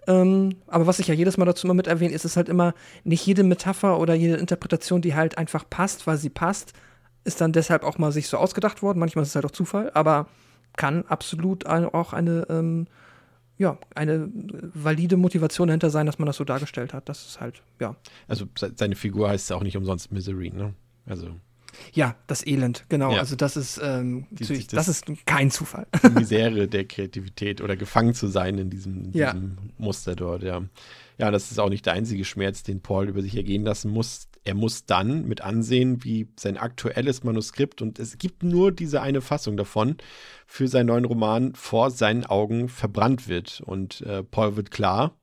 Ähm, 0.07 0.55
aber 0.67 0.87
was 0.87 0.99
ich 0.99 1.07
ja 1.07 1.13
jedes 1.13 1.37
Mal 1.37 1.45
dazu 1.45 1.67
immer 1.67 1.73
mit 1.73 1.87
erwähne, 1.87 2.13
ist 2.13 2.23
es 2.25 2.37
halt 2.37 2.47
immer 2.47 2.73
nicht 3.03 3.25
jede 3.25 3.43
Metapher 3.43 3.99
oder 3.99 4.13
jede 4.13 4.37
Interpretation, 4.37 5.01
die 5.01 5.15
halt 5.15 5.37
einfach 5.37 5.65
passt, 5.69 6.07
weil 6.07 6.17
sie 6.17 6.29
passt, 6.29 6.73
ist 7.25 7.41
dann 7.41 7.51
deshalb 7.51 7.83
auch 7.83 7.97
mal 7.97 8.13
sich 8.13 8.27
so 8.27 8.37
ausgedacht 8.37 8.81
worden. 8.81 8.99
Manchmal 8.99 9.23
ist 9.23 9.29
es 9.29 9.35
halt 9.35 9.45
auch 9.45 9.51
Zufall, 9.51 9.91
aber 9.93 10.27
kann 10.77 11.03
absolut 11.07 11.65
auch 11.65 12.13
eine 12.13 12.45
ähm, 12.49 12.87
ja, 13.57 13.77
eine 13.95 14.29
valide 14.73 15.17
Motivation 15.17 15.67
dahinter 15.67 15.89
sein, 15.89 16.05
dass 16.05 16.19
man 16.19 16.27
das 16.27 16.37
so 16.37 16.43
dargestellt 16.43 16.93
hat. 16.93 17.09
Das 17.09 17.25
ist 17.25 17.41
halt, 17.41 17.63
ja. 17.79 17.95
Also 18.27 18.45
seine 18.75 18.95
Figur 18.95 19.29
heißt 19.29 19.49
ja 19.49 19.55
auch 19.55 19.63
nicht 19.63 19.77
umsonst 19.77 20.11
Misery, 20.11 20.51
ne? 20.51 20.73
Also. 21.05 21.35
Ja, 21.93 22.15
das 22.27 22.45
Elend, 22.45 22.85
genau. 22.89 23.11
Ja. 23.11 23.19
Also 23.19 23.35
das 23.35 23.57
ist, 23.57 23.79
ähm, 23.83 24.25
Die, 24.31 24.45
das, 24.45 24.67
das, 24.67 24.87
ist 24.87 25.05
kein 25.25 25.51
Zufall. 25.51 25.87
Die 26.03 26.09
Misere 26.19 26.67
der 26.67 26.85
Kreativität 26.85 27.61
oder 27.61 27.75
gefangen 27.75 28.13
zu 28.13 28.27
sein 28.27 28.57
in 28.57 28.69
diesem, 28.69 29.05
in 29.05 29.13
ja. 29.13 29.33
diesem 29.33 29.57
Muster 29.77 30.15
dort, 30.15 30.43
ja. 30.43 30.63
Ja, 31.17 31.31
das 31.31 31.51
ist 31.51 31.59
auch 31.59 31.69
nicht 31.69 31.85
der 31.85 31.93
einzige 31.93 32.25
Schmerz, 32.25 32.63
den 32.63 32.81
Paul 32.81 33.09
über 33.09 33.21
sich 33.21 33.35
ergehen 33.35 33.63
lassen 33.63 33.91
muss. 33.91 34.27
Er 34.47 34.55
muss 34.55 34.85
dann 34.85 35.27
mit 35.27 35.41
ansehen, 35.41 36.05
wie 36.05 36.29
sein 36.39 36.55
aktuelles 36.57 37.21
Manuskript, 37.25 37.81
und 37.81 37.99
es 37.99 38.17
gibt 38.17 38.43
nur 38.43 38.71
diese 38.71 39.01
eine 39.01 39.19
Fassung 39.19 39.57
davon, 39.57 39.97
für 40.45 40.69
seinen 40.69 40.85
neuen 40.85 41.03
Roman 41.03 41.53
vor 41.53 41.91
seinen 41.91 42.25
Augen 42.25 42.69
verbrannt 42.69 43.27
wird. 43.27 43.61
Und 43.65 43.99
äh, 44.03 44.23
Paul 44.23 44.55
wird 44.55 44.71
klar, 44.71 45.17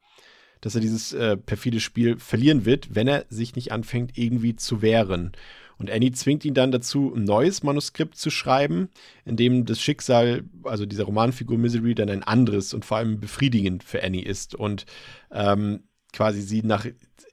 dass 0.61 0.75
er 0.75 0.83
dieses 0.83 1.15
äh, 1.15 1.39
perfide 1.39 1.81
Spiel 1.81 2.19
verlieren 2.19 2.67
wird, 2.67 2.95
wenn 2.95 3.09
er 3.09 3.25
sich 3.31 3.57
nicht 3.57 3.73
anfängt, 3.73 4.19
irgendwie 4.19 4.57
zu 4.57 4.83
wehren. 4.83 5.33
Und 5.79 5.91
Annie 5.91 6.13
zwingt 6.13 6.45
ihn 6.45 6.53
dann 6.53 6.71
dazu, 6.71 7.11
ein 7.17 7.25
neues 7.25 7.63
Manuskript 7.63 8.19
zu 8.19 8.29
schreiben, 8.29 8.91
in 9.25 9.37
dem 9.37 9.65
das 9.65 9.81
Schicksal, 9.81 10.45
also 10.65 10.85
dieser 10.85 11.05
Romanfigur 11.05 11.57
Misery, 11.57 11.95
dann 11.95 12.11
ein 12.11 12.23
anderes 12.23 12.75
und 12.75 12.85
vor 12.85 12.99
allem 12.99 13.21
befriedigend 13.21 13.85
für 13.85 14.05
Annie 14.05 14.23
ist 14.23 14.55
und 14.55 14.85
ähm, 15.33 15.85
quasi 16.13 16.43
sie 16.43 16.63
nach 16.63 16.87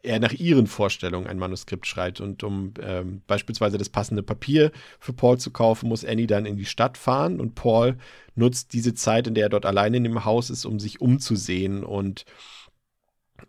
er 0.04 0.20
nach 0.20 0.34
ihren 0.34 0.68
Vorstellungen 0.68 1.28
ein 1.28 1.38
Manuskript 1.38 1.86
schreibt. 1.86 2.22
Und 2.22 2.44
um 2.44 2.74
ähm, 2.82 3.22
beispielsweise 3.28 3.78
das 3.78 3.90
passende 3.90 4.24
Papier 4.24 4.72
für 5.00 5.14
Paul 5.14 5.38
zu 5.38 5.52
kaufen, 5.52 5.90
muss 5.90 6.06
Annie 6.06 6.28
dann 6.28 6.46
in 6.46 6.58
die 6.58 6.66
Stadt 6.66 6.98
fahren 6.98 7.40
und 7.40 7.56
Paul 7.56 7.98
nutzt 8.36 8.74
diese 8.74 8.94
Zeit, 8.94 9.28
in 9.28 9.36
der 9.36 9.46
er 9.48 9.50
dort 9.50 9.66
alleine 9.66 9.98
in 9.98 10.04
dem 10.04 10.26
Haus 10.26 10.50
ist, 10.50 10.66
um 10.66 10.80
sich 10.80 11.02
umzusehen 11.02 11.84
und 11.84 12.26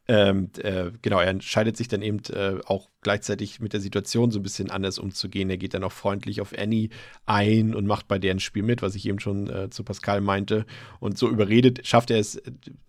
ähm, 0.09 0.51
äh, 0.59 0.91
genau, 1.01 1.21
er 1.21 1.29
entscheidet 1.29 1.77
sich 1.77 1.89
dann 1.89 2.03
eben 2.03 2.21
äh, 2.33 2.61
auch 2.67 2.89
gleichzeitig 3.03 3.61
mit 3.61 3.73
der 3.73 3.81
Situation 3.81 4.31
so 4.31 4.39
ein 4.39 4.43
bisschen 4.43 4.71
anders 4.71 4.99
umzugehen. 4.99 5.51
Er 5.51 5.59
geht 5.59 5.75
dann 5.75 5.85
auch 5.85 5.93
freundlich 5.93 6.41
auf 6.41 6.57
Annie 6.57 6.91
ein 7.27 7.75
und 7.75 7.87
macht 7.87 8.09
bei 8.09 8.19
deren 8.19 8.41
Spiel 8.41 8.63
mit, 8.63 8.83
was 8.83 8.95
ich 8.95 9.07
eben 9.07 9.21
schon 9.21 9.49
äh, 9.51 9.71
zu 9.71 9.85
Pascal 9.85 10.21
meinte. 10.21 10.67
Und 11.01 11.19
so 11.19 11.29
überredet, 11.29 11.87
schafft 11.87 12.11
er 12.11 12.19
es, 12.19 12.41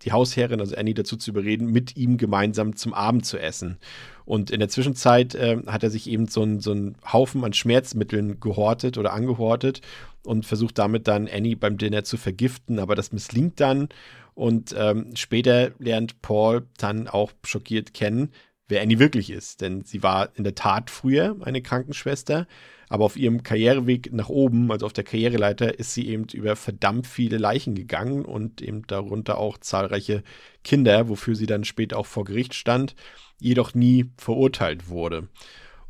die 0.02 0.12
Hausherrin, 0.12 0.60
also 0.60 0.76
Annie, 0.76 0.94
dazu 0.94 1.16
zu 1.16 1.30
überreden, 1.30 1.66
mit 1.66 1.96
ihm 1.96 2.16
gemeinsam 2.16 2.76
zum 2.76 2.94
Abend 2.94 3.26
zu 3.26 3.38
essen. 3.38 3.78
Und 4.24 4.50
in 4.50 4.60
der 4.60 4.68
Zwischenzeit 4.68 5.34
äh, 5.34 5.58
hat 5.66 5.82
er 5.82 5.90
sich 5.90 6.08
eben 6.08 6.28
so 6.28 6.42
einen 6.42 6.60
so 6.60 6.74
Haufen 7.12 7.44
an 7.44 7.52
Schmerzmitteln 7.52 8.40
gehortet 8.40 8.98
oder 8.98 9.12
angehortet 9.12 9.80
und 10.24 10.46
versucht 10.46 10.78
damit 10.78 11.06
dann 11.06 11.28
Annie 11.28 11.56
beim 11.56 11.76
Dinner 11.76 12.04
zu 12.04 12.16
vergiften, 12.16 12.78
aber 12.78 12.94
das 12.94 13.12
misslingt 13.12 13.60
dann. 13.60 13.88
Und 14.34 14.74
ähm, 14.76 15.14
später 15.14 15.72
lernt 15.78 16.20
Paul 16.20 16.66
dann 16.76 17.08
auch 17.08 17.32
schockiert 17.44 17.94
kennen, 17.94 18.32
wer 18.68 18.82
Annie 18.82 18.98
wirklich 18.98 19.30
ist. 19.30 19.60
Denn 19.60 19.84
sie 19.84 20.02
war 20.02 20.30
in 20.36 20.44
der 20.44 20.54
Tat 20.54 20.90
früher 20.90 21.36
eine 21.42 21.62
Krankenschwester, 21.62 22.46
aber 22.88 23.04
auf 23.04 23.16
ihrem 23.16 23.42
Karriereweg 23.42 24.12
nach 24.12 24.28
oben, 24.28 24.70
also 24.70 24.86
auf 24.86 24.92
der 24.92 25.04
Karriereleiter, 25.04 25.78
ist 25.78 25.94
sie 25.94 26.08
eben 26.08 26.26
über 26.32 26.56
verdammt 26.56 27.06
viele 27.06 27.38
Leichen 27.38 27.74
gegangen 27.74 28.24
und 28.24 28.60
eben 28.60 28.86
darunter 28.86 29.38
auch 29.38 29.58
zahlreiche 29.58 30.22
Kinder, 30.62 31.08
wofür 31.08 31.34
sie 31.34 31.46
dann 31.46 31.64
später 31.64 31.96
auch 31.98 32.06
vor 32.06 32.24
Gericht 32.24 32.54
stand, 32.54 32.94
jedoch 33.38 33.74
nie 33.74 34.10
verurteilt 34.16 34.88
wurde. 34.88 35.28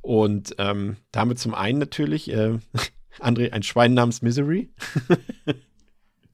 Und 0.01 0.55
ähm, 0.59 0.97
da 1.13 1.21
haben 1.21 1.31
wir 1.31 1.37
zum 1.37 1.55
einen 1.55 1.79
natürlich, 1.79 2.31
äh, 2.31 2.59
André, 3.19 3.53
ein 3.53 3.63
Schwein 3.63 3.95
namens 3.95 4.23
Misery. 4.23 4.71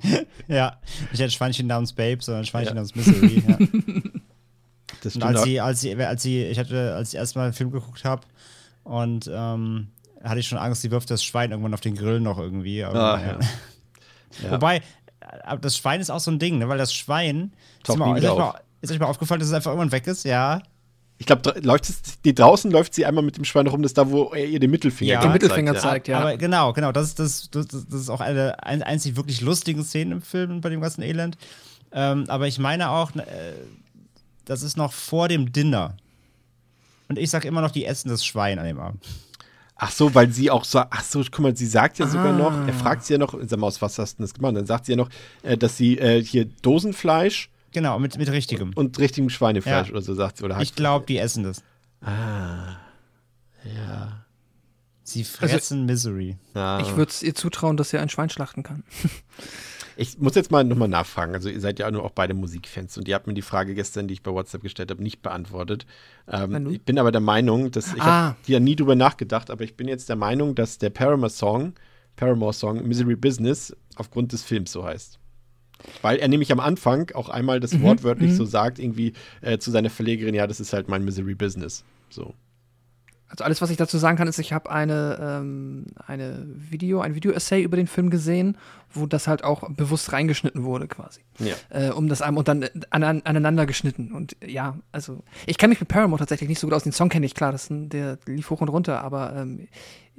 Ja, 0.48 0.78
nicht 1.10 1.22
ein 1.22 1.30
Schweinchen 1.30 1.66
namens 1.66 1.92
Babe, 1.92 2.22
sondern 2.22 2.42
ein 2.42 2.46
Schweinchen 2.46 2.74
namens 2.74 2.94
Misery. 2.94 3.42
Ja. 3.46 3.58
Das 5.02 5.14
Und 5.16 5.22
als 5.22 5.44
sie, 5.44 5.60
als 5.60 5.80
sie, 5.80 5.96
als 5.96 6.22
sie, 6.22 6.44
ich 6.44 6.58
hatte, 6.58 6.94
als 6.94 7.14
ich 7.14 7.18
erstmal 7.18 7.44
einen 7.44 7.54
Film 7.54 7.70
geguckt 7.70 8.04
habe 8.04 8.22
und 8.84 9.30
ähm, 9.32 9.88
hatte 10.22 10.40
ich 10.40 10.46
schon 10.48 10.58
Angst, 10.58 10.82
sie 10.82 10.90
wirft 10.90 11.10
das 11.10 11.24
Schwein 11.24 11.52
irgendwann 11.52 11.72
auf 11.72 11.80
den 11.80 11.94
Grill 11.94 12.20
noch 12.20 12.38
irgendwie. 12.38 12.84
Aber, 12.84 13.14
Ah, 13.14 13.20
ja. 13.20 13.38
Ja. 14.44 14.52
Wobei, 14.52 14.76
äh, 14.76 14.82
aber 15.44 15.60
das 15.60 15.76
Schwein 15.76 16.00
ist 16.00 16.10
auch 16.10 16.20
so 16.20 16.30
ein 16.30 16.38
Ding, 16.38 16.58
ne? 16.58 16.68
weil 16.68 16.78
das 16.78 16.92
Schwein. 16.92 17.52
Ist, 17.86 17.96
mal, 17.96 18.14
euch 18.14 18.22
mal, 18.22 18.60
ist 18.80 18.92
euch 18.92 18.98
mal 18.98 19.06
aufgefallen, 19.06 19.40
dass 19.40 19.48
es 19.48 19.54
einfach 19.54 19.70
irgendwann 19.70 19.92
weg 19.92 20.06
ist? 20.06 20.24
Ja. 20.24 20.60
Ich 21.20 21.26
glaube, 21.26 21.54
läuft 21.62 21.86
es, 21.90 22.00
die 22.24 22.34
draußen 22.34 22.70
läuft 22.70 22.94
sie 22.94 23.04
einmal 23.04 23.22
mit 23.22 23.36
dem 23.36 23.44
Schwein 23.44 23.66
rum, 23.66 23.82
das 23.82 23.90
ist 23.90 23.98
da, 23.98 24.10
wo 24.10 24.32
er 24.32 24.46
ihr 24.46 24.58
den 24.58 24.70
Mittelfinger 24.70 25.12
Ja. 25.12 25.20
Den 25.20 25.30
zeigt, 25.30 25.42
Mittelfinger 25.42 25.74
ja. 25.74 25.78
zeigt, 25.78 26.08
ja. 26.08 26.18
Aber 26.18 26.36
genau, 26.38 26.72
genau, 26.72 26.92
das, 26.92 27.08
ist- 27.08 27.18
das, 27.18 27.50
das, 27.50 27.66
das 27.68 28.00
ist 28.00 28.08
auch 28.08 28.22
eine 28.22 28.62
ein, 28.64 28.82
einzig 28.82 29.16
wirklich 29.16 29.42
lustigen 29.42 29.84
Szenen 29.84 30.12
im 30.12 30.22
Film 30.22 30.62
bei 30.62 30.70
dem 30.70 30.80
ganzen 30.80 31.02
Elend. 31.02 31.36
Ähm, 31.92 32.24
aber 32.28 32.48
ich 32.48 32.58
meine 32.58 32.88
auch, 32.88 33.14
äh, 33.16 33.24
das 34.46 34.62
ist 34.62 34.78
noch 34.78 34.94
vor 34.94 35.28
dem 35.28 35.52
Dinner. 35.52 35.94
Und 37.10 37.18
ich 37.18 37.28
sag 37.28 37.44
immer 37.44 37.60
noch, 37.60 37.70
die 37.72 37.84
essen 37.84 38.08
das 38.08 38.24
Schwein 38.24 38.58
an 38.58 38.64
dem 38.64 38.78
Abend. 38.80 39.04
Ach 39.76 39.90
so, 39.90 40.14
weil 40.14 40.30
sie 40.32 40.50
auch 40.50 40.64
so, 40.64 40.78
ach 40.88 41.04
so, 41.04 41.20
guck 41.30 41.40
mal, 41.40 41.54
sie 41.56 41.66
sagt 41.66 41.98
ja 41.98 42.06
sogar 42.06 42.28
Ah. 42.34 42.38
noch, 42.38 42.66
er 42.66 42.72
fragt 42.72 43.04
sie 43.04 43.12
ja 43.14 43.18
noch, 43.18 43.34
sag 43.46 43.58
mal, 43.58 43.66
aus 43.66 43.82
was 43.82 43.98
hast 43.98 44.14
du 44.14 44.16
denn 44.18 44.24
das 44.24 44.32
gemacht? 44.34 44.56
Dann 44.56 44.64
sagt 44.66 44.86
sie 44.86 44.92
ja 44.92 44.96
noch, 44.96 45.10
äh, 45.42 45.58
dass 45.58 45.76
sie 45.76 45.98
äh, 45.98 46.22
hier 46.24 46.46
Dosenfleisch 46.62 47.50
Genau, 47.72 47.98
mit, 47.98 48.16
mit 48.18 48.30
richtigem. 48.30 48.72
und 48.74 48.98
richtigem 48.98 49.30
Schweinefleisch 49.30 49.88
Ja. 49.88 49.92
oder 49.92 50.02
so 50.02 50.14
sagt 50.14 50.38
sie. 50.38 50.44
Oder 50.44 50.60
Ich 50.60 50.74
glaube, 50.74 51.06
die 51.06 51.18
essen 51.18 51.44
das. 51.44 51.62
Ah. 52.02 52.76
Ja. 53.64 54.24
Sie 55.02 55.24
fressen 55.24 55.86
Misery. 55.86 56.36
ja. 56.54 56.80
Ich 56.80 56.96
würde 56.96 57.10
es 57.10 57.22
ihr 57.22 57.34
zutrauen, 57.34 57.76
dass 57.76 57.90
sie 57.90 57.98
ein 57.98 58.08
Schwein 58.08 58.30
schlachten 58.30 58.62
kann. 58.62 58.84
Ich 59.96 60.18
muss 60.18 60.34
jetzt 60.34 60.50
mal 60.50 60.64
nochmal 60.64 60.88
nachfragen. 60.88 61.34
Also, 61.34 61.50
ihr 61.50 61.60
seid 61.60 61.78
ja 61.78 61.90
nur 61.90 62.04
auch 62.04 62.12
beide 62.12 62.32
Musikfans 62.32 62.96
und 62.96 63.06
ihr 63.06 63.14
habt 63.14 63.26
mir 63.26 63.34
die 63.34 63.42
Frage 63.42 63.74
gestern, 63.74 64.08
die 64.08 64.14
ich 64.14 64.22
bei 64.22 64.30
WhatsApp 64.32 64.62
gestellt 64.62 64.90
habe, 64.90 65.02
nicht 65.02 65.20
beantwortet. 65.20 65.84
Ähm, 66.26 66.70
ich 66.70 66.80
bin 66.82 66.98
aber 66.98 67.12
der 67.12 67.20
Meinung, 67.20 67.70
dass 67.70 67.92
ich 67.92 68.00
Ah. 68.00 68.28
habe 68.28 68.36
ja 68.46 68.60
nie 68.60 68.76
drüber 68.76 68.94
nachgedacht, 68.94 69.50
aber 69.50 69.62
ich 69.62 69.76
bin 69.76 69.88
jetzt 69.88 70.08
der 70.08 70.16
Meinung, 70.16 70.54
dass 70.54 70.78
der 70.78 70.88
Paramore-Song, 70.88 71.74
Paramore-Song 72.16 72.86
Misery 72.88 73.14
Business 73.14 73.76
aufgrund 73.96 74.32
des 74.32 74.42
Films 74.42 74.72
so 74.72 74.84
heißt. 74.84 75.18
Weil 76.02 76.18
er 76.18 76.28
nämlich 76.28 76.52
am 76.52 76.60
Anfang 76.60 77.10
auch 77.14 77.28
einmal 77.28 77.60
das 77.60 77.72
Mhm, 77.74 77.82
wortwörtlich 77.82 78.34
so 78.34 78.44
sagt, 78.44 78.78
irgendwie 78.78 79.12
äh, 79.40 79.58
zu 79.58 79.70
seiner 79.70 79.90
Verlegerin, 79.90 80.34
ja, 80.34 80.46
das 80.46 80.60
ist 80.60 80.72
halt 80.72 80.88
mein 80.88 81.04
Misery 81.04 81.34
Business. 81.34 81.84
So. 82.08 82.34
Also 83.28 83.44
alles, 83.44 83.62
was 83.62 83.70
ich 83.70 83.76
dazu 83.76 83.96
sagen 83.96 84.18
kann, 84.18 84.26
ist, 84.26 84.40
ich 84.40 84.52
habe 84.52 84.70
eine, 84.70 85.18
ähm, 85.22 85.86
eine 86.04 86.46
Video, 86.46 87.00
ein 87.00 87.14
Video-Essay 87.14 87.62
über 87.62 87.76
den 87.76 87.86
Film 87.86 88.10
gesehen, 88.10 88.56
wo 88.92 89.06
das 89.06 89.28
halt 89.28 89.44
auch 89.44 89.68
bewusst 89.70 90.12
reingeschnitten 90.12 90.64
wurde, 90.64 90.88
quasi. 90.88 91.20
Ja. 91.38 91.54
Äh, 91.68 91.90
um 91.90 92.08
das 92.08 92.20
und 92.20 92.48
dann 92.48 92.62
äh, 92.62 92.70
an, 92.90 93.02
aneinander 93.02 93.66
geschnitten. 93.66 94.12
Und 94.12 94.36
äh, 94.42 94.50
ja, 94.50 94.76
also 94.92 95.22
ich 95.46 95.58
kenne 95.58 95.70
mich 95.70 95.80
mit 95.80 95.88
Paramore 95.88 96.18
tatsächlich 96.18 96.48
nicht 96.48 96.60
so 96.60 96.66
gut 96.66 96.74
aus. 96.74 96.82
Den 96.82 96.92
Song 96.92 97.08
kenne 97.08 97.26
ich, 97.26 97.34
klar, 97.34 97.52
das 97.52 97.64
ist 97.64 97.70
ein, 97.70 97.88
der 97.88 98.18
lief 98.26 98.50
hoch 98.50 98.60
und 98.60 98.68
runter, 98.68 99.02
aber 99.02 99.34
ähm, 99.36 99.68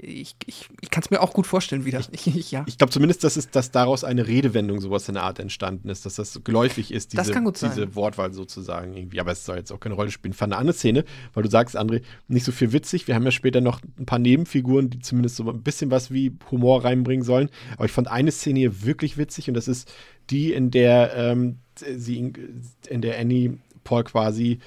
ich, 0.04 0.36
ich, 0.46 0.68
ich 0.82 0.90
kann 0.90 1.04
es 1.04 1.12
mir 1.12 1.22
auch 1.22 1.34
gut 1.34 1.46
vorstellen 1.46 1.86
wieder. 1.86 2.00
Ich, 2.12 2.28
ich, 2.36 2.52
ja. 2.52 2.64
Ich 2.68 2.78
glaube 2.78 2.92
zumindest, 2.92 3.24
dass, 3.24 3.36
es, 3.36 3.50
dass 3.50 3.72
daraus 3.72 4.04
eine 4.04 4.28
Redewendung 4.28 4.82
sowas 4.82 5.08
in 5.08 5.14
der 5.14 5.24
Art 5.24 5.40
entstanden 5.40 5.90
ist, 5.90 6.06
dass 6.06 6.16
das 6.16 6.42
geläufig 6.44 6.92
ist, 6.92 7.14
diese, 7.14 7.34
diese 7.34 7.96
Wortwahl 7.96 8.34
sozusagen 8.34 8.96
irgendwie. 8.96 9.20
Aber 9.20 9.32
es 9.32 9.46
soll 9.46 9.58
jetzt 9.58 9.72
auch 9.72 9.80
keine 9.80 9.96
Rolle 9.96 10.12
spielen. 10.12 10.34
Fand 10.34 10.54
eine 10.54 10.60
andere 10.60 10.76
Szene, 10.76 11.06
weil 11.34 11.44
du 11.44 11.50
sagst, 11.50 11.78
André, 11.78 12.02
nicht 12.28 12.46
so 12.46 12.52
viel 12.52 12.72
witzig. 12.74 13.08
Wir 13.08 13.16
haben 13.16 13.24
ja 13.24 13.32
später 13.32 13.62
noch 13.62 13.80
ein 14.00 14.06
paar 14.06 14.20
Nebenfiguren, 14.20 14.90
die 14.90 15.00
zumindest 15.00 15.36
so 15.36 15.50
ein 15.50 15.62
bisschen 15.62 15.92
was 15.92 16.12
wie 16.12 16.36
Humor 16.50 16.84
reinbringen 16.84 17.24
sollen. 17.24 17.50
Aber 17.76 17.86
ich 17.86 17.92
fand 17.92 18.08
eine 18.08 18.32
Szene 18.32 18.61
hier 18.62 18.84
wirklich 18.84 19.18
witzig 19.18 19.47
und 19.47 19.55
das 19.55 19.68
ist 19.68 19.91
die, 20.30 20.53
in 20.53 20.72
der 20.72 21.14
ähm, 21.16 21.57
sie 21.76 22.18
in, 22.18 22.64
in 22.88 23.01
der 23.01 23.20
Annie 23.20 23.57
Paul 23.84 24.03
quasi 24.03 24.59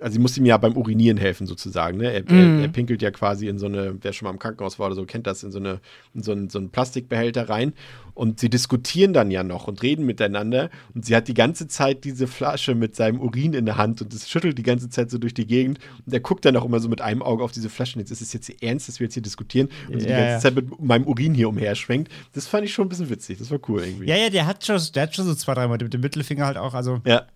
also 0.00 0.14
sie 0.14 0.18
muss 0.18 0.36
ihm 0.36 0.44
ja 0.46 0.56
beim 0.58 0.76
Urinieren 0.76 1.16
helfen 1.16 1.46
sozusagen. 1.46 1.98
Ne? 1.98 2.12
Er, 2.12 2.22
Mhm. 2.22 2.58
er, 2.58 2.62
er 2.62 2.68
pinkelt 2.68 3.02
ja 3.02 3.10
quasi 3.10 3.48
in 3.48 3.58
so 3.58 3.66
eine, 3.66 3.96
wer 4.02 4.12
schon 4.12 4.26
mal 4.26 4.32
im 4.32 4.38
Krankenhaus 4.38 4.78
war 4.78 4.86
oder 4.86 4.94
so, 4.96 5.04
kennt 5.04 5.26
das, 5.26 5.42
in 5.42 5.52
so, 5.52 5.58
eine, 5.58 5.80
in 6.14 6.22
so, 6.22 6.32
einen, 6.32 6.50
so 6.50 6.58
einen 6.58 6.70
Plastikbehälter 6.70 7.48
rein. 7.48 7.72
Und 8.14 8.40
sie 8.40 8.48
diskutieren 8.48 9.12
dann 9.12 9.30
ja 9.30 9.42
noch 9.42 9.68
und 9.68 9.82
reden 9.82 10.06
miteinander. 10.06 10.70
Und 10.94 11.04
sie 11.04 11.14
hat 11.14 11.28
die 11.28 11.34
ganze 11.34 11.68
Zeit 11.68 12.04
diese 12.04 12.26
Flasche 12.26 12.74
mit 12.74 12.96
seinem 12.96 13.20
Urin 13.20 13.52
in 13.52 13.66
der 13.66 13.76
Hand 13.76 14.00
und 14.00 14.14
das 14.14 14.30
schüttelt 14.30 14.56
die 14.56 14.62
ganze 14.62 14.88
Zeit 14.88 15.10
so 15.10 15.18
durch 15.18 15.34
die 15.34 15.46
Gegend. 15.46 15.78
Und 16.06 16.12
er 16.14 16.20
guckt 16.20 16.44
dann 16.46 16.56
auch 16.56 16.64
immer 16.64 16.80
so 16.80 16.88
mit 16.88 17.02
einem 17.02 17.22
Auge 17.22 17.44
auf 17.44 17.52
diese 17.52 17.68
Flasche. 17.68 17.98
Jetzt 17.98 18.10
ist 18.10 18.22
es 18.22 18.32
jetzt 18.32 18.50
ernst, 18.62 18.88
dass 18.88 19.00
wir 19.00 19.04
jetzt 19.04 19.14
hier 19.14 19.22
diskutieren 19.22 19.68
und 19.92 20.00
sie 20.00 20.06
die 20.06 20.12
Ja, 20.12 20.18
ganze 20.18 20.32
ja. 20.32 20.38
Zeit 20.40 20.54
mit 20.54 20.80
meinem 20.82 21.06
Urin 21.06 21.34
hier 21.34 21.48
umherschwenkt. 21.48 22.10
Das 22.32 22.46
fand 22.46 22.64
ich 22.64 22.72
schon 22.72 22.86
ein 22.86 22.88
bisschen 22.88 23.10
witzig. 23.10 23.36
Das 23.38 23.50
war 23.50 23.58
cool 23.68 23.82
irgendwie. 23.84 24.06
Ja, 24.06 24.16
ja, 24.16 24.30
der 24.30 24.46
hat 24.46 24.64
schon, 24.64 24.80
der 24.94 25.02
hat 25.02 25.14
schon 25.14 25.26
so 25.26 25.34
zwei, 25.34 25.52
drei 25.54 25.68
Mal 25.68 25.76
mit 25.78 25.92
dem 25.92 26.00
Mittelfinger 26.00 26.46
halt 26.46 26.56
auch, 26.56 26.72
also 26.72 27.00
ja. 27.04 27.26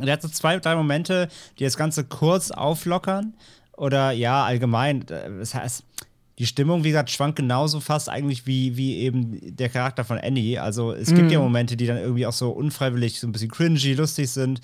Der 0.00 0.14
hat 0.14 0.22
so 0.22 0.28
zwei, 0.28 0.58
drei 0.58 0.74
Momente, 0.74 1.28
die 1.58 1.64
das 1.64 1.76
Ganze 1.76 2.04
kurz 2.04 2.50
auflockern. 2.50 3.34
Oder 3.76 4.12
ja, 4.12 4.44
allgemein. 4.44 5.02
äh, 5.08 5.38
Das 5.38 5.54
heißt, 5.54 5.84
die 6.38 6.46
Stimmung, 6.46 6.82
wie 6.82 6.88
gesagt, 6.88 7.10
schwankt 7.10 7.36
genauso 7.36 7.80
fast 7.80 8.08
eigentlich 8.08 8.46
wie, 8.46 8.76
wie 8.76 8.96
eben 8.98 9.38
der 9.56 9.68
Charakter 9.68 10.04
von 10.04 10.18
Annie. 10.18 10.58
Also 10.60 10.92
es 10.92 11.14
gibt 11.14 11.30
ja 11.30 11.38
Momente, 11.38 11.76
die 11.76 11.86
dann 11.86 11.98
irgendwie 11.98 12.26
auch 12.26 12.32
so 12.32 12.50
unfreiwillig 12.50 13.20
so 13.20 13.26
ein 13.26 13.32
bisschen 13.32 13.50
cringy, 13.50 13.94
lustig 13.94 14.30
sind. 14.30 14.60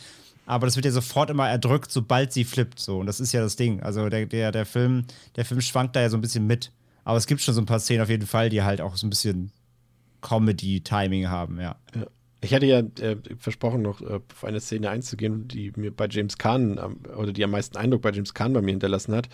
Aber 0.47 0.67
das 0.67 0.77
wird 0.77 0.87
ja 0.87 0.93
sofort 0.93 1.29
immer 1.29 1.47
erdrückt, 1.49 1.93
sobald 1.93 2.33
sie 2.33 2.45
flippt. 2.45 2.81
So. 2.81 2.99
Und 2.99 3.07
das 3.07 3.21
ist 3.21 3.33
ja 3.33 3.43
das 3.43 3.57
Ding. 3.57 3.83
Also 3.83 4.09
der, 4.09 4.25
der, 4.25 4.51
der, 4.51 4.65
Film, 4.65 5.05
der 5.37 5.45
Film 5.45 5.61
schwankt 5.61 5.95
da 5.95 6.01
ja 6.01 6.09
so 6.09 6.17
ein 6.17 6.23
bisschen 6.23 6.47
mit. 6.47 6.73
Aber 7.05 7.19
es 7.19 7.27
gibt 7.27 7.43
schon 7.43 7.55
so 7.55 7.61
ein 7.61 7.67
paar 7.67 7.81
Szenen 7.81 8.03
auf 8.03 8.09
jeden 8.09 8.27
Fall, 8.27 8.49
die 8.49 8.63
halt 8.63 8.81
auch 8.81 8.97
so 8.97 9.07
ein 9.07 9.11
bisschen 9.11 9.53
Comedy-Timing 10.23 11.29
haben, 11.29 11.61
ja. 11.61 11.77
Ich 12.41 12.55
hatte 12.55 12.67
ja 12.67 12.79
äh, 12.79 13.17
versprochen, 13.39 13.83
noch 13.83 14.01
äh, 14.01 14.21
auf 14.33 14.45
eine 14.45 14.61
Szene 14.61 14.91
einzugehen, 14.91 15.49
die 15.49 15.73
mir 15.77 15.91
bei 15.91 16.07
James 16.09 16.39
Caan 16.39 16.79
ähm, 16.79 17.01
oder 17.17 17.33
die 17.33 17.43
am 17.43 17.51
meisten 17.51 17.77
Eindruck 17.77 18.03
bei 18.03 18.13
James 18.13 18.35
Caan 18.35 18.53
bei 18.53 18.63
mir 18.63 18.71
hinterlassen 18.71 19.15
hat. 19.15 19.29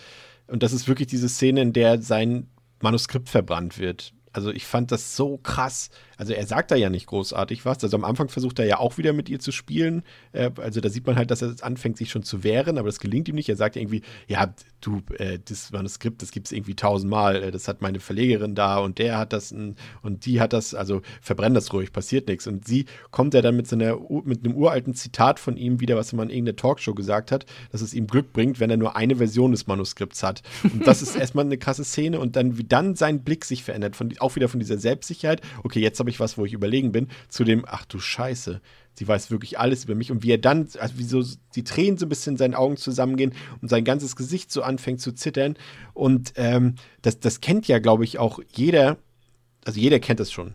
Und 0.47 0.63
das 0.63 0.73
ist 0.73 0.87
wirklich 0.87 1.07
diese 1.07 1.29
Szene, 1.29 1.61
in 1.61 1.73
der 1.73 2.01
sein 2.01 2.47
Manuskript 2.81 3.29
verbrannt 3.29 3.79
wird. 3.79 4.13
Also 4.31 4.51
ich 4.51 4.65
fand 4.65 4.91
das 4.91 5.15
so 5.15 5.37
krass. 5.37 5.89
Also 6.17 6.33
er 6.33 6.45
sagt 6.45 6.71
da 6.71 6.75
ja 6.75 6.89
nicht 6.89 7.07
großartig 7.07 7.65
was. 7.65 7.83
Also 7.83 7.97
am 7.97 8.05
Anfang 8.05 8.29
versucht 8.29 8.59
er 8.59 8.65
ja 8.65 8.79
auch 8.79 8.97
wieder 8.97 9.13
mit 9.13 9.29
ihr 9.29 9.39
zu 9.39 9.51
spielen. 9.51 10.03
Äh, 10.31 10.51
also 10.57 10.81
da 10.81 10.89
sieht 10.89 11.05
man 11.05 11.15
halt, 11.15 11.31
dass 11.31 11.41
er 11.41 11.55
anfängt, 11.61 11.97
sich 11.97 12.11
schon 12.11 12.23
zu 12.23 12.43
wehren, 12.43 12.77
aber 12.77 12.87
das 12.87 12.99
gelingt 12.99 13.27
ihm 13.27 13.35
nicht. 13.35 13.49
Er 13.49 13.55
sagt 13.55 13.75
irgendwie, 13.75 14.01
ja, 14.27 14.53
du, 14.81 15.01
äh, 15.17 15.39
das 15.43 15.71
Manuskript, 15.71 16.21
das 16.21 16.31
gibt 16.31 16.47
es 16.47 16.51
irgendwie 16.51 16.75
tausendmal. 16.75 17.43
Äh, 17.43 17.51
das 17.51 17.67
hat 17.67 17.81
meine 17.81 17.99
Verlegerin 17.99 18.55
da 18.55 18.77
und 18.77 18.99
der 18.99 19.17
hat 19.17 19.33
das 19.33 19.51
und 19.51 20.25
die 20.25 20.39
hat 20.39 20.53
das. 20.53 20.73
Also 20.73 21.01
verbrenn 21.21 21.53
das 21.53 21.73
ruhig, 21.73 21.91
passiert 21.91 22.27
nichts. 22.27 22.47
Und 22.47 22.67
sie 22.67 22.85
kommt 23.11 23.33
ja 23.33 23.41
dann 23.41 23.55
mit 23.55 23.67
so 23.67 23.75
einer, 23.75 23.97
mit 24.23 24.45
einem 24.45 24.55
uralten 24.55 24.93
Zitat 24.93 25.39
von 25.39 25.57
ihm 25.57 25.79
wieder, 25.79 25.95
was 25.95 26.13
er 26.13 26.17
mal 26.17 26.23
in 26.23 26.29
irgendeiner 26.29 26.55
Talkshow 26.55 26.93
gesagt 26.93 27.31
hat, 27.31 27.45
dass 27.71 27.81
es 27.81 27.93
ihm 27.93 28.07
Glück 28.07 28.33
bringt, 28.33 28.59
wenn 28.59 28.69
er 28.69 28.77
nur 28.77 28.95
eine 28.95 29.17
Version 29.17 29.51
des 29.51 29.67
Manuskripts 29.67 30.23
hat. 30.23 30.41
Und 30.63 30.85
das 30.87 31.01
ist 31.01 31.15
erstmal 31.15 31.45
eine 31.45 31.57
krasse 31.57 31.83
Szene 31.83 32.19
und 32.19 32.35
dann, 32.35 32.57
wie 32.57 32.63
dann 32.63 32.95
sein 32.95 33.23
Blick 33.23 33.45
sich 33.45 33.63
verändert, 33.63 33.95
von, 33.95 34.13
auch 34.19 34.35
wieder 34.35 34.49
von 34.49 34.59
dieser 34.59 34.77
Selbstsicherheit, 34.77 35.41
okay, 35.63 35.79
jetzt 35.79 35.97
habe 36.05 36.11
ich 36.11 36.19
was, 36.19 36.37
wo 36.37 36.45
ich 36.45 36.53
überlegen 36.53 36.91
bin, 36.91 37.07
zu 37.29 37.43
dem, 37.43 37.65
ach 37.67 37.85
du 37.85 37.99
Scheiße, 37.99 38.61
sie 38.93 39.07
weiß 39.07 39.31
wirklich 39.31 39.57
alles 39.57 39.85
über 39.85 39.95
mich 39.95 40.11
und 40.11 40.21
wie 40.21 40.31
er 40.31 40.37
dann, 40.37 40.67
also 40.79 40.99
wie 40.99 41.03
so 41.03 41.23
die 41.55 41.63
Tränen 41.63 41.97
so 41.97 42.05
ein 42.05 42.09
bisschen 42.09 42.33
in 42.33 42.37
seinen 42.37 42.53
Augen 42.53 42.77
zusammengehen 42.77 43.33
und 43.61 43.69
sein 43.69 43.83
ganzes 43.83 44.15
Gesicht 44.15 44.51
so 44.51 44.61
anfängt 44.61 45.01
zu 45.01 45.13
zittern 45.13 45.55
und 45.95 46.33
ähm, 46.35 46.75
das, 47.01 47.19
das 47.19 47.41
kennt 47.41 47.67
ja, 47.67 47.79
glaube 47.79 48.03
ich, 48.03 48.19
auch 48.19 48.39
jeder, 48.53 48.97
also 49.65 49.79
jeder 49.79 49.99
kennt 49.99 50.19
das 50.19 50.31
schon, 50.31 50.53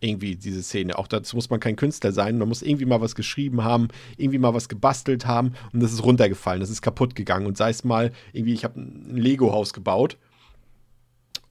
irgendwie 0.00 0.36
diese 0.36 0.62
Szene. 0.62 0.98
Auch 0.98 1.06
dazu 1.06 1.36
muss 1.36 1.48
man 1.48 1.60
kein 1.60 1.76
Künstler 1.76 2.12
sein. 2.12 2.36
Man 2.38 2.48
muss 2.48 2.62
irgendwie 2.62 2.84
mal 2.84 3.00
was 3.00 3.14
geschrieben 3.14 3.64
haben, 3.64 3.88
irgendwie 4.18 4.38
mal 4.38 4.52
was 4.52 4.68
gebastelt 4.68 5.26
haben 5.26 5.54
und 5.72 5.80
das 5.80 5.92
ist 5.92 6.04
runtergefallen, 6.04 6.60
das 6.60 6.70
ist 6.70 6.82
kaputt 6.82 7.14
gegangen. 7.14 7.46
Und 7.46 7.56
sei 7.56 7.70
es 7.70 7.84
mal 7.84 8.12
irgendwie, 8.34 8.52
ich 8.52 8.64
habe 8.64 8.78
ein 8.80 9.16
Lego-Haus 9.16 9.72
gebaut 9.72 10.18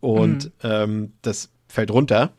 und 0.01 0.51
ähm, 0.63 1.13
das 1.23 1.49
fällt 1.67 1.91
runter. 1.91 2.33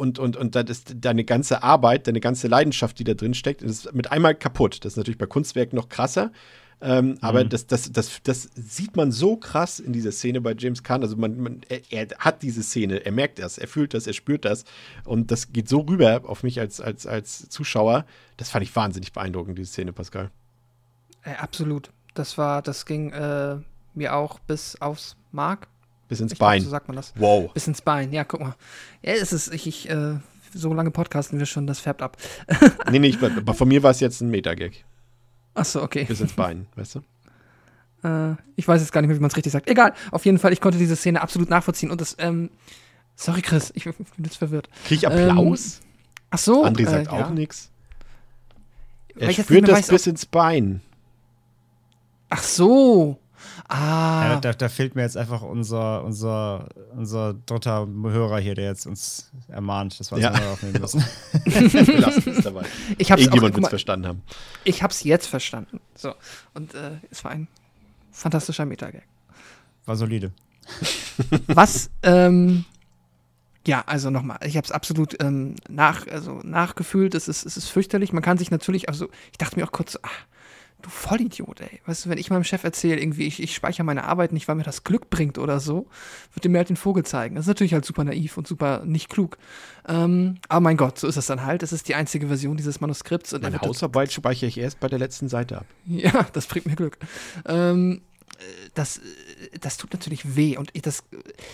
Und, 0.00 0.18
und, 0.18 0.34
und 0.38 0.54
das 0.54 0.64
ist 0.70 0.94
deine 0.96 1.24
ganze 1.24 1.62
Arbeit, 1.62 2.06
deine 2.06 2.20
ganze 2.20 2.48
Leidenschaft, 2.48 2.98
die 2.98 3.04
da 3.04 3.12
drin 3.12 3.34
steckt, 3.34 3.60
ist 3.60 3.92
mit 3.92 4.10
einmal 4.10 4.34
kaputt. 4.34 4.82
Das 4.82 4.94
ist 4.94 4.96
natürlich 4.96 5.18
bei 5.18 5.26
Kunstwerken 5.26 5.76
noch 5.76 5.90
krasser. 5.90 6.32
Ähm, 6.80 7.18
Aber 7.20 7.44
das, 7.44 7.66
das, 7.66 7.92
das, 7.92 8.22
das 8.22 8.48
sieht 8.54 8.96
man 8.96 9.12
so 9.12 9.36
krass 9.36 9.78
in 9.78 9.92
dieser 9.92 10.10
Szene 10.10 10.40
bei 10.40 10.54
James 10.56 10.82
Caan. 10.82 11.02
Also 11.02 11.18
man, 11.18 11.38
man, 11.38 11.60
er, 11.68 11.80
er 11.90 12.06
hat 12.18 12.42
diese 12.42 12.62
Szene, 12.62 13.04
er 13.04 13.12
merkt 13.12 13.38
das, 13.40 13.58
er 13.58 13.68
fühlt 13.68 13.92
das, 13.92 14.06
er 14.06 14.14
spürt 14.14 14.46
das. 14.46 14.64
Und 15.04 15.30
das 15.30 15.52
geht 15.52 15.68
so 15.68 15.80
rüber 15.80 16.22
auf 16.24 16.42
mich 16.44 16.58
als, 16.60 16.80
als, 16.80 17.06
als 17.06 17.50
Zuschauer. 17.50 18.06
Das 18.38 18.48
fand 18.48 18.64
ich 18.64 18.74
wahnsinnig 18.74 19.12
beeindruckend, 19.12 19.58
diese 19.58 19.70
Szene, 19.70 19.92
Pascal. 19.92 20.30
Äh, 21.24 21.34
absolut. 21.34 21.90
Das 22.14 22.38
war, 22.38 22.62
das 22.62 22.86
ging 22.86 23.10
äh, 23.10 23.58
mir 23.92 24.14
auch 24.14 24.38
bis 24.38 24.80
aufs 24.80 25.16
Mark. 25.30 25.68
Bis 26.10 26.20
ins 26.20 26.32
Ich 26.32 26.38
glaub, 26.38 26.50
Bein. 26.50 26.60
so 26.60 26.68
sagt 26.68 26.88
man 26.88 26.96
das. 26.96 27.14
Wow. 27.14 27.52
Bis 27.54 27.68
ins 27.68 27.80
Bein. 27.80 28.12
Ja, 28.12 28.24
guck 28.24 28.40
mal. 28.40 28.56
Ja, 29.00 29.12
es 29.12 29.32
ist, 29.32 29.54
ich, 29.54 29.66
ich 29.68 29.88
äh, 29.88 30.16
so 30.52 30.74
lange 30.74 30.90
podcasten 30.90 31.38
wir 31.38 31.46
schon, 31.46 31.68
das 31.68 31.78
färbt 31.78 32.02
ab. 32.02 32.16
Nee, 32.90 32.98
nee, 32.98 33.06
ich, 33.06 33.22
aber 33.22 33.54
von 33.54 33.68
mir 33.68 33.84
war 33.84 33.92
es 33.92 34.00
jetzt 34.00 34.20
ein 34.20 34.28
Meta-Gag. 34.28 34.84
Achso, 35.54 35.82
okay. 35.82 36.04
Bis 36.04 36.20
ins 36.20 36.32
Bein, 36.32 36.66
weißt 36.76 36.96
du? 36.96 37.00
Äh, 38.02 38.30
ich 38.56 38.66
weiß 38.66 38.80
jetzt 38.80 38.92
gar 38.92 39.02
nicht 39.02 39.08
mehr, 39.08 39.16
wie 39.18 39.20
man 39.20 39.28
es 39.28 39.36
richtig 39.36 39.52
sagt. 39.52 39.68
Egal, 39.68 39.92
auf 40.10 40.24
jeden 40.24 40.38
Fall, 40.38 40.54
ich 40.54 40.62
konnte 40.62 40.78
diese 40.78 40.96
Szene 40.96 41.20
absolut 41.20 41.50
nachvollziehen 41.50 41.90
und 41.90 42.00
das, 42.00 42.16
ähm, 42.18 42.48
sorry 43.14 43.42
Chris, 43.42 43.70
ich 43.74 43.84
bin 43.84 43.94
jetzt 44.24 44.38
verwirrt. 44.38 44.70
Krieg 44.86 45.00
ich 45.00 45.06
Applaus? 45.06 45.80
Ähm, 45.82 45.88
ach 46.30 46.38
so. 46.38 46.64
André 46.64 46.88
sagt 46.88 47.08
äh, 47.08 47.10
auch 47.10 47.18
ja. 47.18 47.28
nichts. 47.28 47.70
Er 49.16 49.30
spürt 49.34 49.68
das 49.68 49.80
weiß, 49.80 49.88
bis 49.88 50.06
ins 50.06 50.24
Bein. 50.24 50.80
Ach 52.30 52.42
so. 52.42 53.19
Ja, 53.70 53.76
Ah. 53.76 54.36
da, 54.40 54.52
da 54.52 54.68
fehlt 54.68 54.94
mir 54.96 55.02
jetzt 55.02 55.16
einfach 55.16 55.42
unser, 55.42 56.02
unser, 56.04 56.68
unser 56.96 57.34
dritter 57.46 57.86
Hörer 58.02 58.38
hier, 58.40 58.54
der 58.54 58.66
jetzt 58.66 58.86
uns 58.86 59.30
ermahnt, 59.48 59.98
dass 60.00 60.10
wir 60.10 60.16
uns 60.16 60.24
Ja. 60.24 60.30
mal 60.32 60.46
aufnehmen 60.48 60.80
müssen. 60.80 61.04
Dabei. 62.42 62.64
ich 62.98 63.10
hab's 63.12 63.22
Irgendjemand 63.22 63.54
wird 63.54 63.64
es 63.64 63.68
verstanden 63.70 64.06
haben. 64.06 64.22
ich 64.64 64.82
hab's 64.82 65.02
jetzt 65.04 65.26
verstanden. 65.26 65.80
So. 65.94 66.14
Und 66.54 66.74
äh, 66.74 66.92
es 67.10 67.22
war 67.24 67.30
ein 67.32 67.48
fantastischer 68.12 68.66
Metagag. 68.66 69.02
War 69.86 69.96
solide. 69.96 70.32
Was, 71.46 71.90
ähm, 72.02 72.64
ja, 73.66 73.82
also 73.86 74.10
nochmal, 74.10 74.38
ich 74.44 74.56
habe 74.56 74.64
es 74.64 74.72
absolut 74.72 75.20
ähm, 75.22 75.54
nach, 75.68 76.06
also 76.06 76.40
nachgefühlt, 76.42 77.14
es 77.14 77.28
ist, 77.28 77.44
es 77.44 77.56
ist 77.56 77.68
fürchterlich. 77.68 78.12
Man 78.12 78.22
kann 78.22 78.38
sich 78.38 78.50
natürlich, 78.50 78.88
also 78.88 79.08
ich 79.32 79.38
dachte 79.38 79.58
mir 79.58 79.64
auch 79.66 79.72
kurz, 79.72 79.92
so, 79.92 79.98
ach, 80.02 80.10
du 80.82 80.90
Vollidiot, 80.90 81.60
ey. 81.60 81.80
Weißt 81.86 82.04
du, 82.04 82.10
wenn 82.10 82.18
ich 82.18 82.30
meinem 82.30 82.44
Chef 82.44 82.64
erzähle, 82.64 83.00
irgendwie, 83.00 83.26
ich, 83.26 83.42
ich 83.42 83.54
speichere 83.54 83.84
meine 83.84 84.04
Arbeit 84.04 84.32
nicht, 84.32 84.48
weil 84.48 84.56
mir 84.56 84.62
das 84.62 84.84
Glück 84.84 85.10
bringt 85.10 85.38
oder 85.38 85.60
so, 85.60 85.86
wird 86.34 86.46
mir 86.48 86.58
halt 86.58 86.68
den 86.68 86.76
Vogel 86.76 87.04
zeigen. 87.04 87.34
Das 87.34 87.44
ist 87.44 87.48
natürlich 87.48 87.72
halt 87.72 87.84
super 87.84 88.04
naiv 88.04 88.36
und 88.36 88.46
super 88.46 88.82
nicht 88.84 89.08
klug. 89.08 89.38
Ähm, 89.88 90.36
aber 90.48 90.60
mein 90.60 90.76
Gott, 90.76 90.98
so 90.98 91.06
ist 91.06 91.16
das 91.16 91.26
dann 91.26 91.44
halt. 91.44 91.62
Es 91.62 91.72
ist 91.72 91.88
die 91.88 91.94
einzige 91.94 92.26
Version 92.26 92.56
dieses 92.56 92.80
Manuskripts. 92.80 93.32
Und 93.32 93.42
er 93.42 93.50
Meine 93.50 93.62
Hausarbeit 93.62 94.12
speichere 94.12 94.48
ich 94.48 94.58
erst 94.58 94.80
bei 94.80 94.88
der 94.88 94.98
letzten 94.98 95.28
Seite 95.28 95.58
ab. 95.58 95.66
ja, 95.86 96.26
das 96.32 96.46
bringt 96.46 96.66
mir 96.66 96.76
Glück. 96.76 96.98
Ähm, 97.46 98.02
äh, 98.02 98.09
das, 98.74 98.98
äh, 98.98 99.58
das 99.60 99.76
tut 99.76 99.92
natürlich 99.92 100.36
weh. 100.36 100.56
Und 100.56 100.70
ich, 100.72 100.82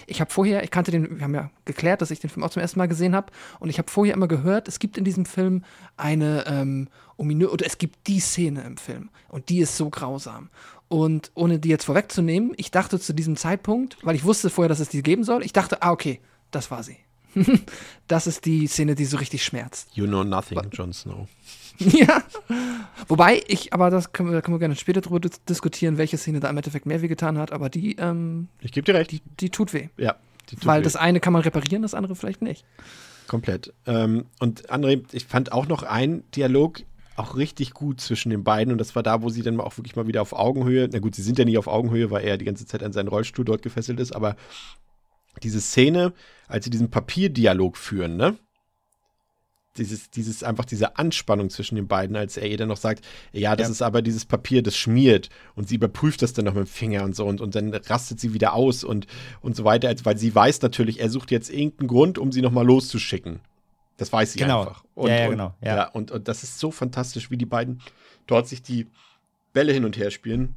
ich 0.06 0.20
habe 0.20 0.30
vorher, 0.30 0.62
ich 0.64 0.70
kannte 0.70 0.90
den, 0.90 1.18
wir 1.18 1.24
haben 1.24 1.34
ja 1.34 1.50
geklärt, 1.64 2.02
dass 2.02 2.10
ich 2.10 2.20
den 2.20 2.30
Film 2.30 2.44
auch 2.44 2.50
zum 2.50 2.62
ersten 2.62 2.78
Mal 2.78 2.88
gesehen 2.88 3.14
habe. 3.14 3.32
Und 3.60 3.68
ich 3.68 3.78
habe 3.78 3.90
vorher 3.90 4.14
immer 4.14 4.28
gehört, 4.28 4.68
es 4.68 4.78
gibt 4.78 4.98
in 4.98 5.04
diesem 5.04 5.26
Film 5.26 5.64
eine 5.96 6.44
ähm, 6.46 6.88
ominö 7.16 7.48
oder 7.48 7.66
es 7.66 7.78
gibt 7.78 8.06
die 8.06 8.20
Szene 8.20 8.62
im 8.62 8.76
Film. 8.76 9.10
Und 9.28 9.48
die 9.48 9.58
ist 9.58 9.76
so 9.76 9.90
grausam. 9.90 10.50
Und 10.88 11.32
ohne 11.34 11.58
die 11.58 11.68
jetzt 11.68 11.84
vorwegzunehmen, 11.84 12.52
ich 12.56 12.70
dachte 12.70 13.00
zu 13.00 13.12
diesem 13.12 13.36
Zeitpunkt, 13.36 13.96
weil 14.02 14.14
ich 14.14 14.24
wusste 14.24 14.50
vorher, 14.50 14.68
dass 14.68 14.80
es 14.80 14.88
die 14.88 15.02
geben 15.02 15.24
soll, 15.24 15.44
ich 15.44 15.52
dachte, 15.52 15.82
ah, 15.82 15.90
okay, 15.90 16.20
das 16.52 16.70
war 16.70 16.82
sie. 16.82 16.98
das 18.06 18.26
ist 18.26 18.46
die 18.46 18.66
Szene, 18.66 18.94
die 18.94 19.04
so 19.04 19.16
richtig 19.16 19.44
schmerzt. 19.44 19.88
You 19.94 20.06
know 20.06 20.24
nothing, 20.24 20.60
Jon 20.72 20.92
Snow. 20.92 21.28
Ja. 21.92 22.22
Wobei 23.08 23.42
ich, 23.48 23.72
aber 23.72 23.90
das 23.90 24.12
können 24.12 24.32
wir, 24.32 24.42
können 24.42 24.54
wir 24.56 24.60
gerne 24.60 24.76
später 24.76 25.00
drüber 25.00 25.20
dis 25.20 25.42
diskutieren, 25.44 25.98
welche 25.98 26.16
Szene 26.18 26.40
da 26.40 26.48
im 26.50 26.56
Endeffekt 26.56 26.86
mehr 26.86 27.02
weh 27.02 27.08
getan 27.08 27.38
hat, 27.38 27.52
aber 27.52 27.68
die, 27.68 27.96
ähm, 27.96 28.48
Ich 28.60 28.72
gebe 28.72 28.84
dir 28.84 28.94
recht. 28.94 29.10
die, 29.12 29.20
die 29.40 29.50
tut 29.50 29.72
weh. 29.72 29.88
ja, 29.96 30.16
die 30.50 30.56
tut 30.56 30.66
Weil 30.66 30.80
weh. 30.80 30.84
das 30.84 30.96
eine 30.96 31.20
kann 31.20 31.32
man 31.32 31.42
reparieren, 31.42 31.82
das 31.82 31.94
andere 31.94 32.16
vielleicht 32.16 32.42
nicht. 32.42 32.64
Komplett. 33.28 33.72
Ähm, 33.86 34.26
und 34.40 34.70
André, 34.70 35.02
ich 35.12 35.26
fand 35.26 35.52
auch 35.52 35.66
noch 35.66 35.82
einen 35.82 36.22
Dialog 36.32 36.80
auch 37.16 37.36
richtig 37.36 37.72
gut 37.72 38.00
zwischen 38.00 38.30
den 38.30 38.44
beiden 38.44 38.72
und 38.72 38.78
das 38.78 38.94
war 38.94 39.02
da, 39.02 39.22
wo 39.22 39.30
sie 39.30 39.42
dann 39.42 39.58
auch 39.60 39.76
wirklich 39.78 39.96
mal 39.96 40.06
wieder 40.06 40.22
auf 40.22 40.32
Augenhöhe, 40.32 40.88
na 40.92 40.98
gut, 40.98 41.14
sie 41.14 41.22
sind 41.22 41.38
ja 41.38 41.44
nie 41.44 41.58
auf 41.58 41.66
Augenhöhe, 41.66 42.10
weil 42.10 42.24
er 42.24 42.36
die 42.38 42.44
ganze 42.44 42.66
Zeit 42.66 42.82
an 42.82 42.92
seinen 42.92 43.08
Rollstuhl 43.08 43.44
dort 43.44 43.62
gefesselt 43.62 44.00
ist, 44.00 44.12
aber 44.12 44.36
diese 45.42 45.60
Szene, 45.60 46.12
als 46.48 46.64
sie 46.64 46.70
diesen 46.70 46.90
Papierdialog 46.90 47.76
führen, 47.76 48.16
ne? 48.16 48.36
Dieses, 49.78 50.10
dieses, 50.10 50.42
einfach 50.42 50.64
diese 50.64 50.96
Anspannung 50.98 51.50
zwischen 51.50 51.76
den 51.76 51.86
beiden, 51.86 52.16
als 52.16 52.36
er 52.36 52.48
ihr 52.48 52.56
dann 52.56 52.68
noch 52.68 52.76
sagt, 52.76 53.04
ja, 53.32 53.54
das 53.56 53.68
Ja. 53.68 53.72
ist 53.72 53.82
aber 53.82 54.02
dieses 54.02 54.24
Papier, 54.24 54.62
das 54.62 54.76
schmiert 54.76 55.28
und 55.54 55.68
sie 55.68 55.76
überprüft 55.76 56.22
das 56.22 56.32
dann 56.32 56.44
noch 56.46 56.54
mit 56.54 56.64
dem 56.64 56.70
Finger 56.70 57.04
und 57.04 57.14
so 57.16 57.26
und, 57.26 57.40
und 57.40 57.54
dann 57.54 57.72
rastet 57.74 58.20
sie 58.20 58.34
wieder 58.34 58.54
aus 58.54 58.84
und, 58.84 59.06
und 59.42 59.56
so 59.56 59.64
weiter, 59.64 59.88
als, 59.88 60.04
weil 60.04 60.16
sie 60.18 60.34
weiß 60.34 60.62
natürlich, 60.62 61.00
er 61.00 61.10
sucht 61.10 61.30
jetzt 61.30 61.50
irgendeinen 61.50 61.88
Grund, 61.88 62.18
um 62.18 62.32
sie 62.32 62.42
nochmal 62.42 62.66
loszuschicken. 62.66 63.40
Das 63.98 64.12
weiß 64.12 64.32
sie 64.34 64.38
Genau. 64.38 64.60
einfach. 64.60 64.84
Und, 64.94 65.08
Ja, 65.10 65.16
ja, 65.16 65.28
genau, 65.28 65.54
ja. 65.62 65.88
und, 65.88 66.10
und 66.10 66.28
das 66.28 66.42
ist 66.42 66.58
so 66.58 66.70
fantastisch, 66.70 67.30
wie 67.30 67.36
die 67.36 67.46
beiden 67.46 67.80
dort 68.26 68.46
sich 68.48 68.62
die 68.62 68.86
Bälle 69.52 69.72
hin 69.72 69.84
und 69.84 69.96
her 69.96 70.10
spielen. 70.10 70.54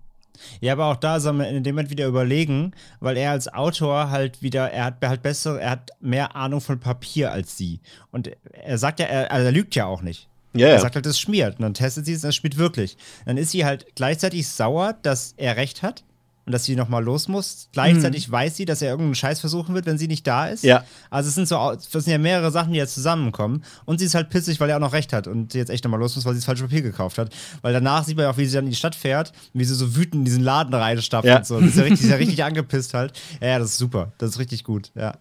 Ja, 0.62 0.74
aber 0.74 0.86
auch 0.86 0.96
da 0.96 1.20
soll 1.20 1.34
man 1.34 1.48
in 1.48 1.64
dem 1.64 1.76
Moment 1.76 1.90
wieder 1.90 2.08
überlegen, 2.08 2.74
weil 3.00 3.18
er 3.18 3.32
als 3.32 3.52
Autor 3.54 4.10
halt 4.10 4.42
wieder, 4.42 4.72
er 4.72 4.86
hat 4.86 4.96
halt 5.02 5.22
bessere, 5.22 5.62
er 5.62 5.72
hat 5.72 5.92
mehr 6.00 6.36
Ahnung 6.36 6.62
von 6.62 6.80
Papier 6.80 7.32
als 7.32 7.58
sie. 7.58 7.80
Und 8.12 8.32
er 8.52 8.78
sagt 8.78 9.00
ja, 9.00 9.06
er, 9.06 9.32
also 9.32 9.46
er 9.46 9.52
lügt 9.52 9.76
ja 9.76 9.86
auch 9.86 10.02
nicht. 10.02 10.28
Ja, 10.54 10.68
Er 10.68 10.80
sagt 10.80 10.96
halt, 10.96 11.06
es 11.06 11.20
schmiert. 11.20 11.58
Und 11.60 11.62
dann 11.62 11.74
testet 11.76 12.06
sie 12.06 12.14
es 12.14 12.24
und 12.24 12.30
es 12.30 12.36
schmiert 12.36 12.58
wirklich. 12.58 12.98
Dann 13.26 13.38
ist 13.38 13.52
sie 13.52 13.66
halt 13.66 13.86
gleichzeitig 13.96 14.48
sauer, 14.48 14.96
dass 15.04 15.36
er 15.38 15.58
recht 15.58 15.84
hat 15.84 16.04
und 16.50 16.54
dass 16.54 16.64
sie 16.66 16.76
nochmal 16.76 17.04
los 17.04 17.28
muss. 17.28 17.70
Gleichzeitig 17.74 18.32
weiß 18.32 18.56
sie, 18.56 18.66
dass 18.66 18.82
er 18.82 18.90
irgendeinen 18.90 19.14
Scheiß 19.14 19.40
versuchen 19.40 19.76
wird, 19.76 19.86
wenn 19.86 20.00
sie 20.00 20.08
nicht 20.08 20.26
da 20.26 20.48
ist. 20.48 20.64
Ja. 20.64 20.84
Also 21.12 21.30
es 21.30 21.36
sind 21.36 21.48
so, 21.48 21.56
das 21.56 21.92
sind 21.92 22.08
ja 22.08 22.18
mehrere 22.18 22.50
Sachen, 22.50 22.74
die 22.74 22.80
jetzt 22.80 22.96
zusammenkommen. 22.96 23.64
Und 23.86 24.00
sie 24.00 24.06
ist 24.06 24.16
halt 24.16 24.32
pissig, 24.32 24.60
weil 24.60 24.68
er 24.72 24.78
auch 24.78 24.82
noch 24.82 24.94
recht 24.94 25.14
hat 25.14 25.28
und 25.28 25.52
sie 25.52 25.60
jetzt 25.60 25.70
echt 25.70 25.84
nochmal 25.84 26.00
los 26.00 26.16
muss, 26.16 26.26
weil 26.26 26.34
sie 26.34 26.40
das 26.40 26.46
falsche 26.46 26.64
Papier 26.64 26.82
gekauft 26.82 27.20
hat. 27.20 27.32
Weil 27.62 27.72
danach 27.72 28.04
sieht 28.04 28.18
man 28.18 28.24
ja 28.24 28.32
auch, 28.32 28.38
wie 28.38 28.48
sie 28.48 28.56
dann 28.56 28.64
in 28.66 28.72
die 28.72 28.76
Stadt 28.76 28.96
fährt, 28.96 29.32
wie 29.54 29.64
sie 29.64 29.76
so 29.76 29.96
wütend 29.96 30.16
in 30.16 30.26
diesen 30.26 30.42
Laden 30.44 30.74
reinstapft 30.74 31.28
Ja. 31.28 31.38
und 31.38 31.46
so. 31.46 31.60
Das 31.60 31.70
ist 31.70 31.78
ja 31.78 31.84
richtig, 31.84 32.02
ist 32.06 32.10
ja 32.10 32.16
richtig 32.16 32.44
angepisst 32.44 32.96
halt. 32.96 33.14
Ja, 33.42 33.50
ja, 33.50 33.60
das 33.60 33.70
ist 33.74 33.78
super. 33.78 34.12
Das 34.18 34.32
ist 34.32 34.40
richtig 34.40 34.64
gut, 34.64 34.90
ja. 34.96 35.14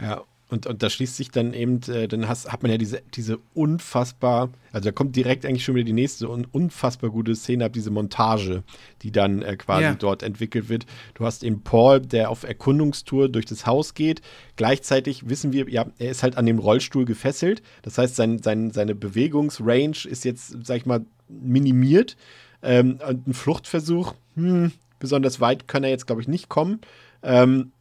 Ja, 0.00 0.22
und, 0.48 0.66
und 0.66 0.82
da 0.82 0.88
schließt 0.90 1.16
sich 1.16 1.30
dann 1.30 1.52
eben, 1.54 1.80
äh, 1.88 2.06
dann 2.06 2.28
hast, 2.28 2.52
hat 2.52 2.62
man 2.62 2.70
ja 2.70 2.78
diese, 2.78 3.02
diese 3.14 3.38
unfassbar, 3.52 4.50
also 4.72 4.84
da 4.84 4.92
kommt 4.92 5.16
direkt 5.16 5.44
eigentlich 5.44 5.64
schon 5.64 5.74
wieder 5.74 5.84
die 5.86 5.92
nächste 5.92 6.28
un, 6.30 6.46
unfassbar 6.52 7.10
gute 7.10 7.34
Szene 7.34 7.64
ab, 7.64 7.72
diese 7.72 7.90
Montage, 7.90 8.62
die 9.02 9.10
dann 9.10 9.42
äh, 9.42 9.56
quasi 9.56 9.82
Ja. 9.82 9.94
dort 9.94 10.22
entwickelt 10.22 10.68
wird. 10.68 10.86
Du 11.14 11.24
hast 11.24 11.42
eben 11.42 11.62
Paul, 11.62 12.00
der 12.00 12.30
auf 12.30 12.44
Erkundungstour 12.44 13.28
durch 13.28 13.44
das 13.46 13.66
Haus 13.66 13.94
geht. 13.94 14.20
Gleichzeitig 14.54 15.28
wissen 15.28 15.52
wir, 15.52 15.68
ja, 15.68 15.86
er 15.98 16.10
ist 16.10 16.22
halt 16.22 16.36
an 16.36 16.46
dem 16.46 16.60
Rollstuhl 16.60 17.04
gefesselt. 17.04 17.60
Das 17.82 17.98
heißt, 17.98 18.14
sein, 18.14 18.40
sein, 18.40 18.70
seine 18.70 18.94
Bewegungsrange 18.94 20.06
ist 20.08 20.24
jetzt, 20.24 20.64
sag 20.64 20.76
ich 20.76 20.86
mal, 20.86 21.04
minimiert. 21.28 22.16
Ähm, 22.62 22.98
und 23.06 23.26
ein 23.26 23.34
Fluchtversuch, 23.34 24.14
hm, 24.36 24.70
besonders 25.00 25.40
weit 25.40 25.66
kann 25.68 25.82
er 25.84 25.90
jetzt, 25.90 26.06
glaube 26.06 26.20
ich, 26.22 26.28
nicht 26.28 26.48
kommen. 26.48 26.80
Ähm, 27.22 27.72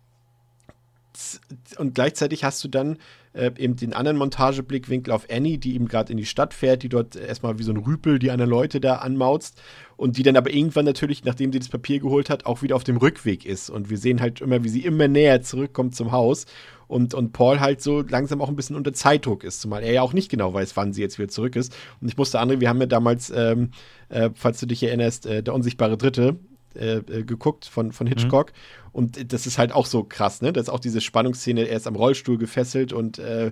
und 1.78 1.96
gleichzeitig 1.96 2.44
hast 2.44 2.64
du 2.64 2.68
dann 2.68 2.98
äh, 3.34 3.52
eben 3.58 3.76
den 3.76 3.94
anderen 3.94 4.18
Montageblickwinkel 4.18 5.14
auf 5.14 5.28
Annie, 5.30 5.58
die 5.58 5.76
eben 5.76 5.88
gerade 5.88 6.12
in 6.12 6.18
die 6.18 6.26
Stadt 6.26 6.54
fährt, 6.54 6.84
die 6.84 6.90
dort 6.90 7.16
erstmal 7.16 7.60
wie 7.60 7.64
so 7.64 7.72
ein 7.72 7.78
Rüpel 7.78 8.20
die 8.20 8.32
anderen 8.32 8.50
Leute 8.50 8.80
da 8.80 8.96
anmauzt 8.96 9.62
und 9.98 10.18
die 10.18 10.24
dann 10.24 10.38
aber 10.38 10.54
irgendwann 10.54 10.86
natürlich, 10.86 11.26
nachdem 11.26 11.52
sie 11.52 11.60
das 11.60 11.70
Papier 11.70 12.00
geholt 12.00 12.30
hat, 12.30 12.46
auch 12.46 12.62
wieder 12.62 12.76
auf 12.76 12.84
dem 12.84 12.98
Rückweg 12.98 13.46
ist. 13.46 13.70
Und 13.70 13.90
wir 13.90 13.98
sehen 13.98 14.22
halt 14.22 14.42
immer, 14.42 14.64
wie 14.64 14.70
sie 14.70 14.86
immer 14.86 15.08
näher 15.08 15.42
zurückkommt 15.42 15.96
zum 15.96 16.12
Haus 16.12 16.46
und, 16.88 17.14
und 17.14 17.34
Paul 17.34 17.60
halt 17.60 17.82
so 17.82 18.02
langsam 18.02 18.42
auch 18.42 18.50
ein 18.50 18.56
bisschen 18.56 18.76
unter 18.76 18.94
Zeitdruck 18.94 19.44
ist, 19.44 19.62
zumal 19.62 19.84
er 19.84 19.94
ja 19.94 20.02
auch 20.02 20.14
nicht 20.14 20.30
genau 20.30 20.54
weiß, 20.54 20.76
wann 20.78 20.94
sie 20.94 21.02
jetzt 21.02 21.18
wieder 21.18 21.30
zurück 21.30 21.56
ist. 21.56 21.76
Und 22.02 22.08
ich 22.08 22.18
musste, 22.18 22.40
André, 22.40 22.60
wir 22.60 22.70
haben 22.70 22.80
ja 22.80 22.88
damals, 22.88 23.32
ähm, 23.36 23.72
äh, 24.10 24.30
falls 24.34 24.60
du 24.60 24.66
dich 24.66 24.84
erinnerst, 24.84 25.26
äh, 25.26 25.44
der 25.44 25.54
unsichtbare 25.54 25.98
Dritte 25.98 26.38
äh, 26.76 26.98
äh, 26.98 27.24
geguckt 27.24 27.66
von, 27.66 27.92
von 27.92 28.08
Hitchcock. 28.08 28.52
Und 28.92 29.34
das 29.34 29.46
ist 29.46 29.58
halt 29.58 29.74
auch 29.74 29.86
so 29.86 30.04
krass, 30.04 30.42
ne? 30.42 30.54
Da 30.54 30.62
ist 30.62 30.70
auch 30.70 30.80
diese 30.80 31.02
Spannungsszene, 31.02 31.64
er 31.68 31.76
ist 31.76 31.88
am 31.88 31.96
Rollstuhl 31.96 32.38
gefesselt 32.38 32.94
und 32.94 33.20
äh, 33.20 33.52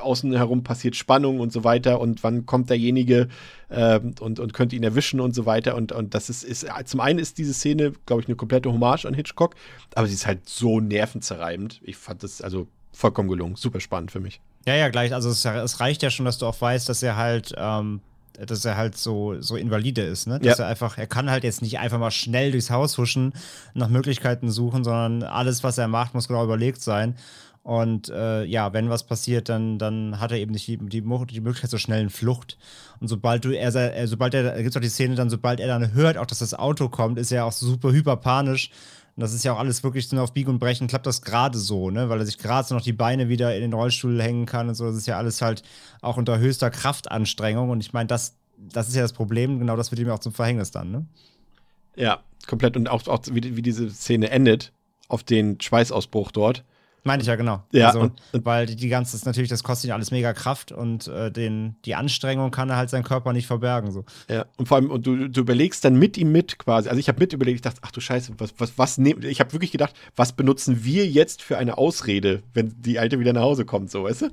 außen 0.00 0.32
herum 0.32 0.62
passiert 0.62 0.94
Spannung 0.94 1.40
und 1.40 1.52
so 1.52 1.64
weiter 1.64 2.00
und 2.00 2.22
wann 2.22 2.46
kommt 2.46 2.70
derjenige 2.70 3.28
äh, 3.68 3.98
und, 4.20 4.38
und 4.38 4.52
könnte 4.52 4.76
ihn 4.76 4.84
erwischen 4.84 5.20
und 5.20 5.34
so 5.34 5.44
weiter. 5.44 5.74
Und, 5.74 5.90
und 5.92 6.14
das 6.14 6.30
ist, 6.30 6.44
ist, 6.44 6.66
zum 6.84 7.00
einen 7.00 7.18
ist 7.18 7.38
diese 7.38 7.52
Szene, 7.52 7.92
glaube 8.06 8.22
ich, 8.22 8.28
eine 8.28 8.36
komplette 8.36 8.72
Hommage 8.72 9.06
an 9.06 9.14
Hitchcock, 9.14 9.56
aber 9.94 10.06
sie 10.06 10.14
ist 10.14 10.26
halt 10.26 10.48
so 10.48 10.80
nervenzerreibend. 10.80 11.80
Ich 11.82 11.96
fand 11.96 12.22
das 12.22 12.40
also 12.40 12.68
vollkommen 12.92 13.28
gelungen, 13.28 13.56
super 13.56 13.80
spannend 13.80 14.12
für 14.12 14.20
mich. 14.20 14.40
Ja, 14.66 14.74
ja, 14.74 14.88
gleich. 14.88 15.14
Also 15.14 15.30
es, 15.30 15.44
es 15.44 15.80
reicht 15.80 16.02
ja 16.02 16.10
schon, 16.10 16.26
dass 16.26 16.38
du 16.38 16.46
auch 16.46 16.60
weißt, 16.60 16.88
dass 16.88 17.02
er 17.02 17.16
halt, 17.16 17.54
ähm, 17.56 18.00
dass 18.44 18.64
er 18.64 18.76
halt 18.76 18.96
so, 18.96 19.40
so 19.40 19.56
invalide 19.56 20.02
ist, 20.02 20.26
ne? 20.26 20.38
Dass 20.38 20.58
Ja. 20.58 20.64
er 20.64 20.70
einfach, 20.70 20.98
er 20.98 21.06
kann 21.06 21.30
halt 21.30 21.44
jetzt 21.44 21.62
nicht 21.62 21.78
einfach 21.78 21.98
mal 21.98 22.10
schnell 22.10 22.50
durchs 22.52 22.70
Haus 22.70 22.98
huschen, 22.98 23.32
nach 23.74 23.88
Möglichkeiten 23.88 24.50
suchen, 24.50 24.84
sondern 24.84 25.22
alles, 25.22 25.62
was 25.64 25.78
er 25.78 25.88
macht, 25.88 26.14
muss 26.14 26.28
genau 26.28 26.44
überlegt 26.44 26.82
sein. 26.82 27.16
Und 27.62 28.10
äh, 28.10 28.44
ja, 28.44 28.72
wenn 28.72 28.90
was 28.90 29.04
passiert, 29.06 29.48
dann, 29.48 29.78
dann 29.80 30.20
hat 30.20 30.30
er 30.30 30.38
eben 30.38 30.52
nicht 30.52 30.68
die, 30.68 30.76
die, 30.76 31.00
die 31.00 31.40
Möglichkeit 31.40 31.70
zur 31.70 31.80
schnellen 31.80 32.10
Flucht. 32.10 32.58
Und 33.00 33.08
sobald 33.08 33.44
du, 33.44 33.50
er, 33.50 34.06
sobald 34.06 34.34
er, 34.34 34.44
da 34.44 34.56
gibt 34.56 34.70
es 34.70 34.76
auch 34.76 34.80
die 34.80 34.88
Szene, 34.88 35.16
dann, 35.16 35.30
sobald 35.30 35.58
er 35.58 35.66
dann 35.66 35.92
hört, 35.92 36.16
auch 36.16 36.26
dass 36.26 36.38
das 36.38 36.54
Auto 36.54 36.88
kommt, 36.88 37.18
ist 37.18 37.32
er 37.32 37.44
auch 37.44 37.50
super 37.52 37.90
hyperpanisch. 37.90 38.70
Und 39.16 39.22
das 39.22 39.32
ist 39.32 39.44
ja 39.44 39.54
auch 39.54 39.58
alles 39.58 39.82
wirklich 39.82 40.08
so 40.08 40.18
auf 40.18 40.34
Biegen 40.34 40.50
und 40.50 40.58
Brechen, 40.58 40.88
klappt 40.88 41.06
das 41.06 41.22
gerade 41.22 41.58
so, 41.58 41.90
ne? 41.90 42.10
Weil 42.10 42.20
er 42.20 42.26
sich 42.26 42.36
gerade 42.36 42.68
so 42.68 42.74
noch 42.74 42.82
die 42.82 42.92
Beine 42.92 43.30
wieder 43.30 43.54
in 43.54 43.62
den 43.62 43.72
Rollstuhl 43.72 44.20
hängen 44.22 44.44
kann 44.44 44.68
und 44.68 44.74
so. 44.74 44.84
Das 44.84 44.96
ist 44.96 45.06
ja 45.06 45.16
alles 45.16 45.40
halt 45.40 45.62
auch 46.02 46.18
unter 46.18 46.38
höchster 46.38 46.70
Kraftanstrengung. 46.70 47.70
Und 47.70 47.80
ich 47.80 47.94
meine, 47.94 48.08
das, 48.08 48.36
das 48.58 48.88
ist 48.88 48.94
ja 48.94 49.00
das 49.00 49.14
Problem, 49.14 49.58
genau 49.58 49.74
das 49.74 49.90
wird 49.90 50.00
ihm 50.00 50.10
auch 50.10 50.18
zum 50.18 50.34
Verhängnis 50.34 50.70
dann, 50.70 50.90
ne? 50.90 51.06
Ja, 51.96 52.20
komplett. 52.46 52.76
Und 52.76 52.88
auch, 52.88 53.08
auch 53.08 53.20
wie, 53.30 53.56
wie 53.56 53.62
diese 53.62 53.90
Szene 53.90 54.28
endet, 54.28 54.72
auf 55.08 55.22
den 55.22 55.58
Schweißausbruch 55.60 56.30
dort. 56.30 56.62
Meine 57.06 57.22
ich 57.22 57.28
ja, 57.28 57.36
genau. 57.36 57.62
Ja, 57.70 57.86
also, 57.86 58.00
und- 58.00 58.20
und- 58.32 58.44
weil 58.44 58.66
die, 58.66 58.74
die 58.74 58.88
ganze, 58.88 59.12
das 59.16 59.24
natürlich, 59.24 59.48
das 59.48 59.62
kostet 59.62 59.88
ihn 59.88 59.92
alles 59.92 60.10
mega 60.10 60.32
Kraft 60.32 60.72
und 60.72 61.06
äh, 61.06 61.30
den, 61.30 61.76
die 61.84 61.94
Anstrengung 61.94 62.50
kann 62.50 62.68
er 62.68 62.76
halt 62.76 62.90
seinen 62.90 63.04
Körper 63.04 63.32
nicht 63.32 63.46
verbergen. 63.46 63.92
So. 63.92 64.04
Ja, 64.28 64.46
und 64.56 64.66
vor 64.66 64.76
allem, 64.78 64.90
und 64.90 65.06
du, 65.06 65.28
du 65.28 65.40
überlegst 65.40 65.84
dann 65.84 65.94
mit 65.96 66.18
ihm 66.18 66.32
mit 66.32 66.58
quasi. 66.58 66.88
Also 66.88 66.98
ich 66.98 67.08
habe 67.08 67.20
mit 67.20 67.32
überlegt, 67.32 67.54
ich 67.56 67.62
dachte, 67.62 67.78
ach 67.82 67.92
du 67.92 68.00
Scheiße, 68.00 68.32
was, 68.38 68.54
was, 68.58 68.76
was 68.76 68.98
nehmen, 68.98 69.22
ich 69.22 69.38
habe 69.38 69.52
wirklich 69.52 69.70
gedacht, 69.70 69.94
was 70.16 70.32
benutzen 70.32 70.84
wir 70.84 71.06
jetzt 71.06 71.42
für 71.42 71.56
eine 71.58 71.78
Ausrede, 71.78 72.42
wenn 72.54 72.74
die 72.82 72.98
Alte 72.98 73.20
wieder 73.20 73.32
nach 73.32 73.42
Hause 73.42 73.64
kommt, 73.64 73.90
so, 73.90 74.02
weißt 74.02 74.22
du? 74.22 74.30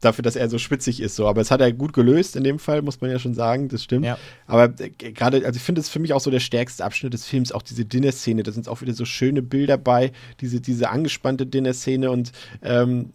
Dafür, 0.00 0.22
dass 0.22 0.34
er 0.34 0.48
so 0.48 0.58
spitzig 0.58 1.00
ist, 1.00 1.16
so. 1.16 1.28
Aber 1.28 1.40
es 1.40 1.50
hat 1.50 1.60
er 1.60 1.72
gut 1.72 1.92
gelöst 1.92 2.34
in 2.34 2.44
dem 2.44 2.58
Fall, 2.58 2.82
muss 2.82 3.00
man 3.00 3.10
ja 3.10 3.18
schon 3.18 3.34
sagen, 3.34 3.68
das 3.68 3.84
stimmt. 3.84 4.06
Ja. 4.06 4.18
Aber 4.46 4.72
äh, 4.80 4.90
gerade, 4.90 5.44
also 5.44 5.56
ich 5.56 5.62
finde 5.62 5.80
es 5.80 5.88
für 5.88 5.98
mich 5.98 6.12
auch 6.12 6.20
so 6.20 6.30
der 6.30 6.40
stärkste 6.40 6.84
Abschnitt 6.84 7.12
des 7.12 7.26
Films, 7.26 7.52
auch 7.52 7.62
diese 7.62 7.84
Dinner-Szene. 7.84 8.42
Da 8.42 8.52
sind 8.52 8.68
auch 8.68 8.80
wieder 8.80 8.94
so 8.94 9.04
schöne 9.04 9.42
Bilder 9.42 9.76
bei, 9.76 10.12
diese, 10.40 10.60
diese 10.60 10.88
angespannte 10.88 11.46
Dinner-Szene 11.46 12.10
und 12.10 12.32
ähm, 12.62 13.10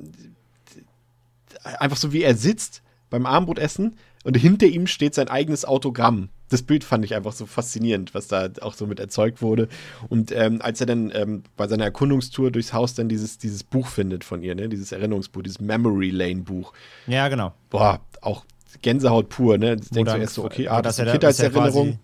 einfach 1.63 1.97
so 1.97 2.13
wie 2.13 2.21
er 2.21 2.35
sitzt 2.35 2.83
beim 3.09 3.25
Abendbrotessen 3.25 3.95
und 4.25 4.35
hinter 4.35 4.65
ihm 4.65 4.87
steht 4.87 5.13
sein 5.13 5.29
eigenes 5.29 5.65
Autogramm. 5.65 6.29
Das 6.49 6.63
Bild 6.63 6.83
fand 6.83 7.05
ich 7.05 7.13
einfach 7.15 7.31
so 7.31 7.45
faszinierend, 7.45 8.15
was 8.15 8.27
da 8.27 8.49
auch 8.61 8.73
so 8.73 8.87
mit 8.87 8.99
erzeugt 8.99 9.41
wurde. 9.41 9.67
Und 10.09 10.31
ähm, 10.31 10.61
als 10.61 10.81
er 10.81 10.87
dann 10.87 11.11
ähm, 11.13 11.43
bei 11.55 11.67
seiner 11.67 11.83
Erkundungstour 11.85 12.49
durchs 12.49 12.73
Haus 12.73 12.95
dann 12.95 13.07
dieses, 13.07 13.37
dieses 13.37 13.63
Buch 13.63 13.87
findet 13.87 14.23
von 14.23 14.41
ihr, 14.41 14.55
ne? 14.55 14.67
dieses 14.67 14.91
Erinnerungsbuch, 14.91 15.43
dieses 15.43 15.61
Memory 15.61 16.09
Lane 16.09 16.41
Buch, 16.41 16.73
Ja, 17.05 17.27
genau. 17.27 17.53
boah, 17.69 18.01
auch 18.21 18.45
Gänsehaut 18.81 19.29
pur, 19.29 19.59
ne? 19.59 19.77
Wo 19.77 19.95
denkst 19.95 20.13
du 20.13 20.19
erst 20.19 20.33
so, 20.33 20.43
okay, 20.43 20.67
ah, 20.67 20.81
das 20.81 20.95
ist 20.95 21.01
eine 21.01 21.09
er 21.09 21.13
Kindheitserinnerung. 21.13 21.99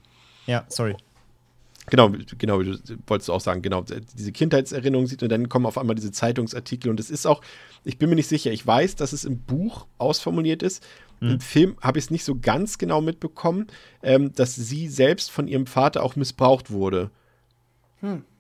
Ja, 0.46 0.66
sorry. 0.70 0.96
Genau, 1.88 2.12
genau, 2.38 2.60
wie 2.60 2.66
du 2.66 2.78
wolltest 3.08 3.30
du 3.30 3.34
auch 3.34 3.42
sagen, 3.42 3.64
genau, 3.64 3.84
diese 4.16 4.32
Kindheitserinnerung 4.32 5.08
sieht 5.08 5.24
und 5.24 5.30
dann 5.30 5.50
kommen 5.50 5.66
auf 5.66 5.80
einmal 5.80 5.96
diese 5.96 6.12
Zeitungsartikel 6.12 6.90
und 6.92 7.00
es 7.00 7.10
ist 7.10 7.26
auch, 7.26 7.42
ich 7.84 7.98
bin 7.98 8.10
mir 8.10 8.16
nicht 8.16 8.30
sicher, 8.30 8.52
ich 8.52 8.66
weiß, 8.66 8.96
dass 8.96 9.12
es 9.12 9.26
im 9.26 9.40
Buch 9.40 9.88
ausformuliert 9.98 10.62
ist. 10.62 10.86
Im 11.30 11.40
Film 11.40 11.78
habe 11.82 12.00
ich 12.00 12.06
es 12.06 12.12
nicht 12.12 12.24
so 12.24 12.36
ganz 12.36 12.80
genau 12.80 13.00
mitbekommen, 13.00 13.68
ähm, 14.02 14.34
dass 14.34 14.56
sie 14.56 14.88
selbst 14.88 15.30
von 15.30 15.48
ihrem 15.48 15.68
Vater 15.68 16.02
auch 16.02 16.16
missbraucht 16.16 16.72
wurde. 16.72 17.12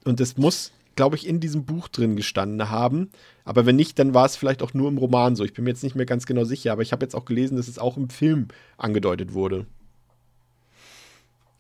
Und 0.03 0.19
das 0.19 0.37
muss, 0.37 0.71
glaube 0.95 1.15
ich, 1.15 1.27
in 1.27 1.39
diesem 1.39 1.65
Buch 1.65 1.87
drin 1.87 2.15
gestanden 2.15 2.69
haben. 2.71 3.11
Aber 3.45 3.67
wenn 3.67 3.75
nicht, 3.75 3.99
dann 3.99 4.15
war 4.15 4.25
es 4.25 4.35
vielleicht 4.35 4.63
auch 4.63 4.73
nur 4.73 4.89
im 4.89 4.97
Roman 4.97 5.35
so. 5.35 5.43
Ich 5.43 5.53
bin 5.53 5.63
mir 5.63 5.69
jetzt 5.69 5.83
nicht 5.83 5.95
mehr 5.95 6.07
ganz 6.07 6.25
genau 6.25 6.43
sicher, 6.43 6.71
aber 6.71 6.81
ich 6.81 6.91
habe 6.91 7.05
jetzt 7.05 7.15
auch 7.15 7.25
gelesen, 7.25 7.55
dass 7.57 7.67
es 7.67 7.77
auch 7.77 7.97
im 7.97 8.09
Film 8.09 8.47
angedeutet 8.77 9.33
wurde. 9.33 9.67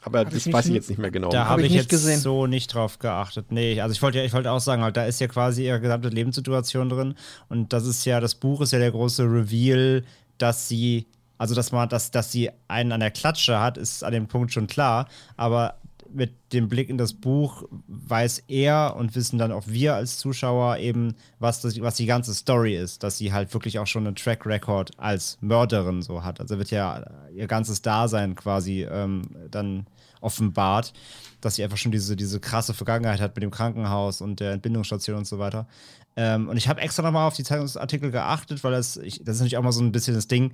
Aber 0.03 0.19
Hab 0.19 0.27
ich 0.29 0.33
das 0.33 0.45
nicht 0.47 0.55
weiß 0.55 0.65
ich 0.65 0.73
jetzt 0.73 0.89
nicht 0.89 0.97
mehr 0.97 1.11
genau. 1.11 1.29
Da 1.29 1.41
Hab 1.43 1.49
habe 1.49 1.61
ich 1.61 1.67
ich 1.67 1.71
nicht 1.73 1.81
jetzt 1.83 1.89
gesehen. 1.91 2.19
so 2.19 2.47
nicht 2.47 2.73
drauf 2.73 2.97
geachtet. 2.97 3.51
Nee, 3.51 3.79
also 3.79 3.93
ich 3.93 4.01
wollte 4.01 4.17
ja, 4.17 4.25
ich 4.25 4.33
wollte 4.33 4.51
auch 4.51 4.59
sagen, 4.59 4.81
halt, 4.81 4.97
da 4.97 5.05
ist 5.05 5.19
ja 5.21 5.27
quasi 5.27 5.65
ihre 5.65 5.79
gesamte 5.79 6.09
Lebenssituation 6.09 6.89
drin. 6.89 7.13
Und 7.49 7.71
das 7.73 7.85
ist 7.85 8.05
ja, 8.05 8.19
das 8.19 8.33
Buch 8.33 8.61
ist 8.61 8.71
ja 8.71 8.79
der 8.79 8.91
große 8.91 9.23
Reveal, 9.23 10.03
dass 10.41 10.67
sie, 10.67 11.07
also 11.37 11.55
dass 11.55 11.71
man, 11.71 11.89
dass, 11.89 12.11
dass 12.11 12.31
sie 12.31 12.49
einen 12.67 12.91
an 12.91 12.99
der 12.99 13.11
Klatsche 13.11 13.59
hat, 13.59 13.77
ist 13.77 14.03
an 14.03 14.13
dem 14.13 14.27
Punkt 14.27 14.51
schon 14.51 14.67
klar. 14.67 15.07
Aber 15.37 15.75
mit 16.13 16.53
dem 16.53 16.67
Blick 16.67 16.89
in 16.89 16.97
das 16.97 17.13
Buch 17.13 17.63
weiß 17.87 18.43
er 18.47 18.95
und 18.97 19.15
wissen 19.15 19.39
dann 19.39 19.51
auch 19.51 19.63
wir 19.67 19.95
als 19.95 20.17
Zuschauer 20.17 20.77
eben, 20.77 21.15
was, 21.39 21.61
das, 21.61 21.79
was 21.81 21.95
die 21.95 22.05
ganze 22.05 22.33
Story 22.33 22.75
ist, 22.75 23.03
dass 23.03 23.17
sie 23.17 23.31
halt 23.31 23.53
wirklich 23.53 23.79
auch 23.79 23.87
schon 23.87 24.05
einen 24.05 24.15
Track 24.15 24.45
Record 24.45 24.91
als 24.97 25.37
Mörderin 25.41 26.01
so 26.01 26.23
hat. 26.23 26.39
Also 26.39 26.57
wird 26.57 26.71
ja 26.71 27.05
ihr 27.33 27.47
ganzes 27.47 27.81
Dasein 27.81 28.35
quasi 28.35 28.83
ähm, 28.83 29.23
dann 29.49 29.85
offenbart, 30.19 30.93
dass 31.41 31.55
sie 31.55 31.63
einfach 31.63 31.77
schon 31.77 31.91
diese, 31.91 32.15
diese 32.15 32.39
krasse 32.39 32.73
Vergangenheit 32.73 33.19
hat 33.19 33.35
mit 33.35 33.43
dem 33.43 33.51
Krankenhaus 33.51 34.21
und 34.21 34.39
der 34.39 34.51
Entbindungsstation 34.51 35.17
und 35.17 35.25
so 35.25 35.39
weiter. 35.39 35.67
Ähm, 36.15 36.49
und 36.49 36.57
ich 36.57 36.67
habe 36.67 36.81
extra 36.81 37.03
nochmal 37.03 37.27
auf 37.27 37.35
die 37.35 37.43
Zeitungsartikel 37.43 38.11
geachtet, 38.11 38.63
weil 38.63 38.71
das, 38.71 38.97
ich, 38.97 39.23
das 39.23 39.35
ist 39.35 39.41
natürlich 39.41 39.57
auch 39.57 39.63
mal 39.63 39.71
so 39.71 39.81
ein 39.81 39.91
bisschen 39.91 40.13
das 40.13 40.27
Ding, 40.27 40.53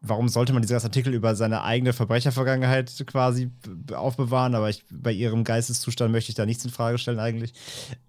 warum 0.00 0.28
sollte 0.28 0.52
man 0.52 0.62
diesen 0.62 0.74
ganzen 0.74 0.86
Artikel 0.86 1.14
über 1.14 1.34
seine 1.34 1.62
eigene 1.62 1.92
Verbrechervergangenheit 1.92 2.92
quasi 3.06 3.50
aufbewahren? 3.92 4.54
Aber 4.54 4.70
ich, 4.70 4.84
bei 4.90 5.12
ihrem 5.12 5.44
Geisteszustand 5.44 6.12
möchte 6.12 6.30
ich 6.30 6.36
da 6.36 6.46
nichts 6.46 6.64
in 6.64 6.70
Frage 6.70 6.98
stellen 6.98 7.18
eigentlich. 7.18 7.54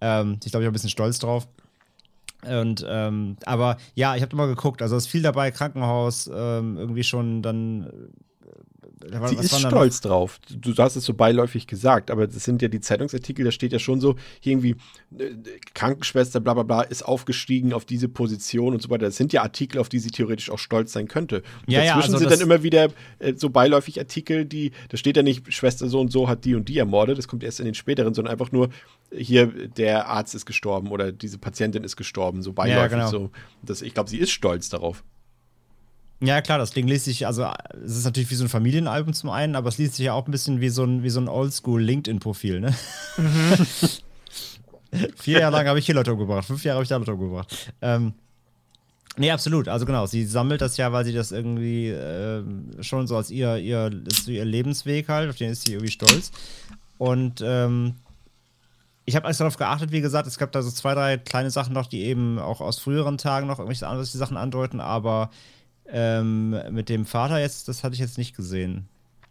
Ähm, 0.00 0.38
ich 0.44 0.50
glaube, 0.50 0.64
ich 0.64 0.66
bin 0.66 0.70
ein 0.70 0.72
bisschen 0.72 0.90
stolz 0.90 1.18
drauf. 1.18 1.48
Und 2.46 2.84
ähm, 2.88 3.36
aber 3.44 3.76
ja, 3.94 4.14
ich 4.14 4.22
habe 4.22 4.32
immer 4.32 4.46
geguckt, 4.46 4.82
also 4.82 4.96
es 4.96 5.04
ist 5.04 5.10
viel 5.10 5.22
dabei, 5.22 5.50
Krankenhaus, 5.50 6.30
ähm, 6.32 6.76
irgendwie 6.76 7.04
schon 7.04 7.42
dann. 7.42 7.90
Was 9.00 9.30
Sie 9.30 9.36
ist 9.36 9.52
noch? 9.52 9.70
stolz 9.70 10.00
drauf. 10.00 10.38
Du, 10.48 10.72
du 10.72 10.82
hast 10.82 10.96
es 10.96 11.04
so 11.04 11.14
beiläufig 11.14 11.66
gesagt, 11.66 12.10
aber 12.10 12.26
das 12.26 12.44
sind 12.44 12.62
ja 12.62 12.68
die 12.68 12.80
Zeitungsartikel, 12.80 13.44
da 13.44 13.50
steht 13.50 13.72
ja 13.72 13.78
schon 13.78 14.00
so, 14.00 14.16
hier 14.40 14.52
irgendwie 14.52 14.76
äh, 15.18 15.34
Krankenschwester, 15.74 16.40
bla 16.40 16.54
bla 16.54 16.62
bla, 16.62 16.82
ist 16.82 17.02
aufgestiegen 17.02 17.72
auf 17.72 17.84
diese 17.84 18.08
Position 18.08 18.72
und 18.72 18.82
so 18.82 18.88
weiter. 18.88 19.06
Das 19.06 19.16
sind 19.16 19.32
ja 19.32 19.42
Artikel, 19.42 19.78
auf 19.78 19.88
die 19.88 19.98
sie 19.98 20.10
theoretisch 20.10 20.50
auch 20.50 20.58
stolz 20.58 20.92
sein 20.92 21.08
könnte. 21.08 21.42
Und 21.66 21.72
Ja, 21.72 21.82
ja, 21.82 21.94
dazwischen 21.94 22.14
also 22.14 22.28
sind 22.28 22.30
dann 22.32 22.40
immer 22.40 22.62
wieder 22.62 22.88
äh, 23.18 23.34
so 23.36 23.50
beiläufig 23.50 23.98
Artikel, 23.98 24.44
die, 24.44 24.72
da 24.88 24.96
steht 24.96 25.16
ja 25.16 25.22
nicht, 25.22 25.52
Schwester 25.52 25.88
so 25.88 26.00
und 26.00 26.10
so 26.10 26.28
hat 26.28 26.44
die 26.44 26.54
und 26.54 26.68
die 26.68 26.78
ermordet, 26.78 27.18
das 27.18 27.28
kommt 27.28 27.44
erst 27.44 27.60
in 27.60 27.66
den 27.66 27.74
späteren, 27.74 28.14
sondern 28.14 28.32
einfach 28.32 28.52
nur, 28.52 28.70
hier, 29.14 29.46
der 29.46 30.08
Arzt 30.08 30.34
ist 30.34 30.46
gestorben 30.46 30.90
oder 30.90 31.12
diese 31.12 31.38
Patientin 31.38 31.84
ist 31.84 31.96
gestorben, 31.96 32.42
so 32.42 32.52
beiläufig 32.52 32.92
genau. 32.92 33.10
so. 33.10 33.30
Das, 33.62 33.82
ich 33.82 33.94
glaube, 33.94 34.10
sie 34.10 34.18
ist 34.18 34.30
stolz 34.30 34.68
darauf. 34.68 35.04
Ja, 36.20 36.40
klar, 36.40 36.58
das 36.58 36.70
Ding 36.70 36.86
liest 36.86 37.04
sich, 37.04 37.26
also 37.26 37.46
es 37.84 37.98
ist 37.98 38.04
natürlich 38.04 38.30
wie 38.30 38.36
so 38.36 38.44
ein 38.44 38.48
Familienalbum 38.48 39.12
zum 39.12 39.28
einen, 39.28 39.54
aber 39.54 39.68
es 39.68 39.76
liest 39.76 39.96
sich 39.96 40.06
ja 40.06 40.14
auch 40.14 40.26
ein 40.26 40.30
bisschen 40.30 40.62
wie 40.62 40.70
so 40.70 40.82
ein, 40.82 41.02
wie 41.02 41.10
so 41.10 41.20
ein 41.20 41.28
Oldschool-LinkedIn-Profil, 41.28 42.60
ne? 42.60 42.74
Vier 45.16 45.40
Jahre 45.40 45.56
lang 45.56 45.66
habe 45.68 45.78
ich 45.78 45.84
hier 45.84 45.94
Leute 45.94 46.14
umgebracht, 46.14 46.46
fünf 46.46 46.64
Jahre 46.64 46.76
habe 46.76 46.84
ich 46.84 46.88
da 46.88 46.96
Leute 46.96 47.12
umgebracht. 47.12 47.70
Ähm, 47.82 48.14
nee, 49.18 49.30
absolut. 49.30 49.68
Also 49.68 49.84
genau, 49.84 50.06
sie 50.06 50.24
sammelt 50.24 50.62
das 50.62 50.78
ja, 50.78 50.90
weil 50.90 51.04
sie 51.04 51.12
das 51.12 51.32
irgendwie 51.32 51.88
ähm, 51.88 52.70
schon 52.80 53.06
so 53.06 53.16
als 53.16 53.30
ihr, 53.30 53.58
ihr, 53.58 53.90
so 54.10 54.30
ihr 54.30 54.46
Lebensweg 54.46 55.10
halt, 55.10 55.28
auf 55.28 55.36
den 55.36 55.50
ist 55.50 55.66
sie 55.66 55.74
irgendwie 55.74 55.92
stolz. 55.92 56.30
Und 56.96 57.42
ähm, 57.44 57.96
ich 59.04 59.16
habe 59.16 59.26
alles 59.26 59.36
darauf 59.38 59.58
geachtet, 59.58 59.92
wie 59.92 60.00
gesagt, 60.00 60.26
es 60.26 60.38
gab 60.38 60.50
da 60.52 60.62
so 60.62 60.70
zwei, 60.70 60.94
drei 60.94 61.18
kleine 61.18 61.50
Sachen 61.50 61.74
noch, 61.74 61.88
die 61.88 62.04
eben 62.04 62.38
auch 62.38 62.62
aus 62.62 62.78
früheren 62.78 63.18
Tagen 63.18 63.46
noch 63.46 63.58
irgendwelche 63.58 63.86
andere 63.86 64.06
Sachen 64.06 64.38
andeuten, 64.38 64.80
aber 64.80 65.30
ähm, 65.90 66.56
mit 66.70 66.88
dem 66.88 67.04
Vater 67.06 67.38
jetzt, 67.40 67.68
das 67.68 67.84
hatte 67.84 67.94
ich 67.94 68.00
jetzt 68.00 68.18
nicht 68.18 68.36
gesehen. 68.36 68.88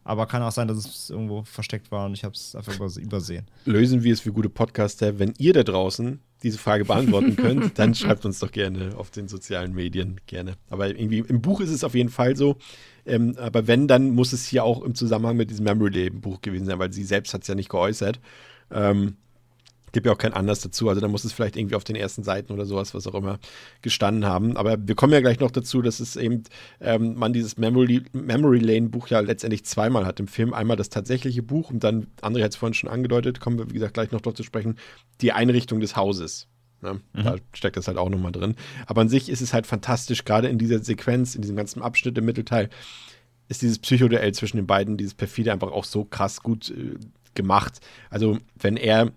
Aber 0.08 0.28
kann 0.28 0.44
auch 0.44 0.52
sein, 0.52 0.68
dass 0.68 0.78
es 0.78 1.10
irgendwo 1.10 1.44
versteckt 1.44 1.92
war 1.92 2.06
und 2.06 2.14
ich 2.14 2.24
habe 2.24 2.36
es 2.36 2.56
einfach 2.56 2.74
übers- 2.74 3.00
übersehen. 3.00 3.48
lösen 3.66 4.04
wir 4.04 4.14
es 4.14 4.20
für 4.20 4.32
gute 4.32 4.50
Podcaster. 4.50 5.18
Wenn 5.18 5.34
ihr 5.40 5.52
da 5.54 5.64
draußen 5.64 6.20
diese 6.44 6.60
Frage 6.60 6.86
beantworten 6.86 7.36
könnt, 7.38 7.80
dann 7.80 7.96
schreibt 7.96 8.24
uns 8.24 8.38
doch 8.38 8.52
gerne 8.52 8.96
auf 8.98 9.10
den 9.10 9.28
sozialen 9.28 9.74
Medien 9.74 10.22
gerne. 10.28 10.54
Aber 10.70 10.88
irgendwie 10.90 11.20
im 11.28 11.42
Buch 11.42 11.60
ist 11.60 11.72
es 11.72 11.84
auf 11.84 11.96
jeden 11.96 12.10
Fall 12.10 12.36
so. 12.36 12.58
Ähm, 13.08 13.36
aber 13.40 13.66
wenn, 13.66 13.88
dann 13.88 14.12
muss 14.12 14.32
es 14.32 14.46
hier 14.46 14.64
auch 14.64 14.84
im 14.84 14.94
Zusammenhang 14.94 15.38
mit 15.38 15.50
diesem 15.50 15.66
Memory 15.66 15.90
Lane 16.06 16.20
Buch 16.22 16.40
gewesen 16.42 16.66
sein, 16.68 16.78
weil 16.78 16.94
sie 16.94 17.04
selbst 17.04 17.34
hat 17.34 17.42
es 17.42 17.48
ja 17.48 17.56
nicht 17.56 17.70
geäußert. 17.70 18.20
Ähm, 18.72 19.16
gibt 19.96 20.06
ja 20.06 20.12
auch 20.12 20.18
kein 20.18 20.34
Anlass 20.34 20.60
dazu. 20.60 20.90
Also 20.90 21.02
da 21.02 21.08
muss 21.08 21.24
es 21.24 21.34
vielleicht 21.34 21.56
irgendwie 21.56 21.76
auf 21.76 21.84
den 21.84 21.96
ersten 21.96 22.24
Seiten 22.24 22.52
oder 22.54 22.66
sowas, 22.66 22.94
was 22.94 23.08
auch 23.08 23.16
immer, 23.16 23.40
gestanden 23.82 24.26
haben. 24.26 24.58
Aber 24.58 24.78
wir 24.80 24.94
kommen 24.94 25.14
ja 25.14 25.22
gleich 25.22 25.40
noch 25.40 25.52
dazu, 25.52 25.82
dass 25.82 26.00
es 26.00 26.18
eben 26.18 26.44
ähm, 26.82 27.16
man 27.16 27.32
dieses 27.32 27.58
Memory, 27.58 28.04
Memory 28.12 28.60
Lane 28.60 28.90
Buch 28.90 29.08
ja 29.08 29.22
letztendlich 29.22 29.66
zweimal 29.66 30.06
hat 30.06 30.20
im 30.20 30.28
Film. 30.28 30.54
Einmal 30.54 30.78
das 30.78 30.90
tatsächliche 30.90 31.42
Buch 31.42 31.72
und 31.72 31.84
dann, 31.84 32.08
André 32.22 32.44
hat 32.44 32.52
es 32.52 32.58
vorhin 32.58 32.74
schon 32.74 32.90
angedeutet, 32.90 33.40
kommen 33.40 33.58
wir, 33.58 33.70
wie 33.70 33.76
gesagt, 33.76 33.94
gleich 33.94 34.12
noch 34.12 34.22
darauf 34.22 34.36
zu 34.36 34.44
sprechen, 34.44 34.78
die 35.22 35.32
Einrichtung 35.32 35.80
des 35.80 35.96
Hauses. 35.96 36.48
Ne? 36.82 37.00
Da 37.14 37.38
steckt 37.54 37.78
das 37.78 37.88
halt 37.88 37.98
auch 37.98 38.10
nochmal 38.10 38.34
drin. 38.34 38.56
Aber 38.86 39.02
an 39.02 39.10
sich 39.10 39.30
ist 39.30 39.42
es 39.42 39.54
halt 39.54 39.66
fantastisch, 39.66 40.26
gerade 40.26 40.50
in 40.50 40.58
dieser 40.58 40.80
Sequenz, 40.80 41.36
in 41.36 41.42
diesem 41.42 41.56
ganzen 41.56 41.82
Abschnitt 41.82 42.18
im 42.18 42.26
Mittelteil, 42.26 42.70
ist 43.48 43.62
dieses 43.62 43.80
Psychoduell 43.80 44.34
zwischen 44.34 44.58
den 44.58 44.68
beiden, 44.68 44.98
dieses 44.98 45.14
perfide 45.14 45.54
einfach 45.54 45.72
auch 45.72 45.86
so 45.86 46.04
krass 46.04 46.42
gut 46.42 46.70
äh, 46.72 46.98
gemacht. 47.36 47.80
Also, 48.10 48.40
wenn 48.56 48.78
er, 48.78 49.12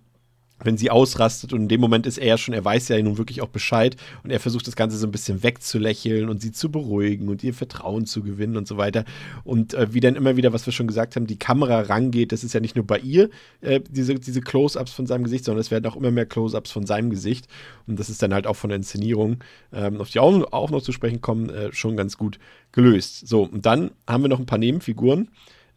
wenn 0.62 0.76
sie 0.76 0.90
ausrastet 0.90 1.52
und 1.52 1.62
in 1.62 1.68
dem 1.68 1.80
Moment 1.80 2.06
ist 2.06 2.18
er 2.18 2.39
schon, 2.39 2.55
er 2.55 2.64
weiß 2.64 2.89
ja 2.89 3.01
nun 3.02 3.18
wirklich 3.18 3.43
auch 3.43 3.48
Bescheid 3.48 3.97
und 4.24 4.30
er 4.30 4.40
versucht 4.40 4.66
das 4.66 4.76
Ganze 4.76 4.97
so 4.97 5.06
ein 5.06 5.12
bisschen 5.12 5.43
wegzulächeln 5.43 6.28
und 6.28 6.40
sie 6.40 6.52
zu 6.52 6.70
beruhigen 6.70 7.28
und 7.28 7.44
ihr 7.44 7.55
Vertrauen 7.55 8.06
zu 8.06 8.22
gewinnen 8.22 8.56
und 8.56 8.66
so 8.66 8.76
weiter. 8.76 9.05
Und 9.44 9.74
äh, 9.74 9.93
wie 9.93 10.01
dann 10.01 10.16
immer 10.16 10.36
wieder, 10.36 10.52
was 10.52 10.66
wir 10.66 10.72
schon 10.72 10.86
gesagt 10.86 11.16
haben, 11.16 11.26
die 11.26 11.39
Kamera 11.39 11.80
rangeht, 11.82 12.32
das 12.32 12.44
ist 12.44 12.55
ja 12.55 12.60
nicht 12.60 12.76
nur 12.76 12.86
bei 12.86 12.98
ihr, 12.98 13.30
äh, 13.60 13.80
diese, 13.89 14.14
diese 14.16 14.40
Close-Ups 14.40 14.93
von 14.93 15.06
seinem 15.06 15.24
Gesicht, 15.24 15.44
sondern 15.44 15.60
es 15.60 15.70
werden 15.70 15.86
auch 15.86 15.97
immer 15.97 16.10
mehr 16.10 16.26
Close-Ups 16.26 16.70
von 16.70 16.86
seinem 16.86 17.10
Gesicht. 17.10 17.47
Und 17.86 17.98
das 17.98 18.10
ist 18.10 18.22
dann 18.22 18.35
halt 18.35 18.47
auch 18.47 18.56
von 18.56 18.70
der 18.70 18.76
Inszenierung, 18.76 19.39
ähm, 19.72 20.01
auf 20.01 20.10
die 20.10 20.18
auch, 20.18 20.52
auch 20.52 20.70
noch 20.70 20.82
zu 20.82 20.93
sprechen 20.93 21.20
kommen, 21.20 21.51
äh, 21.51 21.72
schon 21.72 21.97
ganz 21.97 22.16
gut 22.16 22.39
gelöst. 22.72 23.28
So, 23.28 23.44
und 23.44 23.64
dann 23.64 23.90
haben 24.06 24.24
wir 24.24 24.28
noch 24.28 24.40
ein 24.40 24.47
paar 24.47 24.59
Nebenfiguren. 24.59 25.28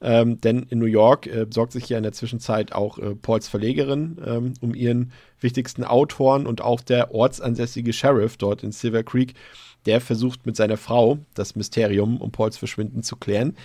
Ähm, 0.02 0.42
denn 0.42 0.64
in 0.64 0.80
New 0.80 0.86
York 0.86 1.28
äh, 1.28 1.46
sorgt 1.50 1.74
sich 1.74 1.88
ja 1.88 1.98
in 1.98 2.04
der 2.04 2.12
Zwischenzeit 2.12 2.74
auch 2.74 2.98
äh, 2.98 3.16
Pauls 3.16 3.48
Verlegerin 3.48 4.20
ähm, 4.26 4.54
um 4.60 4.74
ihren 4.74 5.12
wichtigsten 5.40 5.84
Autoren 5.84 6.48
und 6.48 6.62
auch 6.62 6.82
der 6.82 7.14
ortsansässige 7.14 7.94
Sheriff 7.94 8.38
dort 8.38 8.64
in 8.64 8.72
Silver 8.72 9.04
Creek, 9.04 9.36
der 9.86 10.02
versucht 10.02 10.46
mit 10.46 10.56
seiner 10.56 10.78
Frau 10.78 11.20
das 11.36 11.56
Mysterium 11.56 12.20
um 12.20 12.32
Pauls 12.32 12.58
Verschwinden 12.58 13.04
zu 13.04 13.16
klären. 13.16 13.56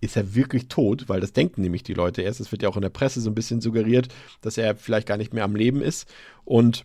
Ist 0.00 0.16
er 0.16 0.34
wirklich 0.34 0.68
tot? 0.68 1.08
Weil 1.08 1.20
das 1.20 1.32
denken 1.32 1.62
nämlich 1.62 1.84
die 1.84 1.94
Leute 1.94 2.22
erst. 2.22 2.40
Es 2.40 2.52
wird 2.52 2.62
ja 2.62 2.68
auch 2.68 2.76
in 2.76 2.82
der 2.82 2.88
Presse 2.90 3.20
so 3.20 3.30
ein 3.30 3.34
bisschen 3.34 3.60
suggeriert, 3.60 4.08
dass 4.40 4.58
er 4.58 4.76
vielleicht 4.76 5.06
gar 5.08 5.16
nicht 5.16 5.32
mehr 5.32 5.44
am 5.44 5.56
Leben 5.56 5.80
ist. 5.80 6.06
Und 6.44 6.84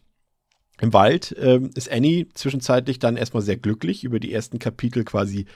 Im 0.80 0.94
Wald 0.94 1.36
ähm, 1.40 1.72
ist 1.76 1.92
Annie 1.92 2.28
zwischenzeitlich 2.36 3.00
dann 3.00 3.18
erstmal 3.18 3.42
sehr 3.42 3.58
glücklich 3.58 4.04
über 4.04 4.20
die 4.20 4.32
ersten 4.32 4.60
Kapitel 4.60 5.04
quasi 5.04 5.48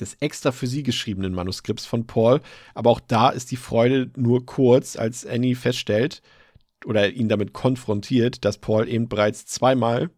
des 0.00 0.14
extra 0.20 0.52
für 0.52 0.66
sie 0.66 0.82
geschriebenen 0.82 1.34
Manuskripts 1.34 1.86
von 1.86 2.06
Paul. 2.06 2.40
Aber 2.74 2.90
auch 2.90 3.00
da 3.00 3.30
ist 3.30 3.50
die 3.50 3.56
Freude 3.56 4.10
nur 4.16 4.46
kurz, 4.46 4.96
als 4.96 5.26
Annie 5.26 5.54
feststellt 5.54 6.22
oder 6.84 7.10
ihn 7.10 7.28
damit 7.28 7.52
konfrontiert, 7.52 8.44
dass 8.44 8.58
Paul 8.58 8.88
eben 8.88 9.08
bereits 9.08 9.46
zweimal 9.46 10.10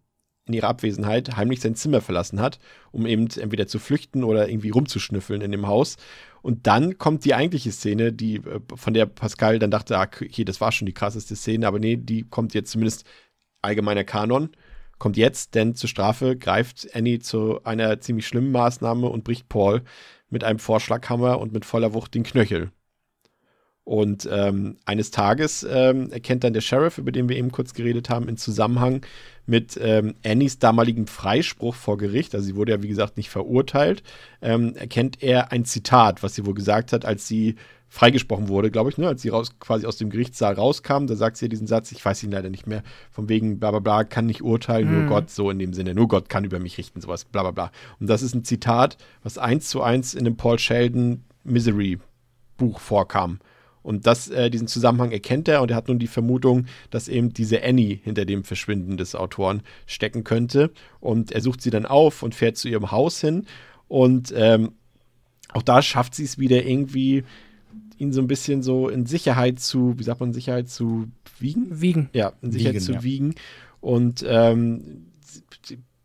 in 0.47 0.55
ihrer 0.55 0.69
Abwesenheit 0.69 1.36
heimlich 1.36 1.61
sein 1.61 1.74
Zimmer 1.74 2.01
verlassen 2.01 2.40
hat, 2.40 2.59
um 2.93 3.07
eben 3.07 3.27
entweder 3.27 3.66
zu 3.66 3.78
flüchten 3.78 4.23
oder 4.24 4.48
irgendwie 4.48 4.70
rumzuschnüffeln 4.70 5.40
in 5.43 5.51
dem 5.51 5.66
Haus. 5.66 5.97
Und 6.40 6.69
dann 6.69 6.98
kommt 6.98 7.24
die 7.24 7.35
eigentliche 7.35 7.73
Szene, 7.73 8.12
die, 8.12 8.36
äh, 8.36 8.61
von 8.74 8.94
der 8.94 9.07
Pascal 9.07 9.59
dann 9.59 9.73
dachte, 9.73 9.98
ah, 9.98 10.05
okay, 10.05 10.44
das 10.44 10.61
war 10.61 10.70
schon 10.70 10.86
die 10.86 10.94
krasseste 10.94 11.35
Szene, 11.35 11.66
aber 11.66 11.81
nee, 11.81 11.97
die 11.97 12.23
kommt 12.23 12.55
jetzt 12.55 12.70
zumindest 12.70 13.05
allgemeiner 13.62 14.05
Kanon, 14.05 14.51
kommt 14.98 15.16
jetzt, 15.16 15.55
denn 15.55 15.74
zur 15.74 15.89
Strafe 15.89 16.36
greift 16.36 16.89
Annie 16.94 17.18
zu 17.18 17.62
einer 17.64 18.01
ziemlich 18.01 18.27
schlimmen 18.27 18.52
Maßnahme 18.52 19.09
und 19.09 19.24
bricht 19.24 19.48
Paul 19.48 19.82
mit 20.31 20.44
einem 20.44 20.59
Vorschlaghammer 20.59 21.39
und 21.39 21.52
mit 21.52 21.64
voller 21.64 21.94
Wucht 21.94 22.14
den 22.14 22.23
Knöchel. 22.23 22.70
Und 23.86 24.28
ähm, 24.32 24.78
eines 24.85 25.12
Tages 25.12 25.64
ähm, 25.70 26.10
erkennt 26.10 26.43
dann 26.43 26.52
der 26.52 26.60
Sheriff, 26.60 26.98
über 26.98 27.12
den 27.12 27.28
wir 27.28 27.36
eben 27.36 27.52
kurz 27.52 27.73
geredet 27.73 28.10
haben, 28.10 28.28
in 28.28 28.36
Zusammenhang 28.36 29.06
mit 29.47 29.78
ähm, 29.81 30.16
Annies 30.24 30.59
damaligem 30.59 31.06
Freispruch 31.06 31.77
vor 31.77 31.97
Gericht, 31.97 32.35
also 32.35 32.44
sie 32.44 32.56
wurde 32.56 32.73
ja 32.73 32.82
wie 32.82 32.89
gesagt 32.89 33.16
nicht 33.16 33.31
verurteilt, 33.31 34.02
ähm, 34.43 34.74
erkennt 34.74 35.23
er 35.23 35.52
ein 35.52 35.64
Zitat, 35.64 36.24
was 36.24 36.35
sie 36.35 36.44
wohl 36.47 36.55
gesagt 36.55 36.93
hat, 36.93 37.05
als 37.05 37.28
sie 37.28 37.55
freigesprochen 37.88 38.48
wurde, 38.48 38.70
glaube 38.70 38.90
ich, 38.90 38.98
ne? 38.98 39.08
als 39.08 39.22
sie 39.22 39.28
raus, 39.28 39.58
quasi 39.58 39.86
aus 39.86 39.96
dem 39.96 40.10
Gerichtssaal 40.10 40.54
rauskam, 40.54 41.06
da 41.06 41.14
sagt 41.16 41.36
sie 41.36 41.46
ja 41.46 41.48
diesen 41.48 41.66
Satz, 41.66 41.92
ich 41.92 42.04
weiß 42.04 42.22
ihn 42.24 42.30
leider 42.30 42.50
nicht 42.50 42.66
mehr, 42.66 42.82
von 43.10 43.28
wegen 43.28 43.58
bla 43.58 43.70
bla 43.70 43.80
bla, 43.80 44.04
kann 44.04 44.26
nicht 44.26 44.42
urteilen, 44.42 44.88
mhm. 44.88 45.00
nur 45.00 45.08
Gott, 45.08 45.30
so 45.30 45.50
in 45.50 45.58
dem 45.58 45.72
Sinne, 45.72 45.94
nur 45.94 46.08
Gott 46.08 46.28
kann 46.28 46.44
über 46.44 46.58
mich 46.58 46.78
richten, 46.78 47.00
sowas, 47.00 47.24
bla 47.24 47.42
bla 47.42 47.52
bla. 47.52 47.70
Und 48.00 48.08
das 48.08 48.22
ist 48.22 48.34
ein 48.34 48.44
Zitat, 48.44 48.98
was 49.22 49.38
eins 49.38 49.68
zu 49.68 49.82
eins 49.82 50.14
in 50.14 50.24
dem 50.24 50.36
Paul 50.36 50.58
Sheldon 50.58 51.24
Misery 51.44 51.98
Buch 52.56 52.80
vorkam. 52.80 53.38
Und 53.86 54.04
das, 54.04 54.28
äh, 54.28 54.50
diesen 54.50 54.66
Zusammenhang 54.66 55.12
erkennt 55.12 55.46
er 55.46 55.62
und 55.62 55.70
er 55.70 55.76
hat 55.76 55.86
nun 55.86 56.00
die 56.00 56.08
Vermutung, 56.08 56.66
dass 56.90 57.06
eben 57.06 57.32
diese 57.32 57.62
Annie 57.62 58.00
hinter 58.02 58.24
dem 58.24 58.42
Verschwinden 58.42 58.96
des 58.96 59.14
Autoren 59.14 59.62
stecken 59.86 60.24
könnte. 60.24 60.72
Und 60.98 61.30
er 61.30 61.40
sucht 61.40 61.62
sie 61.62 61.70
dann 61.70 61.86
auf 61.86 62.24
und 62.24 62.34
fährt 62.34 62.56
zu 62.56 62.68
ihrem 62.68 62.90
Haus 62.90 63.20
hin. 63.20 63.46
Und 63.86 64.34
ähm, 64.36 64.72
auch 65.52 65.62
da 65.62 65.82
schafft 65.82 66.16
sie 66.16 66.24
es 66.24 66.36
wieder 66.36 66.64
irgendwie, 66.66 67.22
ihn 67.98 68.12
so 68.12 68.20
ein 68.20 68.27
bisschen 68.27 68.62
so 68.62 68.89
in 68.89 69.06
Sicherheit 69.06 69.60
zu, 69.60 69.98
wie 69.98 70.02
sagt 70.02 70.20
man, 70.20 70.32
Sicherheit 70.32 70.68
zu 70.68 71.06
wiegen? 71.39 71.81
Wiegen. 71.81 72.10
Ja, 72.12 72.32
in 72.43 72.52
Sicherheit 72.52 72.74
wiegen, 72.74 72.85
zu 72.85 72.93
ja. 72.93 73.02
wiegen. 73.02 73.35
Und 73.81 74.24
ähm, 74.27 75.06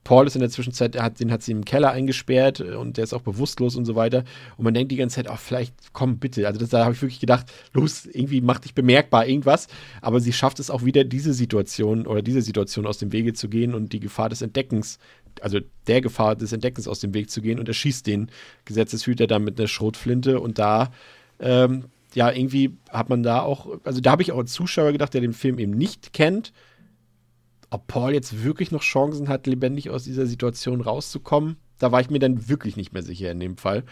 Paul 0.03 0.25
ist 0.25 0.35
in 0.35 0.41
der 0.41 0.49
Zwischenzeit, 0.49 0.99
hat, 0.99 1.19
den 1.19 1.31
hat 1.31 1.43
sie 1.43 1.51
im 1.51 1.63
Keller 1.63 1.91
eingesperrt 1.91 2.59
äh, 2.59 2.75
und 2.75 2.97
der 2.97 3.03
ist 3.03 3.13
auch 3.13 3.21
bewusstlos 3.21 3.75
und 3.75 3.85
so 3.85 3.95
weiter. 3.95 4.23
Und 4.57 4.63
man 4.63 4.73
denkt 4.73 4.91
die 4.91 4.95
ganze 4.95 5.15
Zeit, 5.15 5.29
ach, 5.29 5.39
vielleicht, 5.39 5.73
komm 5.93 6.17
bitte. 6.17 6.47
Also 6.47 6.59
das, 6.59 6.69
da 6.69 6.83
habe 6.83 6.93
ich 6.93 7.01
wirklich 7.01 7.19
gedacht, 7.19 7.51
los, 7.73 8.07
irgendwie 8.07 8.41
mach 8.41 8.59
dich 8.59 8.73
bemerkbar, 8.73 9.27
irgendwas. 9.27 9.67
Aber 10.01 10.19
sie 10.19 10.33
schafft 10.33 10.59
es 10.59 10.69
auch 10.69 10.83
wieder, 10.83 11.03
diese 11.03 11.33
Situation 11.33 12.07
oder 12.07 12.21
diese 12.21 12.41
Situation 12.41 12.87
aus 12.87 12.97
dem 12.97 13.11
Wege 13.11 13.33
zu 13.33 13.47
gehen 13.47 13.75
und 13.75 13.93
die 13.93 13.99
Gefahr 13.99 14.29
des 14.29 14.41
Entdeckens, 14.41 14.97
also 15.39 15.59
der 15.87 16.01
Gefahr 16.01 16.35
des 16.35 16.51
Entdeckens 16.51 16.87
aus 16.87 16.99
dem 16.99 17.13
Weg 17.13 17.29
zu 17.29 17.41
gehen 17.41 17.59
und 17.59 17.67
erschießt 17.67 18.05
den 18.05 18.31
Gesetzeshüter 18.65 19.27
dann 19.27 19.43
mit 19.43 19.59
einer 19.59 19.67
Schrotflinte 19.67 20.39
und 20.39 20.57
da 20.57 20.91
ähm, 21.41 21.85
ja, 22.13 22.31
irgendwie 22.31 22.77
hat 22.89 23.09
man 23.09 23.23
da 23.23 23.41
auch, 23.41 23.67
also 23.83 24.01
da 24.01 24.11
habe 24.11 24.21
ich 24.21 24.31
auch 24.31 24.39
als 24.39 24.53
Zuschauer 24.53 24.91
gedacht, 24.91 25.13
der 25.13 25.21
den 25.21 25.33
Film 25.33 25.59
eben 25.59 25.71
nicht 25.71 26.13
kennt, 26.13 26.53
ob 27.69 27.87
Paul 27.87 28.13
jetzt 28.13 28.43
wirklich 28.43 28.71
noch 28.71 28.81
Chancen 28.81 29.29
hat, 29.29 29.47
lebendig 29.47 29.89
aus 29.89 30.03
dieser 30.03 30.25
Situation 30.25 30.81
rauszukommen, 30.81 31.57
da 31.79 31.91
war 31.91 32.01
ich 32.01 32.09
mir 32.09 32.19
dann 32.19 32.49
wirklich 32.49 32.75
nicht 32.77 32.93
mehr 32.93 33.01
sicher 33.01 33.31
in 33.31 33.39
dem 33.39 33.57
Fall. 33.57 33.83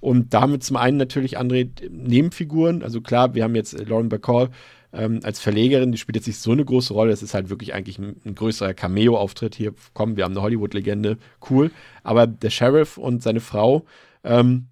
Und 0.00 0.34
damit 0.34 0.64
zum 0.64 0.76
einen 0.76 0.96
natürlich 0.96 1.38
andere 1.38 1.68
Nebenfiguren. 1.90 2.82
Also 2.82 3.00
klar, 3.00 3.34
wir 3.34 3.44
haben 3.44 3.54
jetzt 3.54 3.78
Lauren 3.88 4.08
Bacall 4.08 4.50
ähm, 4.92 5.20
als 5.22 5.40
Verlegerin, 5.40 5.92
die 5.92 5.98
spielt 5.98 6.16
jetzt 6.16 6.26
nicht 6.26 6.38
so 6.40 6.52
eine 6.52 6.64
große 6.64 6.92
Rolle. 6.92 7.10
Das 7.10 7.22
ist 7.22 7.34
halt 7.34 7.50
wirklich 7.50 7.74
eigentlich 7.74 7.98
ein, 7.98 8.16
ein 8.24 8.34
größerer 8.34 8.74
Cameo-Auftritt 8.74 9.54
hier. 9.54 9.74
Komm, 9.94 10.16
wir 10.16 10.24
haben 10.24 10.32
eine 10.32 10.42
Hollywood-Legende, 10.42 11.18
cool. 11.50 11.70
Aber 12.02 12.26
der 12.26 12.50
Sheriff 12.50 12.98
und 12.98 13.22
seine 13.22 13.40
Frau, 13.40 13.84
ähm, 14.24 14.66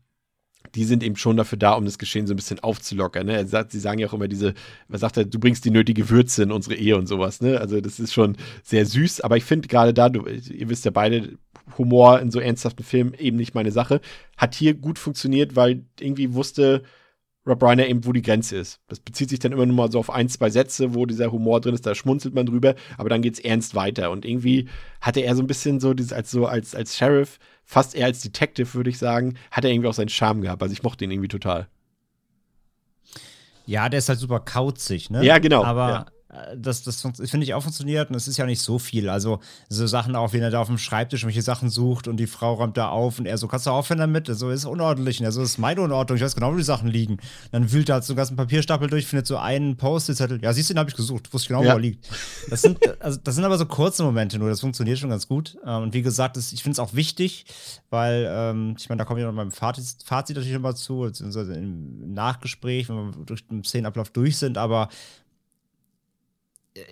die 0.74 0.84
sind 0.84 1.02
eben 1.02 1.16
schon 1.16 1.36
dafür 1.36 1.59
da, 1.59 1.72
um 1.72 1.84
das 1.84 1.98
Geschehen 1.98 2.26
so 2.26 2.32
ein 2.32 2.36
bisschen 2.36 2.60
aufzulockern. 2.60 3.26
Ne? 3.26 3.46
Sagt, 3.46 3.72
sie 3.72 3.80
sagen 3.80 3.98
ja 3.98 4.09
auch 4.09 4.14
immer 4.14 4.28
diese, 4.28 4.55
was 4.88 5.01
sagt 5.01 5.16
er, 5.16 5.24
du 5.24 5.38
bringst 5.38 5.64
die 5.64 5.70
nötige 5.70 6.10
Würze 6.10 6.42
in 6.42 6.52
unsere 6.52 6.74
Ehe 6.74 6.96
und 6.96 7.06
sowas. 7.06 7.40
Ne? 7.40 7.60
Also 7.60 7.80
das 7.80 8.01
ist 8.01 8.12
schon 8.12 8.36
sehr 8.62 8.86
süß, 8.86 9.20
aber 9.20 9.36
ich 9.36 9.44
finde 9.44 9.68
gerade 9.68 9.94
da, 9.94 10.09
du, 10.09 10.26
ihr 10.26 10.68
wisst 10.68 10.84
ja 10.84 10.90
beide, 10.90 11.38
Humor 11.78 12.20
in 12.20 12.30
so 12.30 12.40
ernsthaften 12.40 12.84
Filmen 12.84 13.14
eben 13.14 13.36
nicht 13.36 13.55
meine 13.55 13.72
Sache. 13.72 14.01
Hat 14.36 14.55
hier 14.55 14.74
gut 14.74 14.98
funktioniert, 14.98 15.56
weil 15.56 15.84
irgendwie 15.98 16.34
wusste 16.34 16.82
Rob 17.46 17.62
Reiner 17.62 17.86
eben, 17.86 18.06
wo 18.06 18.12
die 18.12 18.22
Grenze 18.22 18.56
ist. 18.56 18.80
Das 18.88 19.01
bezieht 19.01 19.28
sich 19.28 19.38
dann 19.38 19.52
immer 19.52 19.66
nur 19.66 19.76
mal 19.76 19.92
so 19.92 19.98
auf 19.98 20.10
ein, 20.10 20.28
zwei 20.28 20.48
Sätze, 20.48 20.94
wo 20.94 21.05
dieser 21.05 21.30
Humor 21.30 21.60
drin 21.60 21.74
ist, 21.74 21.84
da 21.84 21.94
schmunzelt 21.94 22.34
man 22.34 22.46
drüber, 22.46 22.74
aber 22.96 23.10
dann 23.10 23.20
geht's 23.20 23.38
ernst 23.38 23.74
weiter. 23.74 24.10
Und 24.10 24.24
irgendwie 24.24 24.68
hatte 25.01 25.20
er 25.20 25.36
so 25.36 25.42
ein 25.42 25.46
bisschen 25.46 25.78
so 25.78 25.92
dieses, 25.92 26.12
als 26.12 26.30
so, 26.30 26.46
als, 26.46 26.74
als 26.74 26.96
Sheriff, 26.96 27.38
fast 27.65 27.95
eher 27.95 28.07
als 28.07 28.20
Detective, 28.20 28.74
würde 28.74 28.91
ich 28.91 28.99
sagen, 28.99 29.36
hat 29.51 29.65
er 29.65 29.70
irgendwie 29.70 29.89
auch 29.89 29.95
seinen 29.95 30.09
Charme 30.09 30.43
gehabt. 30.43 30.62
Also 30.62 30.73
ich 30.73 30.82
mochte 30.82 31.05
ihn 31.05 31.11
irgendwie 31.11 31.28
total. 31.28 31.69
Ja, 33.66 33.89
der 33.89 33.99
ist 33.99 34.09
halt 34.09 34.19
super 34.19 34.41
kauzig, 34.41 35.11
ne? 35.11 35.24
Ja, 35.24 35.39
genau. 35.39 35.65
Aber 35.65 35.89
ja 35.89 36.07
das, 36.56 36.82
das 36.82 37.01
finde 37.01 37.44
ich 37.44 37.55
auch 37.55 37.62
funktioniert 37.62 38.11
und 38.11 38.16
es 38.16 38.28
ist 38.28 38.36
ja 38.36 38.47
nicht 38.47 38.61
so 38.61 38.78
viel. 38.78 39.09
Also 39.09 39.40
so 39.69 39.86
Sachen 39.86 40.16
auch, 40.16 40.32
wenn 40.32 40.43
er 40.43 40.51
da 40.51 40.61
auf 40.61 40.66
dem 40.66 40.78
Schreibtisch 40.78 41.23
irgendwelche 41.23 41.43
Sachen 41.43 41.70
sucht 41.70 42.09
und 42.09 42.16
die 42.16 42.27
Frau 42.27 42.55
räumt 42.55 42.77
da 42.77 42.89
auf 42.89 43.19
und 43.19 43.27
er 43.27 43.39
so, 43.39 43.47
kannst 43.47 43.66
du 43.66 43.70
aufhören 43.70 43.98
damit? 43.98 44.27
So 44.27 44.51
ist 44.51 44.65
unordentlich. 44.65 45.20
Und 45.20 45.27
er 45.27 45.32
so, 45.32 45.43
ist 45.43 45.59
meine 45.59 45.81
Unordnung, 45.81 46.16
ich 46.16 46.23
weiß 46.23 46.35
genau, 46.35 46.52
wo 46.52 46.56
die 46.56 46.62
Sachen 46.62 46.89
liegen. 46.89 47.19
Dann 47.52 47.70
wühlt 47.73 47.89
er 47.89 47.97
halt 47.97 48.05
so 48.05 48.12
einen 48.12 48.19
ganzen 48.19 48.36
Papierstapel 48.36 48.89
durch, 48.89 49.06
findet 49.06 49.27
so 49.27 49.36
einen 49.36 49.77
Post-it-Zettel. 49.77 50.43
Ja, 50.43 50.52
siehst 50.52 50.70
du, 50.70 50.74
den 50.74 50.81
habe 50.81 50.90
ich 50.90 50.97
gesucht, 50.97 51.32
wusste 51.32 51.48
genau, 51.48 51.62
ja. 51.62 51.73
wo 51.73 51.77
er 51.77 51.81
liegt. 51.81 52.09
Das 52.51 52.62
sind, 52.62 52.78
also, 53.01 53.19
das 53.23 53.35
sind 53.35 53.44
aber 53.44 53.59
so 53.59 53.66
kurze 53.66 54.02
Momente 54.02 54.39
nur, 54.39 54.48
das 54.48 54.61
funktioniert 54.61 54.98
schon 54.98 55.11
ganz 55.11 55.28
gut. 55.28 55.56
Ähm, 55.65 55.85
und 55.85 55.94
wie 55.94 56.02
gesagt, 56.02 56.36
das, 56.36 56.52
ich 56.52 56.62
finde 56.62 56.74
es 56.74 56.78
auch 56.78 56.94
wichtig, 56.94 57.47
weil, 57.90 58.27
ähm, 58.28 58.74
ich 58.78 58.89
meine, 58.89 58.98
da 58.98 59.05
komme 59.05 59.20
ich 59.20 59.27
noch 59.27 59.35
beim 59.35 59.51
Fazit, 59.51 59.85
Fazit 60.05 60.36
natürlich 60.36 60.55
nochmal 60.55 60.77
zu, 60.77 61.01
beziehungsweise 61.01 61.55
im 61.55 62.12
Nachgespräch, 62.12 62.89
wenn 62.89 62.97
wir 62.97 63.24
durch 63.24 63.47
den 63.47 63.62
Szenenablauf 63.62 64.11
durch 64.11 64.36
sind, 64.36 64.59
aber 64.59 64.89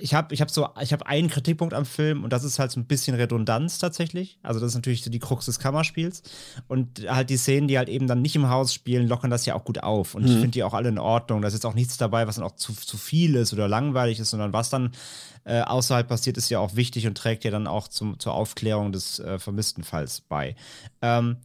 ich 0.01 0.15
habe 0.15 0.33
ich 0.33 0.41
hab 0.41 0.51
so, 0.51 0.69
ich 0.81 0.93
habe 0.93 1.07
einen 1.07 1.29
Kritikpunkt 1.29 1.75
am 1.75 1.85
Film 1.85 2.23
und 2.23 2.33
das 2.33 2.45
ist 2.45 2.61
halt 2.61 2.71
so 2.71 2.79
ein 2.79 2.87
bisschen 2.87 3.17
Redundanz 3.17 3.79
tatsächlich. 3.79 4.39
Also 4.43 4.61
das 4.61 4.69
ist 4.69 4.75
natürlich 4.77 5.03
so 5.03 5.11
die 5.11 5.19
Krux 5.19 5.47
des 5.47 5.59
Kammerspiels 5.59 6.23
und 6.69 7.09
halt 7.09 7.31
die 7.31 7.37
Szenen, 7.37 7.67
die 7.67 7.79
halt 7.79 7.89
eben 7.89 8.07
dann 8.07 8.23
nicht 8.23 8.37
im 8.37 8.49
Haus 8.49 8.73
spielen, 8.73 9.09
lockern 9.09 9.31
das 9.31 9.45
ja 9.45 9.55
auch 9.55 9.65
gut 9.65 9.83
auf 9.83 10.15
und 10.15 10.23
mhm. 10.23 10.29
ich 10.29 10.35
finde 10.35 10.51
die 10.51 10.63
auch 10.63 10.75
alle 10.75 10.89
in 10.89 10.99
Ordnung. 10.99 11.43
Da 11.43 11.49
ist 11.49 11.55
jetzt 11.55 11.67
auch 11.67 11.75
nichts 11.75 11.97
dabei, 11.97 12.29
was 12.29 12.37
dann 12.37 12.45
auch 12.45 12.55
zu, 12.55 12.73
zu 12.75 12.97
viel 12.97 13.35
ist 13.35 13.53
oder 13.53 13.67
langweilig 13.67 14.21
ist, 14.21 14.31
sondern 14.31 14.53
was 14.53 14.71
dann 14.71 14.93
äh, 15.45 15.63
außerhalb 15.63 16.07
passiert, 16.07 16.37
ist 16.37 16.49
ja 16.49 16.61
auch 16.61 16.77
wichtig 16.77 17.09
und 17.09 17.19
trägt 17.19 17.43
ja 17.43 17.51
dann 17.51 17.67
auch 17.67 17.89
zum, 17.89 18.21
zur 18.21 18.35
Aufklärung 18.35 18.93
des 18.93 19.19
äh, 19.19 19.41
vermissten 19.41 19.83
Falls 19.83 20.21
bei. 20.21 20.55
Ähm, 21.01 21.39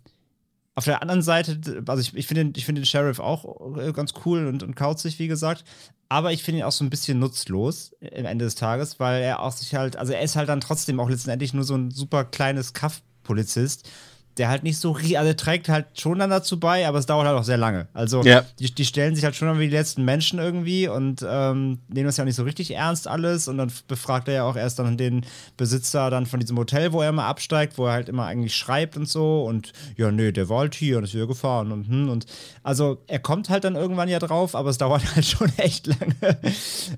auf 0.78 0.86
der 0.86 1.02
anderen 1.02 1.24
Seite, 1.24 1.60
also 1.88 2.02
ich, 2.02 2.16
ich 2.16 2.28
finde 2.28 2.52
ich 2.56 2.64
find 2.64 2.78
den 2.78 2.86
Sheriff 2.86 3.20
auch 3.20 3.76
äh, 3.80 3.92
ganz 3.94 4.14
cool 4.26 4.46
und, 4.46 4.62
und 4.62 4.76
kauzig, 4.76 5.18
wie 5.18 5.28
gesagt. 5.28 5.64
Aber 6.08 6.32
ich 6.32 6.44
finde 6.44 6.60
ihn 6.60 6.66
auch 6.66 6.72
so 6.72 6.86
ein 6.86 6.92
bisschen 6.92 7.18
nutzlos 7.18 7.96
am 8.00 8.26
Ende 8.26 8.46
des 8.46 8.54
Tages, 8.54 9.00
weil 9.00 9.24
er 9.24 9.42
auch 9.42 9.52
sich 9.52 9.74
halt, 9.74 9.96
also 9.96 10.14
er 10.14 10.22
ist 10.22 10.36
halt 10.36 10.50
dann 10.50 10.62
trotzdem 10.62 11.00
auch 11.00 11.10
letztendlich 11.10 11.56
nur 11.56 11.64
so 11.64 11.74
ein 11.74 11.90
super 11.90 12.26
kleines 12.26 12.74
Kaff-Polizist 12.74 13.90
der 14.38 14.50
halt 14.50 14.64
nicht 14.64 14.78
so, 14.78 14.96
also 14.96 15.34
trägt 15.34 15.70
halt 15.70 16.00
schon 16.00 16.20
dann 16.20 16.30
dazu 16.30 16.60
bei, 16.60 16.88
aber 16.88 17.00
es 17.00 17.06
dauert 17.06 17.26
halt 17.26 17.38
auch 17.38 17.44
sehr 17.44 17.58
lange. 17.58 17.88
Also 17.94 18.24
ja. 18.24 18.44
die, 18.60 18.74
die 18.74 18.86
stellen 18.86 19.16
sich 19.16 19.24
halt 19.24 19.36
schon 19.36 19.60
wie 19.60 19.68
die 19.68 19.76
letzten 19.76 20.06
Menschen 20.06 20.40
irgendwie 20.40 20.88
und 20.88 21.26
ähm, 21.28 21.80
nehmen 21.88 22.06
das 22.06 22.18
ja 22.18 22.24
auch 22.24 22.26
nicht 22.26 22.36
so 22.36 22.44
richtig 22.44 22.72
ernst 22.72 23.08
alles 23.08 23.48
und 23.48 23.58
dann 23.58 23.72
befragt 23.88 24.28
er 24.28 24.34
ja 24.34 24.44
auch 24.44 24.56
erst 24.56 24.80
dann 24.80 24.98
den 24.98 25.26
Besitzer 25.58 26.10
dann 26.10 26.26
von 26.26 26.40
diesem 26.40 26.58
Hotel, 26.58 26.94
wo 26.94 27.02
er 27.02 27.10
immer 27.10 27.26
absteigt, 27.26 27.78
wo 27.78 27.86
er 27.88 27.94
halt 27.94 28.10
immer 28.10 28.26
eigentlich 28.26 28.56
schreibt 28.56 28.98
und 28.98 29.08
so 29.08 29.44
und 29.44 29.74
ja, 29.96 30.12
nee, 30.12 30.32
der 30.32 30.50
war 30.50 30.60
halt 30.60 30.76
hier 30.76 30.98
und 30.98 31.04
ist 31.04 31.14
wieder 31.14 31.28
gefahren 31.28 31.72
und 31.72 31.88
hm 31.88 32.10
und 32.10 32.26
also 32.64 33.02
er 33.08 33.20
kommt 33.20 33.50
halt 33.50 33.64
dann 33.64 33.76
irgendwann 33.76 34.10
ja 34.10 34.20
drauf, 34.20 34.56
aber 34.56 34.70
es 34.70 34.78
dauert 34.88 35.16
halt 35.16 35.26
schon 35.26 35.52
echt 35.58 35.88
lange 35.88 36.38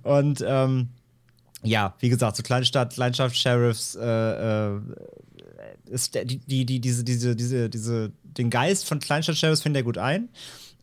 und 0.04 0.44
ähm, 0.46 0.90
ja, 1.64 1.94
wie 2.00 2.10
gesagt, 2.10 2.38
so 2.38 2.44
Kleinstadt, 2.44 2.94
Kleinstadt-Sheriffs, 2.94 3.96
äh, 3.96 4.06
äh, 4.06 4.80
ist 5.90 6.16
die, 6.16 6.38
die, 6.38 6.66
die, 6.66 6.80
diese, 6.80 7.04
diese, 7.04 7.36
diese, 7.36 7.70
diese, 7.70 8.12
den 8.24 8.50
Geist 8.50 8.86
von 8.86 9.00
Kleinstadt-Sheriffs 9.00 9.62
findet 9.62 9.82
er 9.82 9.84
gut 9.84 9.98
ein. 9.98 10.30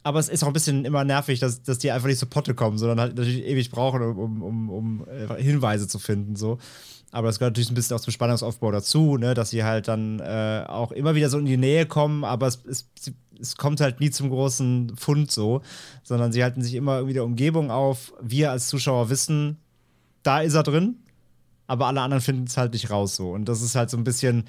Aber 0.03 0.21
es 0.21 0.29
ist 0.29 0.45
auch 0.45 0.49
ein 0.49 0.53
bisschen 0.53 0.85
immer 0.85 1.03
nervig, 1.03 1.41
dass, 1.41 1.63
dass 1.63 1.79
die 1.79 1.91
einfach 1.91 2.07
nicht 2.07 2.21
zur 2.21 2.31
Potte 2.31 2.55
kommen, 2.55 2.79
sondern 2.79 3.01
halt 3.01 3.17
natürlich 3.17 3.45
ewig 3.45 3.73
brauchen, 3.73 4.03
um, 4.03 4.43
um, 4.43 4.71
um, 4.71 5.07
äh, 5.09 5.43
Hinweise 5.43 5.89
zu 5.89 5.99
finden. 5.99 6.37
So. 6.37 6.59
Aber 7.11 7.27
das 7.27 7.39
gehört 7.39 7.55
natürlich 7.55 7.71
ein 7.71 7.75
bisschen 7.75 7.97
auch 7.97 8.01
zum 8.01 8.13
Spannungsaufbau 8.13 8.71
dazu, 8.71 9.17
ne? 9.17 9.35
dass 9.35 9.51
sie 9.51 9.65
halt 9.65 9.89
dann 9.89 10.21
äh, 10.21 10.65
auch 10.69 10.93
immer 10.93 11.15
wieder 11.15 11.29
so 11.29 11.39
in 11.39 11.45
die 11.45 11.57
Nähe 11.57 11.87
kommen, 11.87 12.23
aber 12.23 12.47
es, 12.47 12.63
es, 12.69 12.87
es 13.41 13.57
kommt 13.57 13.81
halt 13.81 14.01
nie 14.01 14.11
zum 14.11 14.31
großen 14.31 14.97
Fund 14.97 15.33
so, 15.33 15.63
sondern 16.03 16.31
sie 16.31 16.45
halten 16.45 16.63
sich 16.63 16.75
immer 16.75 16.97
irgendwie 16.97 17.15
der 17.15 17.25
Umgebung 17.25 17.71
auf. 17.71 18.13
Wir 18.21 18.51
als 18.51 18.69
Zuschauer 18.69 19.11
wissen, 19.11 19.57
da 20.23 20.41
ist 20.41 20.55
er 20.55 20.63
drin, 20.63 20.97
aber 21.67 21.87
alle 21.87 22.01
anderen 22.01 22.23
finden 22.23 22.45
es 22.45 22.57
halt 22.57 22.73
nicht 22.73 22.91
raus 22.91 23.17
so. 23.17 23.31
Und 23.31 23.47
das 23.49 23.63
ist 23.63 23.75
halt 23.75 23.91
so 23.91 23.97
ein 23.97 24.05
bisschen, 24.05 24.45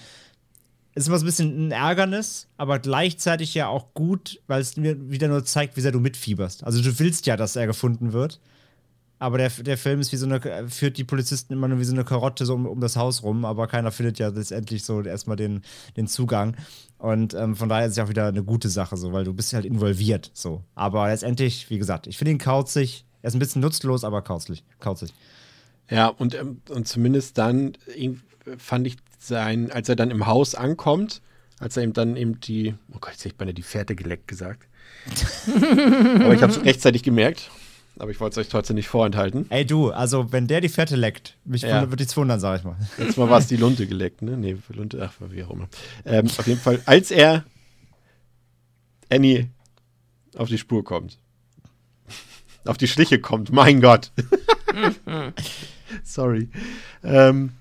ist 0.98 1.08
immer 1.08 1.20
so 1.20 1.24
ein 1.24 1.28
bisschen 1.28 1.68
ein 1.68 1.72
Ärgernis, 1.72 2.48
aber 2.58 2.80
gleichzeitig 2.80 3.54
ja 3.54 3.68
auch 3.68 3.94
gut, 3.94 4.42
weil 4.48 4.62
es 4.62 4.78
mir 4.78 5.10
wieder 5.10 5.28
nur 5.28 5.46
zeigt, 5.46 5.78
wie 5.78 5.82
sehr 5.82 5.92
du 5.92 6.00
mitfieberst. 6.00 6.64
Also 6.64 6.82
du 6.82 7.00
willst 7.00 7.26
ja, 7.28 7.38
dass 7.38 7.56
er 7.56 7.68
gefunden 7.68 8.14
wird. 8.14 8.40
Aber 9.20 9.40
der, 9.40 9.50
der 9.50 9.78
Film 9.78 10.00
ist 10.00 10.12
wie 10.12 10.18
so 10.18 10.28
eine, 10.28 10.70
führt 10.70 10.98
die 10.98 11.04
Polizisten 11.04 11.54
immer 11.54 11.68
nur 11.68 11.80
wie 11.80 11.84
so 11.86 11.94
eine 11.94 12.04
Karotte 12.04 12.46
so 12.46 12.54
um, 12.54 12.68
um 12.68 12.80
das 12.80 12.96
Haus 12.96 13.24
rum, 13.24 13.46
aber 13.46 13.68
keiner 13.68 13.92
findet 13.92 14.20
ja 14.20 14.28
letztendlich 14.28 14.84
so 14.84 15.02
erstmal 15.02 15.38
den, 15.38 15.62
den 15.96 16.08
Zugang. 16.08 16.56
Und 17.00 17.34
ähm, 17.34 17.56
von 17.56 17.68
daher 17.68 17.86
ist 17.86 17.92
es 17.92 17.98
ja 17.98 18.04
auch 18.04 18.10
wieder 18.10 18.28
eine 18.28 18.44
gute 18.44 18.70
Sache, 18.70 18.96
so, 18.96 19.14
weil 19.14 19.24
du 19.24 19.34
bist 19.34 19.54
halt 19.54 19.66
involviert. 19.66 20.30
So. 20.34 20.64
Aber 20.76 21.08
letztendlich, 21.08 21.70
wie 21.72 21.80
gesagt, 21.80 22.06
ich 22.06 22.18
finde 22.18 22.32
ihn 22.32 22.38
kauzig. 22.38 23.06
Er 23.24 23.30
ist 23.30 23.36
ein 23.36 23.40
bisschen 23.40 23.62
nutzlos, 23.62 24.04
aber 24.04 24.22
kauzig. 24.22 24.64
kauzig. 24.80 25.12
Ja, 25.90 26.08
und, 26.08 26.36
ähm, 26.36 26.62
und 26.70 26.88
zumindest 26.88 27.38
dann 27.40 27.74
fand 28.58 28.86
ich 28.88 28.98
sein, 29.28 29.72
als 29.72 29.90
er 29.90 29.96
dann 29.96 30.12
im 30.12 30.28
Haus 30.28 30.56
ankommt, 30.56 31.22
als 31.60 31.78
er 31.78 31.84
ihm 31.84 31.94
dann 31.94 32.16
eben 32.16 32.40
die, 32.40 32.76
oh 32.92 32.98
Gott, 33.00 33.12
jetzt 33.12 33.22
hätte 33.22 33.30
ich 33.30 33.38
beinahe 33.38 33.54
die 33.54 33.64
Fährte 33.64 33.96
geleckt 33.96 34.28
gesagt. 34.28 34.68
aber 35.48 36.34
ich 36.34 36.42
habe 36.42 36.52
es 36.52 36.64
rechtzeitig 36.64 37.04
gemerkt 37.04 37.50
aber 38.00 38.12
ich 38.12 38.20
wollte 38.20 38.40
es 38.40 38.46
euch 38.46 38.52
trotzdem 38.52 38.76
nicht 38.76 38.88
vorenthalten. 38.88 39.46
Ey, 39.50 39.66
du, 39.66 39.92
also 39.92 40.32
wenn 40.32 40.48
der 40.48 40.62
die 40.62 40.70
Fette 40.70 40.96
leckt, 40.96 41.36
mich 41.46 41.64
ja. 41.64 41.90
würde 41.90 42.04
ich 42.04 42.18
wundern, 42.18 42.40
sag 42.40 42.60
ich 42.60 42.66
mal. 42.66 42.76
Letztes 42.98 43.18
Mal 43.18 43.30
war 43.30 43.40
es 43.40 43.48
die 43.48 43.58
Lunte 43.58 43.88
geleckt, 43.88 44.22
ne? 44.22 44.38
Nee, 44.38 44.58
Lunte, 44.70 45.02
ach, 45.02 45.14
wie 45.30 45.44
auch 45.44 45.52
immer. 45.52 45.68
Ähm, 46.06 46.28
auf 46.28 46.48
jeden 46.48 46.60
Fall, 46.60 46.82
als 46.86 47.12
er 47.12 47.44
Annie 49.10 49.50
auf 50.36 50.50
die 50.50 50.58
Spur 50.58 50.84
kommt, 50.84 51.18
auf 52.66 52.78
die 52.78 52.88
Schliche 52.88 53.20
kommt, 53.20 53.52
mein 53.52 53.82
Gott. 53.82 54.12
Sorry. 56.04 56.50
Ähm, 57.04 57.54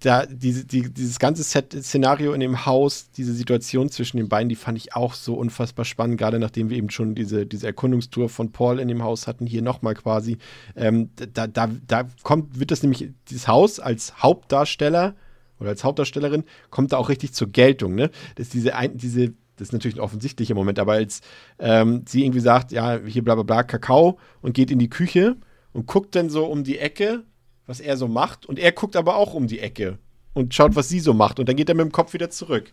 da, 0.00 0.26
diese, 0.26 0.64
die, 0.64 0.92
dieses 0.92 1.18
ganze 1.18 1.42
Set 1.42 1.72
Szenario 1.72 2.32
in 2.32 2.40
dem 2.40 2.66
Haus, 2.66 3.10
diese 3.10 3.32
Situation 3.32 3.90
zwischen 3.90 4.18
den 4.18 4.28
beiden, 4.28 4.48
die 4.48 4.54
fand 4.54 4.78
ich 4.78 4.94
auch 4.94 5.14
so 5.14 5.34
unfassbar 5.34 5.84
spannend, 5.84 6.18
gerade 6.18 6.38
nachdem 6.38 6.70
wir 6.70 6.76
eben 6.76 6.90
schon 6.90 7.14
diese, 7.14 7.46
diese 7.46 7.66
Erkundungstour 7.66 8.28
von 8.28 8.52
Paul 8.52 8.78
in 8.78 8.88
dem 8.88 9.02
Haus 9.02 9.26
hatten, 9.26 9.46
hier 9.46 9.62
nochmal 9.62 9.94
quasi. 9.94 10.38
Ähm, 10.76 11.10
da, 11.16 11.46
da, 11.46 11.68
da 11.86 12.08
kommt, 12.22 12.60
wird 12.60 12.70
das 12.70 12.82
nämlich, 12.82 13.10
dieses 13.28 13.48
Haus 13.48 13.80
als 13.80 14.22
Hauptdarsteller 14.22 15.16
oder 15.58 15.70
als 15.70 15.82
Hauptdarstellerin, 15.82 16.44
kommt 16.70 16.92
da 16.92 16.98
auch 16.98 17.08
richtig 17.08 17.32
zur 17.32 17.48
Geltung, 17.48 17.96
ne? 17.96 18.10
Das 18.36 18.46
ist 18.46 18.54
diese, 18.54 18.76
ein, 18.76 18.96
diese 18.96 19.32
das 19.56 19.68
ist 19.68 19.72
natürlich 19.72 19.96
ein 19.96 20.02
offensichtlicher 20.02 20.54
Moment, 20.54 20.78
aber 20.78 20.92
als 20.92 21.20
ähm, 21.58 22.04
sie 22.06 22.24
irgendwie 22.24 22.38
sagt, 22.38 22.70
ja, 22.70 23.00
hier 23.04 23.24
bla 23.24 23.34
bla 23.34 23.42
bla, 23.42 23.64
Kakao 23.64 24.18
und 24.40 24.54
geht 24.54 24.70
in 24.70 24.78
die 24.78 24.88
Küche 24.88 25.36
und 25.72 25.86
guckt 25.86 26.14
dann 26.14 26.30
so 26.30 26.46
um 26.46 26.62
die 26.62 26.78
Ecke 26.78 27.24
was 27.68 27.78
er 27.78 27.96
so 27.96 28.08
macht. 28.08 28.46
Und 28.46 28.58
er 28.58 28.72
guckt 28.72 28.96
aber 28.96 29.14
auch 29.16 29.34
um 29.34 29.46
die 29.46 29.60
Ecke 29.60 29.98
und 30.34 30.54
schaut, 30.54 30.74
was 30.74 30.88
sie 30.88 30.98
so 30.98 31.14
macht. 31.14 31.38
Und 31.38 31.48
dann 31.48 31.54
geht 31.54 31.68
er 31.68 31.76
mit 31.76 31.84
dem 31.84 31.92
Kopf 31.92 32.14
wieder 32.14 32.30
zurück. 32.30 32.72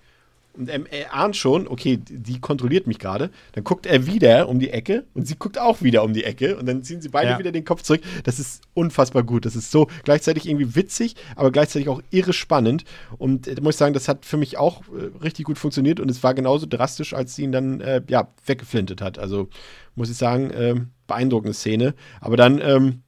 Und 0.53 0.69
er, 0.69 0.81
er 0.89 1.13
ahnt 1.13 1.35
schon, 1.35 1.67
okay, 1.67 1.97
die 1.97 2.39
kontrolliert 2.39 2.87
mich 2.87 2.97
gerade. 2.97 3.29
Dann 3.51 3.65
guckt 3.65 3.85
er 3.85 4.05
wieder 4.05 4.47
um 4.47 4.59
die 4.59 4.69
Ecke 4.69 5.03
und 5.13 5.27
sie 5.27 5.35
guckt 5.35 5.59
auch 5.59 5.81
wieder 5.81 6.01
um 6.03 6.13
die 6.13 6.23
Ecke. 6.23 6.55
Und 6.57 6.65
dann 6.65 6.81
ziehen 6.81 7.01
sie 7.01 7.09
beide 7.09 7.31
ja. 7.31 7.39
wieder 7.39 7.51
den 7.51 7.65
Kopf 7.65 7.81
zurück. 7.81 8.01
Das 8.23 8.39
ist 8.39 8.63
unfassbar 8.73 9.23
gut. 9.23 9.45
Das 9.45 9.57
ist 9.57 9.69
so 9.69 9.87
gleichzeitig 10.03 10.47
irgendwie 10.47 10.75
witzig, 10.75 11.15
aber 11.35 11.51
gleichzeitig 11.51 11.89
auch 11.89 12.01
irre 12.09 12.31
spannend. 12.31 12.85
Und 13.17 13.47
äh, 13.47 13.55
da 13.55 13.61
muss 13.61 13.75
ich 13.75 13.79
sagen, 13.79 13.93
das 13.93 14.07
hat 14.07 14.25
für 14.25 14.37
mich 14.37 14.57
auch 14.57 14.83
äh, 14.83 15.17
richtig 15.21 15.45
gut 15.45 15.57
funktioniert. 15.57 15.99
Und 15.99 16.09
es 16.09 16.23
war 16.23 16.33
genauso 16.33 16.67
drastisch, 16.67 17.13
als 17.13 17.35
sie 17.35 17.43
ihn 17.43 17.51
dann 17.51 17.81
äh, 17.81 18.01
ja, 18.07 18.29
weggeflintet 18.45 19.01
hat. 19.01 19.19
Also 19.19 19.49
muss 19.95 20.09
ich 20.09 20.15
sagen, 20.17 20.51
äh, 20.51 20.75
beeindruckende 21.07 21.53
Szene. 21.53 21.95
Aber 22.21 22.37
dann. 22.37 22.61
Ähm, 22.61 23.01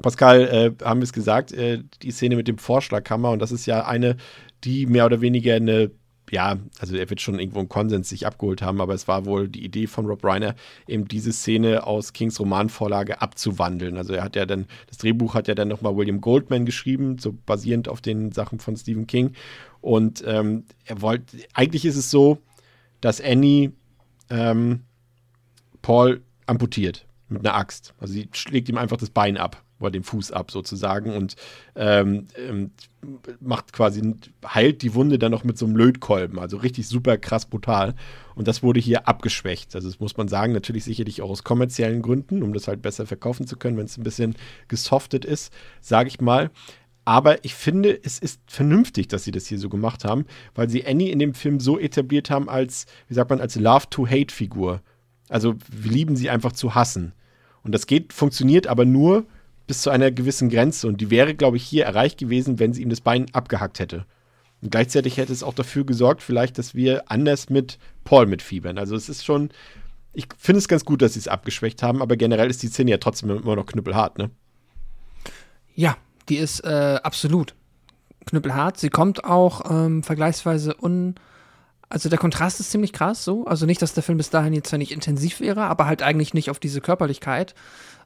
Pascal, 0.00 0.42
äh, 0.42 0.84
haben 0.84 1.00
wir 1.00 1.04
es 1.04 1.12
gesagt, 1.12 1.52
äh, 1.52 1.82
die 2.02 2.10
Szene 2.10 2.36
mit 2.36 2.48
dem 2.48 2.58
Vorschlaghammer 2.58 3.30
und 3.30 3.40
das 3.40 3.52
ist 3.52 3.66
ja 3.66 3.84
eine, 3.84 4.16
die 4.64 4.86
mehr 4.86 5.04
oder 5.04 5.20
weniger 5.20 5.54
eine, 5.54 5.90
ja, 6.30 6.56
also 6.78 6.96
er 6.96 7.10
wird 7.10 7.20
schon 7.20 7.38
irgendwo 7.38 7.58
einen 7.58 7.68
Konsens 7.68 8.08
sich 8.08 8.26
abgeholt 8.26 8.62
haben, 8.62 8.80
aber 8.80 8.94
es 8.94 9.06
war 9.06 9.26
wohl 9.26 9.48
die 9.48 9.64
Idee 9.64 9.86
von 9.86 10.06
Rob 10.06 10.24
Reiner, 10.24 10.54
eben 10.86 11.06
diese 11.08 11.32
Szene 11.32 11.86
aus 11.86 12.14
Kings 12.14 12.40
Romanvorlage 12.40 13.20
abzuwandeln. 13.20 13.98
Also 13.98 14.14
er 14.14 14.24
hat 14.24 14.34
ja 14.34 14.46
dann, 14.46 14.66
das 14.86 14.96
Drehbuch 14.96 15.34
hat 15.34 15.46
ja 15.46 15.54
dann 15.54 15.68
nochmal 15.68 15.94
William 15.94 16.22
Goldman 16.22 16.64
geschrieben, 16.64 17.18
so 17.18 17.36
basierend 17.44 17.88
auf 17.88 18.00
den 18.00 18.32
Sachen 18.32 18.60
von 18.60 18.76
Stephen 18.76 19.06
King. 19.06 19.32
Und 19.82 20.24
ähm, 20.26 20.64
er 20.86 21.02
wollte, 21.02 21.36
eigentlich 21.52 21.84
ist 21.84 21.96
es 21.96 22.10
so, 22.10 22.38
dass 23.02 23.20
Annie 23.20 23.72
ähm, 24.30 24.84
Paul 25.82 26.22
amputiert 26.46 27.04
mit 27.28 27.44
einer 27.44 27.56
Axt. 27.56 27.92
Also 27.98 28.14
sie 28.14 28.28
schlägt 28.32 28.70
ihm 28.70 28.78
einfach 28.78 28.96
das 28.96 29.10
Bein 29.10 29.36
ab 29.36 29.62
oder 29.82 29.92
den 29.92 30.02
Fuß 30.02 30.32
ab 30.32 30.50
sozusagen 30.50 31.14
und 31.14 31.36
ähm, 31.76 32.26
ähm, 32.36 32.70
macht 33.40 33.72
quasi, 33.72 34.14
heilt 34.46 34.82
die 34.82 34.94
Wunde 34.94 35.18
dann 35.18 35.32
noch 35.32 35.44
mit 35.44 35.58
so 35.58 35.66
einem 35.66 35.76
Lötkolben. 35.76 36.38
Also 36.38 36.56
richtig 36.56 36.86
super 36.88 37.18
krass 37.18 37.46
brutal. 37.46 37.94
Und 38.34 38.48
das 38.48 38.62
wurde 38.62 38.80
hier 38.80 39.08
abgeschwächt. 39.08 39.74
Also 39.74 39.88
das 39.88 40.00
muss 40.00 40.16
man 40.16 40.28
sagen, 40.28 40.52
natürlich 40.52 40.84
sicherlich 40.84 41.22
auch 41.22 41.30
aus 41.30 41.44
kommerziellen 41.44 42.02
Gründen, 42.02 42.42
um 42.42 42.52
das 42.52 42.68
halt 42.68 42.82
besser 42.82 43.06
verkaufen 43.06 43.46
zu 43.46 43.56
können, 43.56 43.76
wenn 43.76 43.86
es 43.86 43.98
ein 43.98 44.04
bisschen 44.04 44.36
gesoftet 44.68 45.24
ist, 45.24 45.52
sage 45.80 46.08
ich 46.08 46.20
mal. 46.20 46.50
Aber 47.04 47.44
ich 47.44 47.54
finde, 47.54 47.98
es 48.04 48.18
ist 48.18 48.40
vernünftig, 48.46 49.08
dass 49.08 49.24
sie 49.24 49.32
das 49.32 49.46
hier 49.46 49.58
so 49.58 49.68
gemacht 49.68 50.04
haben, 50.04 50.24
weil 50.54 50.68
sie 50.68 50.86
Annie 50.86 51.10
in 51.10 51.18
dem 51.18 51.34
Film 51.34 51.58
so 51.58 51.78
etabliert 51.78 52.30
haben 52.30 52.48
als, 52.48 52.86
wie 53.08 53.14
sagt 53.14 53.30
man, 53.30 53.40
als 53.40 53.56
Love-to-Hate-Figur. 53.56 54.80
Also 55.28 55.54
wir 55.70 55.90
lieben 55.90 56.14
sie 56.14 56.30
einfach 56.30 56.52
zu 56.52 56.74
hassen. 56.74 57.12
Und 57.64 57.72
das 57.72 57.86
geht, 57.86 58.12
funktioniert 58.12 58.66
aber 58.66 58.84
nur, 58.84 59.24
bis 59.72 59.80
zu 59.80 59.88
einer 59.88 60.10
gewissen 60.10 60.50
Grenze. 60.50 60.86
Und 60.86 61.00
die 61.00 61.08
wäre, 61.08 61.34
glaube 61.34 61.56
ich, 61.56 61.64
hier 61.64 61.86
erreicht 61.86 62.18
gewesen, 62.18 62.58
wenn 62.58 62.74
sie 62.74 62.82
ihm 62.82 62.90
das 62.90 63.00
Bein 63.00 63.24
abgehackt 63.32 63.78
hätte. 63.78 64.04
Und 64.60 64.70
gleichzeitig 64.70 65.16
hätte 65.16 65.32
es 65.32 65.42
auch 65.42 65.54
dafür 65.54 65.86
gesorgt, 65.86 66.20
vielleicht, 66.20 66.58
dass 66.58 66.74
wir 66.74 67.10
anders 67.10 67.48
mit 67.48 67.78
Paul 68.04 68.26
mitfiebern. 68.26 68.76
Also 68.76 68.94
es 68.94 69.08
ist 69.08 69.24
schon, 69.24 69.48
ich 70.12 70.26
finde 70.36 70.58
es 70.58 70.68
ganz 70.68 70.84
gut, 70.84 71.00
dass 71.00 71.14
sie 71.14 71.20
es 71.20 71.26
abgeschwächt 71.26 71.82
haben, 71.82 72.02
aber 72.02 72.18
generell 72.18 72.50
ist 72.50 72.62
die 72.62 72.66
Szene 72.66 72.90
ja 72.90 72.98
trotzdem 72.98 73.30
immer 73.30 73.56
noch 73.56 73.64
knüppelhart, 73.64 74.18
ne? 74.18 74.30
Ja, 75.74 75.96
die 76.28 76.36
ist 76.36 76.60
äh, 76.60 77.00
absolut 77.02 77.54
knüppelhart. 78.26 78.76
Sie 78.76 78.90
kommt 78.90 79.24
auch 79.24 79.70
ähm, 79.70 80.02
vergleichsweise 80.02 80.76
un. 80.82 81.14
Also 81.88 82.10
der 82.10 82.18
Kontrast 82.18 82.60
ist 82.60 82.70
ziemlich 82.70 82.92
krass 82.92 83.24
so. 83.24 83.46
Also 83.46 83.64
nicht, 83.64 83.80
dass 83.80 83.94
der 83.94 84.02
Film 84.02 84.18
bis 84.18 84.28
dahin 84.28 84.52
jetzt 84.52 84.68
zwar 84.68 84.78
nicht 84.78 84.92
intensiv 84.92 85.40
wäre, 85.40 85.62
aber 85.62 85.86
halt 85.86 86.02
eigentlich 86.02 86.34
nicht 86.34 86.50
auf 86.50 86.58
diese 86.58 86.82
Körperlichkeit 86.82 87.54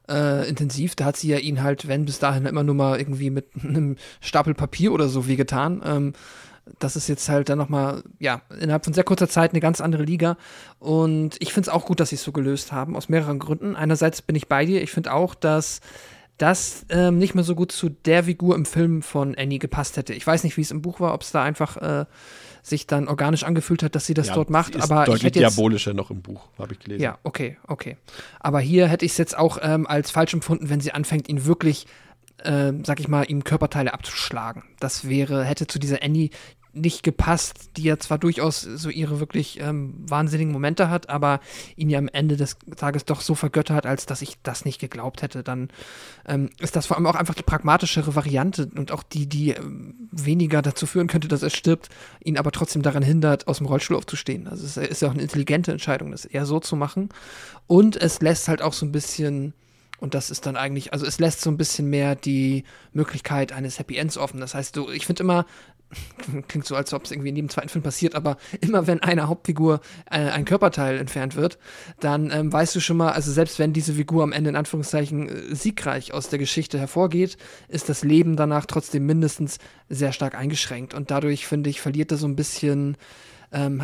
äh, 0.09 0.47
intensiv. 0.47 0.95
Da 0.95 1.05
hat 1.05 1.17
sie 1.17 1.29
ja 1.29 1.37
ihn 1.37 1.63
halt, 1.63 1.87
wenn 1.87 2.05
bis 2.05 2.19
dahin 2.19 2.45
immer 2.45 2.63
nur 2.63 2.75
mal 2.75 2.99
irgendwie 2.99 3.29
mit 3.29 3.47
einem 3.63 3.95
Stapel 4.21 4.53
Papier 4.53 4.91
oder 4.91 5.09
so 5.09 5.27
wie 5.27 5.35
getan. 5.35 5.81
Ähm, 5.85 6.13
das 6.79 6.95
ist 6.95 7.07
jetzt 7.07 7.29
halt 7.29 7.47
dann 7.47 7.57
nochmal, 7.57 8.03
ja, 8.19 8.41
innerhalb 8.59 8.83
von 8.83 8.93
sehr 8.93 9.05
kurzer 9.05 9.29
Zeit 9.29 9.51
eine 9.51 9.61
ganz 9.61 9.79
andere 9.79 10.03
Liga. 10.03 10.37
Und 10.79 11.37
ich 11.39 11.53
finde 11.53 11.69
es 11.69 11.73
auch 11.73 11.85
gut, 11.85 11.99
dass 11.99 12.09
sie 12.09 12.15
es 12.15 12.23
so 12.23 12.31
gelöst 12.33 12.71
haben, 12.71 12.95
aus 12.95 13.09
mehreren 13.09 13.39
Gründen. 13.39 13.75
Einerseits 13.75 14.21
bin 14.21 14.35
ich 14.35 14.47
bei 14.47 14.65
dir. 14.65 14.81
Ich 14.81 14.91
finde 14.91 15.13
auch, 15.13 15.33
dass 15.33 15.79
das 16.37 16.85
ähm, 16.89 17.17
nicht 17.17 17.35
mehr 17.35 17.43
so 17.43 17.55
gut 17.55 17.71
zu 17.71 17.89
der 17.89 18.25
Figur 18.25 18.55
im 18.55 18.65
Film 18.65 19.01
von 19.01 19.35
Annie 19.35 19.59
gepasst 19.59 19.97
hätte. 19.97 20.13
Ich 20.13 20.25
weiß 20.25 20.43
nicht, 20.43 20.57
wie 20.57 20.61
es 20.61 20.71
im 20.71 20.81
Buch 20.81 20.99
war, 20.99 21.13
ob 21.13 21.21
es 21.21 21.31
da 21.31 21.43
einfach 21.43 21.77
äh, 21.77 22.05
sich 22.67 22.87
dann 22.87 23.07
organisch 23.07 23.43
angefühlt 23.43 23.83
hat, 23.83 23.95
dass 23.95 24.05
sie 24.05 24.13
das 24.13 24.27
ja, 24.27 24.33
dort 24.33 24.49
macht. 24.49 24.75
Ist 24.75 24.83
aber 24.83 25.05
deutlich 25.05 25.21
ich 25.21 25.25
hätte 25.25 25.39
jetzt, 25.39 25.55
diabolischer 25.55 25.93
noch 25.93 26.11
im 26.11 26.21
Buch, 26.21 26.49
habe 26.57 26.73
ich 26.73 26.79
gelesen. 26.79 27.01
Ja, 27.01 27.17
okay, 27.23 27.57
okay. 27.67 27.97
Aber 28.39 28.59
hier 28.59 28.87
hätte 28.87 29.05
ich 29.05 29.11
es 29.11 29.17
jetzt 29.17 29.37
auch 29.37 29.57
ähm, 29.61 29.87
als 29.87 30.11
falsch 30.11 30.33
empfunden, 30.33 30.69
wenn 30.69 30.81
sie 30.81 30.91
anfängt, 30.91 31.29
ihn 31.29 31.45
wirklich 31.45 31.87
äh, 32.43 32.73
sag 32.83 32.99
ich 32.99 33.07
mal, 33.07 33.23
ihm 33.29 33.43
Körperteile 33.43 33.93
abzuschlagen. 33.93 34.63
Das 34.79 35.09
wäre, 35.09 35.43
hätte 35.43 35.67
zu 35.67 35.79
dieser 35.79 36.03
Annie 36.03 36.29
nicht 36.79 37.03
gepasst, 37.03 37.71
die 37.77 37.83
ja 37.83 37.97
zwar 37.97 38.17
durchaus 38.17 38.61
so 38.61 38.89
ihre 38.89 39.19
wirklich 39.19 39.59
ähm, 39.59 39.93
wahnsinnigen 40.07 40.51
Momente 40.51 40.89
hat, 40.89 41.09
aber 41.09 41.39
ihn 41.75 41.89
ja 41.89 41.99
am 41.99 42.07
Ende 42.07 42.37
des 42.37 42.57
Tages 42.75 43.05
doch 43.05 43.21
so 43.21 43.35
vergöttert, 43.35 43.85
als 43.85 44.05
dass 44.05 44.21
ich 44.21 44.37
das 44.43 44.65
nicht 44.65 44.79
geglaubt 44.79 45.21
hätte. 45.21 45.43
Dann 45.43 45.69
ähm, 46.27 46.49
ist 46.59 46.75
das 46.75 46.85
vor 46.85 46.97
allem 46.97 47.07
auch 47.07 47.15
einfach 47.15 47.35
die 47.35 47.43
pragmatischere 47.43 48.15
Variante 48.15 48.69
und 48.75 48.91
auch 48.91 49.03
die, 49.03 49.27
die 49.27 49.51
ähm, 49.51 50.09
weniger 50.11 50.61
dazu 50.61 50.85
führen 50.85 51.07
könnte, 51.07 51.27
dass 51.27 51.43
er 51.43 51.49
stirbt, 51.49 51.89
ihn 52.23 52.37
aber 52.37 52.51
trotzdem 52.51 52.81
daran 52.81 53.03
hindert, 53.03 53.47
aus 53.47 53.57
dem 53.57 53.67
Rollstuhl 53.67 53.97
aufzustehen. 53.97 54.47
Also 54.47 54.65
es 54.65 54.77
ist 54.77 55.01
ja 55.01 55.07
auch 55.07 55.13
eine 55.13 55.23
intelligente 55.23 55.71
Entscheidung, 55.71 56.11
das 56.11 56.25
eher 56.25 56.45
so 56.45 56.59
zu 56.59 56.75
machen. 56.75 57.09
Und 57.67 57.95
es 57.97 58.21
lässt 58.21 58.47
halt 58.47 58.61
auch 58.61 58.73
so 58.73 58.85
ein 58.85 58.91
bisschen 58.91 59.53
und 59.99 60.13
das 60.13 60.29
ist 60.29 60.45
dann 60.45 60.55
eigentlich, 60.55 60.93
also 60.93 61.05
es 61.05 61.19
lässt 61.19 61.41
so 61.41 61.49
ein 61.49 61.57
bisschen 61.57 61.89
mehr 61.89 62.15
die 62.15 62.63
Möglichkeit 62.93 63.51
eines 63.51 63.79
Happy 63.79 63.97
Ends 63.97 64.17
offen. 64.17 64.39
Das 64.39 64.53
heißt, 64.53 64.75
du, 64.75 64.89
ich 64.91 65.05
finde 65.05 65.23
immer, 65.23 65.45
klingt 66.47 66.65
so, 66.65 66.75
als 66.75 66.93
ob 66.93 67.05
es 67.05 67.11
irgendwie 67.11 67.29
in 67.29 67.35
jedem 67.35 67.49
zweiten 67.49 67.69
Film 67.69 67.83
passiert, 67.83 68.15
aber 68.15 68.37
immer 68.61 68.87
wenn 68.87 69.01
einer 69.01 69.27
Hauptfigur 69.27 69.79
äh, 70.09 70.17
ein 70.17 70.45
Körperteil 70.45 70.97
entfernt 70.97 71.35
wird, 71.35 71.57
dann 71.99 72.29
ähm, 72.31 72.51
weißt 72.51 72.75
du 72.75 72.79
schon 72.79 72.97
mal, 72.97 73.11
also 73.11 73.31
selbst 73.31 73.57
wenn 73.59 73.73
diese 73.73 73.93
Figur 73.93 74.23
am 74.23 74.33
Ende 74.33 74.49
in 74.49 74.55
Anführungszeichen 74.55 75.29
äh, 75.29 75.55
siegreich 75.55 76.13
aus 76.13 76.29
der 76.29 76.39
Geschichte 76.39 76.77
hervorgeht, 76.77 77.37
ist 77.67 77.89
das 77.89 78.03
Leben 78.03 78.35
danach 78.35 78.65
trotzdem 78.65 79.05
mindestens 79.05 79.59
sehr 79.89 80.11
stark 80.11 80.35
eingeschränkt. 80.35 80.93
Und 80.93 81.11
dadurch, 81.11 81.47
finde 81.47 81.69
ich, 81.69 81.81
verliert 81.81 82.11
er 82.11 82.17
so 82.17 82.27
ein 82.27 82.35
bisschen 82.35 82.97
ähm, 83.51 83.83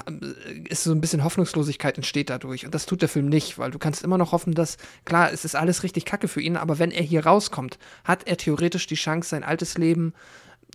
ist 0.67 0.83
so 0.83 0.91
ein 0.91 1.01
bisschen 1.01 1.23
Hoffnungslosigkeit 1.23 1.97
entsteht 1.97 2.29
dadurch. 2.29 2.65
Und 2.65 2.75
das 2.75 2.85
tut 2.85 3.01
der 3.01 3.09
Film 3.09 3.27
nicht, 3.27 3.57
weil 3.57 3.71
du 3.71 3.79
kannst 3.79 4.03
immer 4.03 4.17
noch 4.17 4.31
hoffen, 4.31 4.53
dass, 4.53 4.77
klar, 5.05 5.31
es 5.31 5.45
ist 5.45 5.55
alles 5.55 5.83
richtig 5.83 6.05
kacke 6.05 6.27
für 6.27 6.41
ihn, 6.41 6.57
aber 6.57 6.79
wenn 6.79 6.91
er 6.91 7.03
hier 7.03 7.25
rauskommt, 7.25 7.77
hat 8.03 8.27
er 8.27 8.37
theoretisch 8.37 8.87
die 8.87 8.95
Chance, 8.95 9.29
sein 9.29 9.43
altes 9.43 9.77
Leben 9.77 10.13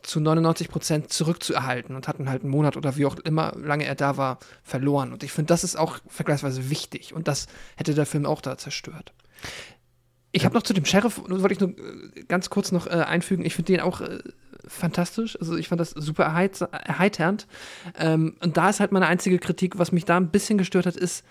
zu 0.03 0.21
99 0.21 0.69
Prozent 0.69 1.13
zurückzuerhalten 1.13 1.97
und 1.97 2.09
hatten 2.09 2.29
halt 2.29 2.43
einen 2.43 2.51
Monat 2.51 2.77
oder 2.77 2.97
wie 2.97 3.07
auch 3.07 3.17
immer 3.17 3.53
lange 3.57 3.85
er 3.85 3.95
da 3.95 4.17
war, 4.17 4.39
verloren. 4.63 5.13
Und 5.13 5.23
ich 5.23 5.33
finde, 5.33 5.49
das 5.49 5.65
ist 5.65 5.77
auch 5.77 5.99
vergleichsweise 6.07 6.71
wichtig. 6.71 7.15
Und 7.15 7.29
das 7.29 7.47
hätte 7.77 7.95
der 7.95 8.07
Film 8.07 8.25
auch 8.25 8.41
da 8.41 8.57
zerstört. 8.57 9.13
Ich 10.31 10.45
habe 10.45 10.55
noch 10.55 10.63
zu 10.63 10.75
dem 10.75 10.85
Sheriff, 10.85 11.21
wollte 11.27 11.53
ich 11.53 11.61
nur 11.61 11.71
äh, 11.71 12.25
ganz 12.29 12.51
kurz 12.51 12.71
noch 12.71 12.87
äh, 12.87 12.91
einfügen, 12.91 13.45
ich 13.45 13.55
finde 13.55 13.73
den 13.73 13.81
auch 13.81 14.01
äh, 14.01 14.19
fantastisch. 14.69 15.39
Also 15.41 15.57
ich 15.57 15.69
fand 15.69 15.81
das 15.81 15.91
super 15.91 16.25
erheiternd. 16.25 17.47
Ähm, 17.99 18.37
und 18.41 18.57
da 18.57 18.71
ist 18.71 18.81
halt 18.81 18.93
meine 18.93 19.07
einzige 19.07 19.39
Kritik, 19.39 19.79
was 19.79 19.93
mich 19.93 20.05
da 20.05 20.17
ein 20.17 20.31
bisschen 20.31 20.59
gestört 20.59 20.87
hat, 20.87 20.97
ist, 20.97 21.25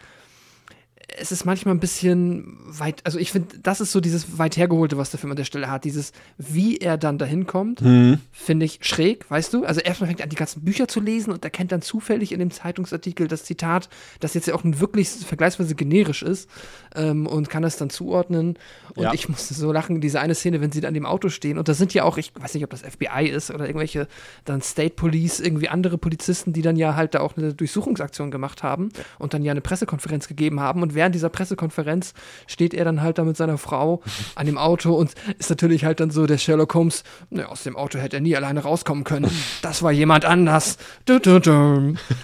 es 1.15 1.31
ist 1.31 1.45
manchmal 1.45 1.73
ein 1.73 1.79
bisschen 1.79 2.57
weit, 2.65 3.01
also 3.05 3.17
ich 3.17 3.31
finde, 3.31 3.59
das 3.63 3.79
ist 3.79 3.93
so 3.93 4.01
dieses 4.01 4.37
weit 4.37 4.57
hergeholte, 4.57 4.97
was 4.97 5.09
der 5.09 5.19
Film 5.19 5.31
an 5.31 5.37
der 5.37 5.45
Stelle 5.45 5.71
hat. 5.71 5.85
Dieses, 5.85 6.11
wie 6.37 6.77
er 6.77 6.97
dann 6.97 7.17
dahin 7.17 7.47
kommt, 7.47 7.81
mhm. 7.81 8.19
finde 8.31 8.65
ich 8.65 8.79
schräg, 8.81 9.29
weißt 9.31 9.53
du? 9.53 9.63
Also 9.63 9.79
erstmal 9.79 10.07
fängt 10.07 10.19
er 10.19 10.25
an, 10.25 10.29
die 10.29 10.35
ganzen 10.35 10.65
Bücher 10.65 10.89
zu 10.89 10.99
lesen 10.99 11.31
und 11.31 11.45
erkennt 11.45 11.71
dann 11.71 11.81
zufällig 11.81 12.33
in 12.33 12.39
dem 12.39 12.51
Zeitungsartikel 12.51 13.29
das 13.29 13.45
Zitat, 13.45 13.87
das 14.19 14.33
jetzt 14.33 14.47
ja 14.47 14.53
auch 14.53 14.61
wirklich 14.63 15.07
vergleichsweise 15.09 15.75
generisch 15.75 16.23
ist 16.23 16.49
ähm, 16.93 17.25
und 17.25 17.49
kann 17.49 17.63
das 17.63 17.77
dann 17.77 17.89
zuordnen. 17.89 18.59
Und 18.93 19.03
ja. 19.03 19.13
ich 19.13 19.29
musste 19.29 19.53
so 19.53 19.71
lachen, 19.71 20.01
diese 20.01 20.19
eine 20.19 20.35
Szene, 20.35 20.59
wenn 20.59 20.73
sie 20.73 20.81
dann 20.81 20.89
an 20.89 20.93
dem 20.93 21.05
Auto 21.05 21.29
stehen 21.29 21.57
und 21.57 21.69
da 21.69 21.73
sind 21.73 21.93
ja 21.93 22.03
auch, 22.03 22.17
ich 22.17 22.33
weiß 22.35 22.53
nicht, 22.53 22.65
ob 22.65 22.69
das 22.69 22.81
FBI 22.81 23.29
ist 23.29 23.49
oder 23.49 23.65
irgendwelche 23.65 24.09
dann 24.43 24.61
State 24.61 24.95
Police, 24.95 25.39
irgendwie 25.39 25.69
andere 25.69 25.97
Polizisten, 25.97 26.51
die 26.51 26.61
dann 26.61 26.75
ja 26.75 26.95
halt 26.95 27.15
da 27.15 27.21
auch 27.21 27.37
eine 27.37 27.53
Durchsuchungsaktion 27.53 28.29
gemacht 28.29 28.61
haben 28.61 28.89
und 29.19 29.33
dann 29.33 29.43
ja 29.43 29.51
eine 29.51 29.61
Pressekonferenz 29.61 30.27
gegeben 30.27 30.59
haben 30.59 30.81
und 30.81 30.96
während 30.97 31.15
dieser 31.15 31.29
Pressekonferenz 31.29 32.13
steht 32.47 32.73
er 32.73 32.83
dann 32.83 33.01
halt 33.01 33.17
da 33.17 33.23
mit 33.23 33.37
seiner 33.37 33.57
Frau 33.57 34.01
an 34.35 34.45
dem 34.45 34.57
Auto 34.57 34.93
und 34.93 35.13
ist 35.39 35.49
natürlich 35.49 35.85
halt 35.85 36.01
dann 36.01 36.11
so 36.11 36.25
der 36.25 36.37
Sherlock 36.37 36.73
Holmes, 36.73 37.03
ne, 37.29 37.47
aus 37.47 37.63
dem 37.63 37.77
Auto 37.77 37.99
hätte 37.99 38.17
er 38.17 38.21
nie 38.21 38.35
alleine 38.35 38.61
rauskommen 38.61 39.05
können. 39.05 39.31
Das 39.61 39.81
war 39.83 39.91
jemand 39.91 40.25
anders. 40.25 40.77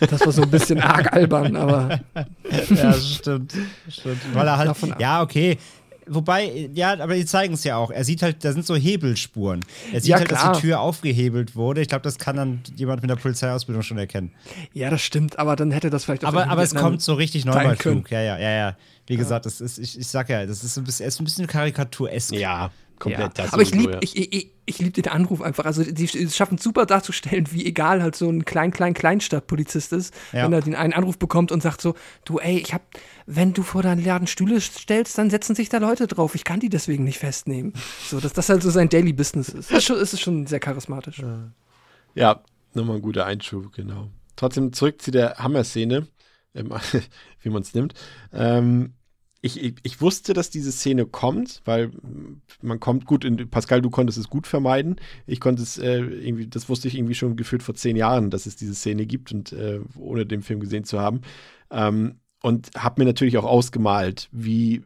Das 0.09 0.25
war 0.25 0.31
so 0.31 0.41
ein 0.41 0.49
bisschen 0.49 0.81
arg 0.81 1.13
albern, 1.13 1.55
aber. 1.55 2.01
ja, 2.69 2.93
stimmt. 2.93 3.53
stimmt. 3.87 4.21
Weil 4.33 4.47
er 4.47 4.57
halt, 4.57 4.75
ja, 4.99 5.21
okay, 5.21 5.57
Wobei, 6.07 6.69
ja, 6.73 6.93
aber 6.99 7.15
die 7.15 7.25
zeigen 7.25 7.53
es 7.53 7.63
ja 7.63 7.77
auch. 7.77 7.91
Er 7.91 8.03
sieht 8.03 8.21
halt, 8.21 8.43
da 8.43 8.51
sind 8.51 8.65
so 8.65 8.75
Hebelspuren. 8.75 9.61
Er 9.91 10.01
sieht 10.01 10.09
ja, 10.09 10.17
halt, 10.17 10.27
klar. 10.27 10.49
dass 10.49 10.57
die 10.57 10.67
Tür 10.67 10.79
aufgehebelt 10.79 11.55
wurde. 11.55 11.81
Ich 11.81 11.87
glaube, 11.87 12.03
das 12.03 12.17
kann 12.17 12.35
dann 12.35 12.61
jemand 12.75 13.01
mit 13.01 13.09
der 13.09 13.15
Polizeiausbildung 13.15 13.83
schon 13.83 13.97
erkennen. 13.97 14.31
Ja, 14.73 14.89
das 14.89 15.01
stimmt, 15.01 15.39
aber 15.39 15.55
dann 15.55 15.71
hätte 15.71 15.89
das 15.89 16.05
vielleicht 16.05 16.25
auch 16.25 16.29
Aber, 16.29 16.49
aber 16.49 16.63
es 16.63 16.75
kommt 16.75 17.01
so 17.01 17.13
richtig 17.13 17.45
neu 17.45 17.53
bei 17.53 17.75
Flug. 17.75 18.11
Ja, 18.11 18.21
ja, 18.21 18.37
ja, 18.37 18.49
ja. 18.49 18.77
Wie 19.07 19.13
ja. 19.13 19.19
gesagt, 19.19 19.45
das 19.45 19.61
ist, 19.61 19.79
ich, 19.79 19.99
ich 19.99 20.07
sag 20.07 20.29
ja, 20.29 20.45
das 20.45 20.63
ist 20.63 20.77
ein 20.77 20.83
bisschen, 20.83 21.07
ist 21.07 21.19
ein 21.19 21.25
bisschen 21.25 21.47
karikaturesk. 21.47 22.33
Ja, 22.33 22.71
komplett. 23.03 23.37
Ja. 23.37 23.45
Aber 23.51 23.61
ich 23.61 23.73
liebe 23.73 23.99
ich, 24.01 24.17
ich, 24.17 24.51
ich 24.65 24.79
lieb 24.79 24.93
den 24.93 25.07
Anruf 25.07 25.41
einfach. 25.41 25.65
Also, 25.65 25.83
die 25.83 26.07
schaffen 26.07 26.57
super 26.57 26.85
darzustellen, 26.85 27.51
wie 27.51 27.65
egal 27.65 28.01
halt 28.01 28.15
so 28.15 28.29
ein 28.29 28.45
klein, 28.45 28.71
klein, 28.71 28.93
Kleinstadtpolizist 28.93 29.93
ist, 29.93 30.13
ja. 30.31 30.45
wenn 30.45 30.53
er 30.53 30.61
den 30.61 30.75
einen 30.75 30.93
Anruf 30.93 31.19
bekommt 31.19 31.51
und 31.51 31.61
sagt 31.61 31.81
so: 31.81 31.95
Du, 32.25 32.39
ey, 32.39 32.57
ich 32.57 32.73
hab, 32.73 32.81
wenn 33.25 33.53
du 33.53 33.63
vor 33.63 33.83
deinen 33.83 34.03
Laden 34.03 34.27
Stühle 34.27 34.59
stellst, 34.61 35.17
dann 35.17 35.29
setzen 35.29 35.55
sich 35.55 35.69
da 35.69 35.77
Leute 35.77 36.07
drauf. 36.07 36.35
Ich 36.35 36.43
kann 36.43 36.59
die 36.59 36.69
deswegen 36.69 37.03
nicht 37.03 37.19
festnehmen. 37.19 37.73
So, 38.07 38.19
dass 38.19 38.33
das 38.33 38.49
halt 38.49 38.63
so 38.63 38.69
sein 38.69 38.89
Daily 38.89 39.13
Business 39.13 39.49
ist. 39.49 39.69
Das 39.69 39.79
ist 39.79 39.85
schon, 39.85 39.97
ist 39.97 40.19
schon 40.19 40.47
sehr 40.47 40.59
charismatisch. 40.59 41.21
Ja, 42.15 42.41
nochmal 42.73 42.97
ein 42.97 43.01
guter 43.01 43.25
Einschub, 43.25 43.73
genau. 43.73 44.09
Trotzdem 44.35 44.73
zurück 44.73 45.01
zu 45.01 45.11
der 45.11 45.35
Hammer-Szene, 45.37 46.07
ähm, 46.55 46.73
wie 47.41 47.49
man 47.49 47.61
es 47.61 47.73
nimmt. 47.73 47.93
Ähm, 48.31 48.93
ich, 49.45 49.75
ich, 49.83 49.99
wusste, 49.99 50.33
dass 50.33 50.49
diese 50.49 50.71
Szene 50.71 51.05
kommt, 51.05 51.61
weil 51.65 51.91
man 52.61 52.79
kommt 52.79 53.05
gut 53.05 53.25
in, 53.25 53.49
Pascal, 53.49 53.81
du 53.81 53.89
konntest 53.89 54.17
es 54.17 54.29
gut 54.29 54.47
vermeiden. 54.47 54.95
Ich 55.27 55.41
konnte 55.41 55.61
es 55.61 55.77
äh, 55.77 55.97
irgendwie, 55.97 56.47
das 56.47 56.69
wusste 56.69 56.87
ich 56.87 56.95
irgendwie 56.95 57.13
schon 57.13 57.35
gefühlt 57.35 57.61
vor 57.61 57.75
zehn 57.75 57.97
Jahren, 57.97 58.29
dass 58.29 58.45
es 58.45 58.55
diese 58.55 58.73
Szene 58.73 59.05
gibt 59.05 59.33
und 59.33 59.51
äh, 59.51 59.81
ohne 59.97 60.25
den 60.25 60.43
Film 60.43 60.61
gesehen 60.61 60.85
zu 60.85 61.01
haben. 61.01 61.21
Ähm, 61.71 62.21
und 62.41 62.71
habe 62.77 63.01
mir 63.01 63.05
natürlich 63.05 63.37
auch 63.37 63.43
ausgemalt, 63.43 64.29
wie 64.31 64.81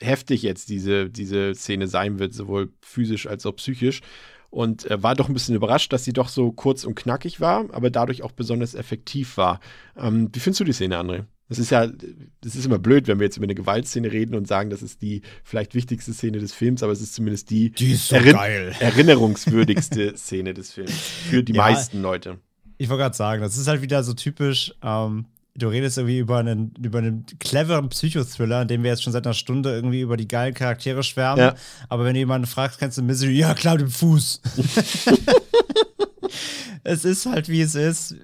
heftig 0.00 0.42
jetzt 0.42 0.70
diese, 0.70 1.10
diese 1.10 1.54
Szene 1.54 1.86
sein 1.86 2.18
wird, 2.18 2.32
sowohl 2.32 2.72
physisch 2.80 3.26
als 3.26 3.44
auch 3.44 3.56
psychisch. 3.56 4.00
Und 4.50 4.90
äh, 4.90 5.02
war 5.02 5.14
doch 5.14 5.28
ein 5.28 5.34
bisschen 5.34 5.54
überrascht, 5.54 5.92
dass 5.92 6.04
sie 6.04 6.12
doch 6.12 6.28
so 6.28 6.52
kurz 6.52 6.84
und 6.84 6.94
knackig 6.94 7.40
war, 7.40 7.66
aber 7.72 7.90
dadurch 7.90 8.22
auch 8.22 8.32
besonders 8.32 8.74
effektiv 8.74 9.36
war. 9.36 9.60
Ähm, 9.96 10.30
wie 10.32 10.40
findest 10.40 10.60
du 10.60 10.64
die 10.64 10.72
Szene, 10.72 10.98
André? 10.98 11.24
Das 11.48 11.58
ist 11.58 11.70
ja, 11.70 11.86
das 11.86 12.56
ist 12.56 12.66
immer 12.66 12.78
blöd, 12.78 13.08
wenn 13.08 13.18
wir 13.18 13.24
jetzt 13.24 13.38
über 13.38 13.44
eine 13.44 13.54
Gewaltszene 13.54 14.12
reden 14.12 14.34
und 14.34 14.46
sagen, 14.46 14.68
das 14.68 14.82
ist 14.82 15.00
die 15.00 15.22
vielleicht 15.44 15.74
wichtigste 15.74 16.12
Szene 16.12 16.38
des 16.38 16.52
Films, 16.52 16.82
aber 16.82 16.92
es 16.92 17.00
ist 17.00 17.14
zumindest 17.14 17.48
die, 17.48 17.70
die 17.70 17.94
so 17.94 18.16
Errin 18.16 18.36
erinnerungswürdigste 18.80 20.14
Szene 20.16 20.52
des 20.52 20.72
Films 20.72 20.92
für 20.92 21.42
die 21.42 21.54
ja, 21.54 21.62
meisten 21.62 22.02
Leute. 22.02 22.38
Ich 22.76 22.90
wollte 22.90 23.04
gerade 23.04 23.16
sagen, 23.16 23.42
das 23.42 23.56
ist 23.56 23.66
halt 23.66 23.80
wieder 23.80 24.02
so 24.02 24.12
typisch, 24.12 24.74
ähm, 24.82 25.24
du 25.58 25.68
redest 25.68 25.98
irgendwie 25.98 26.18
über 26.18 26.38
einen, 26.38 26.72
über 26.82 26.98
einen 26.98 27.26
cleveren 27.38 27.88
Psychothriller, 27.88 28.62
in 28.62 28.68
dem 28.68 28.82
wir 28.82 28.90
jetzt 28.90 29.02
schon 29.02 29.12
seit 29.12 29.26
einer 29.26 29.34
Stunde 29.34 29.70
irgendwie 29.70 30.00
über 30.00 30.16
die 30.16 30.28
geilen 30.28 30.54
Charaktere 30.54 31.02
schwärmen. 31.02 31.44
Ja. 31.44 31.54
Aber 31.88 32.04
wenn 32.04 32.14
du 32.14 32.20
jemanden 32.20 32.46
fragst, 32.46 32.78
kennst 32.78 32.98
du 32.98 33.02
Misery? 33.02 33.36
Ja, 33.36 33.54
klar, 33.54 33.78
den 33.78 33.88
Fuß. 33.88 34.40
es 36.84 37.04
ist 37.04 37.26
halt, 37.26 37.48
wie 37.48 37.60
es 37.60 37.74
ist 37.74 38.16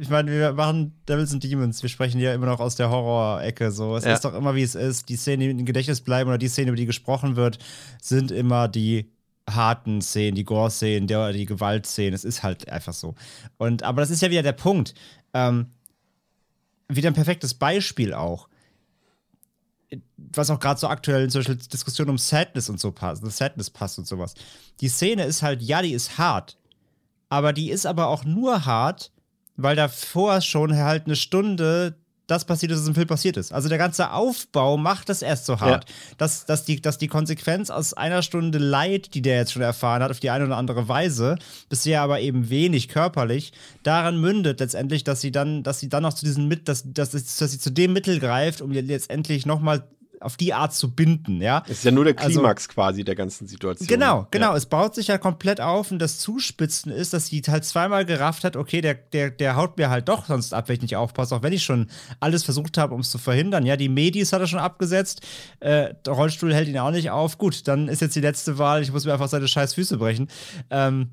ich 0.00 0.08
meine, 0.08 0.30
wir 0.30 0.52
machen 0.52 0.94
Devils 1.08 1.32
and 1.32 1.42
Demons, 1.42 1.82
wir 1.82 1.90
sprechen 1.90 2.20
ja 2.20 2.32
immer 2.32 2.46
noch 2.46 2.60
aus 2.60 2.76
der 2.76 2.90
Horror-Ecke. 2.90 3.72
So. 3.72 3.96
Es 3.96 4.04
ja. 4.04 4.14
ist 4.14 4.24
doch 4.24 4.34
immer, 4.34 4.54
wie 4.54 4.62
es 4.62 4.74
ist. 4.74 5.08
Die 5.08 5.16
Szenen, 5.16 5.40
die 5.40 5.50
im 5.50 5.64
Gedächtnis 5.64 6.00
bleiben 6.00 6.28
oder 6.28 6.38
die 6.38 6.48
Szenen, 6.48 6.68
über 6.68 6.76
die 6.76 6.86
gesprochen 6.86 7.36
wird, 7.36 7.58
sind 8.00 8.30
immer 8.30 8.68
die 8.68 9.10
harten 9.48 10.02
Szenen, 10.02 10.34
die 10.34 10.44
Gore-Szenen, 10.44 11.06
die 11.06 11.46
Gewalt-Szenen. 11.46 12.14
Es 12.14 12.24
ist 12.24 12.42
halt 12.42 12.68
einfach 12.68 12.92
so. 12.92 13.14
Und, 13.56 13.82
aber 13.82 14.00
das 14.00 14.10
ist 14.10 14.22
ja 14.22 14.30
wieder 14.30 14.42
der 14.42 14.52
Punkt. 14.52 14.94
Ähm, 15.34 15.66
wieder 16.88 17.10
ein 17.10 17.14
perfektes 17.14 17.54
Beispiel 17.54 18.14
auch. 18.14 18.48
Was 20.16 20.50
auch 20.50 20.60
gerade 20.60 20.78
so 20.78 20.88
aktuell 20.88 21.24
in 21.24 21.30
solche 21.30 21.56
Diskussionen 21.56 22.10
um 22.10 22.18
Sadness 22.18 22.68
und 22.68 22.78
so 22.80 22.92
passt, 22.92 23.24
Sadness 23.24 23.70
passt 23.70 23.98
und 23.98 24.06
sowas. 24.06 24.34
Die 24.80 24.88
Szene 24.88 25.24
ist 25.24 25.42
halt, 25.42 25.62
ja, 25.62 25.80
die 25.82 25.92
ist 25.92 26.18
hart. 26.18 26.58
Aber 27.30 27.52
die 27.52 27.70
ist 27.70 27.86
aber 27.86 28.08
auch 28.08 28.24
nur 28.24 28.64
hart, 28.64 29.12
weil 29.56 29.76
davor 29.76 30.40
schon 30.40 30.76
halt 30.76 31.06
eine 31.06 31.16
Stunde 31.16 31.96
das 32.28 32.44
passiert 32.44 32.70
ist, 32.70 32.80
was 32.80 32.88
im 32.88 32.94
Film 32.94 33.08
passiert 33.08 33.36
ist. 33.36 33.52
Also 33.52 33.68
der 33.68 33.78
ganze 33.78 34.12
Aufbau 34.12 34.76
macht 34.76 35.08
das 35.08 35.22
erst 35.22 35.46
so 35.46 35.58
hart, 35.60 35.88
ja. 35.88 35.94
dass, 36.18 36.44
dass, 36.44 36.64
die, 36.64 36.80
dass 36.80 36.98
die 36.98 37.08
Konsequenz 37.08 37.70
aus 37.70 37.94
einer 37.94 38.22
Stunde 38.22 38.58
Leid, 38.58 39.14
die 39.14 39.22
der 39.22 39.36
jetzt 39.36 39.52
schon 39.52 39.62
erfahren 39.62 40.02
hat, 40.02 40.10
auf 40.10 40.20
die 40.20 40.30
eine 40.30 40.44
oder 40.44 40.58
andere 40.58 40.88
Weise, 40.88 41.38
bisher 41.70 42.02
aber 42.02 42.20
eben 42.20 42.50
wenig 42.50 42.88
körperlich, 42.88 43.52
daran 43.82 44.20
mündet 44.20 44.60
letztendlich, 44.60 45.04
dass 45.04 45.22
sie 45.22 45.32
dann, 45.32 45.62
dass 45.62 45.80
sie 45.80 45.88
dann 45.88 46.02
noch 46.02 46.12
zu 46.12 46.26
diesem 46.26 46.46
mit, 46.48 46.68
dass, 46.68 46.84
dass, 46.84 47.10
dass 47.10 47.50
sie 47.50 47.58
zu 47.58 47.70
dem 47.70 47.94
Mittel 47.94 48.20
greift, 48.20 48.60
um 48.60 48.70
letztendlich 48.70 49.46
nochmal 49.46 49.84
auf 50.20 50.36
die 50.36 50.54
Art 50.54 50.74
zu 50.74 50.90
binden, 50.90 51.40
ja. 51.40 51.62
Es 51.66 51.78
ist 51.78 51.84
ja 51.84 51.90
nur 51.90 52.04
der 52.04 52.18
also 52.18 52.30
Klimax 52.30 52.64
also, 52.64 52.74
quasi 52.74 53.04
der 53.04 53.14
ganzen 53.14 53.46
Situation. 53.46 53.86
Genau, 53.86 54.26
genau. 54.30 54.50
Ja. 54.50 54.56
Es 54.56 54.66
baut 54.66 54.94
sich 54.94 55.08
ja 55.08 55.18
komplett 55.18 55.60
auf 55.60 55.90
und 55.90 55.98
das 55.98 56.18
Zuspitzen 56.18 56.92
ist, 56.92 57.12
dass 57.12 57.26
sie 57.26 57.42
halt 57.46 57.64
zweimal 57.64 58.04
gerafft 58.04 58.44
hat, 58.44 58.56
okay, 58.56 58.80
der, 58.80 58.94
der, 58.94 59.30
der 59.30 59.56
haut 59.56 59.78
mir 59.78 59.90
halt 59.90 60.08
doch 60.08 60.26
sonst 60.26 60.54
ab, 60.54 60.68
wenn 60.68 60.76
ich 60.76 60.82
nicht 60.82 60.96
aufpasse, 60.96 61.34
auch 61.34 61.42
wenn 61.42 61.52
ich 61.52 61.64
schon 61.64 61.88
alles 62.20 62.44
versucht 62.44 62.78
habe, 62.78 62.94
um 62.94 63.00
es 63.00 63.10
zu 63.10 63.18
verhindern. 63.18 63.66
Ja, 63.66 63.76
die 63.76 63.88
Medis 63.88 64.32
hat 64.32 64.40
er 64.40 64.46
schon 64.46 64.58
abgesetzt, 64.58 65.22
äh, 65.60 65.94
der 66.04 66.12
Rollstuhl 66.12 66.54
hält 66.54 66.68
ihn 66.68 66.78
auch 66.78 66.90
nicht 66.90 67.10
auf. 67.10 67.38
Gut, 67.38 67.66
dann 67.68 67.88
ist 67.88 68.00
jetzt 68.00 68.16
die 68.16 68.20
letzte 68.20 68.58
Wahl, 68.58 68.82
ich 68.82 68.92
muss 68.92 69.04
mir 69.04 69.12
einfach 69.12 69.28
seine 69.28 69.48
scheiß 69.48 69.74
Füße 69.74 69.98
brechen. 69.98 70.28
Ähm, 70.70 71.10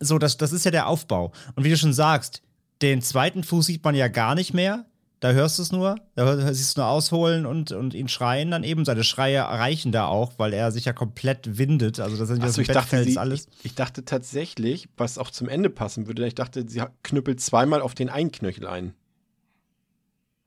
so, 0.00 0.18
das, 0.18 0.36
das 0.36 0.52
ist 0.52 0.64
ja 0.64 0.70
der 0.70 0.88
Aufbau. 0.88 1.32
Und 1.54 1.64
wie 1.64 1.70
du 1.70 1.76
schon 1.76 1.92
sagst, 1.92 2.42
den 2.82 3.02
zweiten 3.02 3.42
Fuß 3.44 3.66
sieht 3.66 3.84
man 3.84 3.94
ja 3.94 4.08
gar 4.08 4.34
nicht 4.34 4.54
mehr 4.54 4.84
da 5.24 5.32
hörst 5.32 5.56
du 5.56 5.62
es 5.62 5.72
nur, 5.72 5.96
da 6.16 6.52
siehst 6.52 6.76
du 6.76 6.82
nur 6.82 6.90
ausholen 6.90 7.46
und, 7.46 7.72
und 7.72 7.94
ihn 7.94 8.08
schreien 8.08 8.50
dann 8.50 8.62
eben. 8.62 8.84
Seine 8.84 9.04
Schreie 9.04 9.36
erreichen 9.36 9.90
da 9.90 10.04
auch, 10.06 10.32
weil 10.36 10.52
er 10.52 10.70
sich 10.70 10.84
ja 10.84 10.92
komplett 10.92 11.56
windet. 11.56 11.98
Also 11.98 12.18
das 12.18 12.28
sind 12.28 12.42
ja 12.42 12.50
so 12.50 12.60
ich 12.60 12.68
dachte, 12.68 13.02
sie, 13.02 13.16
alles. 13.16 13.48
Ich, 13.60 13.64
ich, 13.64 13.74
dachte 13.74 14.04
tatsächlich, 14.04 14.86
was 14.98 15.16
auch 15.16 15.30
zum 15.30 15.48
Ende 15.48 15.70
passen 15.70 16.08
würde, 16.08 16.26
ich 16.26 16.34
dachte, 16.34 16.68
sie 16.68 16.82
knüppelt 17.02 17.40
zweimal 17.40 17.80
auf 17.80 17.94
den 17.94 18.10
einen 18.10 18.32
Knöchel 18.32 18.66
ein. 18.66 18.92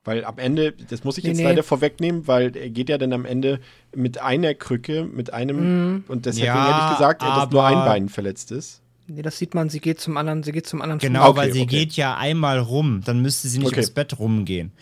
Weil 0.04 0.24
am 0.24 0.38
Ende, 0.38 0.70
das 0.70 1.02
muss 1.02 1.18
ich 1.18 1.24
jetzt 1.24 1.38
nee, 1.38 1.42
leider 1.42 1.64
vorwegnehmen, 1.64 2.28
weil 2.28 2.56
er 2.56 2.70
geht 2.70 2.88
ja 2.88 2.98
dann 2.98 3.12
am 3.12 3.24
Ende 3.24 3.58
mit 3.96 4.18
einer 4.18 4.54
Krücke, 4.54 5.02
mit 5.02 5.32
einem, 5.32 5.96
mm. 5.96 6.04
und 6.06 6.24
deswegen 6.24 6.46
ja, 6.46 6.68
hätte 6.68 6.92
ich 6.92 6.98
gesagt, 6.98 7.22
dass 7.22 7.50
nur 7.50 7.66
ein 7.66 7.84
Bein 7.84 8.08
verletzt 8.08 8.52
ist. 8.52 8.80
Nee, 9.08 9.22
das 9.22 9.38
sieht 9.38 9.54
man, 9.54 9.70
sie 9.70 9.80
geht 9.80 10.00
zum 10.00 10.16
anderen, 10.16 10.42
sie 10.42 10.52
geht 10.52 10.66
zum 10.66 10.82
anderen 10.82 10.98
Genau, 10.98 11.30
okay, 11.30 11.38
weil 11.38 11.52
sie 11.52 11.62
okay. 11.62 11.78
geht 11.78 11.92
ja 11.94 12.16
einmal 12.16 12.58
rum, 12.58 13.00
dann 13.04 13.20
müsste 13.20 13.48
sie 13.48 13.58
nicht 13.58 13.68
okay. 13.68 13.80
ums 13.80 13.90
Bett 13.90 14.18
rumgehen. 14.18 14.72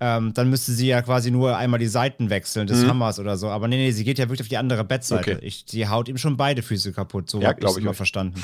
Ähm, 0.00 0.32
dann 0.34 0.50
müsste 0.50 0.72
sie 0.72 0.88
ja 0.88 1.02
quasi 1.02 1.30
nur 1.30 1.56
einmal 1.56 1.80
die 1.80 1.86
Seiten 1.86 2.30
wechseln 2.30 2.66
des 2.66 2.82
mhm. 2.82 2.90
Hammers 2.90 3.18
oder 3.18 3.36
so. 3.36 3.48
Aber 3.48 3.68
nee, 3.68 3.76
nee, 3.76 3.90
sie 3.90 4.04
geht 4.04 4.18
ja 4.18 4.26
wirklich 4.26 4.42
auf 4.42 4.48
die 4.48 4.58
andere 4.58 4.84
Bettseite. 4.84 5.38
Ich, 5.42 5.64
sie 5.66 5.88
haut 5.88 6.08
ihm 6.08 6.18
schon 6.18 6.36
beide 6.36 6.62
Füße 6.62 6.92
kaputt, 6.92 7.30
so 7.30 7.40
ja, 7.40 7.48
habe 7.48 7.66
ich 7.66 7.76
immer 7.76 7.94
verstanden. 7.94 8.42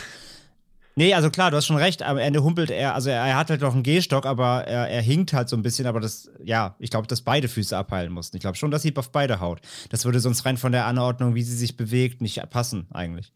Nee, 0.96 1.14
also 1.14 1.30
klar, 1.30 1.50
du 1.50 1.56
hast 1.56 1.66
schon 1.66 1.76
recht, 1.76 2.02
am 2.02 2.18
Ende 2.18 2.42
humpelt 2.42 2.70
er, 2.70 2.94
also 2.94 3.10
er, 3.10 3.36
hat 3.36 3.48
halt 3.48 3.60
noch 3.60 3.74
einen 3.74 3.84
Gehstock, 3.84 4.26
aber 4.26 4.64
er, 4.66 4.88
er 4.88 5.00
hinkt 5.00 5.32
halt 5.32 5.48
so 5.48 5.56
ein 5.56 5.62
bisschen, 5.62 5.86
aber 5.86 6.00
das, 6.00 6.30
ja, 6.42 6.74
ich 6.78 6.90
glaube, 6.90 7.06
dass 7.06 7.22
beide 7.22 7.48
Füße 7.48 7.76
abheilen 7.76 8.12
mussten. 8.12 8.36
Ich 8.36 8.40
glaube 8.40 8.56
schon, 8.56 8.70
dass 8.70 8.82
sie 8.82 8.94
auf 8.96 9.10
beide 9.10 9.40
haut. 9.40 9.60
Das 9.90 10.04
würde 10.04 10.18
sonst 10.20 10.44
rein 10.44 10.56
von 10.56 10.72
der 10.72 10.86
Anordnung, 10.86 11.34
wie 11.34 11.42
sie 11.42 11.56
sich 11.56 11.76
bewegt, 11.76 12.20
nicht 12.20 12.42
passen, 12.50 12.86
eigentlich. 12.90 13.32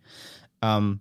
Ähm, 0.63 1.01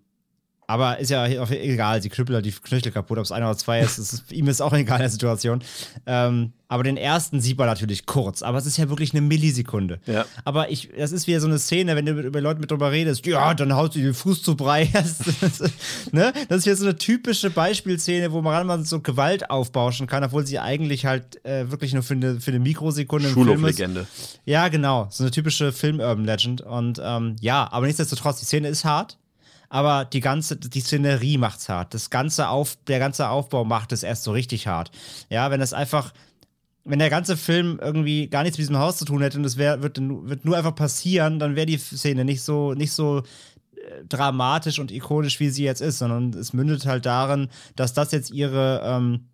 Aber 0.67 0.99
ist 0.99 1.09
ja 1.09 1.25
auch 1.41 1.49
egal, 1.51 2.01
sie 2.01 2.09
knüppelt 2.09 2.35
halt 2.35 2.45
die 2.45 2.51
Knöchel 2.51 2.91
kaputt, 2.91 3.17
ob 3.17 3.25
es 3.25 3.31
einer 3.31 3.47
oder 3.47 3.57
zwei 3.57 3.81
ist, 3.81 3.97
ist, 3.97 4.31
ihm 4.31 4.47
ist 4.47 4.61
auch 4.61 4.73
egal 4.73 4.97
in 4.97 5.03
der 5.03 5.09
Situation. 5.09 5.63
Ähm, 6.05 6.53
aber 6.73 6.81
den 6.81 6.97
ersten 6.97 7.39
sieht 7.39 7.59
man 7.59 7.67
natürlich 7.67 8.07
kurz, 8.07 8.41
aber 8.41 8.57
es 8.57 8.65
ist 8.65 8.77
ja 8.77 8.89
wirklich 8.89 9.13
eine 9.13 9.21
Millisekunde. 9.21 9.99
Ja. 10.07 10.25
Aber 10.43 10.71
ich, 10.71 10.89
das 10.97 11.11
ist 11.11 11.27
wieder 11.27 11.39
so 11.39 11.45
eine 11.45 11.59
Szene, 11.59 11.95
wenn 11.95 12.05
du 12.05 12.13
mit, 12.13 12.25
über 12.25 12.41
Leute 12.41 12.59
mit 12.59 12.71
drüber 12.71 12.91
redest, 12.91 13.23
ja, 13.27 13.53
dann 13.53 13.73
haust 13.73 13.93
du 13.93 13.99
den 13.99 14.15
Fuß 14.15 14.41
zu 14.41 14.55
Brei. 14.55 14.89
Das, 14.93 15.17
das, 15.41 15.71
ne? 16.11 16.33
das 16.47 16.59
ist 16.59 16.65
wieder 16.65 16.75
so 16.75 16.85
eine 16.85 16.95
typische 16.95 17.49
Beispielszene, 17.49 18.31
wo 18.31 18.41
man 18.41 18.85
so 18.85 19.01
Gewalt 19.01 19.49
aufbauschen 19.49 20.07
kann, 20.07 20.23
obwohl 20.23 20.47
sie 20.47 20.59
eigentlich 20.59 21.05
halt 21.05 21.43
äh, 21.45 21.69
wirklich 21.69 21.93
nur 21.93 22.03
für 22.03 22.13
eine, 22.13 22.39
für 22.39 22.51
eine 22.51 22.59
Mikrosekunde 22.59 23.27
im 23.27 23.33
Film 23.33 23.65
ist. 23.65 23.83
Ja, 24.45 24.69
genau. 24.69 25.07
So 25.11 25.23
eine 25.23 25.31
typische 25.31 25.71
Film-Urban-Legend. 25.71 26.61
Und 26.61 27.01
ähm, 27.03 27.35
ja, 27.41 27.71
aber 27.71 27.85
nichtsdestotrotz, 27.85 28.39
die 28.39 28.45
Szene 28.45 28.69
ist 28.69 28.85
hart. 28.85 29.17
Aber 29.73 30.05
die 30.05 30.19
ganze, 30.19 30.55
die 30.55 30.81
Szenerie 30.81 31.39
macht's 31.39 31.67
hart. 31.67 31.95
Das 31.95 32.11
ganze 32.11 32.49
Auf, 32.49 32.77
der 32.85 32.99
ganze 32.99 33.29
Aufbau 33.29 33.65
macht 33.65 33.91
es 33.91 34.03
erst 34.03 34.21
so 34.21 34.31
richtig 34.31 34.67
hart. 34.67 34.91
Ja, 35.31 35.49
wenn 35.49 35.61
es 35.61 35.73
einfach, 35.73 36.13
wenn 36.83 36.99
der 36.99 37.09
ganze 37.09 37.35
Film 37.35 37.79
irgendwie 37.81 38.27
gar 38.27 38.43
nichts 38.43 38.59
mit 38.59 38.65
diesem 38.65 38.77
Haus 38.77 38.97
zu 38.97 39.05
tun 39.05 39.23
hätte 39.23 39.39
und 39.39 39.45
es 39.45 39.57
wird, 39.57 39.81
wird 39.81 40.45
nur 40.45 40.55
einfach 40.55 40.75
passieren, 40.75 41.39
dann 41.39 41.55
wäre 41.55 41.65
die 41.65 41.79
Szene 41.79 42.23
nicht 42.23 42.43
so, 42.43 42.75
nicht 42.75 42.91
so 42.91 43.23
äh, 43.75 44.05
dramatisch 44.07 44.77
und 44.77 44.91
ikonisch, 44.91 45.39
wie 45.39 45.49
sie 45.49 45.63
jetzt 45.63 45.81
ist, 45.81 45.97
sondern 45.97 46.39
es 46.39 46.53
mündet 46.53 46.85
halt 46.85 47.07
darin, 47.07 47.49
dass 47.75 47.93
das 47.93 48.11
jetzt 48.11 48.29
ihre 48.29 48.83
ähm, 48.85 49.25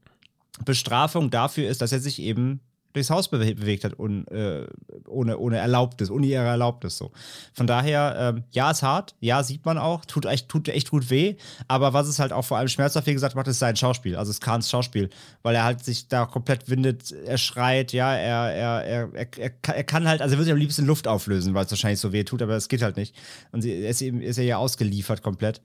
Bestrafung 0.64 1.32
dafür 1.32 1.68
ist, 1.68 1.82
dass 1.82 1.92
er 1.92 2.00
sich 2.00 2.22
eben 2.22 2.62
durchs 2.94 3.10
Haus 3.10 3.30
bewe 3.30 3.56
bewegt 3.56 3.84
hat, 3.84 3.98
un, 4.00 4.26
äh, 4.28 4.66
ohne, 5.08 5.38
ohne 5.38 5.58
Erlaubnis, 5.58 6.10
ohne 6.10 6.26
ihre 6.28 6.44
Erlaubnis 6.44 6.98
so. 6.98 7.12
Von 7.54 7.68
daher, 7.68 8.34
ähm, 8.36 8.44
ja, 8.52 8.72
ist 8.72 8.84
hart, 8.84 9.16
ja, 9.20 9.44
sieht 9.44 9.66
man 9.66 9.78
auch, 9.78 10.06
tut 10.06 10.26
echt, 10.26 10.50
tut 10.50 10.68
echt 10.70 10.90
gut 10.90 11.10
weh, 11.10 11.36
aber 11.68 11.94
was 11.94 12.08
es 12.08 12.20
halt 12.20 12.34
auch 12.34 12.46
vor 12.46 12.58
allem 12.58 12.68
schmerzhaft, 12.68 13.08
wie 13.08 13.14
gesagt, 13.14 13.36
macht, 13.36 13.48
ist 13.48 13.60
sein 13.60 13.76
Schauspiel, 13.76 14.16
also 14.16 14.32
es 14.32 14.42
Kahns 14.42 14.70
Schauspiel, 14.70 15.10
weil 15.44 15.56
er 15.56 15.64
halt 15.64 15.84
sich 15.84 16.08
da 16.08 16.26
komplett 16.26 16.70
windet, 16.70 17.12
er 17.12 17.38
schreit, 17.38 17.94
ja, 17.94 18.14
er, 18.14 18.54
er, 18.54 18.84
er, 19.14 19.38
er, 19.38 19.52
er 19.76 19.84
kann 19.84 20.08
halt, 20.08 20.22
also 20.22 20.34
er 20.34 20.38
würde 20.38 20.46
sich 20.46 20.54
am 20.54 20.60
liebsten 20.60 20.86
Luft 20.86 21.08
auflösen, 21.08 21.54
weil 21.54 21.66
es 21.66 21.72
wahrscheinlich 21.72 22.00
so 22.00 22.12
weh 22.12 22.24
tut, 22.24 22.42
aber 22.42 22.56
es 22.56 22.70
geht 22.70 22.82
halt 22.82 22.98
nicht. 22.98 23.16
Und 23.52 23.62
sie, 23.62 23.72
er 23.72 23.90
ist, 23.90 24.02
eben, 24.02 24.22
ist 24.22 24.38
er 24.38 24.46
ja 24.46 24.58
ausgeliefert 24.58 25.22
komplett. 25.22 25.62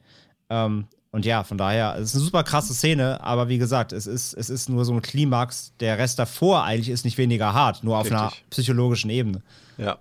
Ähm, 0.50 0.86
und 1.14 1.24
ja, 1.24 1.44
von 1.44 1.56
daher, 1.56 1.94
es 1.96 2.06
ist 2.08 2.16
eine 2.16 2.24
super 2.24 2.42
krasse 2.42 2.74
Szene, 2.74 3.22
aber 3.22 3.48
wie 3.48 3.58
gesagt, 3.58 3.92
es 3.92 4.08
ist, 4.08 4.34
es 4.34 4.50
ist 4.50 4.68
nur 4.68 4.84
so 4.84 4.94
ein 4.94 5.00
Klimax. 5.00 5.72
Der 5.78 5.96
Rest 5.96 6.18
davor 6.18 6.64
eigentlich 6.64 6.88
ist 6.88 7.04
nicht 7.04 7.18
weniger 7.18 7.54
hart, 7.54 7.84
nur 7.84 7.98
auf 7.98 8.06
Richtig. 8.06 8.18
einer 8.18 8.32
psychologischen 8.50 9.10
Ebene. 9.10 9.40
Ja. 9.78 10.00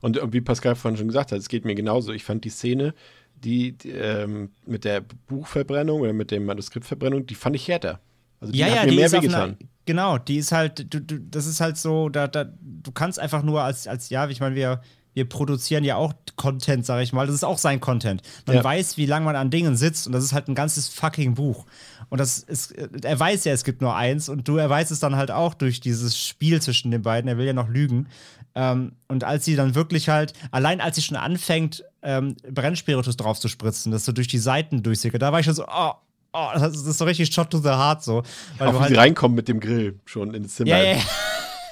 Und 0.00 0.20
wie 0.32 0.40
Pascal 0.40 0.74
vorhin 0.74 0.98
schon 0.98 1.06
gesagt 1.06 1.30
hat, 1.30 1.38
es 1.38 1.48
geht 1.48 1.64
mir 1.64 1.76
genauso. 1.76 2.12
Ich 2.12 2.24
fand 2.24 2.44
die 2.44 2.50
Szene, 2.50 2.92
die, 3.36 3.78
die 3.78 3.90
ähm, 3.90 4.50
mit 4.66 4.84
der 4.84 5.02
Buchverbrennung 5.28 6.00
oder 6.00 6.12
mit 6.12 6.32
der 6.32 6.40
Manuskriptverbrennung, 6.40 7.24
die 7.24 7.36
fand 7.36 7.54
ich 7.54 7.68
härter. 7.68 8.00
Also 8.40 8.52
die 8.52 8.58
ja, 8.58 8.66
hat 8.66 8.74
ja, 8.74 8.82
mir 8.82 8.90
die 8.90 8.96
mehr 8.96 9.12
wehgetan. 9.12 9.58
genau, 9.86 10.18
die 10.18 10.38
ist 10.38 10.50
halt, 10.50 10.92
du, 10.92 11.00
du, 11.00 11.20
das 11.20 11.46
ist 11.46 11.60
halt 11.60 11.76
so, 11.76 12.08
da, 12.08 12.26
da, 12.26 12.42
du 12.44 12.90
kannst 12.90 13.20
einfach 13.20 13.44
nur 13.44 13.62
als, 13.62 13.86
als 13.86 14.10
ja, 14.10 14.28
ich 14.28 14.40
meine, 14.40 14.56
wir, 14.56 14.80
wir 15.14 15.28
produzieren 15.28 15.84
ja 15.84 15.96
auch 15.96 16.12
Content, 16.36 16.86
sage 16.86 17.02
ich 17.02 17.12
mal. 17.12 17.26
Das 17.26 17.34
ist 17.34 17.44
auch 17.44 17.58
sein 17.58 17.80
Content. 17.80 18.22
Man 18.46 18.56
Ja. 18.56 18.64
weiß, 18.64 18.96
wie 18.96 19.06
lange 19.06 19.24
man 19.24 19.34
an 19.36 19.50
Dingen 19.50 19.76
sitzt 19.76 20.06
und 20.06 20.12
das 20.12 20.22
ist 20.24 20.32
halt 20.32 20.48
ein 20.48 20.54
ganzes 20.54 20.88
fucking 20.88 21.34
Buch. 21.34 21.66
Und 22.08 22.18
das 22.18 22.38
ist, 22.38 22.72
er 22.72 23.18
weiß 23.18 23.44
ja, 23.44 23.52
es 23.52 23.64
gibt 23.64 23.82
nur 23.82 23.94
eins 23.96 24.28
und 24.28 24.46
du, 24.48 24.56
er 24.56 24.70
weiß 24.70 24.90
es 24.90 25.00
dann 25.00 25.16
halt 25.16 25.30
auch 25.30 25.54
durch 25.54 25.80
dieses 25.80 26.16
Spiel 26.18 26.62
zwischen 26.62 26.90
den 26.90 27.02
beiden. 27.02 27.28
Er 27.28 27.36
will 27.38 27.46
ja 27.46 27.52
noch 27.52 27.68
lügen. 27.68 28.06
Ähm, 28.54 28.92
und 29.08 29.24
als 29.24 29.44
sie 29.44 29.56
dann 29.56 29.74
wirklich 29.74 30.08
halt, 30.08 30.32
allein 30.52 30.80
als 30.80 30.96
sie 30.96 31.02
schon 31.02 31.16
anfängt, 31.16 31.84
ähm, 32.02 32.36
Brennspiritus 32.50 33.16
drauf 33.16 33.38
zu 33.40 33.48
spritzen, 33.48 33.92
dass 33.92 34.04
so 34.04 34.12
durch 34.12 34.28
die 34.28 34.38
Seiten 34.38 34.82
durchsickert, 34.82 35.20
da 35.20 35.32
war 35.32 35.40
ich 35.40 35.46
schon 35.46 35.54
so, 35.54 35.64
oh, 35.66 35.92
oh, 36.32 36.48
das 36.54 36.76
ist 36.76 36.98
so 36.98 37.04
richtig 37.04 37.32
Shot 37.34 37.50
to 37.50 37.58
the 37.58 37.68
Heart 37.70 38.02
so. 38.04 38.22
Weil 38.56 38.68
Auch 38.68 38.72
du 38.72 38.78
wie 38.78 38.82
halt, 38.82 38.90
sie 38.90 38.96
reinkommen 38.96 39.34
mit 39.34 39.48
dem 39.48 39.60
Grill 39.60 39.98
schon 40.04 40.32
ins 40.34 40.54
Zimmer. 40.54 40.70
ja, 40.70 40.82
ja. 40.94 40.98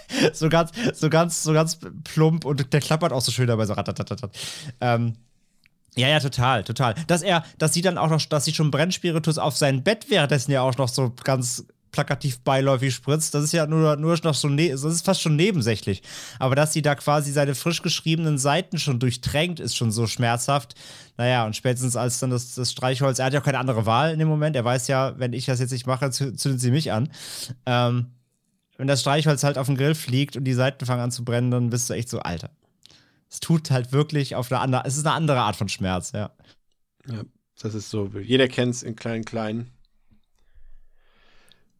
so 0.33 0.49
ganz, 0.49 0.71
so 0.95 1.09
ganz, 1.11 1.43
so 1.43 1.53
ganz 1.53 1.79
plump 2.05 2.45
und 2.45 2.73
der 2.73 2.81
klappert 2.81 3.13
auch 3.13 3.21
so 3.23 3.33
schön 3.33 3.47
dabei, 3.47 3.67
so 3.67 3.73
ratatatatat. 3.73 4.31
Ähm, 4.81 5.15
ja, 5.97 6.09
ja, 6.09 6.21
total, 6.21 6.63
total. 6.63 6.95
Dass 7.07 7.23
er, 7.23 7.45
dass 7.59 7.73
sie 7.73 7.81
dann 7.83 7.97
auch 7.97 8.11
noch, 8.11 8.23
dass 8.27 8.45
sie 8.45 8.53
schon 8.55 8.71
Brennspiritus 8.71 9.39
auf 9.39 9.57
sein 9.57 9.83
Bett 9.83 10.11
währenddessen 10.11 10.53
ja 10.53 10.61
auch 10.61 10.77
noch 10.77 10.89
so 10.89 11.13
ganz 11.25 11.65
plakativ 11.93 12.41
beiläufig 12.41 12.95
spritzt, 12.95 13.33
das 13.33 13.45
ist 13.45 13.53
ja 13.53 13.67
nur, 13.67 13.97
nur 13.97 14.19
noch 14.23 14.35
so, 14.35 14.49
ne 14.49 14.69
das 14.69 14.85
ist 14.85 15.07
fast 15.07 15.23
schon 15.23 15.35
nebensächlich. 15.37 16.03
Aber 16.39 16.55
dass 16.55 16.75
sie 16.75 16.83
da 16.83 16.95
quasi 16.95 17.33
seine 17.33 17.55
frisch 17.55 17.81
geschriebenen 17.81 18.37
Seiten 18.37 18.79
schon 18.79 18.99
durchtränkt, 18.99 19.61
ist 19.61 19.75
schon 19.75 19.91
so 19.91 20.07
schmerzhaft. 20.07 20.75
Naja, 21.17 21.47
und 21.47 21.57
spätestens 21.57 21.97
als 21.97 22.19
dann 22.19 22.29
das, 22.29 22.55
das 22.55 22.71
Streichholz, 22.73 23.19
er 23.19 23.25
hat 23.25 23.33
ja 23.33 23.41
auch 23.41 23.45
keine 23.45 23.59
andere 23.59 23.87
Wahl 23.87 24.13
in 24.13 24.19
dem 24.19 24.29
Moment, 24.29 24.55
er 24.57 24.65
weiß 24.67 24.89
ja, 24.89 25.19
wenn 25.19 25.33
ich 25.33 25.47
das 25.47 25.59
jetzt 25.59 25.71
nicht 25.71 25.87
mache, 25.87 26.05
zü- 26.07 26.37
zündet 26.37 26.61
sie 26.61 26.71
mich 26.71 26.93
an. 26.93 27.09
Ähm, 27.65 28.09
wenn 28.79 28.87
das 28.87 29.01
Streichholz 29.01 29.43
halt 29.45 29.59
auf 29.59 29.67
den 29.67 29.77
Grill 29.77 29.95
fliegt 29.95 30.37
und 30.37 30.45
die 30.45 30.53
Seiten 30.55 30.85
fangen 30.87 31.01
an 31.03 31.11
zu 31.11 31.25
brennen, 31.25 31.51
dann 31.51 31.71
bist 31.71 31.89
du 31.91 31.95
echt 31.95 32.09
so, 32.09 32.19
Alter. 32.21 32.51
Es 33.31 33.41
tut 33.41 33.71
halt 33.71 33.93
wirklich 33.93 34.35
auf 34.37 34.51
eine 34.53 34.61
andere, 34.61 34.83
es 34.85 34.97
ist 34.97 35.07
eine 35.07 35.15
andere 35.15 35.41
Art 35.41 35.57
von 35.57 35.69
Schmerz, 35.69 36.13
ja. 36.13 36.31
Ja, 37.11 37.23
das 37.61 37.75
ist 37.75 37.91
so. 37.91 38.11
Jeder 38.23 38.49
kennt 38.49 38.75
es 38.75 38.83
in 38.83 38.97
klein, 38.97 39.25
klein. 39.25 39.71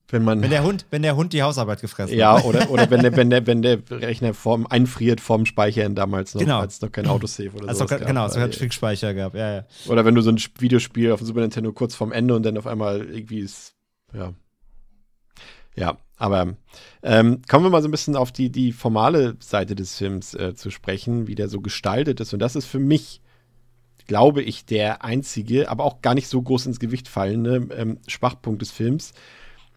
Wenn 0.09 0.23
man. 0.23 0.41
Wenn 0.41 0.51
der 0.51 0.63
Hund, 0.63 0.87
wenn 0.91 1.03
der 1.03 1.17
Hund 1.17 1.33
die 1.33 1.43
Hausarbeit 1.43 1.81
gefressen 1.81 2.17
ja, 2.17 2.37
hat. 2.39 2.45
oder, 2.45 2.71
oder 2.71 2.89
wenn, 2.91 3.03
der, 3.03 3.17
wenn, 3.17 3.29
der, 3.31 3.45
wenn 3.49 3.61
der 3.63 3.81
Rechner 3.91 4.35
vorm, 4.35 4.65
einfriert 4.69 5.21
vorm 5.21 5.47
Speichern 5.47 5.97
damals 5.97 6.33
noch, 6.35 6.41
Genau. 6.43 6.61
als 6.61 6.75
es 6.75 6.81
noch 6.81 6.93
kein 6.93 7.09
Autosave 7.09 7.51
oder 7.57 7.69
Also, 7.69 7.89
so. 7.89 7.97
genau, 7.99 8.27
es 8.27 8.37
hat 8.37 8.53
Quickspeicher 8.53 9.15
gehabt, 9.15 9.35
ja, 9.35 9.53
ja. 9.57 9.67
Oder 9.89 10.05
wenn 10.05 10.15
du 10.15 10.21
so 10.21 10.31
ein 10.31 10.37
Sp- 10.39 10.61
Videospiel 10.61 11.11
auf 11.11 11.19
dem 11.21 11.27
Super 11.27 11.41
Nintendo 11.41 11.73
kurz 11.73 11.97
vorm 11.97 12.13
Ende 12.13 12.37
und 12.37 12.45
dann 12.45 12.57
auf 12.57 12.69
einmal 12.69 13.05
irgendwie 13.05 13.41
ist. 13.41 13.75
Ja. 14.15 14.33
Ja, 15.75 15.99
aber 16.17 16.57
ähm, 17.03 17.43
kommen 17.49 17.65
wir 17.65 17.71
mal 17.71 17.83
so 17.83 17.89
ein 17.89 17.93
bisschen 17.93 18.17
auf 18.17 18.33
die, 18.33 18.51
die 18.51 18.73
formale 18.73 19.37
Seite 19.39 19.75
des 19.75 19.97
Films 19.97 20.35
äh, 20.35 20.55
zu 20.55 20.71
sprechen, 20.71 21.27
wie 21.27 21.35
der 21.35 21.49
so 21.49 21.61
gestaltet 21.61 22.21
ist. 22.21 22.33
Und 22.33 22.41
das 22.41 22.57
ist 22.57 22.67
für 22.67 22.79
mich, 22.79 23.21
glaube 24.07 24.43
ich, 24.43 24.65
der 24.65 25.05
einzige, 25.05 25.69
aber 25.69 25.85
auch 25.85 26.01
gar 26.01 26.15
nicht 26.15 26.29
so 26.29 26.41
groß 26.41 26.67
ins 26.67 26.81
Gewicht 26.81 27.09
fallende 27.09 27.69
ähm, 27.77 27.99
Schwachpunkt 28.07 28.63
des 28.63 28.71
Films, 28.71 29.13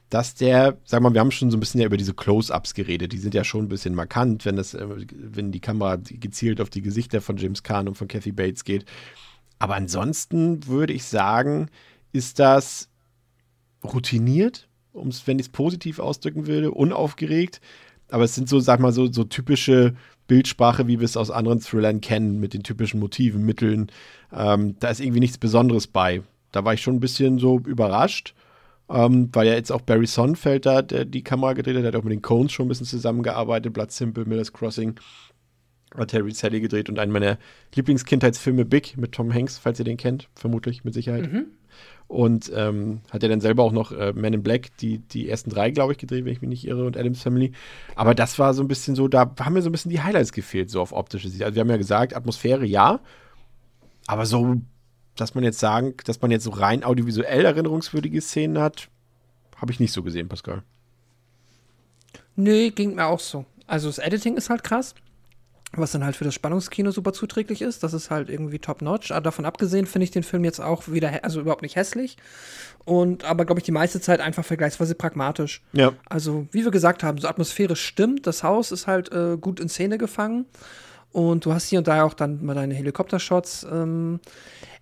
dass 0.10 0.34
der, 0.34 0.78
sag 0.86 1.02
mal, 1.02 1.14
wir 1.14 1.20
haben 1.20 1.32
schon 1.32 1.52
so 1.52 1.58
ein 1.58 1.60
bisschen 1.60 1.82
ja 1.82 1.86
über 1.86 1.98
diese 1.98 2.14
Close-Ups 2.14 2.74
geredet, 2.74 3.12
die 3.12 3.20
sind 3.20 3.36
ja 3.36 3.44
schon 3.44 3.66
ein 3.66 3.70
bisschen 3.70 3.94
markant, 3.94 4.46
wenn 4.46 4.56
das, 4.56 4.74
äh, 4.74 4.88
wenn 4.88 5.52
die 5.52 5.60
Kamera 5.60 5.98
gezielt 5.98 6.62
auf 6.62 6.70
die 6.70 6.82
Gesichter 6.82 7.20
von 7.20 7.36
James 7.36 7.64
Caan 7.64 7.90
und 7.90 7.96
von 7.96 8.08
Kathy 8.08 8.32
Bates 8.32 8.64
geht. 8.64 8.86
Aber 9.60 9.76
ansonsten 9.76 10.66
würde 10.68 10.94
ich 10.94 11.04
sagen, 11.04 11.70
ist 12.14 12.40
das 12.40 12.90
routiniert, 13.84 14.69
um's, 14.94 15.28
wenn 15.28 15.40
ich 15.40 15.48
es 15.48 15.52
positiv 15.52 16.00
ausdrücken 16.00 16.48
würde, 16.48 16.72
unaufgeregt. 16.72 17.62
Aber 18.10 18.24
es 18.24 18.36
sind 18.36 18.50
so, 18.50 18.60
sag 18.60 18.80
mal, 18.80 18.92
so, 18.92 19.12
so 19.12 19.24
typische 19.24 19.96
Bildsprache, 20.28 20.88
wie 20.88 21.00
wir 21.00 21.06
es 21.06 21.18
aus 21.18 21.32
anderen 21.32 21.60
Thrillern 21.60 22.02
kennen, 22.02 22.40
mit 22.40 22.54
den 22.54 22.64
typischen 22.64 23.00
Motiven, 23.00 23.46
Mitteln. 23.46 23.92
Ähm, 24.32 24.76
da 24.80 24.90
ist 24.90 25.00
irgendwie 25.00 25.20
nichts 25.20 25.38
Besonderes 25.38 25.88
bei. 25.88 26.22
Da 26.52 26.66
war 26.66 26.74
ich 26.74 26.82
schon 26.82 26.96
ein 26.96 27.00
bisschen 27.00 27.40
so 27.40 27.60
überrascht, 27.60 28.34
ähm, 28.90 29.30
weil 29.34 29.48
ja 29.48 29.54
jetzt 29.54 29.72
auch 29.72 29.82
Barry 29.82 30.08
Sonnenfeld 30.08 30.66
da 30.66 30.82
der 30.82 31.06
die 31.06 31.24
Kamera 31.24 31.54
gedreht 31.54 31.76
hat, 31.76 31.84
der 31.84 31.92
hat 31.92 31.96
auch 31.96 32.04
mit 32.04 32.14
den 32.14 32.22
Cones 32.22 32.52
schon 32.52 32.66
ein 32.66 32.70
bisschen 32.70 32.88
zusammengearbeitet, 32.88 33.74
Blood 33.74 33.92
Simple, 33.92 34.26
Miller's 34.26 34.54
Crossing, 34.54 34.96
hat 35.98 36.10
Terry 36.10 36.32
Sally 36.32 36.62
gedreht 36.62 36.90
und 36.90 37.00
einen 37.00 37.12
meiner 37.12 37.38
Lieblingskindheitsfilme 37.76 38.66
Big 38.66 38.98
mit 38.98 39.12
Tom 39.12 39.34
Hanks, 39.34 39.58
falls 39.58 39.80
ihr 39.80 39.86
den 39.86 39.98
kennt, 39.98 40.30
vermutlich 40.36 40.84
mit 40.84 40.94
Sicherheit. 40.94 41.30
Und 42.08 42.52
ähm, 42.56 43.02
hat 43.12 43.22
er 43.22 43.30
dann 43.30 43.40
selber 43.40 43.64
auch 43.64 43.72
noch 43.72 43.92
äh, 43.92 44.14
Men 44.14 44.34
in 44.34 44.44
Black, 44.44 44.76
die, 44.78 44.98
die 44.98 45.30
ersten 45.30 45.52
drei, 45.52 45.70
glaube 45.70 45.92
ich, 45.92 46.00
gedreht, 46.00 46.26
wenn 46.26 46.34
ich 46.34 46.42
mich 46.42 46.50
nicht 46.50 46.68
irre, 46.68 46.86
und 46.86 46.98
Adams 46.98 47.22
Family. 47.22 47.52
Aber 47.96 48.16
das 48.16 48.40
war 48.40 48.56
so 48.56 48.64
ein 48.64 48.68
bisschen 48.68 48.96
so, 48.96 49.08
da 49.08 49.32
haben 49.40 49.54
mir 49.54 49.62
so 49.62 49.70
ein 49.70 49.72
bisschen 49.72 49.92
die 49.92 50.02
Highlights 50.02 50.34
gefehlt, 50.34 50.72
so 50.72 50.82
auf 50.82 50.92
optische 50.92 51.30
Sicht. 51.30 51.44
Also 51.44 51.56
wir 51.56 51.62
haben 51.62 51.70
ja 51.70 51.78
gesagt, 51.78 52.16
Atmosphäre 52.16 52.66
ja, 52.66 53.00
aber 54.08 54.26
so, 54.26 54.56
dass 55.16 55.36
man 55.36 55.44
jetzt 55.44 55.60
sagen, 55.60 55.94
dass 56.06 56.20
man 56.22 56.32
jetzt 56.32 56.46
so 56.46 56.50
rein 56.50 56.84
audiovisuell 56.84 57.46
erinnerungswürdige 57.46 58.22
Szenen 58.22 58.58
hat, 58.58 58.90
habe 59.58 59.72
ich 59.72 59.80
nicht 59.80 59.92
so 59.92 60.02
gesehen, 60.02 60.30
Pascal. 60.30 60.64
Nee, 62.36 62.72
ging 62.72 62.96
mir 62.96 63.06
auch 63.06 63.20
so. 63.20 63.46
Also 63.68 63.88
das 63.88 64.00
Editing 64.00 64.36
ist 64.36 64.50
halt 64.50 64.64
krass, 64.64 64.96
was 65.72 65.92
dann 65.92 66.04
halt 66.04 66.16
für 66.16 66.24
das 66.24 66.34
Spannungskino 66.34 66.92
super 66.92 67.14
zuträglich 67.14 67.62
ist. 67.62 67.84
Das 67.84 67.94
ist 67.94 68.10
halt 68.10 68.30
irgendwie 68.30 68.60
top-notch. 68.60 69.12
Aber 69.12 69.22
davon 69.22 69.46
abgesehen 69.46 69.86
finde 69.86 70.04
ich 70.04 70.12
den 70.12 70.24
Film 70.24 70.44
jetzt 70.44 70.60
auch 70.60 70.88
wieder, 70.88 71.24
also 71.24 71.42
überhaupt 71.42 71.62
nicht 71.62 71.76
hässlich. 71.76 72.18
Und 72.86 73.24
aber, 73.24 73.46
glaube 73.46 73.60
ich, 73.60 73.66
die 73.66 73.72
meiste 73.72 74.02
Zeit 74.02 74.20
einfach 74.20 74.44
vergleichsweise 74.44 74.96
pragmatisch. 74.96 75.62
Ja. 75.74 75.94
Also, 76.08 76.48
wie 76.52 76.64
wir 76.64 76.72
gesagt 76.72 77.04
haben, 77.04 77.20
so 77.20 77.28
atmosphärisch 77.28 77.86
stimmt. 77.86 78.26
Das 78.26 78.44
Haus 78.44 78.72
ist 78.72 78.88
halt 78.88 79.12
äh, 79.12 79.38
gut 79.38 79.60
in 79.60 79.70
Szene 79.70 79.98
gefangen. 79.98 80.46
Und 81.12 81.46
du 81.46 81.54
hast 81.54 81.68
hier 81.68 81.80
und 81.80 81.88
da 81.88 82.04
auch 82.04 82.14
dann 82.14 82.44
mal 82.46 82.56
deine 82.56 82.74
Helikoptershots. 82.74 83.66
Ähm. 83.72 84.20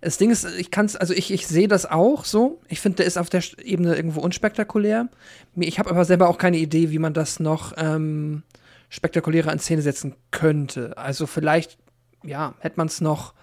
Das 0.00 0.16
Ding 0.16 0.30
ist, 0.30 0.46
ich 0.58 0.70
kann's, 0.70 0.94
also 0.94 1.12
ich, 1.12 1.32
ich 1.32 1.48
sehe 1.48 1.66
das 1.68 1.84
auch 1.84 2.24
so. 2.24 2.60
Ich 2.68 2.80
finde, 2.80 2.96
der 2.96 3.06
ist 3.06 3.18
auf 3.18 3.30
der 3.30 3.42
Ebene 3.62 3.96
irgendwo 3.96 4.20
unspektakulär. 4.20 5.08
Ich 5.56 5.78
habe 5.78 5.90
aber 5.90 6.04
selber 6.04 6.28
auch 6.28 6.38
keine 6.38 6.58
Idee, 6.58 6.90
wie 6.90 7.00
man 7.00 7.14
das 7.14 7.40
noch 7.40 7.72
ähm, 7.76 8.42
spektakulärer 8.88 9.52
in 9.52 9.58
Szene 9.58 9.82
setzen 9.82 10.14
könnte. 10.30 10.96
Also 10.96 11.26
vielleicht, 11.26 11.78
ja, 12.24 12.54
hätte 12.60 12.76
man 12.76 12.86
es 12.86 13.00
noch 13.00 13.34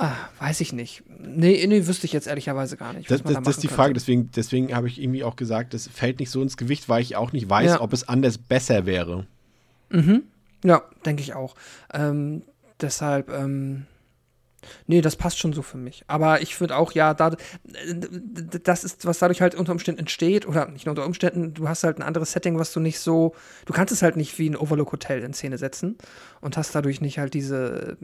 Ah, 0.00 0.14
weiß 0.38 0.60
ich 0.60 0.72
nicht. 0.72 1.02
Nee, 1.18 1.66
nee, 1.66 1.86
wüsste 1.88 2.06
ich 2.06 2.12
jetzt 2.12 2.28
ehrlicherweise 2.28 2.76
gar 2.76 2.92
nicht. 2.92 3.10
Das, 3.10 3.20
das, 3.20 3.34
da 3.34 3.40
das 3.40 3.56
ist 3.56 3.64
die 3.64 3.68
Frage, 3.68 3.94
deswegen, 3.94 4.30
deswegen 4.30 4.72
habe 4.72 4.86
ich 4.86 5.02
irgendwie 5.02 5.24
auch 5.24 5.34
gesagt, 5.34 5.74
das 5.74 5.88
fällt 5.88 6.20
nicht 6.20 6.30
so 6.30 6.40
ins 6.40 6.56
Gewicht, 6.56 6.88
weil 6.88 7.02
ich 7.02 7.16
auch 7.16 7.32
nicht 7.32 7.50
weiß, 7.50 7.72
ja. 7.72 7.80
ob 7.80 7.92
es 7.92 8.08
anders 8.08 8.38
besser 8.38 8.86
wäre. 8.86 9.26
Mhm. 9.90 10.22
Ja, 10.62 10.82
denke 11.04 11.22
ich 11.22 11.34
auch. 11.34 11.56
Ähm, 11.92 12.42
deshalb, 12.80 13.28
ähm, 13.28 13.86
Nee, 14.86 15.00
das 15.00 15.16
passt 15.16 15.38
schon 15.38 15.52
so 15.52 15.62
für 15.62 15.78
mich. 15.78 16.04
Aber 16.08 16.42
ich 16.42 16.60
würde 16.60 16.76
auch, 16.76 16.92
ja, 16.92 17.14
da, 17.14 17.36
das 18.64 18.84
ist, 18.84 19.06
was 19.06 19.18
dadurch 19.18 19.40
halt 19.40 19.54
unter 19.54 19.72
Umständen 19.72 20.00
entsteht, 20.00 20.46
oder 20.46 20.68
nicht 20.68 20.86
nur 20.86 20.92
unter 20.92 21.06
Umständen, 21.06 21.54
du 21.54 21.68
hast 21.68 21.84
halt 21.84 21.98
ein 21.98 22.02
anderes 22.02 22.32
Setting, 22.32 22.58
was 22.58 22.72
du 22.72 22.80
nicht 22.80 22.98
so, 22.98 23.34
du 23.66 23.72
kannst 23.72 23.92
es 23.92 24.02
halt 24.02 24.16
nicht 24.16 24.38
wie 24.38 24.50
ein 24.50 24.56
Overlook-Hotel 24.56 25.22
in 25.22 25.32
Szene 25.32 25.58
setzen 25.58 25.96
und 26.40 26.56
hast 26.56 26.74
dadurch 26.74 27.00
nicht 27.00 27.18
halt 27.18 27.34
diese, 27.34 27.96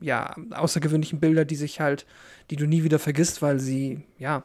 ja, 0.00 0.34
außergewöhnlichen 0.50 1.20
Bilder, 1.20 1.44
die 1.44 1.56
sich 1.56 1.80
halt, 1.80 2.06
die 2.50 2.56
du 2.56 2.66
nie 2.66 2.82
wieder 2.82 2.98
vergisst, 2.98 3.42
weil 3.42 3.60
sie, 3.60 4.02
ja, 4.18 4.44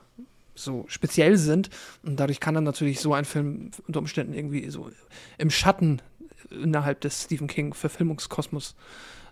so 0.55 0.85
speziell 0.87 1.37
sind. 1.37 1.69
Und 2.03 2.19
dadurch 2.19 2.39
kann 2.39 2.55
dann 2.55 2.63
natürlich 2.63 2.99
so 2.99 3.13
ein 3.13 3.25
Film 3.25 3.71
unter 3.87 3.99
Umständen 3.99 4.33
irgendwie 4.33 4.69
so 4.69 4.89
im 5.37 5.49
Schatten 5.49 6.01
innerhalb 6.49 7.01
des 7.01 7.23
Stephen 7.23 7.47
King-Verfilmungskosmos 7.47 8.75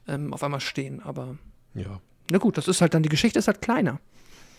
ähm, 0.07 0.33
auf 0.33 0.43
einmal 0.43 0.59
stehen. 0.59 1.01
Aber 1.01 1.37
ja, 1.73 2.01
na 2.31 2.37
gut, 2.37 2.57
das 2.57 2.67
ist 2.67 2.81
halt 2.81 2.93
dann, 2.93 3.03
die 3.03 3.09
Geschichte 3.09 3.39
ist 3.39 3.47
halt 3.47 3.61
kleiner. 3.61 3.99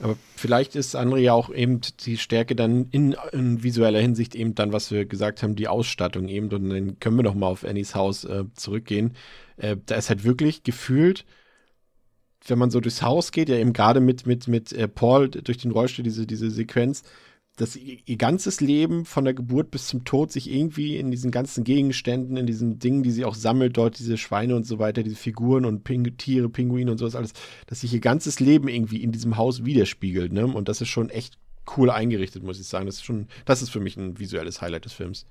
Aber 0.01 0.17
vielleicht 0.37 0.75
ist 0.75 0.97
André 0.97 1.19
ja 1.19 1.33
auch 1.33 1.53
eben 1.53 1.81
die 2.01 2.19
Stärke 2.19 2.57
dann 2.57 2.89
in, 2.91 3.17
in, 3.33 3.63
visueller 3.63 4.01
Hinsicht 4.01 4.35
eben 4.35 4.55
dann, 4.55 4.73
was 4.73 4.91
wir 4.91 5.05
gesagt 5.05 5.43
haben, 5.43 5.55
die 5.55 5.69
Ausstattung 5.69 6.29
eben. 6.29 6.49
Und 6.51 6.71
dann 6.71 6.99
können 6.99 7.17
wir 7.17 7.23
noch 7.23 7.35
mal 7.35 7.47
auf 7.47 7.65
Annies 7.65 7.95
Haus 7.95 8.25
äh, 8.25 8.45
zurückgehen. 8.55 9.15
Äh, 9.57 9.77
da 9.87 9.95
ist 9.95 10.09
halt 10.09 10.25
wirklich 10.25 10.65
gefühlt, 10.65 11.25
wenn 12.47 12.59
man 12.59 12.71
so 12.71 12.81
durchs 12.81 13.03
Haus 13.03 13.31
geht, 13.31 13.49
ja 13.49 13.57
eben 13.57 13.73
gerade 13.73 14.01
mit, 14.01 14.27
mit, 14.27 14.49
mit 14.49 14.73
äh, 14.73 14.89
Paul 14.89 15.29
durch 15.31 15.59
den 15.59 15.71
Rollstuhl, 15.71 16.03
diese, 16.03 16.27
diese 16.27 16.51
Sequenz, 16.51 17.05
dass 17.57 17.77
ihr 17.77 18.17
ganzes 18.17 18.61
Leben 18.61 19.05
von 19.05 19.25
der 19.25 19.33
Geburt 19.33 19.71
bis 19.71 19.87
zum 19.87 20.05
Tod 20.05 20.33
sich 20.33 20.51
irgendwie 20.51 20.97
in 20.97 21.13
diesen 21.13 21.31
ganzen 21.31 21.63
Gegenständen, 21.63 22.37
in 22.37 22.47
diesen 22.47 22.81
Dingen, 22.81 23.05
die 23.05 23.13
sie 23.13 23.25
auch 23.25 23.37
sammelt, 23.37 23.77
dort 23.77 23.99
diese 23.99 24.17
Schweine 24.19 24.57
und 24.57 24.67
so 24.67 24.81
weiter, 24.81 25.05
diese 25.05 25.17
Figuren 25.17 25.65
und 25.65 25.85
Ping 25.85 26.17
Tiere, 26.17 26.49
Pinguine 26.49 26.91
und 26.91 26.99
sowas 26.99 27.15
alles, 27.15 27.33
dass 27.67 27.83
sich 27.83 27.95
ihr 27.95 28.01
ganzes 28.01 28.41
Leben 28.41 28.67
irgendwie 28.67 29.03
in 29.03 29.13
diesem 29.13 29.37
Haus 29.37 29.65
widerspiegelt, 29.65 30.33
ne? 30.33 30.47
Und 30.47 30.69
das 30.69 30.81
ist 30.81 30.89
schon 30.89 31.11
echt 31.11 31.39
cool 31.77 31.91
eingerichtet, 31.91 32.43
muss 32.43 32.59
ich 32.59 32.67
sagen. 32.67 32.87
Das 32.87 32.97
ist 32.97 33.05
schon, 33.05 33.29
das 33.45 33.63
ist 33.63 33.71
für 33.71 33.81
mich 33.81 33.97
ein 33.97 34.19
visuelles 34.19 34.61
Highlight 34.61 34.85
des 34.85 34.93
Films. 34.93 35.27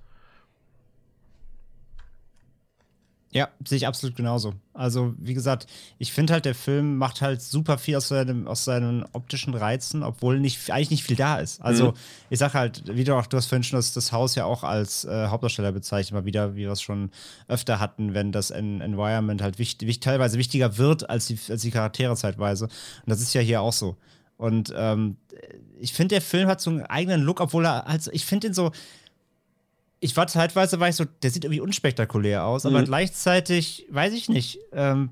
Ja, 3.33 3.49
sehe 3.65 3.77
ich 3.77 3.87
absolut 3.87 4.15
genauso. 4.15 4.53
Also, 4.73 5.15
wie 5.17 5.33
gesagt, 5.33 5.65
ich 5.97 6.13
finde 6.13 6.33
halt, 6.33 6.45
der 6.45 6.53
Film 6.53 6.97
macht 6.97 7.21
halt 7.21 7.41
super 7.41 7.79
viel 7.79 7.95
aus, 7.95 8.07
seinem, 8.07 8.47
aus 8.47 8.63
seinen 8.63 9.05
optischen 9.11 9.55
Reizen, 9.55 10.03
obwohl 10.03 10.39
nicht, 10.39 10.69
eigentlich 10.69 10.91
nicht 10.91 11.03
viel 11.03 11.15
da 11.15 11.37
ist. 11.37 11.59
Also, 11.61 11.91
mhm. 11.91 11.97
ich 12.29 12.39
sag 12.39 12.53
halt, 12.53 12.83
wie 12.85 13.03
du 13.03 13.15
auch, 13.15 13.25
du 13.25 13.37
hast 13.37 13.47
vorhin 13.47 13.63
schon 13.63 13.77
das, 13.77 13.93
das 13.93 14.11
Haus 14.11 14.35
ja 14.35 14.45
auch 14.45 14.63
als 14.63 15.05
äh, 15.05 15.27
Hauptdarsteller 15.27 15.71
bezeichnet, 15.71 16.13
mal 16.13 16.25
wieder, 16.25 16.55
wie 16.55 16.61
wir 16.61 16.71
es 16.71 16.81
schon 16.81 17.09
öfter 17.47 17.79
hatten, 17.79 18.13
wenn 18.13 18.31
das 18.31 18.51
en 18.51 18.81
Environment 18.81 19.41
halt 19.41 19.57
wichtig, 19.57 19.87
wichtig, 19.87 20.03
teilweise 20.03 20.37
wichtiger 20.37 20.77
wird 20.77 21.09
als 21.09 21.25
die, 21.25 21.39
als 21.49 21.63
die 21.63 21.71
Charaktere 21.71 22.15
zeitweise. 22.15 22.65
Und 22.65 23.07
das 23.07 23.19
ist 23.19 23.33
ja 23.33 23.41
hier 23.41 23.61
auch 23.61 23.73
so. 23.73 23.97
Und 24.37 24.73
ähm, 24.75 25.17
ich 25.79 25.93
finde, 25.93 26.15
der 26.15 26.21
Film 26.21 26.47
hat 26.47 26.61
so 26.61 26.69
einen 26.69 26.83
eigenen 26.83 27.21
Look, 27.21 27.39
obwohl 27.39 27.65
er 27.65 27.85
halt, 27.85 28.09
ich 28.11 28.25
finde 28.25 28.47
ihn 28.47 28.53
so, 28.53 28.71
ich 30.03 30.17
war 30.17 30.27
zeitweise, 30.27 30.79
war 30.81 30.89
ich 30.89 30.95
so, 30.95 31.05
der 31.05 31.31
sieht 31.31 31.45
irgendwie 31.45 31.61
unspektakulär 31.61 32.45
aus, 32.45 32.65
aber 32.65 32.81
mhm. 32.81 32.85
gleichzeitig, 32.85 33.85
weiß 33.89 34.13
ich 34.13 34.27
nicht, 34.27 34.59
ähm, 34.73 35.11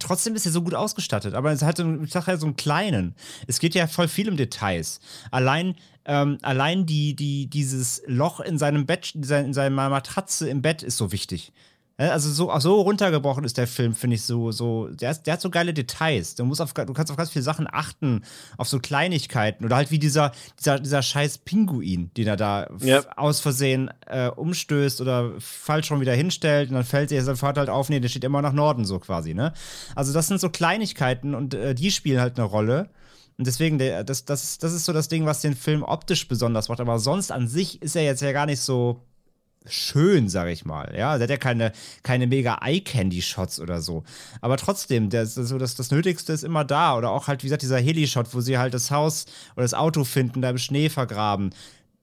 trotzdem 0.00 0.34
ist 0.34 0.46
er 0.46 0.52
so 0.52 0.62
gut 0.62 0.74
ausgestattet, 0.74 1.34
aber 1.34 1.52
es 1.52 1.62
hat, 1.62 1.78
ich 1.78 2.10
sag 2.10 2.26
ja, 2.26 2.36
so 2.36 2.46
einen 2.46 2.56
kleinen. 2.56 3.14
Es 3.46 3.60
geht 3.60 3.76
ja 3.76 3.86
voll 3.86 4.08
viel 4.08 4.28
um 4.28 4.36
Details. 4.36 4.98
Allein, 5.30 5.76
ähm, 6.04 6.38
allein 6.42 6.86
die, 6.86 7.14
die, 7.14 7.46
dieses 7.46 8.02
Loch 8.06 8.40
in 8.40 8.58
seinem 8.58 8.84
Bett, 8.84 9.14
in 9.14 9.54
seiner 9.54 9.88
Matratze 9.88 10.48
im 10.48 10.60
Bett 10.60 10.82
ist 10.82 10.96
so 10.96 11.12
wichtig. 11.12 11.52
Also 11.98 12.28
so, 12.30 12.58
so 12.58 12.82
runtergebrochen 12.82 13.44
ist 13.44 13.56
der 13.56 13.66
Film, 13.66 13.94
finde 13.94 14.16
ich 14.16 14.22
so, 14.22 14.52
so, 14.52 14.88
der, 14.88 15.12
ist, 15.12 15.22
der 15.22 15.34
hat 15.34 15.40
so 15.40 15.48
geile 15.48 15.72
Details. 15.72 16.34
Du 16.34 16.44
musst 16.44 16.60
auf, 16.60 16.74
du 16.74 16.92
kannst 16.92 17.10
auf 17.10 17.16
ganz 17.16 17.30
viele 17.30 17.42
Sachen 17.42 17.66
achten, 17.70 18.22
auf 18.58 18.68
so 18.68 18.80
Kleinigkeiten. 18.80 19.64
Oder 19.64 19.76
halt 19.76 19.90
wie 19.90 19.98
dieser, 19.98 20.32
dieser, 20.58 20.78
dieser 20.78 21.00
scheiß 21.00 21.38
Pinguin, 21.38 22.10
den 22.14 22.26
er 22.26 22.36
da 22.36 22.68
ja. 22.80 23.02
aus 23.16 23.40
Versehen 23.40 23.90
äh, 24.06 24.28
umstößt 24.28 25.00
oder 25.00 25.32
falsch 25.38 25.86
schon 25.86 26.02
wieder 26.02 26.12
hinstellt 26.12 26.68
und 26.68 26.74
dann 26.74 26.84
fällt 26.84 27.08
sich 27.08 27.22
sein 27.22 27.36
Vater 27.36 27.60
halt 27.60 27.70
auf, 27.70 27.88
nee, 27.88 28.00
der 28.00 28.10
steht 28.10 28.24
immer 28.24 28.42
nach 28.42 28.52
Norden, 28.52 28.84
so 28.84 28.98
quasi, 28.98 29.32
ne? 29.32 29.54
Also 29.94 30.12
das 30.12 30.26
sind 30.26 30.38
so 30.38 30.50
Kleinigkeiten 30.50 31.34
und 31.34 31.54
äh, 31.54 31.74
die 31.74 31.90
spielen 31.90 32.20
halt 32.20 32.38
eine 32.38 32.46
Rolle. 32.46 32.90
Und 33.38 33.46
deswegen, 33.46 33.78
der, 33.78 34.04
das, 34.04 34.24
das, 34.26 34.58
das 34.58 34.72
ist 34.72 34.84
so 34.84 34.92
das 34.92 35.08
Ding, 35.08 35.24
was 35.24 35.40
den 35.40 35.54
Film 35.54 35.82
optisch 35.82 36.28
besonders 36.28 36.68
macht. 36.68 36.80
Aber 36.80 36.98
sonst 36.98 37.32
an 37.32 37.48
sich 37.48 37.82
ist 37.82 37.96
er 37.96 38.02
jetzt 38.02 38.22
ja 38.22 38.32
gar 38.32 38.46
nicht 38.46 38.60
so 38.60 39.02
schön, 39.68 40.28
sag 40.28 40.48
ich 40.48 40.64
mal. 40.64 40.94
Ja, 40.96 41.18
der 41.18 41.24
hat 41.24 41.30
ja 41.30 41.36
keine, 41.36 41.72
keine 42.02 42.26
mega 42.26 42.58
Eye-Candy-Shots 42.62 43.60
oder 43.60 43.80
so. 43.80 44.04
Aber 44.40 44.56
trotzdem, 44.56 45.10
der, 45.10 45.26
so 45.26 45.58
das, 45.58 45.74
das 45.74 45.90
Nötigste 45.90 46.32
ist 46.32 46.44
immer 46.44 46.64
da. 46.64 46.96
Oder 46.96 47.10
auch 47.10 47.28
halt, 47.28 47.42
wie 47.42 47.46
gesagt, 47.46 47.62
dieser 47.62 47.78
Heli-Shot, 47.78 48.34
wo 48.34 48.40
sie 48.40 48.58
halt 48.58 48.74
das 48.74 48.90
Haus 48.90 49.26
oder 49.54 49.62
das 49.62 49.74
Auto 49.74 50.04
finden, 50.04 50.42
da 50.42 50.50
im 50.50 50.58
Schnee 50.58 50.88
vergraben. 50.88 51.50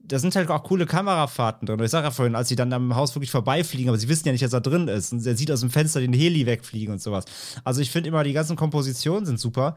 Da 0.00 0.18
sind 0.18 0.36
halt 0.36 0.50
auch 0.50 0.64
coole 0.64 0.86
Kamerafahrten 0.86 1.66
drin. 1.66 1.78
Und 1.78 1.84
ich 1.84 1.90
sag 1.90 2.04
ja 2.04 2.10
vorhin, 2.10 2.34
als 2.34 2.48
sie 2.48 2.56
dann 2.56 2.72
am 2.72 2.94
Haus 2.94 3.14
wirklich 3.14 3.30
vorbeifliegen, 3.30 3.88
aber 3.88 3.98
sie 3.98 4.08
wissen 4.08 4.26
ja 4.26 4.32
nicht, 4.32 4.44
dass 4.44 4.52
er 4.52 4.60
drin 4.60 4.88
ist. 4.88 5.12
Und 5.12 5.26
er 5.26 5.36
sieht 5.36 5.50
aus 5.50 5.60
dem 5.60 5.70
Fenster 5.70 6.00
den 6.00 6.12
Heli 6.12 6.46
wegfliegen 6.46 6.92
und 6.92 7.00
sowas. 7.00 7.24
Also 7.64 7.80
ich 7.80 7.90
finde 7.90 8.08
immer, 8.08 8.24
die 8.24 8.34
ganzen 8.34 8.56
Kompositionen 8.56 9.24
sind 9.24 9.40
super. 9.40 9.76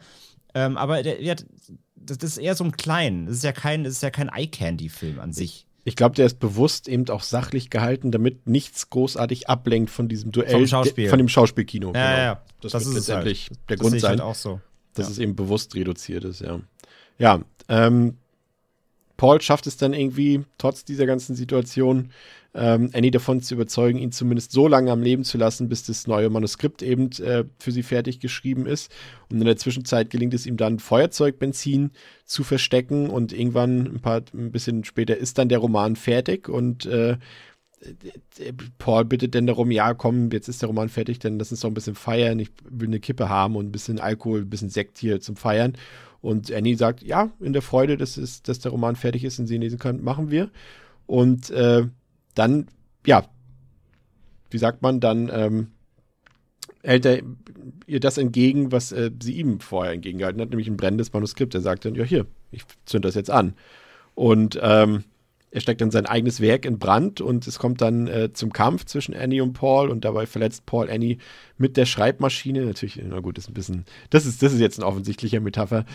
Ähm, 0.53 0.77
aber 0.77 1.03
der, 1.03 1.17
der, 1.17 1.35
das 1.95 2.17
ist 2.17 2.37
eher 2.37 2.55
so 2.55 2.63
ein 2.63 2.71
klein. 2.71 3.25
Das 3.25 3.35
ist 3.35 3.43
ja 3.43 3.51
kein, 3.51 3.83
das 3.83 3.93
ist 3.93 4.03
ja 4.03 4.09
kein 4.09 4.29
Eye-Candy-Film 4.29 5.19
an 5.19 5.33
sich. 5.33 5.66
Ich 5.87 5.95
glaube, 5.95 6.15
der 6.15 6.25
ist 6.25 6.39
bewusst 6.39 6.89
eben 6.89 7.07
auch 7.07 7.23
sachlich 7.23 7.69
gehalten, 7.69 8.11
damit 8.11 8.45
nichts 8.45 8.89
großartig 8.89 9.47
ablenkt 9.47 9.89
von 9.89 10.09
diesem 10.09 10.33
Duell, 10.33 10.67
von 10.67 11.17
dem 11.17 11.29
Schauspielkino. 11.29 11.93
Ja, 11.93 11.93
genau. 11.93 12.17
ja, 12.17 12.43
Das, 12.59 12.73
das 12.73 12.85
wird 12.87 12.95
letztendlich 12.95 13.47
halt. 13.47 13.59
der 13.69 13.77
das 13.77 13.87
Grund 13.87 14.01
sein, 14.01 14.09
halt 14.09 14.19
auch 14.19 14.35
so. 14.35 14.59
dass 14.95 15.05
ja. 15.05 15.11
es 15.13 15.19
eben 15.19 15.37
bewusst 15.37 15.75
reduziert 15.75 16.25
ist, 16.25 16.41
ja. 16.41 16.59
Ja, 17.19 17.39
ähm, 17.69 18.17
Paul 19.15 19.39
schafft 19.39 19.65
es 19.65 19.77
dann 19.77 19.93
irgendwie, 19.93 20.43
trotz 20.57 20.83
dieser 20.83 21.05
ganzen 21.05 21.37
Situation, 21.37 22.11
ähm, 22.57 22.89
Annie 22.93 23.11
davon 23.11 23.41
zu 23.41 23.53
überzeugen, 23.53 23.99
ihn 23.99 24.11
zumindest 24.11 24.51
so 24.51 24.67
lange 24.67 24.91
am 24.91 25.03
Leben 25.03 25.23
zu 25.23 25.37
lassen, 25.37 25.69
bis 25.69 25.83
das 25.83 26.07
neue 26.07 26.29
Manuskript 26.29 26.81
eben 26.81 27.11
äh, 27.21 27.45
für 27.59 27.71
sie 27.71 27.83
fertig 27.83 28.19
geschrieben 28.19 28.65
ist. 28.65 28.91
Und 29.29 29.39
in 29.39 29.45
der 29.45 29.57
Zwischenzeit 29.57 30.09
gelingt 30.09 30.33
es 30.33 30.47
ihm 30.47 30.57
dann, 30.57 30.79
Feuerzeugbenzin 30.79 31.91
zu 32.25 32.43
verstecken 32.43 33.09
und 33.09 33.31
irgendwann 33.31 33.85
ein 33.85 33.99
paar 33.99 34.23
ein 34.33 34.51
bisschen 34.51 34.83
später 34.83 35.15
ist 35.15 35.37
dann 35.37 35.49
der 35.49 35.59
Roman 35.59 35.95
fertig 35.95 36.49
und 36.49 36.85
äh, 36.87 37.17
Paul 38.79 39.05
bittet 39.05 39.35
dann 39.35 39.45
darum, 39.45 39.69
ja, 39.69 39.93
komm, 39.93 40.31
jetzt 40.31 40.49
ist 40.49 40.63
der 40.63 40.67
Roman 40.67 40.89
fertig, 40.89 41.19
dann 41.19 41.37
lass 41.37 41.51
uns 41.51 41.59
doch 41.59 41.69
ein 41.69 41.75
bisschen 41.75 41.93
feiern. 41.93 42.39
Ich 42.39 42.49
will 42.67 42.87
eine 42.87 42.99
Kippe 42.99 43.29
haben 43.29 43.55
und 43.55 43.67
ein 43.67 43.71
bisschen 43.71 43.99
Alkohol, 43.99 44.41
ein 44.41 44.49
bisschen 44.49 44.69
Sekt 44.69 44.97
hier 44.97 45.21
zum 45.21 45.35
Feiern. 45.35 45.73
Und 46.21 46.51
Annie 46.51 46.75
sagt, 46.75 47.03
ja, 47.03 47.29
in 47.39 47.53
der 47.53 47.61
Freude, 47.61 47.95
dass, 47.95 48.17
es, 48.17 48.41
dass 48.41 48.57
der 48.59 48.71
Roman 48.71 48.95
fertig 48.95 49.23
ist 49.23 49.37
und 49.37 49.45
sie 49.45 49.55
ihn 49.55 49.61
lesen 49.61 49.77
kann, 49.77 50.03
machen 50.03 50.31
wir. 50.31 50.49
Und 51.05 51.51
äh, 51.51 51.85
dann, 52.37 52.67
ja, 53.05 53.25
wie 54.49 54.57
sagt 54.57 54.81
man, 54.81 54.99
dann 54.99 55.29
ähm, 55.33 55.67
hält 56.83 57.05
er 57.05 57.21
ihr 57.85 57.99
das 57.99 58.17
entgegen, 58.17 58.71
was 58.71 58.91
äh, 58.91 59.11
sie 59.21 59.33
ihm 59.33 59.59
vorher 59.59 59.93
entgegengehalten 59.93 60.41
hat, 60.41 60.49
nämlich 60.49 60.67
ein 60.67 60.77
brennendes 60.77 61.11
Manuskript. 61.13 61.53
Er 61.55 61.61
sagt 61.61 61.85
dann, 61.85 61.95
ja, 61.95 62.03
hier, 62.03 62.25
ich 62.51 62.63
zünd 62.85 63.05
das 63.05 63.15
jetzt 63.15 63.31
an. 63.31 63.53
Und 64.15 64.59
ähm, 64.61 65.03
er 65.51 65.61
steckt 65.61 65.81
dann 65.81 65.91
sein 65.91 66.05
eigenes 66.05 66.41
Werk 66.41 66.65
in 66.65 66.79
Brand 66.79 67.21
und 67.21 67.47
es 67.47 67.59
kommt 67.59 67.81
dann 67.81 68.07
äh, 68.07 68.33
zum 68.33 68.51
Kampf 68.51 68.85
zwischen 68.85 69.15
Annie 69.15 69.41
und 69.41 69.53
Paul 69.53 69.89
und 69.89 70.03
dabei 70.05 70.25
verletzt 70.25 70.65
Paul 70.65 70.89
Annie 70.89 71.17
mit 71.57 71.77
der 71.77 71.85
Schreibmaschine. 71.85 72.65
Natürlich, 72.65 73.01
na 73.03 73.19
gut, 73.19 73.37
das 73.37 73.45
ist 73.45 73.49
ein 73.49 73.53
bisschen, 73.53 73.85
das 74.09 74.25
ist, 74.25 74.43
das 74.43 74.53
ist 74.53 74.59
jetzt 74.59 74.79
ein 74.79 74.83
offensichtlicher 74.83 75.39
Metapher. 75.39 75.85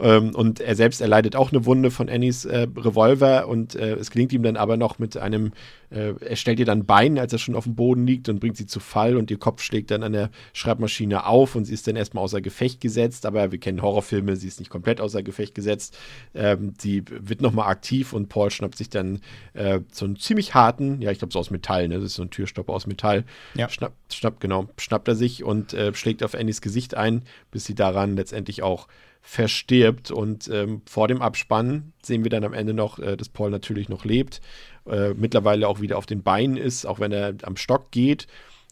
Ähm, 0.00 0.34
und 0.34 0.60
er 0.60 0.74
selbst 0.74 1.00
erleidet 1.00 1.36
auch 1.36 1.52
eine 1.52 1.64
Wunde 1.64 1.90
von 1.90 2.08
Annies 2.08 2.44
äh, 2.44 2.66
Revolver 2.76 3.48
und 3.48 3.74
äh, 3.74 3.94
es 3.94 4.10
gelingt 4.10 4.32
ihm 4.32 4.42
dann 4.42 4.56
aber 4.56 4.76
noch 4.76 4.98
mit 4.98 5.16
einem, 5.16 5.52
äh, 5.90 6.14
er 6.18 6.36
stellt 6.36 6.58
ihr 6.58 6.66
dann 6.66 6.86
Bein, 6.86 7.18
als 7.18 7.32
er 7.32 7.38
schon 7.38 7.54
auf 7.54 7.64
dem 7.64 7.74
Boden 7.74 8.06
liegt 8.06 8.28
und 8.28 8.40
bringt 8.40 8.56
sie 8.56 8.66
zu 8.66 8.80
Fall 8.80 9.16
und 9.16 9.30
ihr 9.30 9.38
Kopf 9.38 9.62
schlägt 9.62 9.90
dann 9.90 10.02
an 10.02 10.12
der 10.12 10.30
Schreibmaschine 10.52 11.26
auf 11.26 11.54
und 11.54 11.66
sie 11.66 11.74
ist 11.74 11.86
dann 11.86 11.96
erstmal 11.96 12.24
außer 12.24 12.40
Gefecht 12.40 12.80
gesetzt, 12.80 13.26
aber 13.26 13.52
wir 13.52 13.58
kennen 13.58 13.82
Horrorfilme, 13.82 14.36
sie 14.36 14.48
ist 14.48 14.58
nicht 14.58 14.70
komplett 14.70 15.00
außer 15.00 15.22
Gefecht 15.22 15.54
gesetzt. 15.54 15.96
Ähm, 16.34 16.74
sie 16.78 17.04
wird 17.08 17.42
nochmal 17.42 17.68
aktiv 17.68 18.12
und 18.12 18.28
Paul 18.28 18.50
schnappt 18.50 18.78
sich 18.78 18.90
dann 18.90 19.20
äh, 19.54 19.80
so 19.92 20.04
einen 20.06 20.16
ziemlich 20.16 20.54
harten, 20.54 21.00
ja, 21.00 21.10
ich 21.10 21.18
glaube 21.18 21.32
so 21.32 21.38
aus 21.38 21.50
Metall, 21.50 21.88
ne? 21.88 21.96
Das 21.96 22.04
ist 22.04 22.14
so 22.14 22.22
ein 22.22 22.30
Türstopper 22.30 22.72
aus 22.72 22.86
Metall. 22.86 23.24
Ja. 23.54 23.68
Schnappt, 23.68 24.14
schnappt, 24.14 24.40
genau, 24.40 24.68
schnappt 24.78 25.08
er 25.12 25.16
sich 25.16 25.44
und 25.44 25.74
äh, 25.74 25.94
schlägt 25.94 26.22
auf 26.22 26.34
Annies 26.34 26.60
Gesicht 26.60 26.94
ein, 26.94 27.22
bis 27.50 27.64
sie 27.64 27.74
daran 27.74 28.16
letztendlich 28.16 28.62
auch 28.62 28.88
verstirbt. 29.20 30.10
Und 30.10 30.48
ähm, 30.48 30.82
vor 30.86 31.08
dem 31.08 31.22
Abspann 31.22 31.92
sehen 32.02 32.24
wir 32.24 32.30
dann 32.30 32.44
am 32.44 32.52
Ende 32.52 32.74
noch, 32.74 32.98
äh, 32.98 33.16
dass 33.16 33.28
Paul 33.28 33.50
natürlich 33.50 33.88
noch 33.88 34.04
lebt, 34.04 34.40
äh, 34.86 35.14
mittlerweile 35.14 35.68
auch 35.68 35.80
wieder 35.80 35.96
auf 35.96 36.06
den 36.06 36.22
Beinen 36.22 36.56
ist, 36.56 36.84
auch 36.86 37.00
wenn 37.00 37.12
er 37.12 37.34
am 37.42 37.56
Stock 37.56 37.90
geht. 37.90 38.26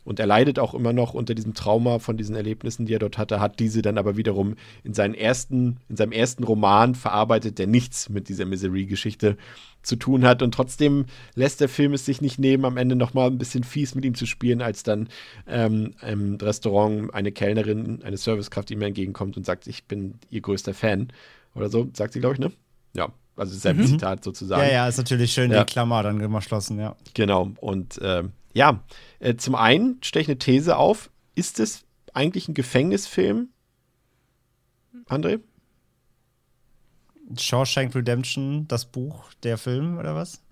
Und 0.04 0.18
er 0.18 0.26
leidet 0.26 0.58
auch 0.58 0.74
immer 0.74 0.92
noch 0.92 1.14
unter 1.14 1.34
diesem 1.34 1.54
Trauma 1.54 1.98
von 1.98 2.16
diesen 2.16 2.34
Erlebnissen, 2.34 2.86
die 2.86 2.94
er 2.94 2.98
dort 2.98 3.18
hatte, 3.18 3.40
hat 3.40 3.60
diese 3.60 3.82
dann 3.82 3.98
aber 3.98 4.16
wiederum 4.16 4.56
in, 4.82 4.94
seinen 4.94 5.14
ersten, 5.14 5.78
in 5.88 5.96
seinem 5.96 6.12
ersten 6.12 6.44
Roman 6.44 6.94
verarbeitet, 6.94 7.58
der 7.58 7.66
nichts 7.66 8.08
mit 8.08 8.28
dieser 8.28 8.44
Misery-Geschichte 8.44 9.36
zu 9.82 9.96
tun 9.96 10.24
hat. 10.24 10.42
Und 10.42 10.52
trotzdem 10.52 11.06
lässt 11.34 11.60
der 11.60 11.68
Film 11.68 11.92
es 11.92 12.04
sich 12.04 12.20
nicht 12.20 12.38
nehmen, 12.38 12.64
am 12.64 12.76
Ende 12.76 12.96
nochmal 12.96 13.28
ein 13.28 13.38
bisschen 13.38 13.64
fies 13.64 13.94
mit 13.94 14.04
ihm 14.04 14.14
zu 14.14 14.26
spielen, 14.26 14.62
als 14.62 14.82
dann 14.82 15.08
ähm, 15.46 15.94
im 16.06 16.36
Restaurant 16.36 17.12
eine 17.14 17.32
Kellnerin, 17.32 18.02
eine 18.02 18.16
Servicekraft 18.16 18.70
ihm 18.70 18.82
entgegenkommt 18.82 19.36
und 19.36 19.46
sagt, 19.46 19.66
ich 19.66 19.84
bin 19.84 20.14
ihr 20.30 20.40
größter 20.40 20.74
Fan. 20.74 21.08
Oder 21.54 21.68
so, 21.68 21.88
sagt 21.94 22.12
sie, 22.12 22.20
glaube 22.20 22.34
ich, 22.34 22.40
ne? 22.40 22.52
Ja, 22.94 23.08
also 23.36 23.56
selbe 23.56 23.82
mhm. 23.82 23.86
Zitat 23.86 24.24
sozusagen. 24.24 24.62
Ja, 24.62 24.72
ja, 24.72 24.88
ist 24.88 24.98
natürlich 24.98 25.32
schön 25.32 25.50
ja. 25.50 25.64
die 25.64 25.72
Klammer 25.72 26.02
dann 26.02 26.20
immer 26.20 26.38
geschlossen, 26.38 26.78
ja. 26.78 26.96
Genau. 27.14 27.50
Und 27.60 27.98
äh, 27.98 28.24
ja, 28.52 28.82
äh, 29.18 29.36
zum 29.36 29.54
einen 29.54 30.02
stelle 30.02 30.22
ich 30.22 30.28
eine 30.28 30.38
These 30.38 30.76
auf. 30.76 31.10
Ist 31.34 31.60
es 31.60 31.84
eigentlich 32.12 32.48
ein 32.48 32.54
Gefängnisfilm? 32.54 33.48
André? 35.08 35.40
Shawshank 37.38 37.94
Redemption, 37.94 38.66
das 38.66 38.86
Buch, 38.86 39.32
der 39.42 39.56
Film 39.56 39.98
oder 39.98 40.14
was? 40.14 40.42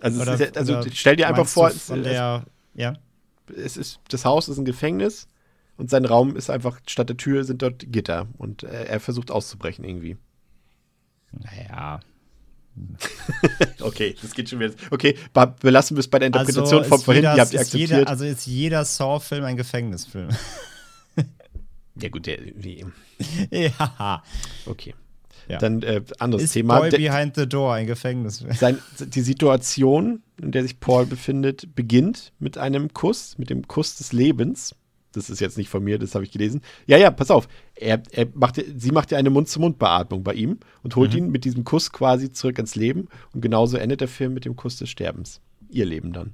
Also, 0.00 0.22
oder, 0.22 0.34
ist, 0.34 0.56
also 0.56 0.80
stell 0.92 1.16
dir 1.16 1.28
einfach 1.28 1.46
vor, 1.46 1.68
es, 1.68 1.86
der, 1.88 2.44
ja? 2.74 2.94
es 3.54 3.76
ist, 3.76 4.00
das 4.08 4.24
Haus 4.24 4.48
ist 4.48 4.58
ein 4.58 4.64
Gefängnis 4.64 5.26
und 5.76 5.90
sein 5.90 6.04
Raum 6.04 6.36
ist 6.36 6.50
einfach, 6.50 6.80
statt 6.86 7.08
der 7.08 7.16
Tür 7.16 7.44
sind 7.44 7.62
dort 7.62 7.92
Gitter 7.92 8.26
und 8.38 8.62
er, 8.62 8.88
er 8.88 9.00
versucht 9.00 9.30
auszubrechen 9.30 9.84
irgendwie. 9.84 10.16
Naja. 11.32 12.00
okay, 13.80 14.14
das 14.20 14.32
geht 14.32 14.48
schon 14.48 14.60
wieder. 14.60 14.74
Okay, 14.90 15.16
belassen 15.60 15.96
wir 15.96 16.00
es 16.00 16.08
bei 16.08 16.18
der 16.18 16.26
Interpretation 16.26 16.78
also 16.78 16.88
von 16.88 17.00
vorhin. 17.00 17.22
Jeder, 17.22 17.34
die 17.34 17.40
habt 17.40 17.52
ihr 17.52 17.60
akzeptiert. 17.60 17.90
Jeder, 17.90 18.08
also 18.08 18.24
ist 18.24 18.46
jeder 18.46 18.84
Saw-Film 18.84 19.44
ein 19.44 19.56
Gefängnisfilm. 19.56 20.28
ja, 22.00 22.08
gut, 22.08 22.26
der. 22.26 22.38
Wie. 22.54 22.84
ja. 23.50 24.22
Okay. 24.66 24.94
Ja. 25.48 25.58
Dann 25.58 25.82
äh, 25.82 26.02
anderes 26.18 26.44
ist 26.44 26.52
Thema. 26.52 26.78
Boy 26.78 26.90
Behind 26.90 27.34
the 27.34 27.48
Door, 27.48 27.74
ein 27.74 27.86
Gefängnis. 27.86 28.44
Sein, 28.58 28.78
die 28.98 29.22
Situation, 29.22 30.22
in 30.40 30.52
der 30.52 30.62
sich 30.62 30.78
Paul 30.78 31.06
befindet, 31.06 31.74
beginnt 31.74 32.32
mit 32.38 32.58
einem 32.58 32.92
Kuss, 32.92 33.38
mit 33.38 33.48
dem 33.48 33.66
Kuss 33.66 33.96
des 33.96 34.12
Lebens 34.12 34.74
das 35.18 35.30
ist 35.30 35.40
jetzt 35.40 35.58
nicht 35.58 35.68
von 35.68 35.82
mir, 35.82 35.98
das 35.98 36.14
habe 36.14 36.24
ich 36.24 36.30
gelesen. 36.30 36.62
Ja, 36.86 36.96
ja, 36.96 37.10
pass 37.10 37.30
auf. 37.30 37.48
Er, 37.74 38.02
er 38.12 38.26
macht, 38.34 38.62
sie 38.76 38.90
macht 38.90 39.10
ja 39.10 39.18
eine 39.18 39.30
Mund-zu-Mund-Beatmung 39.30 40.22
bei 40.22 40.34
ihm 40.34 40.58
und 40.82 40.96
holt 40.96 41.12
mhm. 41.12 41.18
ihn 41.18 41.30
mit 41.30 41.44
diesem 41.44 41.64
Kuss 41.64 41.92
quasi 41.92 42.32
zurück 42.32 42.58
ins 42.58 42.74
Leben. 42.74 43.08
Und 43.34 43.40
genauso 43.40 43.76
endet 43.76 44.00
der 44.00 44.08
Film 44.08 44.34
mit 44.34 44.44
dem 44.44 44.56
Kuss 44.56 44.76
des 44.76 44.88
Sterbens. 44.88 45.40
Ihr 45.68 45.84
Leben 45.84 46.12
dann. 46.12 46.32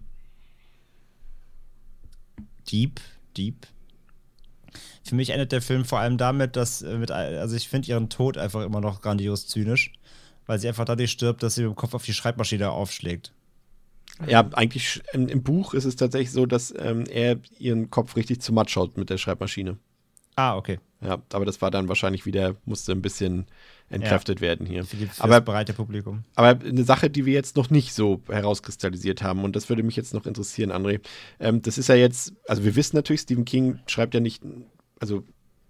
Deep, 2.70 3.00
deep. 3.36 3.66
Für 5.04 5.14
mich 5.14 5.30
endet 5.30 5.52
der 5.52 5.62
Film 5.62 5.84
vor 5.84 5.98
allem 5.98 6.16
damit, 6.16 6.56
dass 6.56 6.82
äh, 6.82 6.96
mit, 6.96 7.10
also 7.10 7.56
ich 7.56 7.68
finde 7.68 7.88
ihren 7.88 8.08
Tod 8.08 8.38
einfach 8.38 8.64
immer 8.64 8.80
noch 8.80 9.02
grandios 9.02 9.46
zynisch, 9.46 9.92
weil 10.46 10.58
sie 10.58 10.68
einfach 10.68 10.84
dadurch 10.84 11.10
stirbt, 11.10 11.42
dass 11.42 11.56
sie 11.56 11.62
mit 11.62 11.72
dem 11.72 11.76
Kopf 11.76 11.94
auf 11.94 12.04
die 12.04 12.14
Schreibmaschine 12.14 12.70
aufschlägt. 12.70 13.32
Ja, 14.26 14.48
eigentlich 14.52 15.02
im, 15.12 15.28
im, 15.28 15.42
Buch 15.42 15.74
ist 15.74 15.84
es 15.84 15.96
tatsächlich 15.96 16.30
so, 16.30 16.46
dass 16.46 16.72
ähm, 16.78 17.04
er 17.10 17.38
ihren 17.58 17.90
Kopf 17.90 18.16
richtig 18.16 18.40
zu 18.40 18.52
matt 18.52 18.70
schaut 18.70 18.96
mit 18.96 19.10
der 19.10 19.18
Schreibmaschine. 19.18 19.76
Ah, 20.36 20.56
okay. 20.56 20.78
Ja, 21.00 21.22
aber 21.32 21.44
das 21.44 21.60
war 21.60 21.70
dann 21.70 21.88
wahrscheinlich 21.88 22.24
wieder, 22.24 22.56
musste 22.64 22.92
ein 22.92 23.02
bisschen 23.02 23.46
entkräftet 23.90 24.40
ja, 24.40 24.46
werden 24.46 24.66
hier. 24.66 24.84
Für, 24.84 24.96
für 24.96 25.22
aber, 25.22 25.40
das 25.40 25.44
breite 25.44 25.72
Publikum. 25.74 26.24
Aber 26.34 26.58
eine 26.64 26.84
Sache, 26.84 27.10
die 27.10 27.26
wir 27.26 27.34
jetzt 27.34 27.56
noch 27.56 27.70
nicht 27.70 27.92
so 27.92 28.22
herauskristallisiert 28.28 29.22
haben, 29.22 29.44
und 29.44 29.54
das 29.54 29.68
würde 29.68 29.82
mich 29.82 29.96
jetzt 29.96 30.14
noch 30.14 30.26
interessieren, 30.26 30.72
André. 30.72 31.00
Ähm, 31.38 31.60
das 31.60 31.76
ist 31.76 31.88
ja 31.88 31.94
jetzt, 31.94 32.32
also 32.48 32.64
wir 32.64 32.74
wissen 32.74 32.96
natürlich, 32.96 33.20
Stephen 33.20 33.44
King 33.44 33.80
schreibt 33.86 34.14
ja 34.14 34.20
nicht, 34.20 34.42
also 34.98 35.24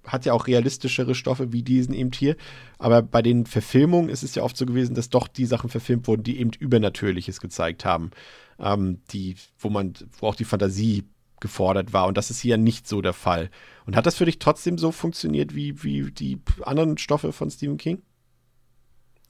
hat 0.06 0.24
ja 0.24 0.32
auch 0.32 0.47
realistischere 0.47 1.14
Stoffe 1.14 1.52
wie 1.52 1.62
diesen 1.62 1.94
eben 1.94 2.10
hier. 2.12 2.36
Aber 2.78 3.02
bei 3.02 3.22
den 3.22 3.47
Verfilmungen 3.47 4.09
ist 4.09 4.22
es 4.22 4.35
ja 4.35 4.43
oft 4.43 4.56
so 4.56 4.66
gewesen, 4.66 4.94
dass 4.94 5.09
doch 5.09 5.28
die 5.28 5.47
Sachen 5.47 5.70
verfilmt 5.70 6.06
wurden, 6.06 6.22
die 6.22 6.39
eben 6.39 6.51
Übernatürliches 6.59 7.40
gezeigt 7.40 7.85
haben. 7.85 8.10
Ähm, 8.59 9.01
die, 9.10 9.36
wo 9.59 9.68
man, 9.68 9.94
wo 10.18 10.28
auch 10.28 10.35
die 10.36 10.44
Fantasie 10.44 11.05
gefordert 11.40 11.93
war. 11.93 12.06
Und 12.06 12.16
das 12.16 12.31
ist 12.31 12.40
hier 12.40 12.56
nicht 12.56 12.89
so 12.89 13.02
der 13.02 13.12
Fall. 13.12 13.51
Und 13.85 13.97
hat 13.97 14.06
das 14.06 14.16
für 14.16 14.24
dich 14.24 14.39
trotzdem 14.39 14.78
so 14.78 14.93
funktioniert 14.93 15.55
wie, 15.55 15.82
wie 15.82 16.10
die 16.10 16.40
anderen 16.62 16.97
Stoffe 16.97 17.32
von 17.32 17.51
Stephen 17.51 17.76
King? 17.76 18.02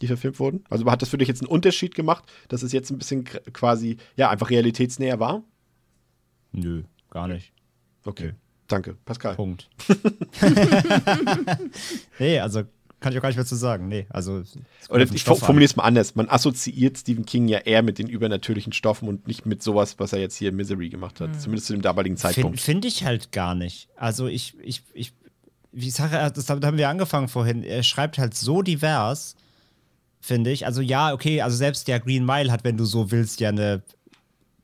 Die 0.01 0.07
verfilmt 0.07 0.39
wurden? 0.39 0.65
Also 0.69 0.89
hat 0.91 1.03
das 1.03 1.09
für 1.09 1.19
dich 1.19 1.29
jetzt 1.29 1.43
einen 1.43 1.51
Unterschied 1.51 1.95
gemacht, 1.95 2.25
dass 2.49 2.63
es 2.63 2.73
jetzt 2.73 2.91
ein 2.91 2.99
bisschen 2.99 3.25
quasi, 3.25 3.97
ja, 4.17 4.31
einfach 4.31 4.51
realitätsnäher 4.51 5.19
war? 5.19 5.43
Nö, 6.53 6.85
gar 7.11 7.27
nicht. 7.27 7.53
Okay. 8.05 8.35
Danke, 8.69 8.97
Pascal. 9.05 9.35
Punkt. 9.35 9.69
nee, 12.19 12.39
also 12.41 12.63
kann 13.05 13.13
ich 13.13 13.19
auch 13.19 13.23
gar 13.23 13.29
nicht 13.29 13.37
mehr 13.37 13.45
zu 13.45 13.57
sagen. 13.57 13.89
Nee, 13.89 14.07
also. 14.09 14.43
Oder 14.89 15.03
ich 15.03 15.25
formuliere 15.25 15.67
es 15.67 15.77
mal 15.77 15.83
anders. 15.83 16.15
Man 16.15 16.31
assoziiert 16.31 16.97
Stephen 16.97 17.27
King 17.27 17.49
ja 17.49 17.59
eher 17.59 17.83
mit 17.83 17.99
den 17.99 18.09
übernatürlichen 18.09 18.73
Stoffen 18.73 19.09
und 19.09 19.29
nicht 19.29 19.45
mit 19.45 19.63
sowas, 19.63 19.99
was 19.99 20.15
er 20.15 20.21
jetzt 20.21 20.37
hier 20.37 20.49
in 20.49 20.57
Misery 20.57 20.89
gemacht 20.89 21.21
hat. 21.21 21.29
Mhm. 21.29 21.39
Zumindest 21.39 21.67
zu 21.67 21.75
dem 21.75 21.83
damaligen 21.83 22.17
Zeitpunkt. 22.17 22.59
Finde 22.59 22.87
find 22.89 22.95
ich 22.97 23.05
halt 23.05 23.31
gar 23.31 23.55
nicht. 23.55 23.89
Also 23.97 24.27
ich, 24.27 24.55
ich, 24.63 24.83
ich, 24.95 25.13
wie 25.73 25.89
ich 25.89 25.93
sage, 25.93 26.33
das 26.35 26.49
haben 26.49 26.79
wir 26.79 26.89
angefangen 26.89 27.29
vorhin. 27.29 27.63
Er 27.63 27.83
schreibt 27.83 28.17
halt 28.17 28.33
so 28.33 28.63
divers, 28.63 29.37
finde 30.21 30.51
ich. 30.51 30.65
Also 30.65 30.81
ja, 30.81 31.13
okay, 31.13 31.43
also 31.43 31.59
selbst 31.59 31.87
der 31.89 32.01
Green 32.01 32.25
Mile 32.25 32.51
hat, 32.51 32.65
wenn 32.65 32.79
du 32.79 32.87
so 32.87 33.11
willst, 33.11 33.39
ja 33.39 33.51
eine 33.51 33.83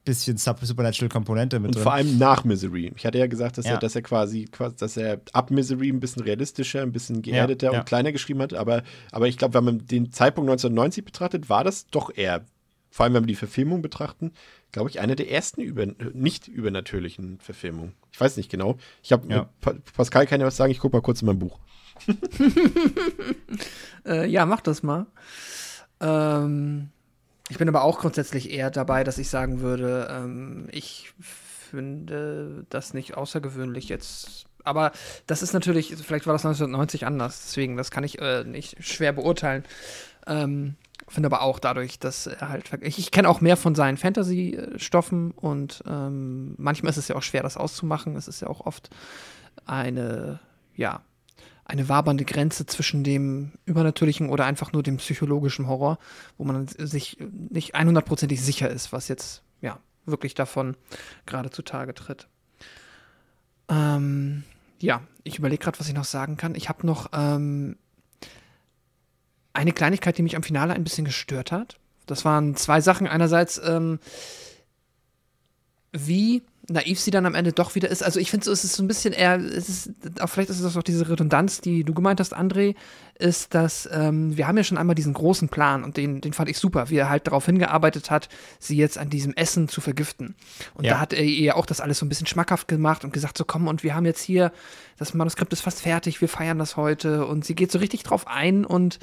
bisschen 0.05 0.37
Supernatural-Komponente 0.37 1.61
mit 1.61 1.69
Und 1.69 1.75
drin. 1.77 1.83
vor 1.83 1.93
allem 1.93 2.19
nach 2.19 2.45
Misery. 2.45 2.93
Ich 2.97 3.05
hatte 3.05 3.19
ja 3.19 3.27
gesagt, 3.27 3.59
dass, 3.59 3.67
ja. 3.67 3.73
Er, 3.73 3.79
dass 3.79 3.95
er 3.95 4.03
quasi, 4.03 4.49
dass 4.79 4.97
er 4.97 5.21
ab 5.33 5.51
Misery 5.51 5.89
ein 5.89 6.01
bisschen 6.01 6.23
realistischer, 6.23 6.83
ein 6.83 6.93
bisschen 6.93 7.23
geerdeter 7.23 7.69
ja, 7.69 7.73
ja. 7.73 7.79
und 7.81 7.87
kleiner 7.87 8.13
geschrieben 8.13 8.41
hat. 8.41 8.55
Aber, 8.55 8.83
aber 9.13 9.29
ich 9.29 9.37
glaube, 9.37 9.55
wenn 9.55 9.65
man 9.65 9.87
den 9.87 10.13
Zeitpunkt 10.13 10.51
1990 10.51 11.05
betrachtet, 11.05 11.49
war 11.49 11.65
das 11.65 11.87
doch 11.87 12.11
eher, 12.15 12.45
vor 12.91 13.05
allem 13.05 13.15
wenn 13.15 13.25
wir 13.25 13.29
die 13.29 13.35
Verfilmung 13.35 13.83
betrachten, 13.83 14.33
glaube 14.73 14.91
ich, 14.91 15.01
eine 15.01 15.17
der 15.17 15.31
ersten 15.31 15.61
über, 15.61 15.87
nicht 16.13 16.49
übernatürlichen 16.49 17.39
Verfilmungen. 17.41 17.95
Ich 18.13 18.21
weiß 18.21 18.37
nicht 18.37 18.51
genau. 18.51 18.77
Ich 19.03 19.13
habe 19.13 19.29
ja. 19.29 19.49
Pascal 19.97 20.27
kann 20.27 20.41
ja 20.41 20.47
was 20.47 20.57
sagen, 20.57 20.73
ich 20.73 20.79
gucke 20.79 20.97
mal 20.97 21.03
kurz 21.03 21.23
in 21.23 21.27
mein 21.27 21.39
Buch. 21.39 21.59
äh, 24.07 24.27
ja, 24.27 24.47
mach 24.47 24.61
das 24.61 24.83
mal. 24.83 25.07
Ähm, 26.01 26.89
ich 27.51 27.59
bin 27.59 27.69
aber 27.69 27.83
auch 27.83 27.99
grundsätzlich 27.99 28.51
eher 28.51 28.71
dabei, 28.71 29.05
dass 29.05 29.19
ich 29.19 29.29
sagen 29.29 29.61
würde, 29.61 30.09
ähm, 30.11 30.69
ich 30.71 31.13
finde 31.21 32.65
das 32.71 32.95
nicht 32.95 33.17
außergewöhnlich 33.17 33.89
jetzt. 33.89 34.47
Aber 34.63 34.93
das 35.27 35.43
ist 35.43 35.53
natürlich, 35.53 35.97
vielleicht 35.97 36.27
war 36.27 36.35
das 36.35 36.45
1990 36.45 37.07
anders, 37.07 37.43
deswegen, 37.47 37.77
das 37.77 37.91
kann 37.91 38.05
ich 38.05 38.21
äh, 38.21 38.45
nicht 38.45 38.85
schwer 38.85 39.13
beurteilen. 39.13 39.65
Ähm, 40.27 40.77
finde 41.09 41.27
aber 41.27 41.43
auch 41.43 41.59
dadurch, 41.59 41.99
dass 41.99 42.27
er 42.27 42.49
halt. 42.49 42.71
Ich, 42.83 42.99
ich 42.99 43.11
kenne 43.11 43.29
auch 43.29 43.41
mehr 43.41 43.57
von 43.57 43.75
seinen 43.75 43.97
Fantasy-Stoffen 43.97 45.33
und 45.33 45.83
ähm, 45.89 46.55
manchmal 46.57 46.91
ist 46.91 46.99
es 46.99 47.09
ja 47.09 47.17
auch 47.17 47.23
schwer, 47.23 47.43
das 47.43 47.57
auszumachen. 47.57 48.15
Es 48.15 48.29
ist 48.29 48.43
ja 48.43 48.49
auch 48.49 48.65
oft 48.65 48.91
eine, 49.67 50.39
ja, 50.77 51.03
eine 51.71 51.89
wabernde 51.89 52.25
Grenze 52.25 52.67
zwischen 52.67 53.05
dem 53.05 53.53
übernatürlichen 53.65 54.29
oder 54.29 54.45
einfach 54.45 54.73
nur 54.73 54.83
dem 54.83 54.97
psychologischen 54.97 55.69
Horror, 55.69 55.99
wo 56.37 56.45
man 56.45 56.67
sich 56.67 57.17
nicht 57.21 57.77
100%ig 57.77 58.41
sicher 58.41 58.69
ist, 58.69 58.93
was 58.93 59.07
jetzt 59.07 59.43
ja 59.61 59.79
wirklich 60.05 60.35
davon 60.35 60.77
gerade 61.27 61.51
zutage 61.51 61.95
tritt. 61.95 62.27
Ähm, 63.69 64.43
ja, 64.81 65.03
ich 65.23 65.39
überlege 65.39 65.63
gerade, 65.63 65.79
was 65.79 65.89
ich 65.89 65.95
noch 65.95 66.05
sagen 66.05 66.37
kann. 66.37 66.57
Ich 66.57 66.69
habe 66.69 66.85
noch 66.85 67.11
ähm, 67.13 67.77
eine 69.53 69.73
Kleinigkeit, 69.73 70.19
die 70.19 70.23
mich 70.23 70.35
am 70.35 70.43
Finale 70.43 70.75
ein 70.75 70.85
bisschen 70.85 71.05
gestört 71.05 71.53
hat. 71.53 71.79
Das 72.07 72.25
waren 72.25 72.57
zwei 72.57 72.81
Sachen. 72.81 73.07
Einerseits, 73.07 73.61
ähm, 73.65 74.01
wie 75.93 76.43
naiv 76.71 77.01
sie 77.01 77.11
dann 77.11 77.27
am 77.27 77.35
Ende 77.35 77.53
doch 77.53 77.75
wieder 77.75 77.89
ist. 77.89 78.03
Also 78.03 78.21
ich 78.21 78.31
finde 78.31 78.45
so, 78.45 78.53
es 78.53 78.65
ist 78.65 78.75
so 78.75 78.83
ein 78.83 78.89
bisschen 78.89 79.13
eher, 79.13 79.39
es 79.39 79.69
ist, 79.69 79.91
auch 80.21 80.29
vielleicht 80.29 80.51
ist 80.51 80.61
es 80.61 80.77
auch 80.77 80.83
diese 80.83 81.09
Redundanz, 81.09 81.61
die 81.61 81.85
du 81.85 81.93
gemeint 81.93 82.21
hast, 82.21 82.37
André, 82.37 82.75
ist, 83.19 83.55
dass 83.55 83.89
ähm, 83.93 84.37
wir 84.37 84.49
haben 84.49 84.57
ja 84.57 84.65
schon 84.65 84.79
einmal 84.79 84.95
diesen 84.95 85.13
großen 85.13 85.49
Plan 85.49 85.85
und 85.85 85.97
den, 85.97 86.21
den 86.21 86.33
fand 86.33 86.49
ich 86.49 86.59
super, 86.59 86.89
wie 86.89 86.97
er 86.97 87.11
halt 87.11 87.27
darauf 87.27 87.45
hingearbeitet 87.45 88.11
hat, 88.11 88.29
sie 88.59 88.77
jetzt 88.77 88.99
an 88.99 89.11
diesem 89.11 89.35
Essen 89.35 89.69
zu 89.69 89.81
vergiften. 89.81 90.35
Und 90.75 90.85
ja. 90.85 90.95
da 90.95 91.01
hat 91.01 91.13
er 91.13 91.23
ihr 91.23 91.57
auch 91.57 91.67
das 91.67 91.81
alles 91.81 91.99
so 91.99 92.07
ein 92.07 92.09
bisschen 92.09 92.27
schmackhaft 92.27 92.67
gemacht 92.67 93.05
und 93.05 93.13
gesagt, 93.13 93.37
so 93.37 93.45
komm, 93.45 93.69
und 93.69 93.83
wir 93.83 93.95
haben 93.95 94.07
jetzt 94.07 94.23
hier, 94.23 94.53
das 94.97 95.13
Manuskript 95.13 95.53
ist 95.53 95.61
fast 95.61 95.83
fertig, 95.83 96.21
wir 96.21 96.29
feiern 96.29 96.59
das 96.59 96.77
heute 96.77 97.27
und 97.27 97.45
sie 97.45 97.55
geht 97.55 97.71
so 97.71 97.79
richtig 97.79 98.05
drauf 98.05 98.27
ein 98.27 98.65
und 98.65 98.99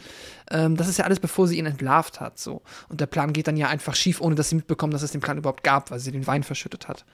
ähm, 0.50 0.78
das 0.78 0.88
ist 0.88 0.98
ja 0.98 1.06
alles, 1.06 1.20
bevor 1.20 1.48
sie 1.48 1.58
ihn 1.58 1.66
entlarvt 1.66 2.20
hat, 2.20 2.40
so. 2.40 2.62
Und 2.90 3.02
der 3.02 3.08
Plan 3.08 3.34
geht 3.34 3.48
dann 3.48 3.58
ja 3.58 3.68
einfach 3.68 3.96
schief, 3.96 4.22
ohne 4.22 4.36
dass 4.36 4.50
sie 4.50 4.56
mitbekommen, 4.56 4.94
dass 4.94 5.04
es 5.04 5.12
den 5.12 5.22
Plan 5.22 5.38
überhaupt 5.38 5.64
gab, 5.64 5.92
weil 5.92 6.00
sie 6.00 6.12
den 6.12 6.26
Wein 6.26 6.44
verschüttet 6.44 6.88
hat. 6.88 7.06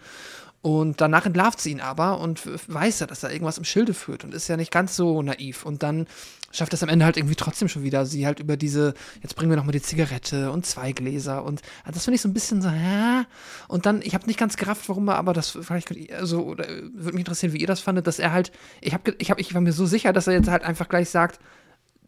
Und 0.64 1.02
danach 1.02 1.26
entlarvt 1.26 1.60
sie 1.60 1.72
ihn 1.72 1.82
aber 1.82 2.22
und 2.22 2.40
weiß 2.74 3.02
ja, 3.02 3.06
dass 3.06 3.22
er 3.22 3.34
irgendwas 3.34 3.58
im 3.58 3.66
Schilde 3.66 3.94
führt 3.94 4.24
und 4.24 4.34
ist 4.34 4.48
ja 4.48 4.56
nicht 4.56 4.72
ganz 4.72 4.96
so 4.96 5.22
naiv. 5.22 5.66
Und 5.66 5.84
dann 5.84 6.08
schafft 6.54 6.74
es 6.74 6.82
am 6.82 6.88
Ende 6.88 7.04
halt 7.04 7.18
irgendwie 7.18 7.36
trotzdem 7.36 7.68
schon 7.68 7.84
wieder, 7.84 8.06
sie 8.06 8.26
halt 8.26 8.40
über 8.40 8.56
diese, 8.56 8.94
jetzt 9.22 9.36
bringen 9.36 9.52
wir 9.52 9.58
nochmal 9.58 9.74
die 9.74 9.82
Zigarette 9.82 10.52
und 10.52 10.66
zwei 10.66 10.94
Gläser 10.94 11.44
und 11.44 11.62
also 11.84 11.96
das 11.96 12.06
finde 12.06 12.16
ich 12.16 12.22
so 12.22 12.30
ein 12.30 12.34
bisschen 12.34 12.62
so, 12.62 12.70
ja. 12.70 13.26
Und 13.68 13.86
dann, 13.86 14.02
ich 14.02 14.14
habe 14.14 14.26
nicht 14.26 14.40
ganz 14.40 14.56
gerafft, 14.56 14.88
warum 14.88 15.10
er, 15.10 15.18
aber 15.18 15.34
das 15.34 15.50
vielleicht, 15.50 15.92
also, 16.14 16.44
oder, 16.44 16.66
würde 16.66 17.12
mich 17.12 17.26
interessieren, 17.26 17.52
wie 17.52 17.60
ihr 17.60 17.68
das 17.68 17.82
fandet, 17.82 18.08
dass 18.08 18.20
er 18.20 18.32
halt, 18.32 18.54
ich 18.80 18.94
habe, 18.94 19.14
ich, 19.18 19.32
hab, 19.32 19.42
ich 19.42 19.54
war 19.54 19.60
mir 19.60 19.74
so 19.74 19.86
sicher, 19.86 20.14
dass 20.14 20.28
er 20.28 20.34
jetzt 20.34 20.48
halt 20.48 20.64
einfach 20.64 20.88
gleich 20.88 21.10
sagt, 21.10 21.42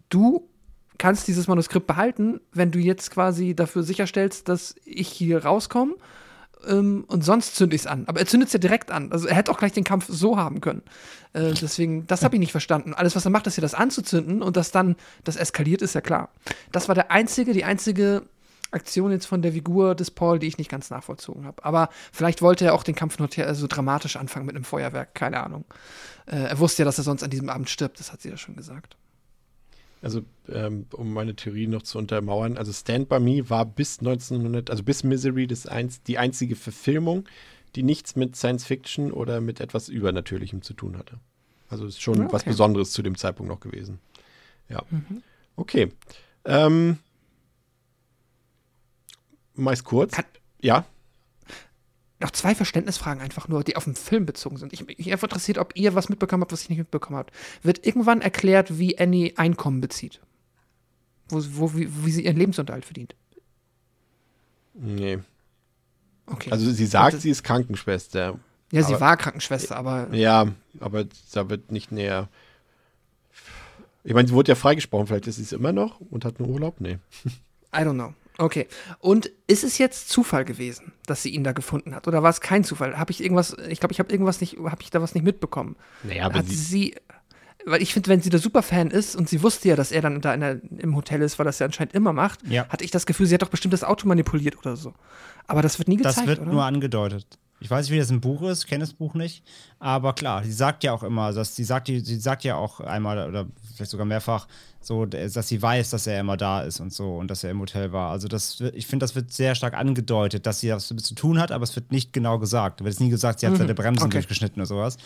du 0.07 0.47
kannst 0.97 1.27
dieses 1.27 1.47
Manuskript 1.47 1.87
behalten, 1.87 2.39
wenn 2.53 2.71
du 2.71 2.79
jetzt 2.79 3.11
quasi 3.11 3.53
dafür 3.53 3.83
sicherstellst, 3.83 4.47
dass 4.47 4.75
ich 4.85 5.09
hier 5.09 5.43
rauskomme 5.43 5.95
ähm, 6.67 7.05
und 7.07 7.23
sonst 7.23 7.55
zünde 7.55 7.75
ich 7.75 7.83
es 7.83 7.87
an. 7.87 8.03
Aber 8.07 8.19
er 8.19 8.25
zündet 8.25 8.47
es 8.47 8.53
ja 8.53 8.59
direkt 8.59 8.91
an. 8.91 9.11
Also 9.11 9.27
er 9.27 9.35
hätte 9.35 9.51
auch 9.51 9.57
gleich 9.57 9.71
den 9.71 9.83
Kampf 9.83 10.05
so 10.09 10.37
haben 10.37 10.61
können. 10.61 10.83
Äh, 11.33 11.53
deswegen, 11.53 12.07
das 12.07 12.23
habe 12.23 12.35
ich 12.35 12.39
nicht 12.39 12.51
verstanden. 12.51 12.93
Alles, 12.93 13.15
was 13.15 13.25
er 13.25 13.31
macht, 13.31 13.47
ist 13.47 13.57
ja 13.57 13.61
das 13.61 13.73
anzuzünden 13.73 14.41
und 14.41 14.57
dass 14.57 14.71
dann 14.71 14.95
das 15.23 15.35
eskaliert, 15.35 15.81
ist 15.81 15.95
ja 15.95 16.01
klar. 16.01 16.29
Das 16.71 16.87
war 16.87 16.95
der 16.95 17.11
einzige, 17.11 17.53
die 17.53 17.63
einzige 17.63 18.23
Aktion 18.71 19.11
jetzt 19.11 19.25
von 19.25 19.41
der 19.41 19.53
Figur 19.53 19.95
des 19.95 20.11
Paul, 20.11 20.39
die 20.39 20.47
ich 20.47 20.57
nicht 20.57 20.69
ganz 20.69 20.89
nachvollzogen 20.89 21.45
habe. 21.45 21.63
Aber 21.63 21.89
vielleicht 22.11 22.41
wollte 22.41 22.65
er 22.65 22.73
auch 22.73 22.83
den 22.83 22.95
Kampf 22.95 23.19
noch 23.19 23.31
so 23.31 23.41
also 23.43 23.67
dramatisch 23.67 24.17
anfangen 24.17 24.45
mit 24.45 24.55
einem 24.55 24.65
Feuerwerk, 24.65 25.15
keine 25.15 25.41
Ahnung. 25.43 25.65
Äh, 26.25 26.37
er 26.37 26.59
wusste 26.59 26.83
ja, 26.83 26.85
dass 26.85 26.97
er 26.97 27.03
sonst 27.03 27.23
an 27.23 27.29
diesem 27.29 27.49
Abend 27.49 27.69
stirbt, 27.69 27.99
das 27.99 28.11
hat 28.11 28.21
sie 28.21 28.29
ja 28.29 28.37
schon 28.37 28.55
gesagt. 28.55 28.97
Also, 30.05 30.21
ähm, 30.49 30.85
um 30.93 31.13
meine 31.13 31.35
Theorie 31.35 31.65
noch 31.65 31.81
zu 31.81 31.97
untermauern, 31.97 32.57
also 32.57 32.71
Stand 32.71 33.09
By 33.09 33.19
Me 33.19 33.49
war 33.49 33.65
bis 33.65 33.97
1900, 33.97 34.69
also 34.69 34.83
bis 34.83 35.03
Misery 35.03 35.47
das 35.47 35.65
eins, 35.65 36.03
die 36.03 36.19
einzige 36.19 36.55
Verfilmung, 36.55 37.27
die 37.75 37.81
nichts 37.81 38.15
mit 38.15 38.35
Science 38.35 38.65
Fiction 38.67 39.11
oder 39.11 39.41
mit 39.41 39.59
etwas 39.59 39.89
Übernatürlichem 39.89 40.61
zu 40.61 40.75
tun 40.75 40.95
hatte. 40.99 41.19
Also 41.69 41.87
ist 41.87 41.99
schon 41.99 42.21
okay. 42.21 42.33
was 42.33 42.43
Besonderes 42.43 42.91
zu 42.91 43.01
dem 43.01 43.17
Zeitpunkt 43.17 43.51
noch 43.51 43.59
gewesen. 43.59 43.97
Ja. 44.69 44.83
Mhm. 44.91 45.23
Okay. 45.55 45.91
Ähm, 46.45 46.99
meist 49.55 49.85
kurz. 49.85 50.11
Kann, 50.11 50.25
ja 50.61 50.85
noch 52.19 52.31
zwei 52.31 52.55
Verständnisfragen 52.55 53.21
einfach 53.21 53.47
nur, 53.47 53.63
die 53.63 53.75
auf 53.75 53.83
den 53.83 53.95
Film 53.95 54.25
bezogen 54.25 54.57
sind. 54.57 54.71
Ich, 54.73 54.85
mich 54.85 55.11
einfach 55.11 55.27
interessiert, 55.27 55.57
ob 55.57 55.75
ihr 55.75 55.95
was 55.95 56.09
mitbekommen 56.09 56.41
habt, 56.41 56.51
was 56.51 56.61
ich 56.61 56.69
nicht 56.69 56.77
mitbekommen 56.77 57.17
habe. 57.17 57.31
Wird 57.61 57.85
irgendwann 57.85 58.21
erklärt, 58.21 58.79
wie 58.79 58.97
Annie 58.97 59.33
Einkommen 59.37 59.81
bezieht? 59.81 60.21
Wo, 61.27 61.43
wo, 61.51 61.73
wie, 61.75 61.89
wie 62.05 62.11
sie 62.11 62.23
ihren 62.23 62.37
Lebensunterhalt 62.37 62.85
verdient? 62.85 63.15
Nee. 64.73 65.19
Okay. 66.27 66.51
Also 66.51 66.71
sie 66.71 66.85
sagt, 66.85 67.21
sie 67.21 67.29
ist 67.29 67.43
Krankenschwester. 67.43 68.39
Ja, 68.71 68.83
sie 68.83 68.93
aber, 68.95 69.01
war 69.01 69.17
Krankenschwester, 69.17 69.75
aber. 69.75 70.13
Ja, 70.13 70.47
aber 70.79 71.05
da 71.33 71.49
wird 71.49 71.71
nicht 71.71 71.91
näher. 71.91 72.29
Ich 74.03 74.13
meine, 74.13 74.27
sie 74.27 74.33
wurde 74.33 74.51
ja 74.51 74.55
freigesprochen, 74.55 75.07
vielleicht 75.07 75.27
ist 75.27 75.37
sie 75.37 75.43
es 75.43 75.51
immer 75.51 75.71
noch 75.71 75.99
und 75.99 76.25
hat 76.25 76.39
nur 76.39 76.47
Urlaub? 76.47 76.79
Nee. 76.79 76.99
I 77.73 77.79
don't 77.79 77.93
know. 77.93 78.13
Okay. 78.37 78.67
Und 78.99 79.31
ist 79.47 79.63
es 79.63 79.77
jetzt 79.77 80.09
Zufall 80.09 80.45
gewesen, 80.45 80.91
dass 81.05 81.23
sie 81.23 81.29
ihn 81.29 81.43
da 81.43 81.53
gefunden 81.53 81.95
hat? 81.95 82.07
Oder 82.07 82.21
war 82.21 82.29
es 82.29 82.41
kein 82.41 82.63
Zufall? 82.63 82.97
Habe 82.97 83.11
ich 83.11 83.23
irgendwas, 83.23 83.55
ich 83.69 83.79
glaube, 83.79 83.93
ich 83.93 83.99
habe 83.99 84.11
irgendwas 84.11 84.41
nicht, 84.41 84.57
habe 84.57 84.81
ich 84.81 84.89
da 84.89 85.01
was 85.01 85.15
nicht 85.15 85.23
mitbekommen? 85.23 85.75
Naja, 86.03 86.25
aber 86.25 86.39
hat 86.39 86.47
sie, 86.47 86.55
sie 86.55 86.95
weil 87.65 87.81
ich 87.81 87.93
finde, 87.93 88.09
wenn 88.09 88.21
sie 88.21 88.29
der 88.29 88.39
Superfan 88.39 88.91
ist 88.91 89.15
und 89.15 89.27
sie 89.27 89.41
wusste 89.41 89.69
ja, 89.69 89.75
dass 89.75 89.91
er 89.91 90.01
dann 90.01 90.21
da 90.21 90.37
der, 90.37 90.61
im 90.77 90.95
Hotel 90.95 91.21
ist, 91.21 91.39
weil 91.39 91.45
das 91.45 91.59
ja 91.59 91.65
anscheinend 91.65 91.95
immer 91.95 92.13
macht, 92.13 92.47
ja. 92.47 92.67
hatte 92.69 92.83
ich 92.83 92.91
das 92.91 93.05
Gefühl, 93.05 93.25
sie 93.25 93.33
hat 93.33 93.41
doch 93.41 93.49
bestimmt 93.49 93.73
das 93.73 93.83
Auto 93.83 94.07
manipuliert 94.07 94.57
oder 94.59 94.75
so. 94.75 94.93
Aber 95.47 95.61
das 95.61 95.79
wird 95.79 95.87
nie 95.87 95.97
gezeigt, 95.97 96.17
Das 96.17 96.27
wird 96.27 96.41
oder? 96.41 96.51
nur 96.51 96.63
angedeutet. 96.63 97.25
Ich 97.59 97.69
weiß 97.69 97.85
nicht, 97.85 97.95
wie 97.95 97.99
das 97.99 98.11
im 98.11 98.21
Buch 98.21 98.41
ist, 98.43 98.67
kenne 98.67 98.83
das 98.83 98.93
Buch 98.93 99.13
nicht. 99.13 99.43
Aber 99.79 100.13
klar, 100.13 100.43
sie 100.43 100.51
sagt 100.51 100.83
ja 100.83 100.91
auch 100.91 101.03
immer, 101.03 101.31
dass 101.31 101.55
sie 101.55 101.63
sagt, 101.63 101.87
sie 101.87 102.19
sagt 102.19 102.43
ja 102.43 102.55
auch 102.55 102.79
einmal 102.81 103.27
oder 103.27 103.47
vielleicht 103.73 103.91
sogar 103.91 104.05
mehrfach, 104.05 104.47
so, 104.81 105.05
dass 105.05 105.47
sie 105.47 105.61
weiß, 105.61 105.89
dass 105.89 106.05
er 106.05 106.19
immer 106.19 106.37
da 106.37 106.61
ist 106.61 106.79
und 106.79 106.93
so 106.93 107.15
und 107.15 107.29
dass 107.29 107.43
er 107.43 107.51
im 107.51 107.59
Hotel 107.59 107.91
war. 107.91 108.11
Also 108.11 108.27
das, 108.27 108.61
ich 108.73 108.85
finde, 108.87 109.03
das 109.03 109.15
wird 109.15 109.31
sehr 109.31 109.55
stark 109.55 109.73
angedeutet, 109.73 110.45
dass 110.45 110.59
sie 110.59 110.67
das 110.67 110.87
damit 110.89 111.05
zu 111.05 111.15
tun 111.15 111.39
hat, 111.39 111.51
aber 111.51 111.63
es 111.63 111.75
wird 111.75 111.91
nicht 111.91 112.13
genau 112.13 112.39
gesagt. 112.39 112.81
Es 112.81 112.85
wird 112.85 112.99
nie 112.99 113.09
gesagt, 113.09 113.39
sie 113.39 113.47
hat 113.47 113.53
mhm. 113.53 113.59
seine 113.59 113.73
Bremsen 113.73 114.05
okay. 114.05 114.17
durchgeschnitten 114.17 114.61
oder 114.61 114.67
sowas. 114.67 114.97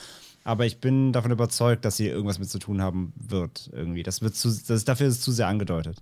Aber 0.43 0.65
ich 0.65 0.79
bin 0.79 1.13
davon 1.13 1.31
überzeugt, 1.31 1.85
dass 1.85 1.97
sie 1.97 2.07
irgendwas 2.07 2.39
mit 2.39 2.49
zu 2.49 2.59
tun 2.59 2.81
haben 2.81 3.13
wird 3.15 3.69
irgendwie. 3.73 4.03
Das 4.03 4.21
wird 4.21 4.35
zu, 4.35 4.49
das, 4.67 4.83
dafür 4.85 5.07
ist 5.07 5.15
es 5.15 5.21
zu 5.21 5.31
sehr 5.31 5.47
angedeutet 5.47 6.01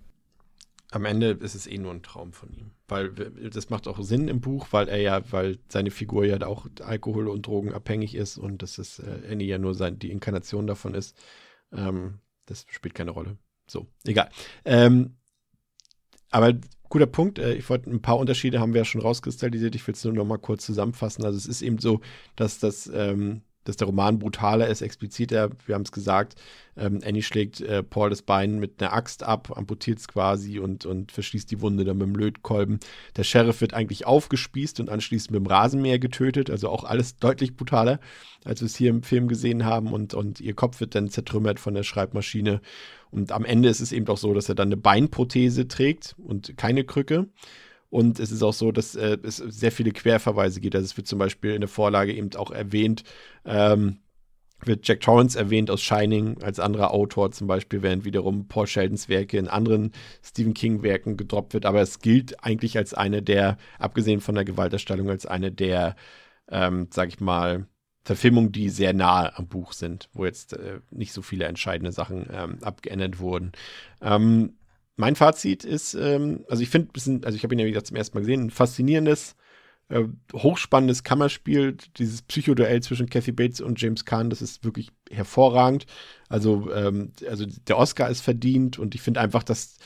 am 0.92 1.06
Ende 1.06 1.32
ist 1.32 1.56
es 1.56 1.68
eh 1.68 1.78
nur 1.78 1.92
ein 1.92 2.04
Traum 2.04 2.32
von 2.32 2.52
ihm. 2.54 2.72
Weil 2.88 3.10
das 3.10 3.70
macht 3.70 3.88
auch 3.88 4.02
Sinn 4.02 4.28
im 4.28 4.40
Buch, 4.40 4.68
weil 4.72 4.88
er 4.88 4.98
ja, 4.98 5.32
weil 5.32 5.60
seine 5.68 5.92
Figur 5.92 6.26
ja 6.26 6.42
auch 6.46 6.68
Alkohol- 6.82 7.28
und 7.28 7.46
Drogen 7.46 7.74
abhängig 7.74 8.16
ist 8.16 8.38
und 8.38 8.62
dass 8.62 8.78
es 8.78 9.00
äh, 9.00 9.32
Annie 9.32 9.48
ja 9.48 9.58
nur 9.58 9.74
sein, 9.74 10.00
die 10.00 10.12
Inkarnation 10.12 10.68
davon 10.68 10.94
ist. 10.94 11.18
Ähm, 11.74 12.20
das 12.46 12.66
spielt 12.70 12.96
keine 12.96 13.12
Rolle. 13.12 13.38
So, 13.70 13.88
egal. 14.06 14.30
Ähm, 14.64 15.18
aber 16.32 16.54
guter 16.90 17.06
Punkt. 17.06 17.40
Äh, 17.40 17.56
ich 17.56 17.70
wollte 17.70 17.90
ein 17.90 18.02
paar 18.02 18.18
Unterschiede 18.18 18.60
haben 18.60 18.74
wir 18.74 18.82
ja 18.82 18.86
schon 18.86 19.02
rauskristallisiert. 19.02 19.76
Ich 19.76 19.86
will 19.88 19.94
es 19.94 20.04
nur 20.04 20.14
noch 20.14 20.26
mal 20.26 20.38
kurz 20.38 20.66
zusammenfassen. 20.66 21.26
Also 21.26 21.38
es 21.38 21.46
ist 21.46 21.62
eben 21.62 21.80
so, 21.80 22.02
dass 22.36 22.60
das 22.60 22.90
ähm, 22.94 23.42
dass 23.68 23.78
der 23.78 23.88
Roman 23.88 24.20
brutaler 24.20 24.68
ist, 24.68 24.82
expliziter. 24.82 25.50
Wir 25.66 25.76
haben 25.76 25.84
es 25.84 25.92
gesagt, 25.92 26.36
ähm, 26.78 27.02
Annie 27.04 27.24
schlägt 27.24 27.62
äh, 27.62 27.84
Paul 27.84 28.10
das 28.10 28.22
Bein 28.22 28.60
mit 28.60 28.82
einer 28.82 28.94
Axt 28.94 29.24
ab, 29.24 29.58
amputiert 29.58 30.00
es 30.00 30.08
quasi 30.08 30.60
und, 30.60 30.86
und 30.86 31.12
verschließt 31.12 31.50
die 31.50 31.62
Wunde 31.62 31.84
dann 31.84 31.98
mit 31.98 32.08
dem 32.08 32.16
Lötkolben. 32.16 32.80
Der 33.16 33.24
Sheriff 33.24 33.62
wird 33.62 33.74
eigentlich 33.74 34.06
aufgespießt 34.06 34.80
und 34.80 34.90
anschließend 34.90 35.32
mit 35.32 35.40
dem 35.40 35.48
Rasenmäher 35.48 36.00
getötet. 36.00 36.50
Also 36.50 36.70
auch 36.70 36.84
alles 36.84 37.18
deutlich 37.18 37.56
brutaler, 37.56 38.00
als 38.46 38.62
wir 38.62 38.68
es 38.68 38.76
hier 38.76 38.90
im 38.90 39.04
Film 39.04 39.28
gesehen 39.28 39.66
haben. 39.66 39.92
Und, 39.92 40.14
und 40.14 40.40
ihr 40.40 40.54
Kopf 40.54 40.80
wird 40.80 40.96
dann 40.96 41.10
zertrümmert 41.10 41.60
von 41.60 41.74
der 41.74 41.84
Schreibmaschine. 41.84 42.62
Und 43.10 43.32
am 43.32 43.46
Ende 43.46 43.70
ist 43.70 43.80
es 43.80 43.92
eben 43.92 44.08
auch 44.08 44.18
so, 44.18 44.34
dass 44.34 44.50
er 44.50 44.56
dann 44.56 44.70
eine 44.70 44.78
Beinprothese 44.78 45.68
trägt 45.68 46.16
und 46.18 46.58
keine 46.58 46.84
Krücke. 46.84 47.28
Und 47.90 48.20
es 48.20 48.32
ist 48.32 48.44
auch 48.44 48.54
so, 48.54 48.72
dass 48.72 48.96
äh, 48.96 49.18
es 49.24 49.38
sehr 49.38 49.72
viele 49.72 49.92
Querverweise 49.92 50.60
gibt. 50.60 50.76
Also 50.76 50.86
es 50.86 50.98
wird 50.98 51.08
zum 51.08 51.20
Beispiel 51.20 51.52
in 51.52 51.62
der 51.62 51.70
Vorlage 51.70 52.14
eben 52.14 52.34
auch 52.36 52.52
erwähnt, 52.52 53.04
ähm, 53.46 54.00
wird 54.64 54.88
Jack 54.88 55.02
Torrance 55.02 55.38
erwähnt 55.38 55.70
aus 55.70 55.82
Shining 55.82 56.42
als 56.42 56.60
anderer 56.60 56.92
Autor 56.92 57.32
zum 57.32 57.48
Beispiel, 57.48 57.84
während 57.84 58.06
wiederum 58.06 58.48
Paul 58.48 58.68
Sheldons 58.68 59.08
Werke 59.08 59.38
in 59.38 59.48
anderen 59.48 59.92
Stephen 60.24 60.54
King-Werken 60.54 61.16
gedroppt 61.16 61.54
wird. 61.54 61.66
Aber 61.66 61.82
es 61.82 62.00
gilt 62.00 62.44
eigentlich 62.44 62.78
als 62.78 62.94
eine 62.94 63.22
der, 63.22 63.58
abgesehen 63.80 64.20
von 64.20 64.36
der 64.36 64.46
Gewalterstellung, 64.46 65.10
als 65.10 65.26
eine 65.26 65.52
der, 65.52 65.96
ähm, 66.50 66.88
sag 66.92 67.10
ich 67.10 67.20
mal, 67.20 67.68
Verfilmungen, 68.04 68.52
die 68.52 68.70
sehr 68.70 68.94
nahe 68.94 69.38
am 69.38 69.48
Buch 69.48 69.74
sind, 69.74 70.10
wo 70.14 70.26
jetzt 70.26 70.54
äh, 70.54 70.80
nicht 70.92 71.12
so 71.12 71.22
viele 71.22 71.46
entscheidende 71.46 71.92
Sachen 71.92 72.26
ähm, 72.32 72.58
abgeändert 72.62 73.20
wurden. 73.20 73.52
Ähm, 74.02 74.54
mein 74.98 75.16
Fazit 75.16 75.64
ist, 75.64 75.94
ähm, 75.94 76.44
also 76.50 76.62
ich 76.62 76.70
finde 76.70 76.90
also 77.24 77.36
ich 77.36 77.44
habe 77.44 77.56
ihn 77.56 77.60
ja 77.60 77.66
wie 77.66 77.72
gesagt 77.72 77.88
zum 77.88 77.98
ersten 77.98 78.18
Mal 78.18 78.22
gesehen, 78.22 78.46
ein 78.46 78.50
faszinierendes, 78.50 79.36
äh, 79.90 80.04
hochspannendes 80.34 81.04
Kammerspiel, 81.04 81.78
dieses 81.98 82.24
Psychoduell 82.24 82.82
zwischen 82.82 83.10
Kathy 83.10 83.32
Bates 83.32 83.62
und 83.62 83.80
James 83.80 84.06
Caan, 84.06 84.30
das 84.30 84.42
ist 84.42 84.66
wirklich 84.66 84.90
hervorragend. 85.10 85.86
Also, 86.30 86.72
ähm, 86.74 87.12
also 87.30 87.46
der 87.68 87.78
Oscar 87.78 88.10
ist 88.10 88.22
verdient 88.22 88.80
und 88.80 88.96
ich 88.96 89.02
finde 89.02 89.22
einfach, 89.22 89.44
dass, 89.44 89.78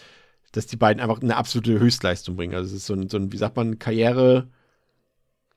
dass 0.53 0.65
die 0.65 0.77
beiden 0.77 1.01
einfach 1.01 1.21
eine 1.21 1.35
absolute 1.35 1.79
Höchstleistung 1.79 2.37
bringen. 2.37 2.55
Also 2.55 2.69
es 2.69 2.81
ist 2.81 2.87
so 2.87 2.93
ein, 2.93 3.09
so 3.09 3.17
ein 3.17 3.31
wie 3.31 3.37
sagt 3.37 3.57
man, 3.57 3.79
Karriere, 3.79 4.47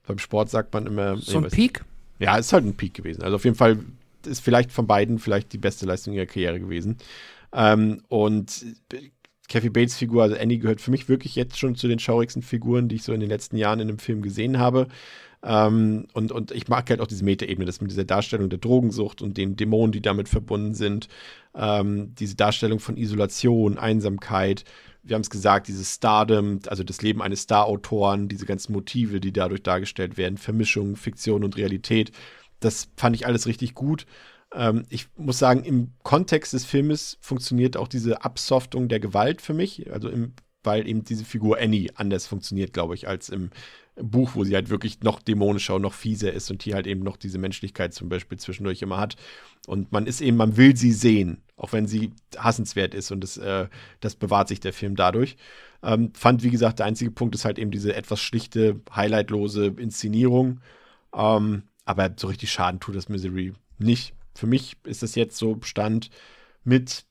beim 0.06 0.18
Sport 0.18 0.51
sagt 0.51 0.74
man 0.74 0.86
immer. 0.86 1.16
So 1.16 1.39
ein 1.39 1.48
Peak? 1.48 1.85
Ja, 2.18 2.39
es 2.39 2.47
ist 2.47 2.52
halt 2.52 2.64
ein 2.64 2.76
Peak 2.76 2.94
gewesen. 2.94 3.22
Also 3.22 3.36
auf 3.36 3.44
jeden 3.44 3.56
Fall 3.56 3.78
ist 4.26 4.40
vielleicht 4.40 4.72
von 4.72 4.86
beiden 4.86 5.18
vielleicht 5.18 5.52
die 5.52 5.59
beste 5.59 5.86
Leistung 5.86 6.12
ihrer 6.12 6.26
Karriere 6.26 6.60
gewesen. 6.60 6.98
Ähm, 7.52 8.02
und 8.09 8.64
Kathy 9.49 9.71
Bates 9.71 9.97
Figur, 9.97 10.23
also 10.23 10.37
Annie, 10.37 10.59
gehört 10.59 10.81
für 10.81 10.91
mich 10.91 11.09
wirklich 11.09 11.37
jetzt 11.37 11.59
schon 11.59 11.77
zu 11.77 11.87
den 11.87 11.99
schaurigsten 11.99 12.43
Figuren, 12.43 12.89
die 12.89 12.97
ich 12.97 13.03
so 13.03 13.12
in 13.12 13.21
den 13.21 13.29
letzten 13.29 13.57
Jahren 13.57 13.81
in 13.81 13.89
einem 13.89 13.99
Film 13.99 14.23
gesehen 14.23 14.59
habe. 14.59 14.89
Ähm, 15.43 16.07
und, 16.15 16.33
und 16.33 16.51
ich 16.53 16.69
mag 16.69 16.89
halt 16.89 17.01
auch 17.01 17.07
diese 17.07 17.25
Metaebene, 17.25 17.66
das 17.66 17.81
mit 17.81 17.91
dieser 17.91 18.05
Darstellung 18.05 18.49
der 18.49 18.59
Drogensucht 18.59 19.21
und 19.21 19.37
den 19.37 19.57
Dämonen, 19.57 19.93
die 19.93 20.01
damit 20.01 20.29
verbunden 20.29 20.75
sind. 20.75 21.09
Ähm, 21.55 22.15
diese 22.19 22.37
Darstellung 22.37 22.81
von 22.81 22.97
Isolation, 22.97 23.77
Einsamkeit. 23.77 24.65
Wir 25.03 25.15
haben 25.15 25.23
es 25.23 25.29
gesagt, 25.31 25.69
dieses 25.69 25.95
Stardom, 25.95 26.61
also 26.66 26.83
das 26.83 27.03
Leben 27.03 27.21
eines 27.21 27.43
Star-Autoren, 27.43 28.29
diese 28.29 28.47
ganzen 28.47 28.73
Motive, 28.73 29.21
die 29.21 29.33
dadurch 29.35 29.62
dargestellt 29.62 30.16
werden, 30.16 30.39
Vermischung, 30.39 30.97
Fiktion 30.97 31.45
und 31.45 31.59
Realität. 31.59 32.11
Das 32.61 32.89
fand 32.97 33.15
ich 33.15 33.27
alles 33.27 33.47
richtig 33.47 33.75
gut. 33.75 34.07
Ähm, 34.55 34.85
ich 34.89 35.09
muss 35.16 35.39
sagen, 35.39 35.64
im 35.64 35.93
Kontext 36.02 36.52
des 36.52 36.64
Filmes 36.64 37.18
funktioniert 37.20 37.76
auch 37.76 37.89
diese 37.89 38.24
Absoftung 38.24 38.89
der 38.89 39.01
Gewalt 39.01 39.43
für 39.43 39.55
mich. 39.55 39.90
Also 39.93 40.09
im, 40.09 40.32
weil 40.62 40.89
eben 40.89 41.05
diese 41.05 41.24
Figur 41.24 41.59
Annie 41.59 41.90
anders 41.94 42.26
funktioniert, 42.26 42.72
glaube 42.72 42.94
ich, 42.94 43.06
als 43.06 43.28
im, 43.28 43.51
Buch, 43.97 44.32
wo 44.35 44.44
sie 44.44 44.55
halt 44.55 44.70
wirklich 44.70 45.01
noch 45.02 45.20
dämonischer 45.20 45.76
und 45.76 45.82
noch 45.82 45.93
fieser 45.93 46.32
ist 46.32 46.51
und 46.51 46.62
hier 46.62 46.74
halt 46.74 46.86
eben 46.86 47.02
noch 47.02 47.16
diese 47.16 47.39
Menschlichkeit 47.39 47.94
zum 47.94 48.09
Beispiel 48.09 48.39
zwischendurch 48.39 48.82
immer 48.82 48.98
hat. 48.98 49.16
Und 49.66 49.93
man 49.93 50.06
ist 50.06 50.20
eben, 50.20 50.36
man 50.36 50.56
will 50.56 50.76
sie 50.76 50.93
sehen, 50.93 51.43
auch 51.56 51.72
wenn 51.72 51.86
sie 51.86 52.12
hassenswert 52.36 52.94
ist 52.94 53.12
und 53.12 53.20
das, 53.20 53.36
äh, 53.36 53.68
das 54.01 54.16
bewahrt 54.16 54.48
sich 54.48 54.60
der 54.60 54.72
Film 54.72 54.97
dadurch. 54.97 55.36
Ähm, 55.82 56.12
fand, 56.14 56.43
wie 56.43 56.51
gesagt, 56.51 56.81
der 56.81 56.86
einzige 56.86 57.10
Punkt 57.10 57.35
ist 57.35 57.44
halt 57.44 57.59
eben 57.59 57.70
diese 57.70 57.94
etwas 57.94 58.20
schlichte, 58.20 58.81
highlightlose 58.94 59.66
Inszenierung. 59.66 60.60
Ähm, 61.14 61.62
aber 61.85 62.10
so 62.16 62.26
richtig 62.26 62.51
Schaden 62.51 62.81
tut 62.81 62.97
das 62.97 63.09
Misery 63.09 63.52
nicht. 63.78 64.14
Für 64.35 64.47
mich 64.47 64.77
ist 64.85 65.02
es 65.02 65.15
jetzt 65.15 65.36
so 65.36 65.59
Stand 65.62 66.11
mit 66.65 67.06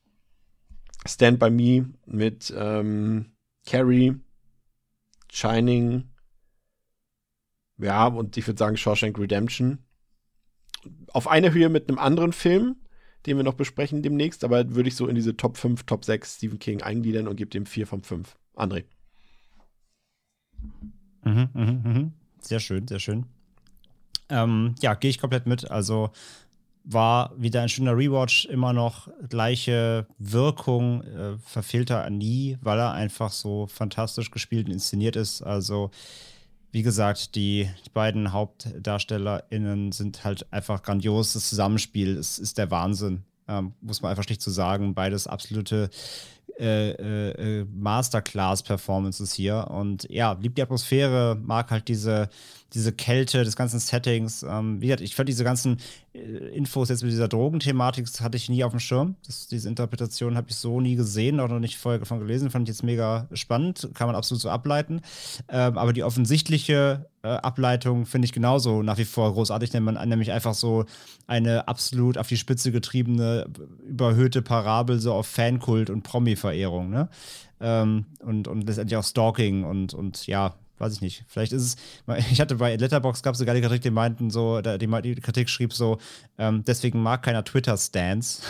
Stand 1.06 1.40
By 1.40 1.50
Me, 1.50 1.90
mit 2.06 2.54
ähm, 2.56 3.34
Carrie, 3.66 4.16
Shining, 5.32 6.14
ja, 7.78 8.08
und 8.08 8.38
ich 8.38 8.48
würde 8.48 8.58
sagen 8.58 8.78
Shawshank 8.78 9.18
Redemption. 9.18 9.80
Auf 11.12 11.28
einer 11.28 11.54
Höhe 11.54 11.70
mit 11.70 11.90
einem 11.90 12.00
anderen 12.00 12.34
Film, 12.34 12.76
den 13.26 13.38
wir 13.38 13.44
noch 13.44 13.54
besprechen 13.56 14.04
demnächst, 14.04 14.44
aber 14.44 14.76
würde 14.76 14.90
ich 14.90 14.96
so 14.96 15.08
in 15.08 15.16
diese 15.16 15.36
Top 15.36 15.58
5, 15.58 15.84
Top 15.84 16.06
6 16.06 16.36
Stephen 16.36 16.60
King 16.60 16.82
eingliedern 16.82 17.28
und 17.28 17.36
gebe 17.36 17.50
dem 17.50 17.66
4 17.66 17.88
von 17.88 18.04
5. 18.04 18.38
André. 18.56 18.86
Mhm, 21.24 21.50
mhm, 21.54 21.82
mhm. 21.84 22.14
Sehr 22.42 22.60
schön, 22.60 22.88
sehr 22.88 23.00
schön. 23.00 23.26
Ähm, 24.30 24.76
ja, 24.82 24.94
gehe 24.94 25.10
ich 25.10 25.20
komplett 25.20 25.48
mit. 25.48 25.70
Also 25.72 26.12
war 26.84 27.32
wieder 27.38 27.62
ein 27.62 27.70
schöner 27.70 27.98
Rewatch, 27.98 28.46
immer 28.46 28.74
noch 28.74 29.08
gleiche 29.30 30.06
Wirkung, 30.18 31.04
äh, 31.04 31.38
verfehlt 31.46 31.90
er 31.90 32.10
nie, 32.10 32.58
weil 32.62 32.80
er 32.80 32.92
einfach 32.92 33.32
so 33.32 33.68
fantastisch 33.68 34.32
gespielt 34.32 34.68
und 34.68 34.74
inszeniert 34.74 35.16
ist. 35.16 35.42
Also, 35.42 35.92
wie 36.72 36.82
gesagt, 36.82 37.36
die, 37.36 37.70
die 37.86 37.90
beiden 37.90 38.34
HauptdarstellerInnen 38.34 39.92
sind 39.92 40.24
halt 40.24 40.52
einfach 40.52 40.82
grandios. 40.82 41.34
Das 41.34 41.50
Zusammenspiel 41.50 42.18
ist, 42.18 42.40
ist 42.40 42.58
der 42.58 42.72
Wahnsinn, 42.72 43.24
ähm, 43.48 43.74
muss 43.82 44.02
man 44.02 44.12
einfach 44.12 44.24
schlicht 44.24 44.42
zu 44.42 44.50
so 44.50 44.56
sagen. 44.56 44.94
Beides 44.94 45.28
absolute 45.28 45.90
äh, 46.60 46.92
äh, 46.92 47.62
äh, 47.62 47.66
Masterclass-Performances 47.66 49.34
hier. 49.34 49.68
Und 49.72 50.08
ja, 50.12 50.34
liebt 50.34 50.58
die 50.58 50.62
Atmosphäre, 50.62 51.36
mag 51.42 51.72
halt 51.72 51.88
diese, 51.88 52.30
diese 52.74 52.92
Kälte 52.92 53.44
des 53.44 53.56
ganzen 53.56 53.80
Settings. 53.80 54.44
Ähm, 54.44 54.82
wie 54.82 54.88
gesagt, 54.88 55.02
ich 55.02 55.16
fand 55.16 55.30
diese 55.30 55.44
ganzen 55.44 55.78
äh, 56.14 56.20
Infos 56.56 56.90
jetzt 56.90 57.04
mit 57.04 57.12
dieser 57.12 57.28
Drogenthematik, 57.28 58.06
das 58.06 58.22
hatte 58.22 58.38
ich 58.38 58.50
nie 58.50 58.64
auf 58.64 58.72
dem 58.72 58.80
Schirm. 58.80 59.16
Das, 59.26 59.48
diese 59.48 59.70
Interpretation 59.70 60.36
habe 60.36 60.48
ich 60.50 60.56
so 60.56 60.82
nie 60.82 60.96
gesehen, 60.96 61.40
auch 61.40 61.50
noch 61.50 61.60
nicht 61.60 61.78
vorher 61.78 62.00
davon 62.00 62.20
gelesen. 62.20 62.50
Fand 62.50 62.68
ich 62.68 62.76
jetzt 62.76 62.84
mega 62.84 63.28
spannend, 63.34 63.90
kann 63.94 64.08
man 64.08 64.16
absolut 64.16 64.42
so 64.42 64.50
ableiten. 64.50 65.02
Ähm, 65.50 65.78
aber 65.78 65.94
die 65.94 66.04
offensichtliche 66.04 67.10
äh, 67.22 67.28
Ableitung 67.28 68.06
finde 68.06 68.26
ich 68.26 68.34
genauso 68.34 68.82
nach 68.82 68.98
wie 68.98 69.06
vor 69.06 69.34
großartig, 69.34 69.70
denn 69.70 69.84
man 69.84 69.96
nämlich 70.10 70.32
einfach 70.32 70.54
so 70.54 70.86
eine 71.28 71.68
absolut 71.68 72.18
auf 72.18 72.28
die 72.28 72.38
Spitze 72.38 72.72
getriebene, 72.72 73.48
überhöhte 73.88 74.42
Parabel 74.42 75.00
so 75.00 75.14
auf 75.14 75.28
Fankult 75.28 75.90
und 75.90 76.04
Promi-Verehrung, 76.04 76.90
ne? 76.90 77.10
Ähm, 77.62 78.08
und, 78.20 78.50
und 78.50 78.68
letztendlich 78.68 78.98
auch 78.98 79.06
Stalking 79.06 79.64
und, 79.64 79.94
und 79.94 80.28
ja, 80.28 80.56
weiß 80.84 80.94
ich 80.94 81.02
nicht. 81.02 81.26
Vielleicht 81.28 81.54
ist 81.54 81.64
es, 81.64 81.76
ich 82.32 82.40
hatte 82.42 82.56
bei 82.56 82.76
Letterbox 82.76 83.24
gab 83.24 83.34
es 83.34 83.40
sogar 83.40 83.56
die 83.56 83.62
Kritik, 83.62 83.82
die 83.82 83.92
meinten 83.92 84.30
so, 84.30 84.62
die, 84.62 84.78
die 84.78 85.16
Kritik 85.16 85.50
schrieb 85.50 85.74
so, 85.74 85.98
ähm, 86.38 86.64
deswegen 86.66 87.02
mag 87.02 87.24
keiner 87.24 87.44
Twitter-Stans. 87.44 88.42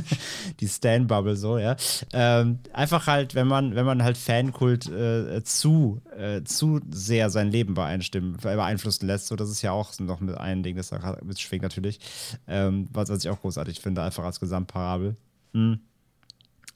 die 0.60 0.68
Stan-Bubble 0.68 1.36
so, 1.36 1.58
ja. 1.58 1.76
Ähm, 2.12 2.58
einfach 2.72 3.06
halt, 3.06 3.34
wenn 3.34 3.46
man, 3.46 3.74
wenn 3.74 3.86
man 3.86 4.02
halt 4.02 4.16
Fankult 4.16 4.88
äh, 4.88 5.42
zu, 5.44 6.00
äh, 6.16 6.42
zu 6.44 6.80
sehr 6.90 7.30
sein 7.30 7.50
Leben 7.50 7.74
beeinflussen 7.74 9.06
lässt, 9.06 9.28
so 9.28 9.36
das 9.36 9.50
ist 9.50 9.62
ja 9.62 9.72
auch 9.72 9.98
noch 9.98 10.20
mit 10.20 10.36
einem 10.36 10.62
Ding, 10.62 10.76
das 10.76 10.88
da 10.90 11.18
mitschwingt 11.22 11.62
natürlich. 11.62 12.00
Ähm, 12.46 12.88
was, 12.92 13.08
was 13.08 13.24
ich 13.24 13.30
auch 13.30 13.40
großartig 13.40 13.80
finde, 13.80 14.02
einfach 14.02 14.24
als 14.24 14.40
Gesamtparabel. 14.40 15.16
Mhm. 15.52 15.80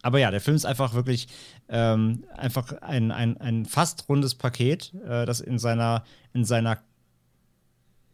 Aber 0.05 0.19
ja, 0.19 0.31
der 0.31 0.43
Film 0.43 0.55
ist 0.55 0.67
einfach 0.67 0.93
wirklich 0.93 1.29
ähm, 1.71 2.25
einfach 2.37 2.75
ein, 2.83 3.11
ein, 3.11 3.39
ein 3.39 3.65
fast 3.65 4.07
rundes 4.07 4.35
Paket, 4.35 4.93
äh, 5.03 5.25
das 5.25 5.41
in 5.41 5.59
seiner, 5.59 6.05
in 6.35 6.45
seiner 6.45 6.83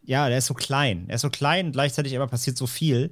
ja, 0.01 0.29
der 0.29 0.37
ist 0.37 0.45
so 0.45 0.53
klein. 0.53 1.05
Er 1.09 1.15
ist 1.15 1.21
so 1.21 1.29
klein, 1.29 1.73
gleichzeitig 1.73 2.15
aber 2.15 2.27
passiert 2.27 2.55
so 2.55 2.65
viel. 2.65 3.11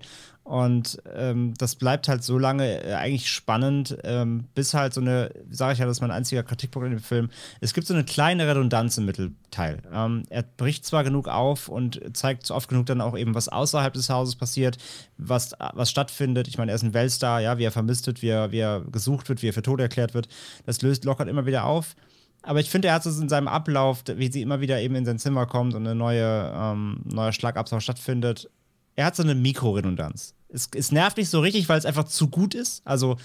Und 0.50 0.98
ähm, 1.16 1.54
das 1.60 1.76
bleibt 1.76 2.08
halt 2.08 2.24
so 2.24 2.40
lange 2.40 2.84
äh, 2.84 2.96
eigentlich 2.96 3.30
spannend, 3.30 3.96
ähm, 4.04 4.46
bis 4.56 4.74
halt 4.74 4.96
so 4.96 5.00
eine, 5.00 5.30
sage 5.52 5.74
ich 5.74 5.80
ja, 5.80 5.86
das 5.86 5.98
ist 5.98 6.02
mein 6.02 6.10
einziger 6.10 6.42
Kritikpunkt 6.42 6.88
in 6.88 6.94
dem 6.94 7.04
Film, 7.04 7.30
es 7.62 7.76
gibt 7.76 7.86
so 7.86 7.94
eine 7.94 8.04
kleine 8.04 8.48
Redundanz 8.48 8.98
im 8.98 9.06
Mittelteil. 9.06 9.78
Ähm, 9.94 10.24
er 10.32 10.42
bricht 10.42 10.86
zwar 10.86 11.04
genug 11.04 11.28
auf 11.28 11.70
und 11.70 12.02
zeigt 12.18 12.50
oft 12.50 12.68
genug 12.68 12.88
dann 12.88 13.00
auch 13.00 13.16
eben, 13.16 13.36
was 13.36 13.48
außerhalb 13.48 13.94
des 13.94 14.10
Hauses 14.10 14.38
passiert, 14.38 14.80
was, 15.20 15.54
was 15.74 15.92
stattfindet. 15.92 16.48
Ich 16.48 16.58
meine, 16.58 16.72
er 16.72 16.76
ist 16.76 16.84
ein 16.84 16.96
Weltstar, 16.96 17.42
ja, 17.42 17.60
wie 17.60 17.66
er 17.66 17.72
vermisst 17.72 18.08
wird, 18.08 18.24
wie 18.24 18.30
er, 18.30 18.52
wie 18.52 18.58
er 18.58 18.82
gesucht 18.92 19.30
wird, 19.30 19.44
wie 19.44 19.50
er 19.50 19.54
für 19.54 19.62
tot 19.62 19.80
erklärt 19.80 20.16
wird. 20.16 20.30
Das 20.66 20.82
löst 20.82 21.06
lockert 21.06 21.28
immer 21.28 21.46
wieder 21.46 21.66
auf. 21.66 21.96
Aber 22.42 22.60
ich 22.60 22.72
finde, 22.72 22.88
er 22.88 22.96
hat 22.96 23.06
es 23.06 23.20
in 23.20 23.30
seinem 23.30 23.50
Ablauf, 23.50 24.02
wie 24.08 24.32
sie 24.32 24.42
immer 24.42 24.62
wieder 24.62 24.82
eben 24.82 24.96
in 24.96 25.06
sein 25.06 25.20
Zimmer 25.20 25.46
kommt 25.46 25.76
und 25.76 25.86
ein 25.86 25.96
neue, 25.96 26.52
ähm, 26.56 27.02
neuer 27.06 27.34
Schlagabtausch 27.34 27.84
stattfindet, 27.84 28.50
er 28.96 29.06
hat 29.06 29.16
so 29.16 29.22
eine 29.22 29.36
Mikroredundanz. 29.36 30.34
Es, 30.50 30.70
es 30.76 30.92
nervt 30.92 31.18
nicht 31.18 31.30
so 31.30 31.40
richtig, 31.40 31.70
weil 31.70 31.78
es 31.78 31.86
einfach 31.86 32.06
zu 32.06 32.28
gut 32.28 32.56
ist. 32.56 32.82
Also 32.86 33.18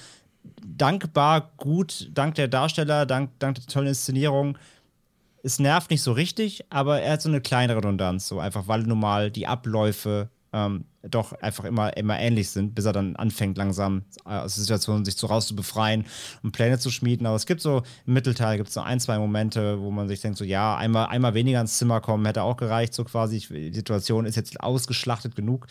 dankbar 0.65 1.53
gut, 1.57 2.11
dank 2.13 2.35
der 2.35 2.49
Darsteller, 2.49 3.07
dank, 3.07 3.31
dank 3.39 3.57
der 3.57 3.67
tollen 3.67 3.89
Inszenierung. 3.89 4.59
Es 5.43 5.59
nervt 5.59 5.91
nicht 5.91 6.03
so 6.03 6.13
richtig, 6.13 6.65
aber 6.71 7.01
er 7.01 7.15
hat 7.15 7.23
so 7.23 7.29
eine 7.29 7.41
kleine 7.41 7.77
Redundanz, 7.77 8.29
so 8.29 8.41
einfach, 8.41 8.67
weil 8.67 8.83
normal 8.83 9.31
die 9.31 9.47
Abläufe 9.47 10.31
ähm, 10.55 10.85
doch 11.03 11.33
einfach 11.33 11.65
immer, 11.65 11.97
immer 11.97 12.19
ähnlich 12.19 12.49
sind, 12.49 12.75
bis 12.75 12.85
er 12.85 12.93
dann 12.93 13.17
anfängt, 13.17 13.59
langsam 13.59 14.05
aus 14.25 14.55
der 14.55 14.63
Situation 14.63 15.05
sich 15.05 15.17
so 15.17 15.27
raus 15.27 15.49
zu 15.49 15.57
befreien 15.57 16.07
und 16.43 16.53
Pläne 16.53 16.79
zu 16.79 16.91
schmieden. 16.91 17.27
Aber 17.27 17.37
es 17.37 17.45
gibt 17.45 17.61
so 17.61 17.83
im 18.07 18.15
Mittelteil 18.15 18.57
gibt 18.57 18.69
es 18.69 18.75
so 18.75 18.81
ein, 18.81 19.01
zwei 19.01 19.19
Momente, 19.19 19.81
wo 19.81 19.91
man 19.91 20.09
sich 20.09 20.21
denkt, 20.21 20.39
so 20.39 20.45
ja, 20.45 20.77
einmal, 20.77 21.07
einmal 21.07 21.35
weniger 21.35 21.61
ins 21.61 21.77
Zimmer 21.77 22.01
kommen, 22.01 22.25
hätte 22.25 22.43
auch 22.43 22.57
gereicht, 22.57 22.95
so 22.95 23.05
quasi. 23.05 23.41
Die 23.41 23.75
Situation 23.75 24.27
ist 24.27 24.37
jetzt 24.37 24.59
ausgeschlachtet 24.61 25.35
genug. 25.35 25.67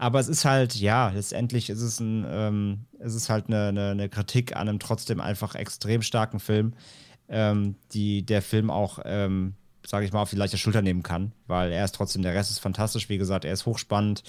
Aber 0.00 0.18
es 0.18 0.28
ist 0.28 0.46
halt, 0.46 0.76
ja, 0.76 1.10
letztendlich 1.10 1.68
ist 1.68 1.82
es 1.82 2.00
ein, 2.00 2.24
ähm, 2.26 2.86
es 3.00 3.14
ist 3.14 3.28
halt 3.28 3.48
eine, 3.48 3.68
eine, 3.68 3.90
eine, 3.90 4.08
Kritik 4.08 4.56
an 4.56 4.66
einem 4.66 4.78
trotzdem 4.78 5.20
einfach 5.20 5.54
extrem 5.54 6.00
starken 6.00 6.40
Film, 6.40 6.72
ähm, 7.28 7.74
die 7.92 8.24
der 8.24 8.40
Film 8.40 8.70
auch 8.70 9.00
ähm, 9.04 9.56
sage 9.86 10.06
ich 10.06 10.12
mal, 10.12 10.22
auf 10.22 10.30
die 10.30 10.36
leichte 10.36 10.56
Schulter 10.56 10.80
nehmen 10.80 11.02
kann, 11.02 11.32
weil 11.46 11.70
er 11.70 11.84
ist 11.84 11.94
trotzdem, 11.94 12.22
der 12.22 12.32
Rest 12.32 12.50
ist 12.50 12.60
fantastisch, 12.60 13.10
wie 13.10 13.18
gesagt, 13.18 13.44
er 13.44 13.52
ist 13.52 13.66
hochspannend, 13.66 14.22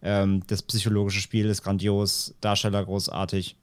ähm, 0.00 0.44
das 0.46 0.62
psychologische 0.62 1.20
Spiel 1.20 1.44
ist 1.44 1.62
grandios, 1.62 2.34
Darsteller 2.40 2.86
großartig, 2.86 3.56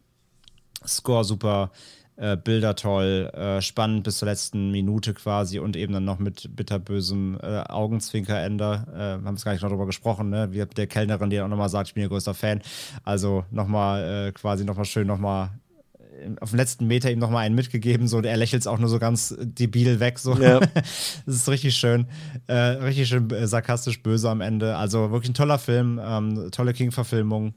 Score 0.86 1.24
super, 1.24 1.72
äh, 2.18 2.38
Bilder 2.38 2.76
toll, 2.76 3.32
äh, 3.34 3.62
spannend 3.62 4.04
bis 4.04 4.20
zur 4.20 4.28
letzten 4.28 4.72
Minute 4.72 5.14
quasi 5.14 5.60
und 5.60 5.76
eben 5.76 5.94
dann 5.94 6.06
noch 6.06 6.20
mit 6.20 6.56
bitterbösem 6.56 7.38
äh, 7.42 7.64
Augenzwinkerende. 7.68 8.86
Äh, 8.94 9.26
haben 9.26 9.38
wir 9.38 9.44
gar 9.44 9.52
nicht 9.52 9.62
noch 9.62 9.70
darüber 9.70 9.86
gesprochen, 9.86 10.30
ne? 10.30 10.52
Wie 10.52 10.66
der 10.66 10.88
Kellnerin, 10.88 11.30
die 11.30 11.42
auch 11.42 11.48
nochmal 11.48 11.70
sagt, 11.70 11.90
ich 11.90 11.94
bin 11.94 12.04
ihr 12.04 12.10
größter 12.10 12.34
Fan. 12.34 12.62
Also 13.04 13.46
nochmal 13.52 14.28
äh, 14.28 14.32
quasi 14.32 14.64
nochmal 14.64 14.86
schön 14.86 15.08
nochmal 15.08 15.52
auf 16.40 16.52
dem 16.52 16.58
letzten 16.58 16.88
Meter 16.88 17.12
ihm 17.12 17.20
nochmal 17.20 17.46
einen 17.46 17.56
mitgegeben, 17.56 18.08
so 18.08 18.18
und 18.18 18.26
er 18.26 18.38
lächelt 18.38 18.62
es 18.62 18.68
auch 18.68 18.80
nur 18.80 18.90
so 18.90 19.00
ganz 19.00 19.36
debil 19.40 20.00
weg. 20.00 20.20
So. 20.20 20.36
Ja. 20.36 20.60
das 21.26 21.36
ist 21.36 21.50
richtig 21.50 21.76
schön, 21.76 22.08
äh, 22.48 22.54
richtig 22.54 23.10
schön 23.10 23.30
äh, 23.32 23.48
sarkastisch 23.48 24.02
böse 24.02 24.30
am 24.30 24.42
Ende. 24.42 24.78
Also 24.78 25.12
wirklich 25.12 25.32
ein 25.32 25.36
toller 25.36 25.60
Film, 25.60 26.00
ähm, 26.04 26.50
tolle 26.52 26.74
King-Verfilmung. 26.74 27.54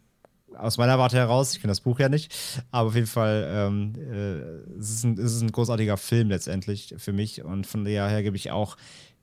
Aus 0.58 0.76
meiner 0.78 0.98
Warte 0.98 1.16
heraus, 1.16 1.54
ich 1.54 1.60
kenne 1.60 1.70
das 1.70 1.80
Buch 1.80 1.98
ja 1.98 2.08
nicht, 2.08 2.34
aber 2.70 2.88
auf 2.88 2.94
jeden 2.94 3.06
Fall 3.06 3.48
ähm, 3.50 3.92
äh, 3.96 4.78
es 4.78 4.90
ist, 4.90 5.04
ein, 5.04 5.18
es 5.18 5.34
ist 5.34 5.42
ein 5.42 5.52
großartiger 5.52 5.96
Film 5.96 6.28
letztendlich 6.28 6.94
für 6.98 7.12
mich 7.12 7.42
und 7.42 7.66
von 7.66 7.84
daher 7.84 8.22
gebe 8.22 8.36
ich 8.36 8.50
auch 8.50 8.76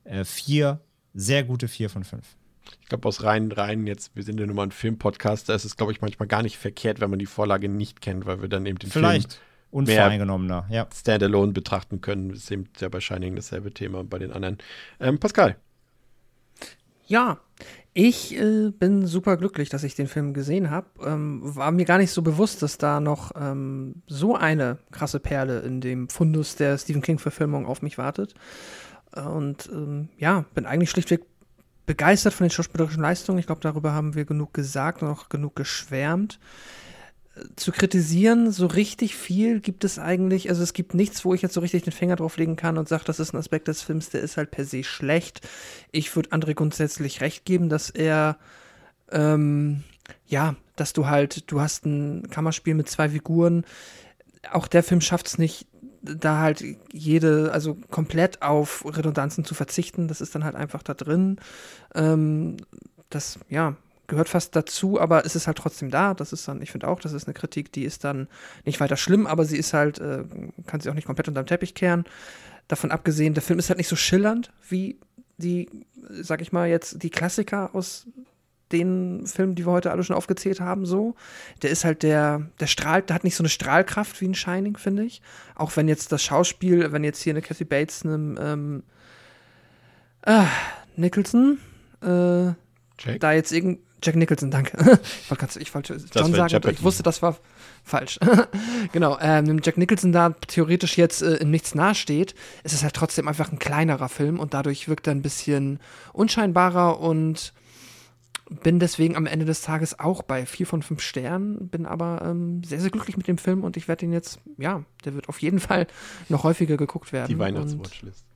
äh, 0.03 0.23
vier, 0.23 0.81
sehr 1.13 1.43
gute 1.43 1.67
vier 1.67 1.89
von 1.89 2.03
fünf 2.03 2.35
ich 2.81 2.89
glaube, 2.89 3.07
aus 3.07 3.23
rein, 3.23 3.51
rein 3.51 3.87
jetzt, 3.87 4.15
wir 4.15 4.23
sind 4.23 4.39
ja 4.39 4.45
nun 4.45 4.55
mal 4.55 4.63
ein 4.63 4.71
Filmpodcast, 4.71 5.49
da 5.49 5.55
ist 5.55 5.65
es, 5.65 5.77
glaube 5.77 5.91
ich, 5.91 6.01
manchmal 6.01 6.27
gar 6.27 6.43
nicht 6.43 6.57
verkehrt, 6.57 6.99
wenn 6.99 7.09
man 7.09 7.19
die 7.19 7.25
Vorlage 7.25 7.69
nicht 7.69 8.01
kennt, 8.01 8.25
weil 8.25 8.41
wir 8.41 8.49
dann 8.49 8.65
eben 8.65 8.79
den 8.79 8.89
Vielleicht. 8.89 9.33
Film 9.33 9.43
unvoreingenommener, 9.71 10.67
ja. 10.69 10.87
Standalone 10.95 11.51
betrachten 11.51 11.99
können. 11.99 12.29
Das 12.29 12.39
ist 12.39 12.51
eben 12.51 12.69
ja 12.79 12.87
bei 12.87 13.01
Shining 13.01 13.35
dasselbe 13.35 13.73
Thema 13.73 14.03
bei 14.05 14.19
den 14.19 14.31
anderen. 14.31 14.57
Ähm, 15.01 15.19
Pascal. 15.19 15.57
Ja, 17.07 17.39
ich 17.97 18.37
äh, 18.37 18.71
bin 18.71 19.07
super 19.07 19.37
glücklich, 19.37 19.69
dass 19.69 19.85
ich 19.85 19.95
den 19.95 20.07
Film 20.07 20.33
gesehen 20.33 20.69
habe. 20.69 20.87
Ähm, 21.01 21.39
war 21.43 21.71
mir 21.71 21.85
gar 21.85 21.97
nicht 21.97 22.11
so 22.11 22.21
bewusst, 22.21 22.61
dass 22.61 22.77
da 22.77 22.99
noch 22.99 23.31
ähm, 23.39 24.03
so 24.05 24.35
eine 24.35 24.79
krasse 24.91 25.21
Perle 25.21 25.61
in 25.61 25.79
dem 25.79 26.09
Fundus 26.09 26.57
der 26.57 26.77
Stephen 26.77 27.01
King-Verfilmung 27.01 27.65
auf 27.65 27.81
mich 27.81 27.97
wartet. 27.97 28.35
Und 29.15 29.69
ähm, 29.71 30.09
ja, 30.17 30.43
bin 30.53 30.65
eigentlich 30.65 30.89
schlichtweg 30.89 31.21
begeistert 31.85 32.33
von 32.33 32.45
den 32.45 32.51
schauspielerischen 32.51 33.01
Leistungen. 33.01 33.39
Ich 33.39 33.45
glaube, 33.45 33.61
darüber 33.61 33.93
haben 33.93 34.13
wir 34.13 34.25
genug 34.25 34.53
gesagt 34.53 35.01
und 35.01 35.07
auch 35.07 35.29
genug 35.29 35.55
geschwärmt. 35.55 36.37
Zu 37.57 37.73
kritisieren, 37.73 38.51
so 38.51 38.65
richtig 38.65 39.15
viel 39.15 39.59
gibt 39.59 39.83
es 39.83 39.99
eigentlich, 39.99 40.49
also 40.49 40.63
es 40.63 40.71
gibt 40.71 40.93
nichts, 40.93 41.25
wo 41.25 41.33
ich 41.33 41.41
jetzt 41.41 41.53
so 41.53 41.59
richtig 41.59 41.83
den 41.83 41.91
Finger 41.91 42.15
drauf 42.15 42.37
legen 42.37 42.55
kann 42.55 42.77
und 42.77 42.87
sage, 42.87 43.03
das 43.05 43.19
ist 43.19 43.33
ein 43.33 43.37
Aspekt 43.37 43.67
des 43.67 43.81
Films, 43.81 44.09
der 44.09 44.21
ist 44.21 44.37
halt 44.37 44.51
per 44.51 44.63
se 44.63 44.85
schlecht. 44.85 45.41
Ich 45.91 46.15
würde 46.15 46.29
André 46.29 46.53
grundsätzlich 46.53 47.19
recht 47.19 47.43
geben, 47.43 47.67
dass 47.67 47.89
er, 47.89 48.37
ähm, 49.11 49.83
ja, 50.25 50.55
dass 50.77 50.93
du 50.93 51.07
halt, 51.07 51.51
du 51.51 51.59
hast 51.59 51.85
ein 51.85 52.29
Kammerspiel 52.29 52.73
mit 52.73 52.89
zwei 52.89 53.09
Figuren. 53.09 53.65
Auch 54.51 54.67
der 54.67 54.83
Film 54.83 55.01
schafft 55.01 55.27
es 55.27 55.37
nicht, 55.37 55.67
da 56.01 56.39
halt 56.39 56.63
jede, 56.93 57.51
also 57.51 57.75
komplett 57.89 58.41
auf 58.41 58.85
Redundanzen 58.85 59.43
zu 59.43 59.55
verzichten. 59.55 60.07
Das 60.07 60.21
ist 60.21 60.35
dann 60.35 60.43
halt 60.43 60.55
einfach 60.55 60.83
da 60.83 60.93
drin. 60.93 61.37
Ähm, 61.93 62.57
das, 63.09 63.39
ja, 63.49 63.75
gehört 64.07 64.29
fast 64.29 64.55
dazu, 64.55 64.99
aber 64.99 65.25
es 65.25 65.35
ist 65.35 65.47
halt 65.47 65.57
trotzdem 65.57 65.89
da. 65.89 66.13
Das 66.13 66.33
ist 66.33 66.47
dann, 66.47 66.61
ich 66.61 66.71
finde 66.71 66.87
auch, 66.87 66.99
das 66.99 67.13
ist 67.13 67.27
eine 67.27 67.33
Kritik, 67.33 67.71
die 67.71 67.83
ist 67.83 68.03
dann 68.03 68.27
nicht 68.65 68.79
weiter 68.79 68.97
schlimm, 68.97 69.27
aber 69.27 69.45
sie 69.45 69.57
ist 69.57 69.73
halt, 69.73 69.99
äh, 69.99 70.23
kann 70.65 70.79
sie 70.79 70.89
auch 70.89 70.93
nicht 70.93 71.05
komplett 71.05 71.27
unterm 71.27 71.45
Teppich 71.45 71.73
kehren. 71.73 72.05
Davon 72.67 72.91
abgesehen, 72.91 73.33
der 73.33 73.43
Film 73.43 73.59
ist 73.59 73.69
halt 73.69 73.77
nicht 73.77 73.87
so 73.87 73.95
schillernd 73.95 74.51
wie 74.67 74.99
die, 75.37 75.69
sag 76.09 76.41
ich 76.41 76.51
mal, 76.51 76.67
jetzt 76.67 77.03
die 77.03 77.09
Klassiker 77.09 77.75
aus 77.75 78.07
den 78.71 79.27
Filmen, 79.27 79.55
die 79.55 79.65
wir 79.65 79.71
heute 79.71 79.91
alle 79.91 80.03
schon 80.03 80.15
aufgezählt 80.15 80.59
haben, 80.59 80.85
so. 80.85 81.15
Der 81.61 81.69
ist 81.69 81.85
halt 81.85 82.03
der, 82.03 82.49
der 82.59 82.67
strahlt, 82.67 83.09
der 83.09 83.15
hat 83.15 83.23
nicht 83.23 83.35
so 83.35 83.43
eine 83.43 83.49
Strahlkraft 83.49 84.19
wie 84.21 84.27
ein 84.27 84.35
Shining, 84.35 84.77
finde 84.77 85.03
ich. 85.03 85.21
Auch 85.55 85.75
wenn 85.75 85.87
jetzt 85.87 86.11
das 86.11 86.23
Schauspiel, 86.23 86.91
wenn 86.91 87.03
jetzt 87.03 87.21
hier 87.21 87.33
eine 87.33 87.41
Kathy 87.41 87.63
Bates, 87.63 88.03
einem 88.03 88.37
ähm, 88.41 88.83
äh, 90.23 90.45
Nicholson, 90.95 91.59
äh, 92.01 92.53
da 93.19 93.31
jetzt 93.33 93.51
irgend 93.51 93.79
Jack 94.05 94.15
Nicholson, 94.15 94.51
danke. 94.51 94.77
ich 95.21 95.31
wollte 95.31 95.45
gerade 95.45 95.59
ich 95.59 95.73
wollte 95.73 95.97
John 96.13 96.33
sagen, 96.33 96.69
ich 96.69 96.83
wusste, 96.83 97.01
das 97.01 97.21
war 97.21 97.37
falsch. 97.83 98.19
genau, 98.91 99.17
ähm, 99.19 99.59
Jack 99.63 99.77
Nicholson 99.77 100.11
da 100.11 100.29
theoretisch 100.29 100.97
jetzt 100.97 101.23
äh, 101.23 101.37
in 101.37 101.49
nichts 101.49 101.73
nahesteht, 101.73 102.35
ist 102.63 102.73
es 102.73 102.83
halt 102.83 102.93
trotzdem 102.93 103.27
einfach 103.27 103.51
ein 103.51 103.59
kleinerer 103.59 104.09
Film 104.09 104.39
und 104.39 104.53
dadurch 104.53 104.87
wirkt 104.87 105.07
er 105.07 105.11
ein 105.11 105.21
bisschen 105.21 105.79
unscheinbarer 106.13 106.99
und 106.99 107.53
bin 108.63 108.79
deswegen 108.79 109.15
am 109.15 109.25
Ende 109.25 109.45
des 109.45 109.61
Tages 109.61 109.99
auch 109.99 110.21
bei 110.21 110.45
vier 110.45 110.67
von 110.67 110.83
fünf 110.83 111.01
Sternen, 111.01 111.67
bin 111.69 111.87
aber 111.87 112.21
ähm, 112.23 112.63
sehr, 112.63 112.79
sehr 112.79 112.91
glücklich 112.91 113.17
mit 113.17 113.27
dem 113.27 113.39
Film 113.39 113.63
und 113.63 113.75
ich 113.75 113.87
werde 113.87 114.05
ihn 114.05 114.13
jetzt, 114.13 114.39
ja, 114.57 114.83
der 115.03 115.15
wird 115.15 115.29
auf 115.29 115.41
jeden 115.41 115.59
Fall 115.59 115.87
noch 116.29 116.43
häufiger 116.43 116.77
geguckt 116.77 117.11
werden. 117.11 117.29
Die 117.29 117.39
Weihnachtswatchlist. 117.39 118.25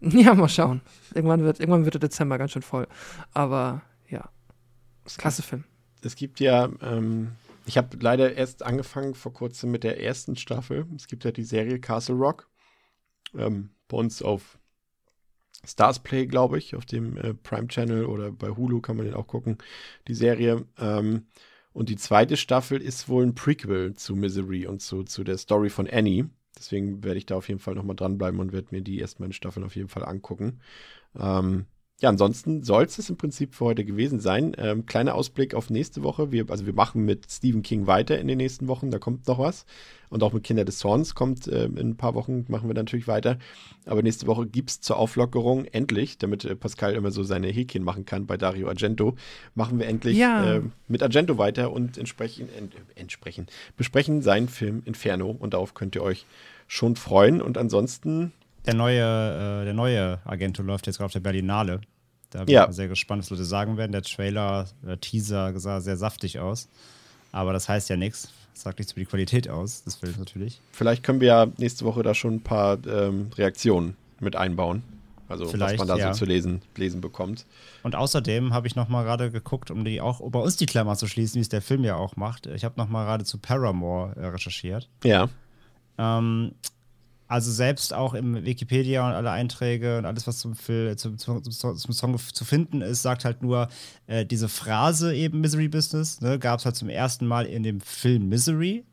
Ja, 0.00 0.34
mal 0.34 0.48
schauen. 0.50 0.82
Irgendwann 1.14 1.42
wird, 1.42 1.58
irgendwann 1.58 1.84
wird 1.84 1.94
der 1.94 2.00
Dezember 2.00 2.36
ganz 2.36 2.52
schön 2.52 2.60
voll. 2.60 2.86
Aber 3.32 3.80
klasse 5.06 5.42
Film. 5.42 5.64
Es 6.02 6.16
gibt 6.16 6.40
ja, 6.40 6.70
ähm, 6.82 7.32
ich 7.66 7.76
habe 7.76 7.96
leider 8.00 8.34
erst 8.34 8.62
angefangen 8.62 9.14
vor 9.14 9.32
kurzem 9.32 9.70
mit 9.70 9.84
der 9.84 10.02
ersten 10.02 10.36
Staffel. 10.36 10.86
Es 10.94 11.08
gibt 11.08 11.24
ja 11.24 11.32
die 11.32 11.44
Serie 11.44 11.80
Castle 11.80 12.16
Rock. 12.16 12.48
Ähm, 13.36 13.70
bei 13.88 13.96
uns 13.96 14.22
auf 14.22 14.58
Stars 15.64 15.98
Play, 15.98 16.26
glaube 16.26 16.58
ich, 16.58 16.76
auf 16.76 16.86
dem 16.86 17.16
äh, 17.16 17.34
Prime 17.34 17.68
Channel 17.68 18.06
oder 18.06 18.30
bei 18.30 18.50
Hulu 18.50 18.80
kann 18.80 18.96
man 18.96 19.06
den 19.06 19.14
auch 19.14 19.26
gucken, 19.26 19.58
die 20.06 20.14
Serie. 20.14 20.64
Ähm, 20.78 21.26
und 21.72 21.88
die 21.88 21.96
zweite 21.96 22.36
Staffel 22.36 22.80
ist 22.80 23.08
wohl 23.08 23.24
ein 23.24 23.34
Prequel 23.34 23.94
zu 23.94 24.16
Misery 24.16 24.66
und 24.66 24.80
zu, 24.80 25.02
zu 25.02 25.24
der 25.24 25.36
Story 25.38 25.68
von 25.68 25.88
Annie. 25.88 26.30
Deswegen 26.56 27.04
werde 27.04 27.18
ich 27.18 27.26
da 27.26 27.36
auf 27.36 27.48
jeden 27.48 27.60
Fall 27.60 27.74
nochmal 27.74 27.96
dranbleiben 27.96 28.40
und 28.40 28.52
werde 28.52 28.68
mir 28.70 28.80
die 28.80 28.98
erstmal 28.98 29.28
in 29.28 29.32
Staffeln 29.34 29.64
auf 29.64 29.76
jeden 29.76 29.88
Fall 29.88 30.04
angucken. 30.04 30.60
Ähm, 31.18 31.66
ja, 32.00 32.10
ansonsten 32.10 32.62
soll 32.62 32.84
es 32.84 33.08
im 33.08 33.16
Prinzip 33.16 33.54
für 33.54 33.64
heute 33.64 33.82
gewesen 33.82 34.20
sein. 34.20 34.54
Ähm, 34.58 34.84
kleiner 34.84 35.14
Ausblick 35.14 35.54
auf 35.54 35.70
nächste 35.70 36.02
Woche. 36.02 36.30
Wir, 36.30 36.44
also 36.50 36.66
wir 36.66 36.74
machen 36.74 37.06
mit 37.06 37.24
Stephen 37.30 37.62
King 37.62 37.86
weiter 37.86 38.18
in 38.18 38.28
den 38.28 38.36
nächsten 38.36 38.68
Wochen. 38.68 38.90
Da 38.90 38.98
kommt 38.98 39.26
noch 39.26 39.38
was. 39.38 39.64
Und 40.10 40.22
auch 40.22 40.34
mit 40.34 40.44
Kinder 40.44 40.66
des 40.66 40.78
Zorns 40.78 41.14
kommt 41.14 41.48
äh, 41.48 41.64
in 41.64 41.90
ein 41.90 41.96
paar 41.96 42.14
Wochen, 42.14 42.44
machen 42.48 42.68
wir 42.68 42.74
natürlich 42.74 43.08
weiter. 43.08 43.38
Aber 43.86 44.02
nächste 44.02 44.26
Woche 44.26 44.46
gibt 44.46 44.68
es 44.70 44.80
zur 44.82 44.98
Auflockerung 44.98 45.64
endlich, 45.64 46.18
damit 46.18 46.44
äh, 46.44 46.54
Pascal 46.54 46.94
immer 46.94 47.10
so 47.10 47.22
seine 47.22 47.48
Häkchen 47.48 47.82
machen 47.82 48.04
kann 48.04 48.26
bei 48.26 48.36
Dario 48.36 48.68
Argento, 48.68 49.16
machen 49.54 49.78
wir 49.78 49.86
endlich 49.86 50.18
Ja. 50.18 50.56
äh, 50.56 50.62
mit 50.88 51.02
Argento 51.02 51.38
weiter 51.38 51.72
und 51.72 51.96
entsprechen, 51.96 52.48
ent, 52.58 52.74
entsprechen, 52.94 53.46
besprechen 53.78 54.20
seinen 54.20 54.48
Film 54.48 54.82
Inferno. 54.84 55.30
Und 55.30 55.54
darauf 55.54 55.72
könnt 55.72 55.94
ihr 55.94 56.02
euch 56.02 56.26
schon 56.68 56.94
freuen. 56.94 57.40
Und 57.40 57.56
ansonsten 57.56 58.32
Der 58.66 58.74
neue, 58.74 59.00
äh, 59.62 59.64
der 59.64 59.74
neue 59.74 60.18
Agento 60.24 60.62
läuft 60.62 60.86
jetzt 60.86 60.96
gerade 60.98 61.06
auf 61.06 61.12
der 61.12 61.20
Berlinale. 61.20 61.80
Da 62.30 62.44
bin 62.44 62.54
Ja. 62.54 62.68
ich 62.68 62.74
sehr 62.74 62.88
gespannt, 62.88 63.22
was 63.22 63.30
Leute 63.30 63.44
sagen 63.44 63.76
werden. 63.76 63.92
Der 63.92 64.02
Trailer, 64.02 64.66
der 64.82 65.00
Teaser 65.00 65.58
sah 65.58 65.80
sehr 65.80 65.96
saftig 65.96 66.38
aus. 66.40 66.68
Aber 67.32 67.52
das 67.52 67.68
heißt 67.68 67.88
ja 67.88 67.96
nichts. 67.96 68.30
Das 68.54 68.62
sagt 68.62 68.78
nichts 68.78 68.92
über 68.92 69.00
die 69.00 69.06
Qualität 69.06 69.48
aus 69.48 69.84
des 69.84 69.96
Films 69.96 70.16
natürlich. 70.18 70.60
Vielleicht 70.72 71.02
können 71.02 71.20
wir 71.20 71.28
ja 71.28 71.46
nächste 71.58 71.84
Woche 71.84 72.02
da 72.02 72.14
schon 72.14 72.36
ein 72.36 72.40
paar 72.42 72.78
ähm, 72.86 73.30
Reaktionen 73.36 73.96
mit 74.18 74.34
einbauen. 74.34 74.82
Also 75.28 75.46
Vielleicht, 75.46 75.78
was 75.80 75.88
man 75.88 75.98
da 75.98 76.04
ja. 76.06 76.12
so 76.14 76.20
zu 76.20 76.24
lesen, 76.24 76.62
lesen 76.76 77.00
bekommt. 77.00 77.46
Und 77.82 77.96
außerdem 77.96 78.54
habe 78.54 78.66
ich 78.68 78.76
noch 78.76 78.88
mal 78.88 79.02
gerade 79.02 79.30
geguckt, 79.30 79.70
um 79.72 79.84
die 79.84 80.00
auch 80.00 80.20
bei 80.30 80.38
uns 80.38 80.56
die 80.56 80.66
Klammer 80.66 80.96
zu 80.96 81.08
schließen, 81.08 81.36
wie 81.36 81.40
es 81.42 81.48
der 81.48 81.62
Film 81.62 81.82
ja 81.84 81.96
auch 81.96 82.16
macht. 82.16 82.46
Ich 82.46 82.64
habe 82.64 82.74
noch 82.78 82.88
mal 82.88 83.04
gerade 83.04 83.24
zu 83.24 83.38
Paramore 83.38 84.14
äh, 84.16 84.26
recherchiert. 84.26 84.88
Ja. 85.04 85.28
Ähm, 85.98 86.52
also 87.28 87.50
selbst 87.50 87.92
auch 87.92 88.14
im 88.14 88.44
Wikipedia 88.44 89.06
und 89.06 89.14
alle 89.14 89.30
Einträge 89.30 89.98
und 89.98 90.04
alles, 90.04 90.26
was 90.26 90.38
zum, 90.38 90.54
Film, 90.54 90.96
zum, 90.96 91.18
zum, 91.18 91.42
zum, 91.42 91.92
Song 91.92 92.18
zu 92.18 92.44
finden 92.44 92.82
ist, 92.82 93.02
sagt 93.02 93.24
halt 93.24 93.42
nur, 93.42 93.68
äh, 94.06 94.24
diese 94.24 94.48
Phrase 94.48 95.14
eben 95.14 95.40
Misery 95.40 95.68
Business, 95.68 96.20
ne, 96.20 96.38
gab 96.38 96.60
es 96.60 96.64
halt 96.64 96.76
zum 96.76 96.88
ersten 96.88 97.26
Mal 97.26 97.46
in 97.46 97.62
dem 97.62 97.80
Film 97.80 98.28
Misery. 98.28 98.84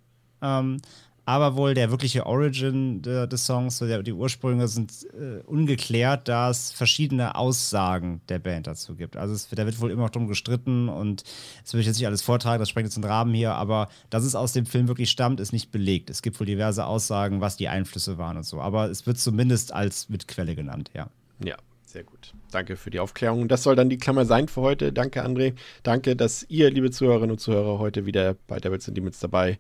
Ähm, 0.42 0.78
aber 1.26 1.56
wohl 1.56 1.74
der 1.74 1.90
wirkliche 1.90 2.26
Origin 2.26 3.02
der, 3.02 3.28
des 3.28 3.46
Songs, 3.46 3.78
so 3.78 3.88
der, 3.88 4.04
die 4.04 4.12
Ursprünge 4.12 4.68
sind 4.68 4.92
äh, 5.14 5.42
ungeklärt, 5.46 6.28
da 6.28 6.50
es 6.50 6.72
verschiedene 6.72 7.36
Aussagen 7.36 8.22
der 8.28 8.40
Band 8.40 8.68
dazu 8.68 8.96
gibt. 8.96 9.16
Also 9.16 9.34
es, 9.34 9.48
da 9.50 9.66
wird 9.66 9.80
wohl 9.80 9.92
immer 9.92 10.04
noch 10.04 10.10
drum 10.10 10.28
gestritten 10.28 10.90
und 10.90 11.24
das 11.64 11.74
will 11.74 11.80
ich 11.80 11.88
jetzt 11.88 11.98
nicht 11.98 12.08
alles 12.08 12.22
vortragen, 12.22 12.60
das 12.60 12.70
sprengt 12.70 12.88
jetzt 12.88 12.98
den 12.98 13.06
Rahmen 13.06 13.34
hier, 13.34 13.54
aber 13.54 13.88
dass 14.10 14.24
es 14.24 14.36
aus 14.36 14.52
dem 14.52 14.66
Film 14.66 14.88
wirklich 14.88 15.10
stammt, 15.10 15.40
ist 15.40 15.54
nicht 15.54 15.72
belegt. 15.72 16.10
Es 16.10 16.22
gibt 16.22 16.40
wohl 16.40 16.46
diverse 16.46 16.86
Aussagen, 16.86 17.40
was 17.40 17.56
die 17.56 17.70
Einflüsse 17.70 18.18
waren 18.18 18.38
und 18.38 18.46
so, 18.46 18.60
aber 18.60 18.90
es 18.90 19.08
wird 19.08 19.18
zumindest 19.18 19.74
als 19.74 20.10
Mitquelle 20.10 20.56
genannt, 20.56 20.92
ja. 20.94 21.08
Ja, 21.44 21.56
sehr 21.86 22.04
gut. 22.04 22.34
Danke 22.52 22.76
für 22.76 22.90
die 22.90 23.00
Aufklärung. 23.00 23.48
Das 23.48 23.64
soll 23.64 23.76
dann 23.76 23.90
die 23.90 23.98
Klammer 23.98 24.26
sein 24.26 24.48
für 24.48 24.62
heute. 24.62 24.92
Danke, 24.94 25.26
André. 25.26 25.54
Danke, 25.84 26.16
dass 26.16 26.46
ihr, 26.50 26.70
liebe 26.70 26.92
Zuhörerinnen 26.92 27.32
und 27.32 27.40
Zuhörer, 27.40 27.80
heute 27.80 28.06
wieder 28.06 28.36
bei 28.48 28.60
Devils 28.60 28.88
and 28.88 28.98
Demons 28.98 29.20
dabei 29.20 29.58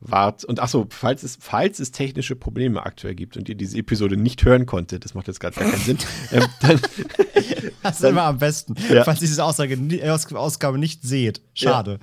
wart. 0.00 0.44
Und 0.44 0.60
achso, 0.60 0.86
falls 0.90 1.22
es, 1.22 1.36
falls 1.40 1.78
es 1.80 1.90
technische 1.90 2.36
Probleme 2.36 2.84
aktuell 2.84 3.14
gibt 3.14 3.36
und 3.36 3.48
ihr 3.48 3.54
diese 3.56 3.76
Episode 3.78 4.16
nicht 4.16 4.44
hören 4.44 4.66
konntet, 4.66 5.04
das 5.04 5.14
macht 5.14 5.26
jetzt 5.28 5.40
gerade 5.40 5.58
gar 5.58 5.68
keinen 5.70 5.82
Sinn, 5.82 5.98
ähm, 6.32 6.44
dann, 6.60 6.80
Das 7.82 8.00
ist 8.00 8.04
immer 8.08 8.22
am 8.24 8.38
besten, 8.38 8.74
Ja. 8.92 9.04
falls 9.04 9.20
ihr 9.22 9.28
diese 9.28 9.44
Aussage, 9.44 9.76
nie- 9.76 10.02
Aus 10.02 10.30
Ausgabe 10.32 10.78
nicht 10.78 11.02
seht. 11.02 11.40
Schade. 11.54 11.98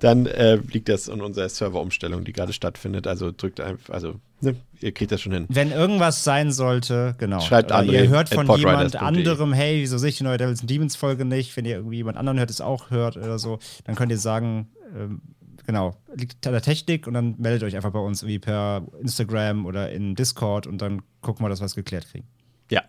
dann 0.00 0.26
äh, 0.26 0.56
liegt 0.56 0.88
das 0.88 1.08
an 1.08 1.20
unserer 1.20 1.48
Serverumstellung, 1.48 2.24
die 2.24 2.32
gerade 2.32 2.52
stattfindet. 2.52 3.06
Also 3.06 3.32
drückt 3.36 3.60
einfach, 3.60 3.92
also 3.94 4.14
ne, 4.40 4.54
ihr 4.80 4.92
kriegt 4.92 5.10
das 5.10 5.20
schon 5.20 5.32
hin. 5.32 5.46
Wenn 5.48 5.72
irgendwas 5.72 6.24
sein 6.24 6.52
sollte, 6.52 7.14
genau. 7.18 7.40
Schreibt 7.40 7.72
André 7.72 7.92
Ihr 8.04 8.08
hört 8.08 8.28
von 8.28 8.48
jemand 8.56 8.96
anderem, 8.96 9.52
hey, 9.52 9.80
wieso 9.80 9.98
sehe 9.98 10.10
ich 10.10 10.18
die 10.18 10.24
neue 10.24 10.36
Devils 10.38 10.60
and 10.60 10.70
Demons 10.70 10.94
Folge 10.96 11.24
nicht? 11.24 11.56
Wenn 11.56 11.64
ihr 11.64 11.76
irgendwie 11.76 11.96
jemand 11.96 12.16
anderen 12.16 12.38
hört, 12.38 12.50
es 12.50 12.60
auch 12.60 12.90
hört 12.90 13.16
oder 13.16 13.38
so, 13.38 13.58
dann 13.84 13.94
könnt 13.96 14.12
ihr 14.12 14.18
sagen, 14.18 14.68
ähm, 14.96 15.20
genau, 15.68 15.94
liegt 16.14 16.46
an 16.46 16.54
der 16.54 16.62
Technik 16.62 17.06
und 17.06 17.12
dann 17.12 17.34
meldet 17.36 17.62
euch 17.62 17.76
einfach 17.76 17.90
bei 17.90 17.98
uns 17.98 18.22
irgendwie 18.22 18.38
per 18.38 18.86
Instagram 19.02 19.66
oder 19.66 19.92
in 19.92 20.14
Discord 20.14 20.66
und 20.66 20.80
dann 20.80 21.02
gucken 21.20 21.44
wir, 21.44 21.50
dass 21.50 21.60
wir 21.60 21.66
es 21.66 21.74
geklärt 21.74 22.08
kriegen. 22.10 22.26
Ja, 22.70 22.84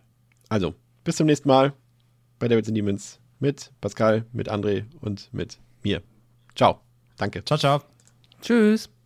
also 0.47 0.73
bis 1.03 1.18
zum 1.18 1.27
nächsten 1.27 1.49
Mal 1.49 1.73
bei 2.39 2.47
Devils 2.47 2.69
and 2.69 2.77
Demons 2.77 3.19
mit 3.39 3.73
Pascal, 3.81 4.26
mit 4.31 4.49
André 4.49 4.85
und 5.01 5.27
mit 5.34 5.60
mir. 5.84 6.01
Ciao. 6.56 6.80
Danke. 7.18 7.43
Ciao, 7.43 7.60
ciao. 7.60 7.81
Tschüss. 8.41 8.89